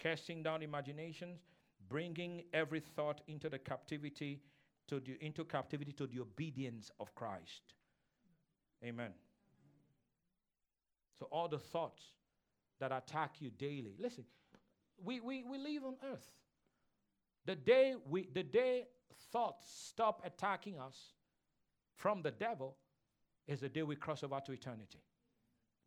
casting 0.07 0.41
down 0.41 0.63
imaginations, 0.63 1.41
bringing 1.89 2.45
every 2.53 2.81
thought 2.81 3.21
into 3.29 3.49
the 3.49 3.59
captivity 3.59 4.41
to 4.89 5.01
the, 5.01 5.17
into 5.21 5.45
captivity 5.45 5.93
to 5.93 6.07
the 6.07 6.21
obedience 6.21 6.91
of 7.01 7.15
Christ. 7.15 7.75
Amen. 8.85 9.11
So 11.19 11.27
all 11.31 11.49
the 11.49 11.59
thoughts 11.59 12.03
that 12.79 12.93
attack 12.93 13.37
you 13.41 13.51
daily. 13.51 13.95
Listen, 13.99 14.25
we, 15.03 15.21
we, 15.21 15.45
we 15.45 15.59
live 15.59 15.85
on 15.85 15.97
earth. 16.13 16.27
The 17.47 17.55
day 17.55 17.95
we 18.09 18.29
the 18.35 18.43
day 18.43 18.87
thoughts 19.33 19.67
stop 19.89 20.23
attacking 20.25 20.79
us 20.79 21.13
from 21.95 22.23
the 22.23 22.33
devil 22.33 22.77
is 23.47 23.61
the 23.61 23.69
day 23.69 23.83
we 23.83 23.97
cross 23.97 24.25
over 24.25 24.41
to 24.45 24.53
eternity. 24.53 24.99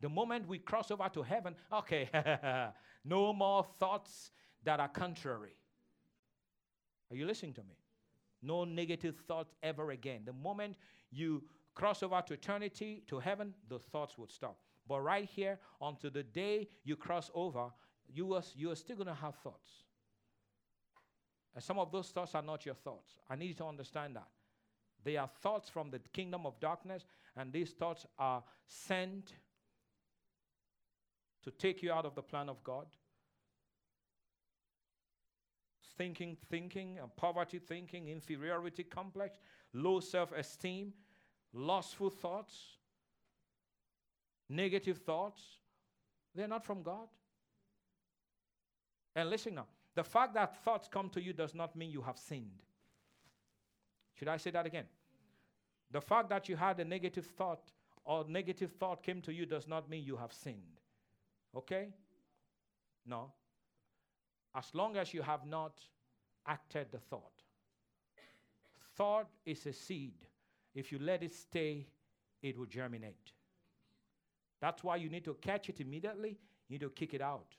The 0.00 0.08
moment 0.08 0.48
we 0.48 0.58
cross 0.58 0.90
over 0.90 1.08
to 1.12 1.22
heaven, 1.22 1.54
okay, 1.70 2.08
no 3.04 3.32
more 3.34 3.66
thoughts 3.78 4.30
that 4.64 4.80
are 4.80 4.88
contrary. 4.88 5.52
Are 7.10 7.16
you 7.16 7.26
listening 7.26 7.54
to 7.54 7.62
me? 7.62 7.76
No 8.42 8.64
negative 8.64 9.16
thoughts 9.26 9.52
ever 9.62 9.90
again. 9.90 10.22
The 10.24 10.32
moment 10.32 10.76
you 11.10 11.42
cross 11.74 12.02
over 12.02 12.22
to 12.26 12.34
eternity, 12.34 13.02
to 13.08 13.18
heaven, 13.18 13.54
the 13.68 13.78
thoughts 13.78 14.16
would 14.16 14.30
stop. 14.30 14.58
But 14.88 15.00
right 15.00 15.28
here, 15.28 15.58
until 15.80 16.10
the 16.10 16.22
day 16.22 16.68
you 16.84 16.96
cross 16.96 17.30
over, 17.34 17.66
you 18.08 18.34
are, 18.34 18.42
you 18.56 18.70
are 18.70 18.76
still 18.76 18.96
going 18.96 19.08
to 19.08 19.14
have 19.14 19.36
thoughts. 19.36 19.70
And 21.54 21.62
some 21.62 21.78
of 21.78 21.92
those 21.92 22.08
thoughts 22.08 22.34
are 22.34 22.42
not 22.42 22.64
your 22.64 22.74
thoughts. 22.74 23.18
I 23.28 23.36
need 23.36 23.46
you 23.48 23.54
to 23.54 23.66
understand 23.66 24.16
that. 24.16 24.28
They 25.04 25.16
are 25.16 25.28
thoughts 25.28 25.68
from 25.68 25.90
the 25.90 26.00
kingdom 26.12 26.46
of 26.46 26.60
darkness, 26.60 27.04
and 27.36 27.52
these 27.52 27.70
thoughts 27.70 28.06
are 28.18 28.42
sent 28.66 29.32
to 31.42 31.50
take 31.50 31.82
you 31.82 31.92
out 31.92 32.04
of 32.04 32.14
the 32.14 32.22
plan 32.22 32.48
of 32.48 32.62
God. 32.62 32.86
Thinking, 36.00 36.34
thinking, 36.48 36.98
poverty 37.18 37.58
thinking, 37.58 38.08
inferiority 38.08 38.84
complex, 38.84 39.36
low 39.74 40.00
self 40.00 40.32
esteem, 40.32 40.94
lustful 41.52 42.08
thoughts, 42.08 42.54
negative 44.48 44.96
thoughts, 44.96 45.42
they're 46.34 46.48
not 46.48 46.64
from 46.64 46.82
God. 46.82 47.06
And 49.14 49.28
listen 49.28 49.54
now 49.54 49.66
the 49.94 50.02
fact 50.02 50.32
that 50.32 50.64
thoughts 50.64 50.88
come 50.90 51.10
to 51.10 51.20
you 51.20 51.34
does 51.34 51.54
not 51.54 51.76
mean 51.76 51.90
you 51.90 52.00
have 52.00 52.16
sinned. 52.16 52.62
Should 54.14 54.28
I 54.28 54.38
say 54.38 54.52
that 54.52 54.64
again? 54.64 54.86
The 55.90 56.00
fact 56.00 56.30
that 56.30 56.48
you 56.48 56.56
had 56.56 56.80
a 56.80 56.84
negative 56.86 57.26
thought 57.26 57.72
or 58.06 58.24
negative 58.26 58.72
thought 58.72 59.02
came 59.02 59.20
to 59.20 59.34
you 59.34 59.44
does 59.44 59.68
not 59.68 59.90
mean 59.90 60.02
you 60.02 60.16
have 60.16 60.32
sinned. 60.32 60.80
Okay? 61.54 61.88
No. 63.04 63.32
As 64.54 64.74
long 64.74 64.96
as 64.96 65.14
you 65.14 65.22
have 65.22 65.46
not 65.46 65.80
acted 66.46 66.88
the 66.90 66.98
thought. 66.98 67.42
Thought 68.96 69.28
is 69.44 69.64
a 69.66 69.72
seed. 69.72 70.14
If 70.74 70.92
you 70.92 70.98
let 70.98 71.22
it 71.22 71.32
stay, 71.32 71.86
it 72.42 72.58
will 72.58 72.66
germinate. 72.66 73.32
That's 74.60 74.84
why 74.84 74.96
you 74.96 75.08
need 75.08 75.24
to 75.24 75.34
catch 75.40 75.68
it 75.68 75.80
immediately, 75.80 76.38
you 76.68 76.78
need 76.78 76.80
to 76.80 76.90
kick 76.90 77.14
it 77.14 77.22
out. 77.22 77.54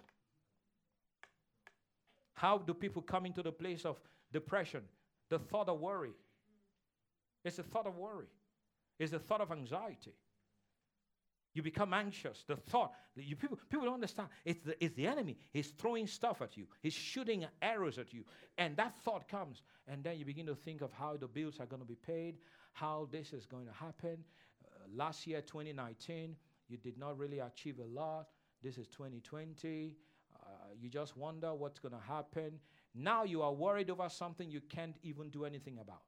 How 2.33 2.57
do 2.57 2.73
people 2.73 3.01
come 3.01 3.25
into 3.25 3.43
the 3.43 3.51
place 3.51 3.85
of 3.85 3.99
depression? 4.31 4.81
The 5.29 5.39
thought 5.39 5.69
of 5.69 5.79
worry. 5.79 6.13
It's 7.43 7.57
the 7.57 7.63
thought 7.63 7.87
of 7.87 7.97
worry. 7.97 8.27
It's 8.99 9.11
the 9.11 9.19
thought 9.19 9.41
of 9.41 9.51
anxiety. 9.51 10.13
You 11.53 11.61
become 11.61 11.93
anxious. 11.93 12.43
The 12.47 12.55
thought, 12.55 12.93
you, 13.15 13.35
people, 13.35 13.57
people 13.69 13.85
don't 13.85 13.95
understand. 13.95 14.29
It's 14.45 14.61
the, 14.61 14.81
it's 14.83 14.95
the 14.95 15.05
enemy. 15.05 15.37
He's 15.51 15.69
throwing 15.71 16.07
stuff 16.07 16.41
at 16.41 16.55
you, 16.55 16.67
he's 16.81 16.93
shooting 16.93 17.45
arrows 17.61 17.97
at 17.97 18.13
you. 18.13 18.23
And 18.57 18.77
that 18.77 18.99
thought 19.01 19.27
comes. 19.27 19.63
And 19.87 20.03
then 20.03 20.17
you 20.17 20.25
begin 20.25 20.45
to 20.45 20.55
think 20.55 20.81
of 20.81 20.91
how 20.93 21.17
the 21.17 21.27
bills 21.27 21.59
are 21.59 21.65
going 21.65 21.81
to 21.81 21.87
be 21.87 21.95
paid, 21.95 22.37
how 22.73 23.07
this 23.11 23.33
is 23.33 23.45
going 23.45 23.65
to 23.65 23.73
happen. 23.73 24.17
Uh, 24.63 24.87
last 24.95 25.27
year, 25.27 25.41
2019, 25.41 26.35
you 26.69 26.77
did 26.77 26.97
not 26.97 27.17
really 27.17 27.39
achieve 27.39 27.79
a 27.79 27.99
lot. 27.99 28.27
This 28.63 28.77
is 28.77 28.87
2020. 28.87 29.95
Uh, 30.33 30.47
you 30.79 30.89
just 30.89 31.17
wonder 31.17 31.53
what's 31.53 31.79
going 31.79 31.93
to 31.93 32.07
happen. 32.07 32.59
Now 32.95 33.23
you 33.23 33.41
are 33.41 33.53
worried 33.53 33.89
over 33.89 34.07
something 34.09 34.49
you 34.49 34.61
can't 34.61 34.95
even 35.03 35.29
do 35.29 35.45
anything 35.45 35.79
about. 35.79 36.01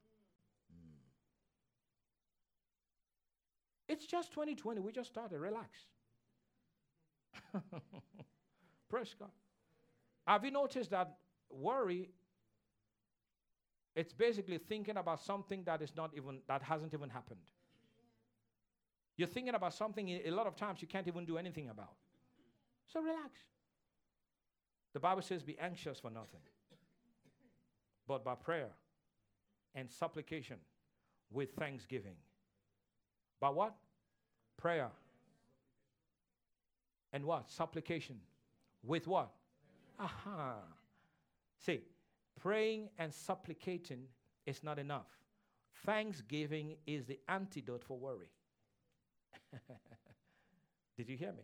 It's 3.88 4.06
just 4.06 4.32
2020. 4.32 4.80
We 4.80 4.92
just 4.92 5.10
started. 5.10 5.40
Relax. 5.40 5.70
Praise 8.90 9.16
God. 9.18 9.32
Have 10.26 10.46
you 10.46 10.52
noticed 10.52 10.92
that 10.92 11.18
worry 11.50 12.10
it's 13.96 14.14
basically 14.14 14.58
thinking 14.58 14.98
about 14.98 15.22
something 15.22 15.64
that 15.66 15.82
is 15.82 15.96
not 15.96 16.12
even 16.16 16.40
that 16.48 16.64
hasn't 16.64 16.94
even 16.94 17.10
happened. 17.10 17.40
You're 19.16 19.28
thinking 19.28 19.54
about 19.54 19.74
something 19.74 20.10
a 20.10 20.32
lot 20.32 20.48
of 20.48 20.56
times 20.56 20.82
you 20.82 20.88
can't 20.88 21.08
even 21.08 21.26
do 21.26 21.38
anything 21.38 21.70
about. 21.70 21.94
So 22.92 23.02
relax. 23.02 23.40
The 24.94 25.00
Bible 25.00 25.22
says, 25.22 25.44
Be 25.44 25.58
anxious 25.60 26.00
for 26.00 26.10
nothing, 26.10 26.42
but 28.08 28.24
by 28.24 28.34
prayer 28.36 28.70
and 29.76 29.90
supplication 29.92 30.58
with 31.32 31.52
thanksgiving. 31.54 32.16
By 33.44 33.50
what? 33.50 33.76
Prayer. 34.56 34.90
And 37.12 37.26
what? 37.26 37.52
Supplication. 37.52 38.16
With 38.86 39.06
what? 39.06 39.32
Aha. 40.00 40.54
See, 41.60 41.82
praying 42.40 42.88
and 42.98 43.14
supplicating 43.14 44.06
is 44.46 44.64
not 44.64 44.80
enough. 44.80 45.10
Thanksgiving 45.86 46.78
is 46.88 47.04
the 47.04 47.20
antidote 47.28 47.84
for 47.84 47.98
worry. 48.00 48.32
Did 50.98 51.10
you 51.10 51.18
hear 51.18 51.34
me? 51.34 51.44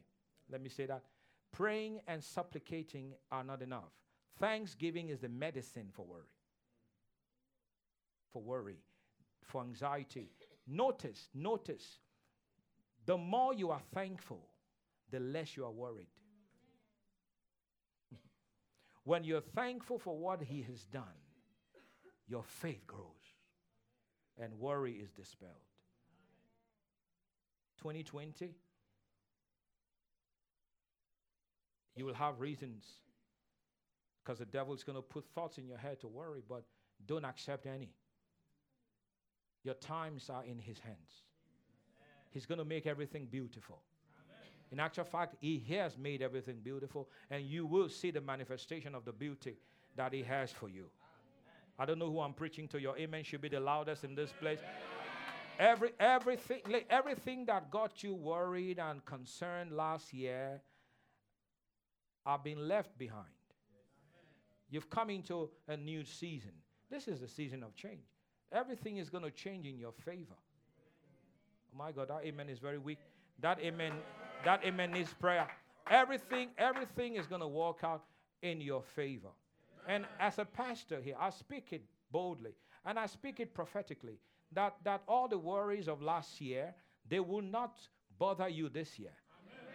Let 0.50 0.62
me 0.62 0.70
say 0.70 0.86
that. 0.86 1.04
Praying 1.52 2.00
and 2.08 2.24
supplicating 2.24 3.12
are 3.30 3.44
not 3.44 3.62
enough. 3.62 3.92
Thanksgiving 4.40 5.10
is 5.10 5.20
the 5.20 5.28
medicine 5.28 5.90
for 5.92 6.06
worry. 6.06 6.32
For 8.32 8.42
worry, 8.42 8.78
for 9.44 9.62
anxiety. 9.64 10.30
Notice, 10.70 11.30
notice, 11.34 11.98
the 13.06 13.18
more 13.18 13.56
you 13.56 13.72
are 13.72 13.82
thankful, 13.92 14.46
the 15.10 15.20
less 15.20 15.58
you 15.58 15.66
are 15.66 15.72
worried. 15.72 16.12
when 19.04 19.24
you're 19.24 19.42
thankful 19.42 19.98
for 19.98 20.16
what 20.16 20.44
He 20.44 20.62
has 20.62 20.84
done, 20.86 21.04
your 22.28 22.44
faith 22.44 22.86
grows 22.86 23.04
and 24.38 24.54
worry 24.60 24.94
is 24.94 25.12
dispelled. 25.12 25.52
2020, 27.80 28.54
you 31.96 32.06
will 32.06 32.14
have 32.14 32.40
reasons 32.40 32.86
because 34.24 34.38
the 34.38 34.46
devil 34.46 34.76
is 34.76 34.84
going 34.84 34.98
to 34.98 35.02
put 35.02 35.26
thoughts 35.34 35.58
in 35.58 35.66
your 35.66 35.78
head 35.78 36.00
to 36.02 36.08
worry, 36.08 36.44
but 36.48 36.64
don't 37.08 37.26
accept 37.26 37.66
any. 37.66 37.90
Your 39.64 39.76
times 39.76 40.30
are 40.30 40.44
in 40.44 40.60
his 40.60 40.80
hands. 40.80 41.24
He's 42.32 42.46
going 42.46 42.60
to 42.60 42.66
make 42.66 42.86
everything 42.86 43.28
beautiful. 43.30 43.82
In 44.72 44.80
actual 44.80 45.04
fact, 45.04 45.36
he 45.40 45.66
has 45.72 45.98
made 45.98 46.22
everything 46.22 46.60
beautiful, 46.64 47.10
and 47.32 47.44
you 47.44 47.66
will 47.66 47.90
see 47.90 48.12
the 48.12 48.22
manifestation 48.22 48.94
of 48.94 49.04
the 49.04 49.12
beauty 49.12 49.58
that 49.96 50.14
he 50.14 50.22
has 50.24 50.52
for 50.52 50.70
you. 50.70 50.86
I 51.78 51.86
don't 51.86 51.98
know 51.98 52.12
who 52.12 52.20
I'm 52.20 52.34
preaching 52.34 52.68
to. 52.70 52.80
Your 52.80 52.98
amen 52.98 53.24
should 53.24 53.42
be 53.42 53.50
the 53.50 53.60
loudest 53.60 54.04
in 54.04 54.14
this 54.14 54.32
place. 54.40 54.60
Every, 55.58 55.92
everything, 56.00 56.62
everything 56.90 57.46
that 57.46 57.72
got 57.72 58.04
you 58.04 58.14
worried 58.14 58.80
and 58.80 59.04
concerned 59.06 59.72
last 59.72 60.14
year 60.14 60.62
are 62.26 62.38
being 62.38 62.60
left 62.60 62.98
behind. 62.98 63.26
You've 64.70 64.90
come 64.90 65.10
into 65.10 65.50
a 65.68 65.76
new 65.76 66.06
season. 66.06 66.52
This 66.92 67.08
is 67.08 67.22
the 67.22 67.28
season 67.28 67.64
of 67.64 67.76
change. 67.76 68.06
Everything 68.52 68.98
is 68.98 69.10
going 69.10 69.24
to 69.24 69.32
change 69.32 69.66
in 69.68 69.78
your 69.78 69.92
favor. 69.92 70.36
Oh 71.74 71.78
my 71.78 71.92
God, 71.92 72.10
that 72.10 72.22
amen 72.24 72.50
is 72.50 72.60
very 72.60 72.78
weak. 72.78 72.98
That 73.42 73.60
amen, 73.60 73.94
that 74.44 74.64
amen 74.66 74.92
needs 74.92 75.14
prayer. 75.14 75.48
Everything, 75.90 76.50
everything 76.58 77.16
is 77.16 77.28
going 77.28 77.42
to 77.42 77.48
work 77.48 77.84
out 77.84 78.04
in 78.42 78.62
your 78.62 78.82
favor. 78.82 79.30
And 79.88 80.06
as 80.20 80.40
a 80.40 80.46
pastor 80.46 81.00
here, 81.02 81.16
I 81.20 81.30
speak 81.30 81.68
it 81.72 81.84
boldly 82.12 82.52
and 82.86 83.00
I 83.00 83.06
speak 83.06 83.40
it 83.40 83.54
prophetically 83.54 84.20
that, 84.52 84.76
that 84.84 85.02
all 85.08 85.28
the 85.28 85.38
worries 85.38 85.88
of 85.88 86.02
last 86.02 86.42
year, 86.42 86.74
they 87.08 87.20
will 87.20 87.42
not 87.42 87.80
bother 88.18 88.50
you 88.50 88.70
this 88.70 89.00
year. 89.00 89.14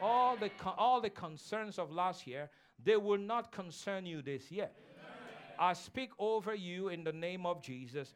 All 0.01 0.37
the, 0.37 0.51
all 0.77 1.01
the 1.01 1.11
concerns 1.11 1.79
of 1.79 1.91
last 1.91 2.27
year, 2.27 2.51
they 2.83 2.97
will 2.97 3.19
not 3.19 3.53
concern 3.53 4.05
you 4.05 4.23
this 4.23 4.51
year. 4.51 4.69
I 5.59 5.73
speak 5.73 6.11
over 6.19 6.55
you 6.55 6.89
in 6.89 7.05
the 7.05 7.13
name 7.13 7.47
of 7.47 7.63
Jesus 7.63 8.13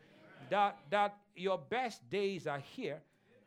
that, 0.51 0.79
that 0.91 1.17
your 1.37 1.59
best 1.59 2.09
days 2.11 2.47
are 2.47 2.63
here 2.75 3.01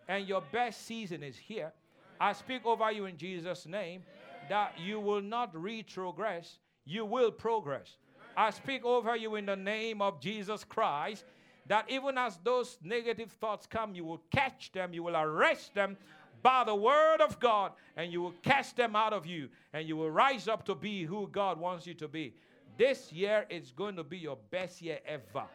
and 0.08 0.28
your 0.28 0.42
best 0.52 0.86
season 0.86 1.24
is 1.24 1.38
here. 1.38 1.72
I 2.20 2.34
speak 2.34 2.66
over 2.66 2.92
you 2.92 3.06
in 3.06 3.18
Jesus' 3.18 3.66
name 3.66 4.04
that 4.50 4.74
you 4.80 5.00
will 5.00 5.22
not 5.22 5.54
retrogress, 5.54 6.58
you 6.86 7.06
will 7.06 7.32
progress. 7.32 7.98
I 8.36 8.50
speak 8.52 8.86
over 8.86 9.16
you 9.16 9.36
in 9.36 9.46
the 9.46 9.56
name 9.56 10.02
of 10.02 10.22
Jesus 10.22 10.64
Christ 10.64 11.26
that 11.68 11.90
even 11.90 12.18
as 12.18 12.38
those 12.44 12.78
negative 12.84 13.32
thoughts 13.32 13.66
come, 13.66 13.94
you 13.94 14.04
will 14.04 14.22
catch 14.32 14.72
them, 14.72 14.94
you 14.94 15.04
will 15.04 15.16
arrest 15.16 15.74
them 15.74 15.98
by 16.42 16.64
the 16.64 16.76
word 16.76 17.22
of 17.22 17.40
God, 17.40 17.72
and 17.96 18.12
you 18.12 18.22
will 18.22 18.34
cast 18.44 18.76
them 18.76 18.96
out 18.96 19.14
of 19.14 19.26
you, 19.26 19.48
and 19.74 19.88
you 19.88 19.96
will 19.96 20.10
rise 20.10 20.48
up 20.48 20.66
to 20.66 20.76
be 20.76 21.04
who 21.04 21.28
God 21.28 21.60
wants 21.60 21.86
you 21.86 21.94
to 21.96 22.08
be. 22.08 22.34
This 22.78 23.12
year 23.14 23.46
is 23.50 23.72
going 23.72 23.96
to 23.96 24.04
be 24.04 24.18
your 24.18 24.38
best 24.50 24.82
year 24.82 25.00
ever. 25.06 25.46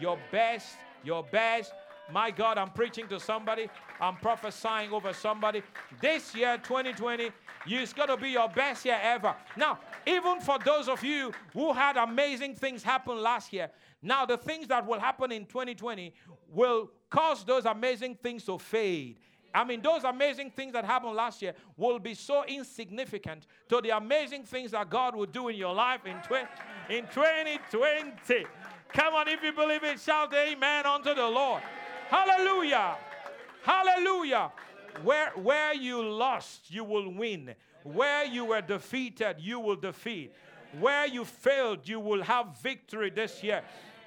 Your 0.00 0.18
best, 0.30 0.76
your 1.04 1.22
best. 1.22 1.72
My 2.10 2.30
God, 2.30 2.56
I'm 2.56 2.70
preaching 2.70 3.06
to 3.08 3.20
somebody. 3.20 3.68
I'm 4.00 4.16
prophesying 4.16 4.92
over 4.92 5.12
somebody. 5.12 5.62
This 6.00 6.34
year, 6.34 6.56
2020, 6.56 7.30
it's 7.66 7.92
going 7.92 8.08
to 8.08 8.16
be 8.16 8.30
your 8.30 8.48
best 8.48 8.84
year 8.84 8.98
ever. 9.02 9.34
Now, 9.56 9.78
even 10.06 10.40
for 10.40 10.58
those 10.58 10.88
of 10.88 11.04
you 11.04 11.32
who 11.52 11.72
had 11.72 11.96
amazing 11.96 12.54
things 12.54 12.82
happen 12.82 13.20
last 13.20 13.52
year, 13.52 13.70
now 14.00 14.24
the 14.24 14.38
things 14.38 14.68
that 14.68 14.86
will 14.86 15.00
happen 15.00 15.32
in 15.32 15.44
2020 15.44 16.14
will 16.50 16.90
cause 17.10 17.44
those 17.44 17.66
amazing 17.66 18.14
things 18.14 18.44
to 18.44 18.58
fade. 18.58 19.16
I 19.54 19.64
mean, 19.64 19.80
those 19.80 20.04
amazing 20.04 20.50
things 20.50 20.74
that 20.74 20.84
happened 20.84 21.14
last 21.14 21.42
year 21.42 21.54
will 21.76 21.98
be 21.98 22.14
so 22.14 22.44
insignificant 22.44 23.46
to 23.68 23.80
the 23.80 23.90
amazing 23.96 24.44
things 24.44 24.70
that 24.72 24.88
God 24.88 25.16
will 25.16 25.26
do 25.26 25.48
in 25.48 25.56
your 25.56 25.74
life 25.74 26.02
in, 26.06 26.16
tw- 26.20 26.48
in 26.90 27.06
2020. 27.06 28.46
Come 28.92 29.14
on, 29.14 29.28
if 29.28 29.42
you 29.42 29.52
believe 29.52 29.84
it, 29.84 30.00
shout 30.00 30.32
amen 30.34 30.86
unto 30.86 31.14
the 31.14 31.26
Lord. 31.26 31.62
Hallelujah. 32.08 32.96
Hallelujah. 33.62 34.50
Where, 35.02 35.30
where 35.36 35.74
you 35.74 36.02
lost, 36.02 36.70
you 36.70 36.84
will 36.84 37.12
win. 37.12 37.54
Where 37.84 38.24
you 38.24 38.46
were 38.46 38.62
defeated, 38.62 39.36
you 39.38 39.60
will 39.60 39.76
defeat. 39.76 40.32
Where 40.78 41.06
you 41.06 41.24
failed, 41.24 41.88
you 41.88 42.00
will 42.00 42.22
have 42.22 42.58
victory 42.60 43.10
this 43.10 43.42
year. 43.42 43.62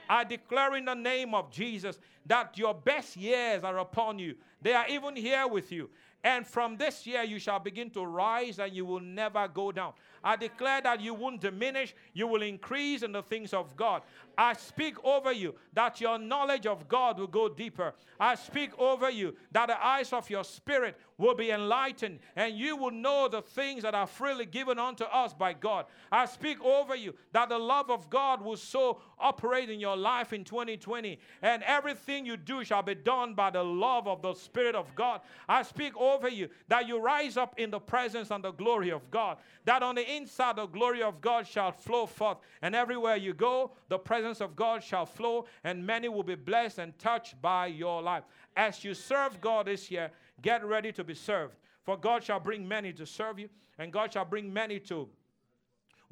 I 0.09 0.23
declare 0.23 0.75
in 0.75 0.85
the 0.85 0.93
name 0.93 1.33
of 1.33 1.51
Jesus 1.51 1.97
that 2.25 2.57
your 2.57 2.73
best 2.73 3.15
years 3.15 3.63
are 3.63 3.77
upon 3.77 4.19
you. 4.19 4.35
They 4.61 4.73
are 4.73 4.87
even 4.87 5.15
here 5.15 5.47
with 5.47 5.71
you. 5.71 5.89
And 6.23 6.45
from 6.45 6.77
this 6.77 7.07
year, 7.07 7.23
you 7.23 7.39
shall 7.39 7.59
begin 7.59 7.89
to 7.91 8.05
rise 8.05 8.59
and 8.59 8.71
you 8.73 8.85
will 8.85 8.99
never 8.99 9.47
go 9.47 9.71
down. 9.71 9.93
I 10.23 10.35
declare 10.35 10.81
that 10.81 11.01
you 11.01 11.15
won't 11.15 11.41
diminish, 11.41 11.95
you 12.13 12.27
will 12.27 12.43
increase 12.43 13.01
in 13.01 13.11
the 13.11 13.23
things 13.23 13.53
of 13.53 13.75
God. 13.75 14.03
I 14.37 14.53
speak 14.53 15.03
over 15.03 15.31
you 15.31 15.55
that 15.73 16.01
your 16.01 16.17
knowledge 16.17 16.65
of 16.65 16.87
God 16.87 17.19
will 17.19 17.27
go 17.27 17.49
deeper. 17.49 17.93
I 18.19 18.35
speak 18.35 18.77
over 18.77 19.09
you 19.09 19.35
that 19.51 19.67
the 19.67 19.85
eyes 19.85 20.13
of 20.13 20.29
your 20.29 20.43
spirit 20.43 20.97
will 21.17 21.35
be 21.35 21.51
enlightened 21.51 22.19
and 22.35 22.57
you 22.57 22.75
will 22.75 22.91
know 22.91 23.27
the 23.27 23.41
things 23.41 23.83
that 23.83 23.93
are 23.93 24.07
freely 24.07 24.45
given 24.45 24.79
unto 24.79 25.03
us 25.05 25.33
by 25.33 25.53
God. 25.53 25.85
I 26.11 26.25
speak 26.25 26.63
over 26.63 26.95
you 26.95 27.13
that 27.31 27.49
the 27.49 27.57
love 27.57 27.91
of 27.91 28.09
God 28.09 28.41
will 28.41 28.57
so 28.57 28.99
operate 29.19 29.69
in 29.69 29.79
your 29.79 29.95
life 29.95 30.33
in 30.33 30.43
2020 30.43 31.19
and 31.41 31.63
everything 31.63 32.25
you 32.25 32.37
do 32.37 32.63
shall 32.63 32.81
be 32.81 32.95
done 32.95 33.35
by 33.35 33.51
the 33.51 33.63
love 33.63 34.07
of 34.07 34.21
the 34.21 34.33
Spirit 34.33 34.75
of 34.75 34.93
God. 34.95 35.21
I 35.47 35.61
speak 35.63 35.95
over 35.95 36.27
you 36.27 36.49
that 36.67 36.87
you 36.87 36.99
rise 36.99 37.37
up 37.37 37.59
in 37.59 37.69
the 37.69 37.79
presence 37.79 38.31
and 38.31 38.43
the 38.43 38.51
glory 38.51 38.91
of 38.91 39.09
God, 39.11 39.37
that 39.65 39.83
on 39.83 39.95
the 39.95 40.15
inside 40.15 40.55
the 40.55 40.65
glory 40.65 41.03
of 41.03 41.21
God 41.21 41.47
shall 41.47 41.71
flow 41.71 42.05
forth, 42.05 42.37
and 42.61 42.75
everywhere 42.75 43.15
you 43.15 43.33
go, 43.33 43.71
the 43.89 43.99
presence 43.99 44.20
of 44.41 44.56
God 44.56 44.84
shall 44.84 45.06
flow, 45.06 45.45
and 45.64 45.85
many 45.85 46.10
will 46.10 46.23
be 46.23 46.35
blessed 46.35 46.80
and 46.80 46.98
touched 46.99 47.41
by 47.41 47.68
your 47.68 48.02
life. 48.02 48.23
As 48.56 48.84
you 48.84 48.93
serve 48.93 49.39
God 49.41 49.68
this 49.68 49.89
year, 49.89 50.11
Get 50.41 50.65
ready 50.65 50.91
to 50.93 51.03
be 51.03 51.14
served. 51.14 51.56
For 51.84 51.98
God 51.98 52.23
shall 52.23 52.39
bring 52.39 52.68
many 52.68 52.93
to 52.93 53.06
serve 53.06 53.39
you, 53.39 53.49
and 53.77 53.91
God 53.91 54.14
shall 54.14 54.26
bring 54.26 54.52
many 54.52 54.80
to 54.81 55.07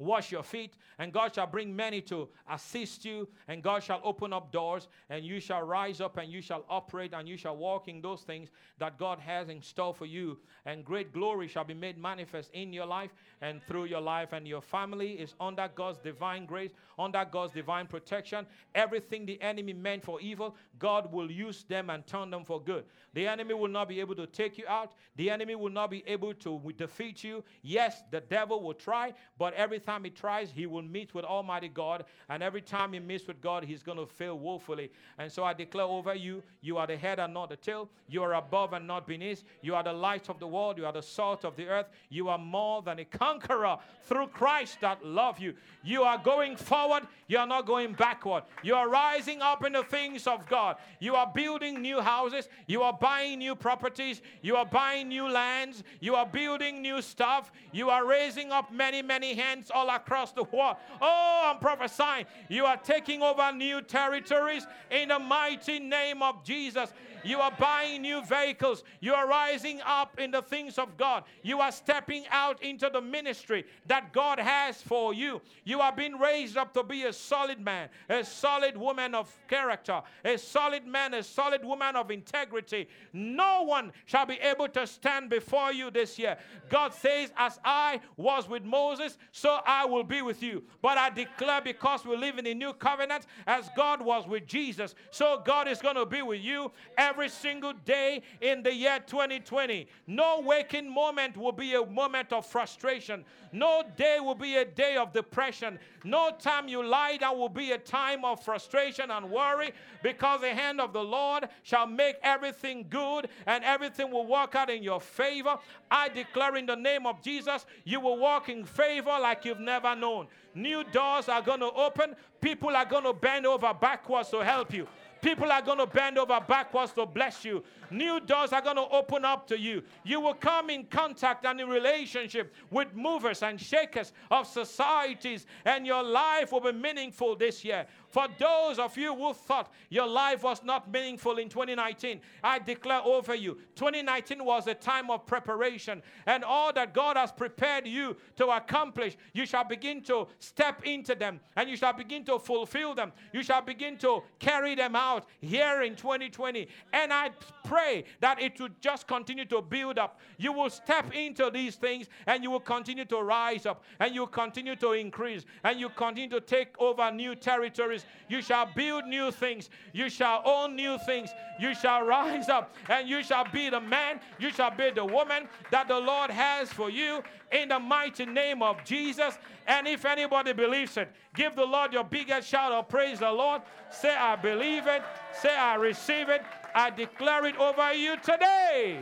wash 0.00 0.32
your 0.32 0.42
feet, 0.42 0.74
and 0.98 1.12
God 1.12 1.34
shall 1.34 1.46
bring 1.46 1.76
many 1.76 2.00
to 2.02 2.28
assist 2.50 3.04
you, 3.04 3.28
and 3.46 3.62
God 3.62 3.82
shall 3.82 4.00
open 4.02 4.32
up 4.32 4.50
doors, 4.50 4.88
and 5.10 5.24
you 5.24 5.38
shall 5.38 5.62
rise 5.62 6.00
up 6.00 6.16
and 6.16 6.32
you 6.32 6.40
shall 6.40 6.64
operate 6.68 7.12
and 7.12 7.28
you 7.28 7.36
shall 7.36 7.56
walk 7.56 7.86
in 7.86 8.00
those 8.00 8.22
things 8.22 8.50
that 8.78 8.98
God 8.98 9.18
has 9.18 9.48
in 9.48 9.62
store 9.62 9.94
for 9.94 10.06
you. 10.06 10.38
And 10.64 10.84
great 10.84 11.12
glory 11.12 11.48
shall 11.48 11.64
be 11.64 11.74
made 11.74 11.98
manifest 11.98 12.50
in 12.52 12.72
your 12.72 12.86
life 12.86 13.10
and 13.42 13.62
through 13.62 13.84
your 13.84 14.00
life, 14.00 14.32
and 14.32 14.48
your 14.48 14.60
family 14.60 15.12
is 15.12 15.34
under 15.38 15.68
God's 15.74 15.98
divine 15.98 16.46
grace, 16.46 16.72
under 16.98 17.24
God's 17.30 17.52
divine 17.52 17.86
protection. 17.86 18.46
Everything 18.74 19.26
the 19.26 19.40
enemy 19.40 19.72
meant 19.72 20.04
for 20.04 20.20
evil, 20.20 20.56
God 20.78 21.12
will 21.12 21.30
use 21.30 21.64
them 21.64 21.90
and 21.90 22.06
turn 22.06 22.30
them 22.30 22.44
for 22.44 22.60
good. 22.60 22.84
The 23.14 23.26
enemy 23.26 23.54
will 23.54 23.68
not 23.68 23.88
be 23.88 24.00
able 24.00 24.14
to 24.16 24.26
take 24.26 24.56
you 24.56 24.64
out, 24.66 24.92
the 25.16 25.30
enemy 25.30 25.54
will 25.54 25.70
not 25.70 25.90
be 25.90 26.02
able 26.06 26.34
to 26.34 26.60
defeat 26.76 27.22
you. 27.24 27.44
Yes, 27.62 28.02
the 28.10 28.20
devil 28.20 28.62
will 28.62 28.74
try, 28.74 29.12
but 29.38 29.54
every 29.54 29.78
time 29.90 30.04
he 30.04 30.10
tries, 30.10 30.50
he 30.50 30.66
will 30.66 30.82
meet 30.82 31.14
with 31.14 31.24
Almighty 31.24 31.68
God, 31.68 32.04
and 32.28 32.42
every 32.42 32.62
time 32.62 32.92
he 32.92 33.00
meets 33.00 33.26
with 33.26 33.40
God, 33.40 33.64
he's 33.64 33.82
going 33.82 33.98
to 33.98 34.06
fail 34.06 34.38
woefully. 34.38 34.90
And 35.18 35.30
so 35.30 35.42
I 35.42 35.52
declare 35.52 35.86
over 35.86 36.14
you, 36.14 36.42
you 36.60 36.76
are 36.78 36.86
the 36.86 36.96
head 36.96 37.18
and 37.18 37.34
not 37.34 37.48
the 37.48 37.56
tail, 37.56 37.88
you 38.08 38.22
are 38.22 38.34
above 38.34 38.72
and 38.72 38.86
not 38.86 39.06
beneath, 39.06 39.42
you 39.62 39.74
are 39.74 39.82
the 39.82 39.92
light 39.92 40.28
of 40.28 40.38
the 40.38 40.46
world, 40.46 40.78
you 40.78 40.86
are 40.86 40.92
the 40.92 41.02
salt 41.02 41.44
of 41.44 41.56
the 41.56 41.66
earth, 41.66 41.86
you 42.08 42.28
are 42.28 42.38
more 42.38 42.82
than 42.82 43.00
a 43.00 43.04
conqueror 43.04 43.78
through 44.04 44.28
Christ 44.28 44.78
that 44.80 45.04
love 45.04 45.38
you. 45.38 45.54
You 45.82 46.02
are 46.04 46.18
going 46.18 46.56
forward, 46.56 47.02
you 47.26 47.38
are 47.38 47.46
not 47.46 47.66
going 47.66 47.94
backward. 47.94 48.44
You 48.62 48.74
are 48.74 48.88
rising 48.88 49.40
up 49.42 49.64
in 49.64 49.72
the 49.72 49.82
things 49.82 50.26
of 50.26 50.46
God. 50.48 50.76
You 51.00 51.14
are 51.14 51.30
building 51.34 51.80
new 51.80 52.00
houses, 52.00 52.48
you 52.66 52.82
are 52.82 52.92
buying 52.92 53.38
new 53.38 53.54
properties, 53.56 54.20
you 54.42 54.56
are 54.56 54.66
buying 54.66 55.08
new 55.08 55.28
lands, 55.28 55.82
you 56.00 56.14
are 56.14 56.26
building 56.26 56.82
new 56.82 57.02
stuff, 57.02 57.50
you 57.72 57.90
are 57.90 58.06
raising 58.06 58.52
up 58.52 58.72
many, 58.72 59.02
many 59.02 59.34
hands 59.34 59.70
all 59.80 59.94
across 59.94 60.32
the 60.32 60.44
world. 60.44 60.76
Oh, 61.00 61.50
I'm 61.50 61.58
prophesying. 61.58 62.26
You 62.48 62.66
are 62.66 62.76
taking 62.76 63.22
over 63.22 63.50
new 63.52 63.80
territories 63.82 64.66
in 64.90 65.08
the 65.08 65.18
mighty 65.18 65.78
name 65.78 66.22
of 66.22 66.44
Jesus. 66.44 66.92
You 67.22 67.38
are 67.40 67.52
buying 67.58 68.02
new 68.02 68.24
vehicles. 68.24 68.82
You 69.00 69.14
are 69.14 69.28
rising 69.28 69.80
up 69.84 70.18
in 70.18 70.30
the 70.30 70.42
things 70.42 70.78
of 70.78 70.96
God. 70.96 71.24
You 71.42 71.60
are 71.60 71.72
stepping 71.72 72.24
out 72.30 72.62
into 72.62 72.88
the 72.90 73.00
ministry 73.00 73.64
that 73.86 74.12
God 74.12 74.38
has 74.38 74.80
for 74.82 75.12
you. 75.12 75.40
You 75.64 75.80
are 75.80 75.92
being 75.92 76.18
raised 76.18 76.56
up 76.56 76.72
to 76.74 76.82
be 76.82 77.04
a 77.04 77.12
solid 77.12 77.60
man, 77.60 77.88
a 78.08 78.24
solid 78.24 78.76
woman 78.76 79.14
of 79.14 79.30
character, 79.48 80.00
a 80.24 80.38
solid 80.38 80.86
man, 80.86 81.14
a 81.14 81.22
solid 81.22 81.64
woman 81.64 81.96
of 81.96 82.10
integrity. 82.10 82.88
No 83.12 83.62
one 83.62 83.92
shall 84.06 84.26
be 84.26 84.38
able 84.40 84.68
to 84.68 84.86
stand 84.86 85.30
before 85.30 85.72
you 85.72 85.90
this 85.90 86.18
year. 86.18 86.38
God 86.68 86.94
says, 86.94 87.32
As 87.36 87.58
I 87.64 88.00
was 88.16 88.48
with 88.48 88.64
Moses, 88.64 89.18
so 89.32 89.60
I 89.70 89.84
will 89.84 90.02
be 90.02 90.20
with 90.20 90.42
you. 90.42 90.64
But 90.82 90.98
I 90.98 91.10
declare 91.10 91.60
because 91.60 92.04
we 92.04 92.16
live 92.16 92.38
in 92.38 92.46
a 92.48 92.54
new 92.54 92.72
covenant, 92.72 93.26
as 93.46 93.70
God 93.76 94.02
was 94.02 94.26
with 94.26 94.44
Jesus, 94.44 94.96
so 95.12 95.40
God 95.44 95.68
is 95.68 95.80
going 95.80 95.94
to 95.94 96.04
be 96.04 96.22
with 96.22 96.40
you 96.40 96.72
every 96.98 97.28
single 97.28 97.74
day 97.84 98.22
in 98.40 98.64
the 98.64 98.74
year 98.74 98.98
2020. 99.06 99.86
No 100.08 100.40
waking 100.44 100.92
moment 100.92 101.36
will 101.36 101.52
be 101.52 101.74
a 101.74 101.86
moment 101.86 102.32
of 102.32 102.46
frustration. 102.46 103.24
No 103.52 103.84
day 103.96 104.18
will 104.18 104.34
be 104.34 104.56
a 104.56 104.64
day 104.64 104.96
of 104.96 105.12
depression. 105.12 105.78
No 106.02 106.32
time 106.36 106.66
you 106.66 106.84
lie 106.84 107.18
down 107.18 107.38
will 107.38 107.48
be 107.48 107.70
a 107.70 107.78
time 107.78 108.24
of 108.24 108.42
frustration 108.42 109.10
and 109.12 109.30
worry 109.30 109.70
because 110.02 110.40
the 110.40 110.52
hand 110.52 110.80
of 110.80 110.92
the 110.92 111.02
Lord 111.02 111.48
shall 111.62 111.86
make 111.86 112.16
everything 112.22 112.86
good 112.88 113.28
and 113.46 113.62
everything 113.62 114.10
will 114.10 114.26
work 114.26 114.56
out 114.56 114.68
in 114.68 114.82
your 114.82 115.00
favor. 115.00 115.58
I 115.90 116.08
declare 116.08 116.56
in 116.56 116.66
the 116.66 116.76
name 116.76 117.06
of 117.06 117.22
Jesus, 117.22 117.66
you 117.84 118.00
will 118.00 118.18
walk 118.18 118.48
in 118.48 118.64
favor 118.64 119.16
like 119.20 119.44
you've 119.50 119.60
never 119.60 119.94
known. 119.96 120.28
New 120.54 120.84
doors 120.84 121.28
are 121.28 121.42
going 121.42 121.60
to 121.60 121.72
open. 121.72 122.14
People 122.40 122.70
are 122.70 122.84
going 122.84 123.04
to 123.04 123.12
bend 123.12 123.46
over 123.46 123.74
backwards 123.74 124.30
to 124.30 124.38
help 124.38 124.72
you. 124.72 124.86
People 125.20 125.52
are 125.52 125.60
going 125.60 125.76
to 125.76 125.86
bend 125.86 126.16
over 126.16 126.40
backwards 126.40 126.92
to 126.92 127.04
bless 127.04 127.44
you. 127.44 127.62
New 127.90 128.20
doors 128.20 128.52
are 128.52 128.62
going 128.62 128.76
to 128.76 128.88
open 128.88 129.24
up 129.24 129.46
to 129.48 129.58
you. 129.58 129.82
You 130.02 130.20
will 130.20 130.34
come 130.34 130.70
in 130.70 130.84
contact 130.84 131.44
and 131.44 131.60
in 131.60 131.68
relationship 131.68 132.54
with 132.70 132.94
movers 132.94 133.42
and 133.42 133.60
shakers 133.60 134.12
of 134.30 134.46
societies, 134.46 135.46
and 135.66 135.86
your 135.86 136.02
life 136.02 136.52
will 136.52 136.60
be 136.60 136.72
meaningful 136.72 137.36
this 137.36 137.64
year. 137.64 137.86
For 138.10 138.26
those 138.38 138.78
of 138.78 138.96
you 138.96 139.14
who 139.14 139.32
thought 139.32 139.72
your 139.88 140.06
life 140.06 140.42
was 140.42 140.62
not 140.64 140.90
meaningful 140.90 141.38
in 141.38 141.48
2019, 141.48 142.20
I 142.42 142.58
declare 142.58 143.00
over 143.04 143.34
you 143.34 143.58
2019 143.76 144.44
was 144.44 144.66
a 144.66 144.74
time 144.74 145.10
of 145.10 145.26
preparation, 145.26 146.02
and 146.26 146.44
all 146.44 146.72
that 146.72 146.92
God 146.92 147.16
has 147.16 147.32
prepared 147.32 147.86
you 147.86 148.16
to 148.36 148.48
accomplish, 148.48 149.16
you 149.32 149.46
shall 149.46 149.64
begin 149.64 150.02
to 150.02 150.26
step 150.38 150.84
into 150.84 151.14
them 151.14 151.40
and 151.56 151.68
you 151.68 151.76
shall 151.76 151.92
begin 151.92 152.24
to 152.24 152.38
fulfill 152.38 152.94
them. 152.94 153.12
You 153.32 153.42
shall 153.42 153.62
begin 153.62 153.96
to 153.98 154.22
carry 154.38 154.74
them 154.74 154.96
out 154.96 155.26
here 155.40 155.82
in 155.82 155.94
2020. 155.96 156.68
And 156.92 157.12
I 157.12 157.30
pray 157.64 158.04
that 158.20 158.40
it 158.40 158.60
would 158.60 158.80
just 158.80 159.06
continue 159.06 159.44
to 159.46 159.62
build 159.62 159.98
up. 159.98 160.20
You 160.38 160.52
will 160.52 160.70
step 160.70 161.14
into 161.14 161.50
these 161.50 161.76
things 161.76 162.08
and 162.26 162.42
you 162.42 162.50
will 162.50 162.60
continue 162.60 163.04
to 163.06 163.22
rise 163.22 163.66
up 163.66 163.84
and 163.98 164.14
you 164.14 164.26
continue 164.26 164.76
to 164.76 164.92
increase 164.92 165.44
and 165.64 165.78
you 165.78 165.88
continue 165.90 166.30
to 166.30 166.40
take 166.40 166.80
over 166.80 167.10
new 167.10 167.34
territories. 167.34 167.99
You 168.28 168.40
shall 168.42 168.66
build 168.66 169.06
new 169.06 169.30
things. 169.30 169.70
You 169.92 170.08
shall 170.08 170.42
own 170.44 170.76
new 170.76 170.98
things. 170.98 171.30
You 171.58 171.74
shall 171.74 172.04
rise 172.04 172.48
up 172.48 172.74
and 172.88 173.08
you 173.08 173.22
shall 173.22 173.44
be 173.50 173.70
the 173.70 173.80
man. 173.80 174.20
You 174.38 174.50
shall 174.50 174.70
be 174.70 174.90
the 174.90 175.04
woman 175.04 175.48
that 175.70 175.88
the 175.88 175.98
Lord 175.98 176.30
has 176.30 176.72
for 176.72 176.90
you 176.90 177.22
in 177.52 177.68
the 177.68 177.78
mighty 177.78 178.26
name 178.26 178.62
of 178.62 178.84
Jesus. 178.84 179.36
And 179.66 179.88
if 179.88 180.04
anybody 180.04 180.52
believes 180.52 180.96
it, 180.96 181.10
give 181.34 181.56
the 181.56 181.64
Lord 181.64 181.92
your 181.92 182.04
biggest 182.04 182.48
shout 182.48 182.72
of 182.72 182.88
praise 182.88 183.18
the 183.18 183.30
Lord. 183.30 183.62
Say, 183.90 184.14
I 184.14 184.36
believe 184.36 184.86
it. 184.86 185.02
Say, 185.40 185.54
I 185.54 185.74
receive 185.74 186.28
it. 186.28 186.42
I 186.74 186.90
declare 186.90 187.46
it 187.46 187.56
over 187.56 187.92
you 187.92 188.16
today. 188.18 189.00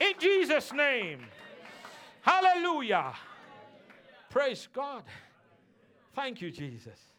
In 0.00 0.12
Jesus' 0.18 0.72
name. 0.72 1.20
Hallelujah. 2.22 3.14
Praise 4.30 4.68
God. 4.72 5.02
Thank 6.14 6.42
you, 6.42 6.50
Jesus. 6.50 7.11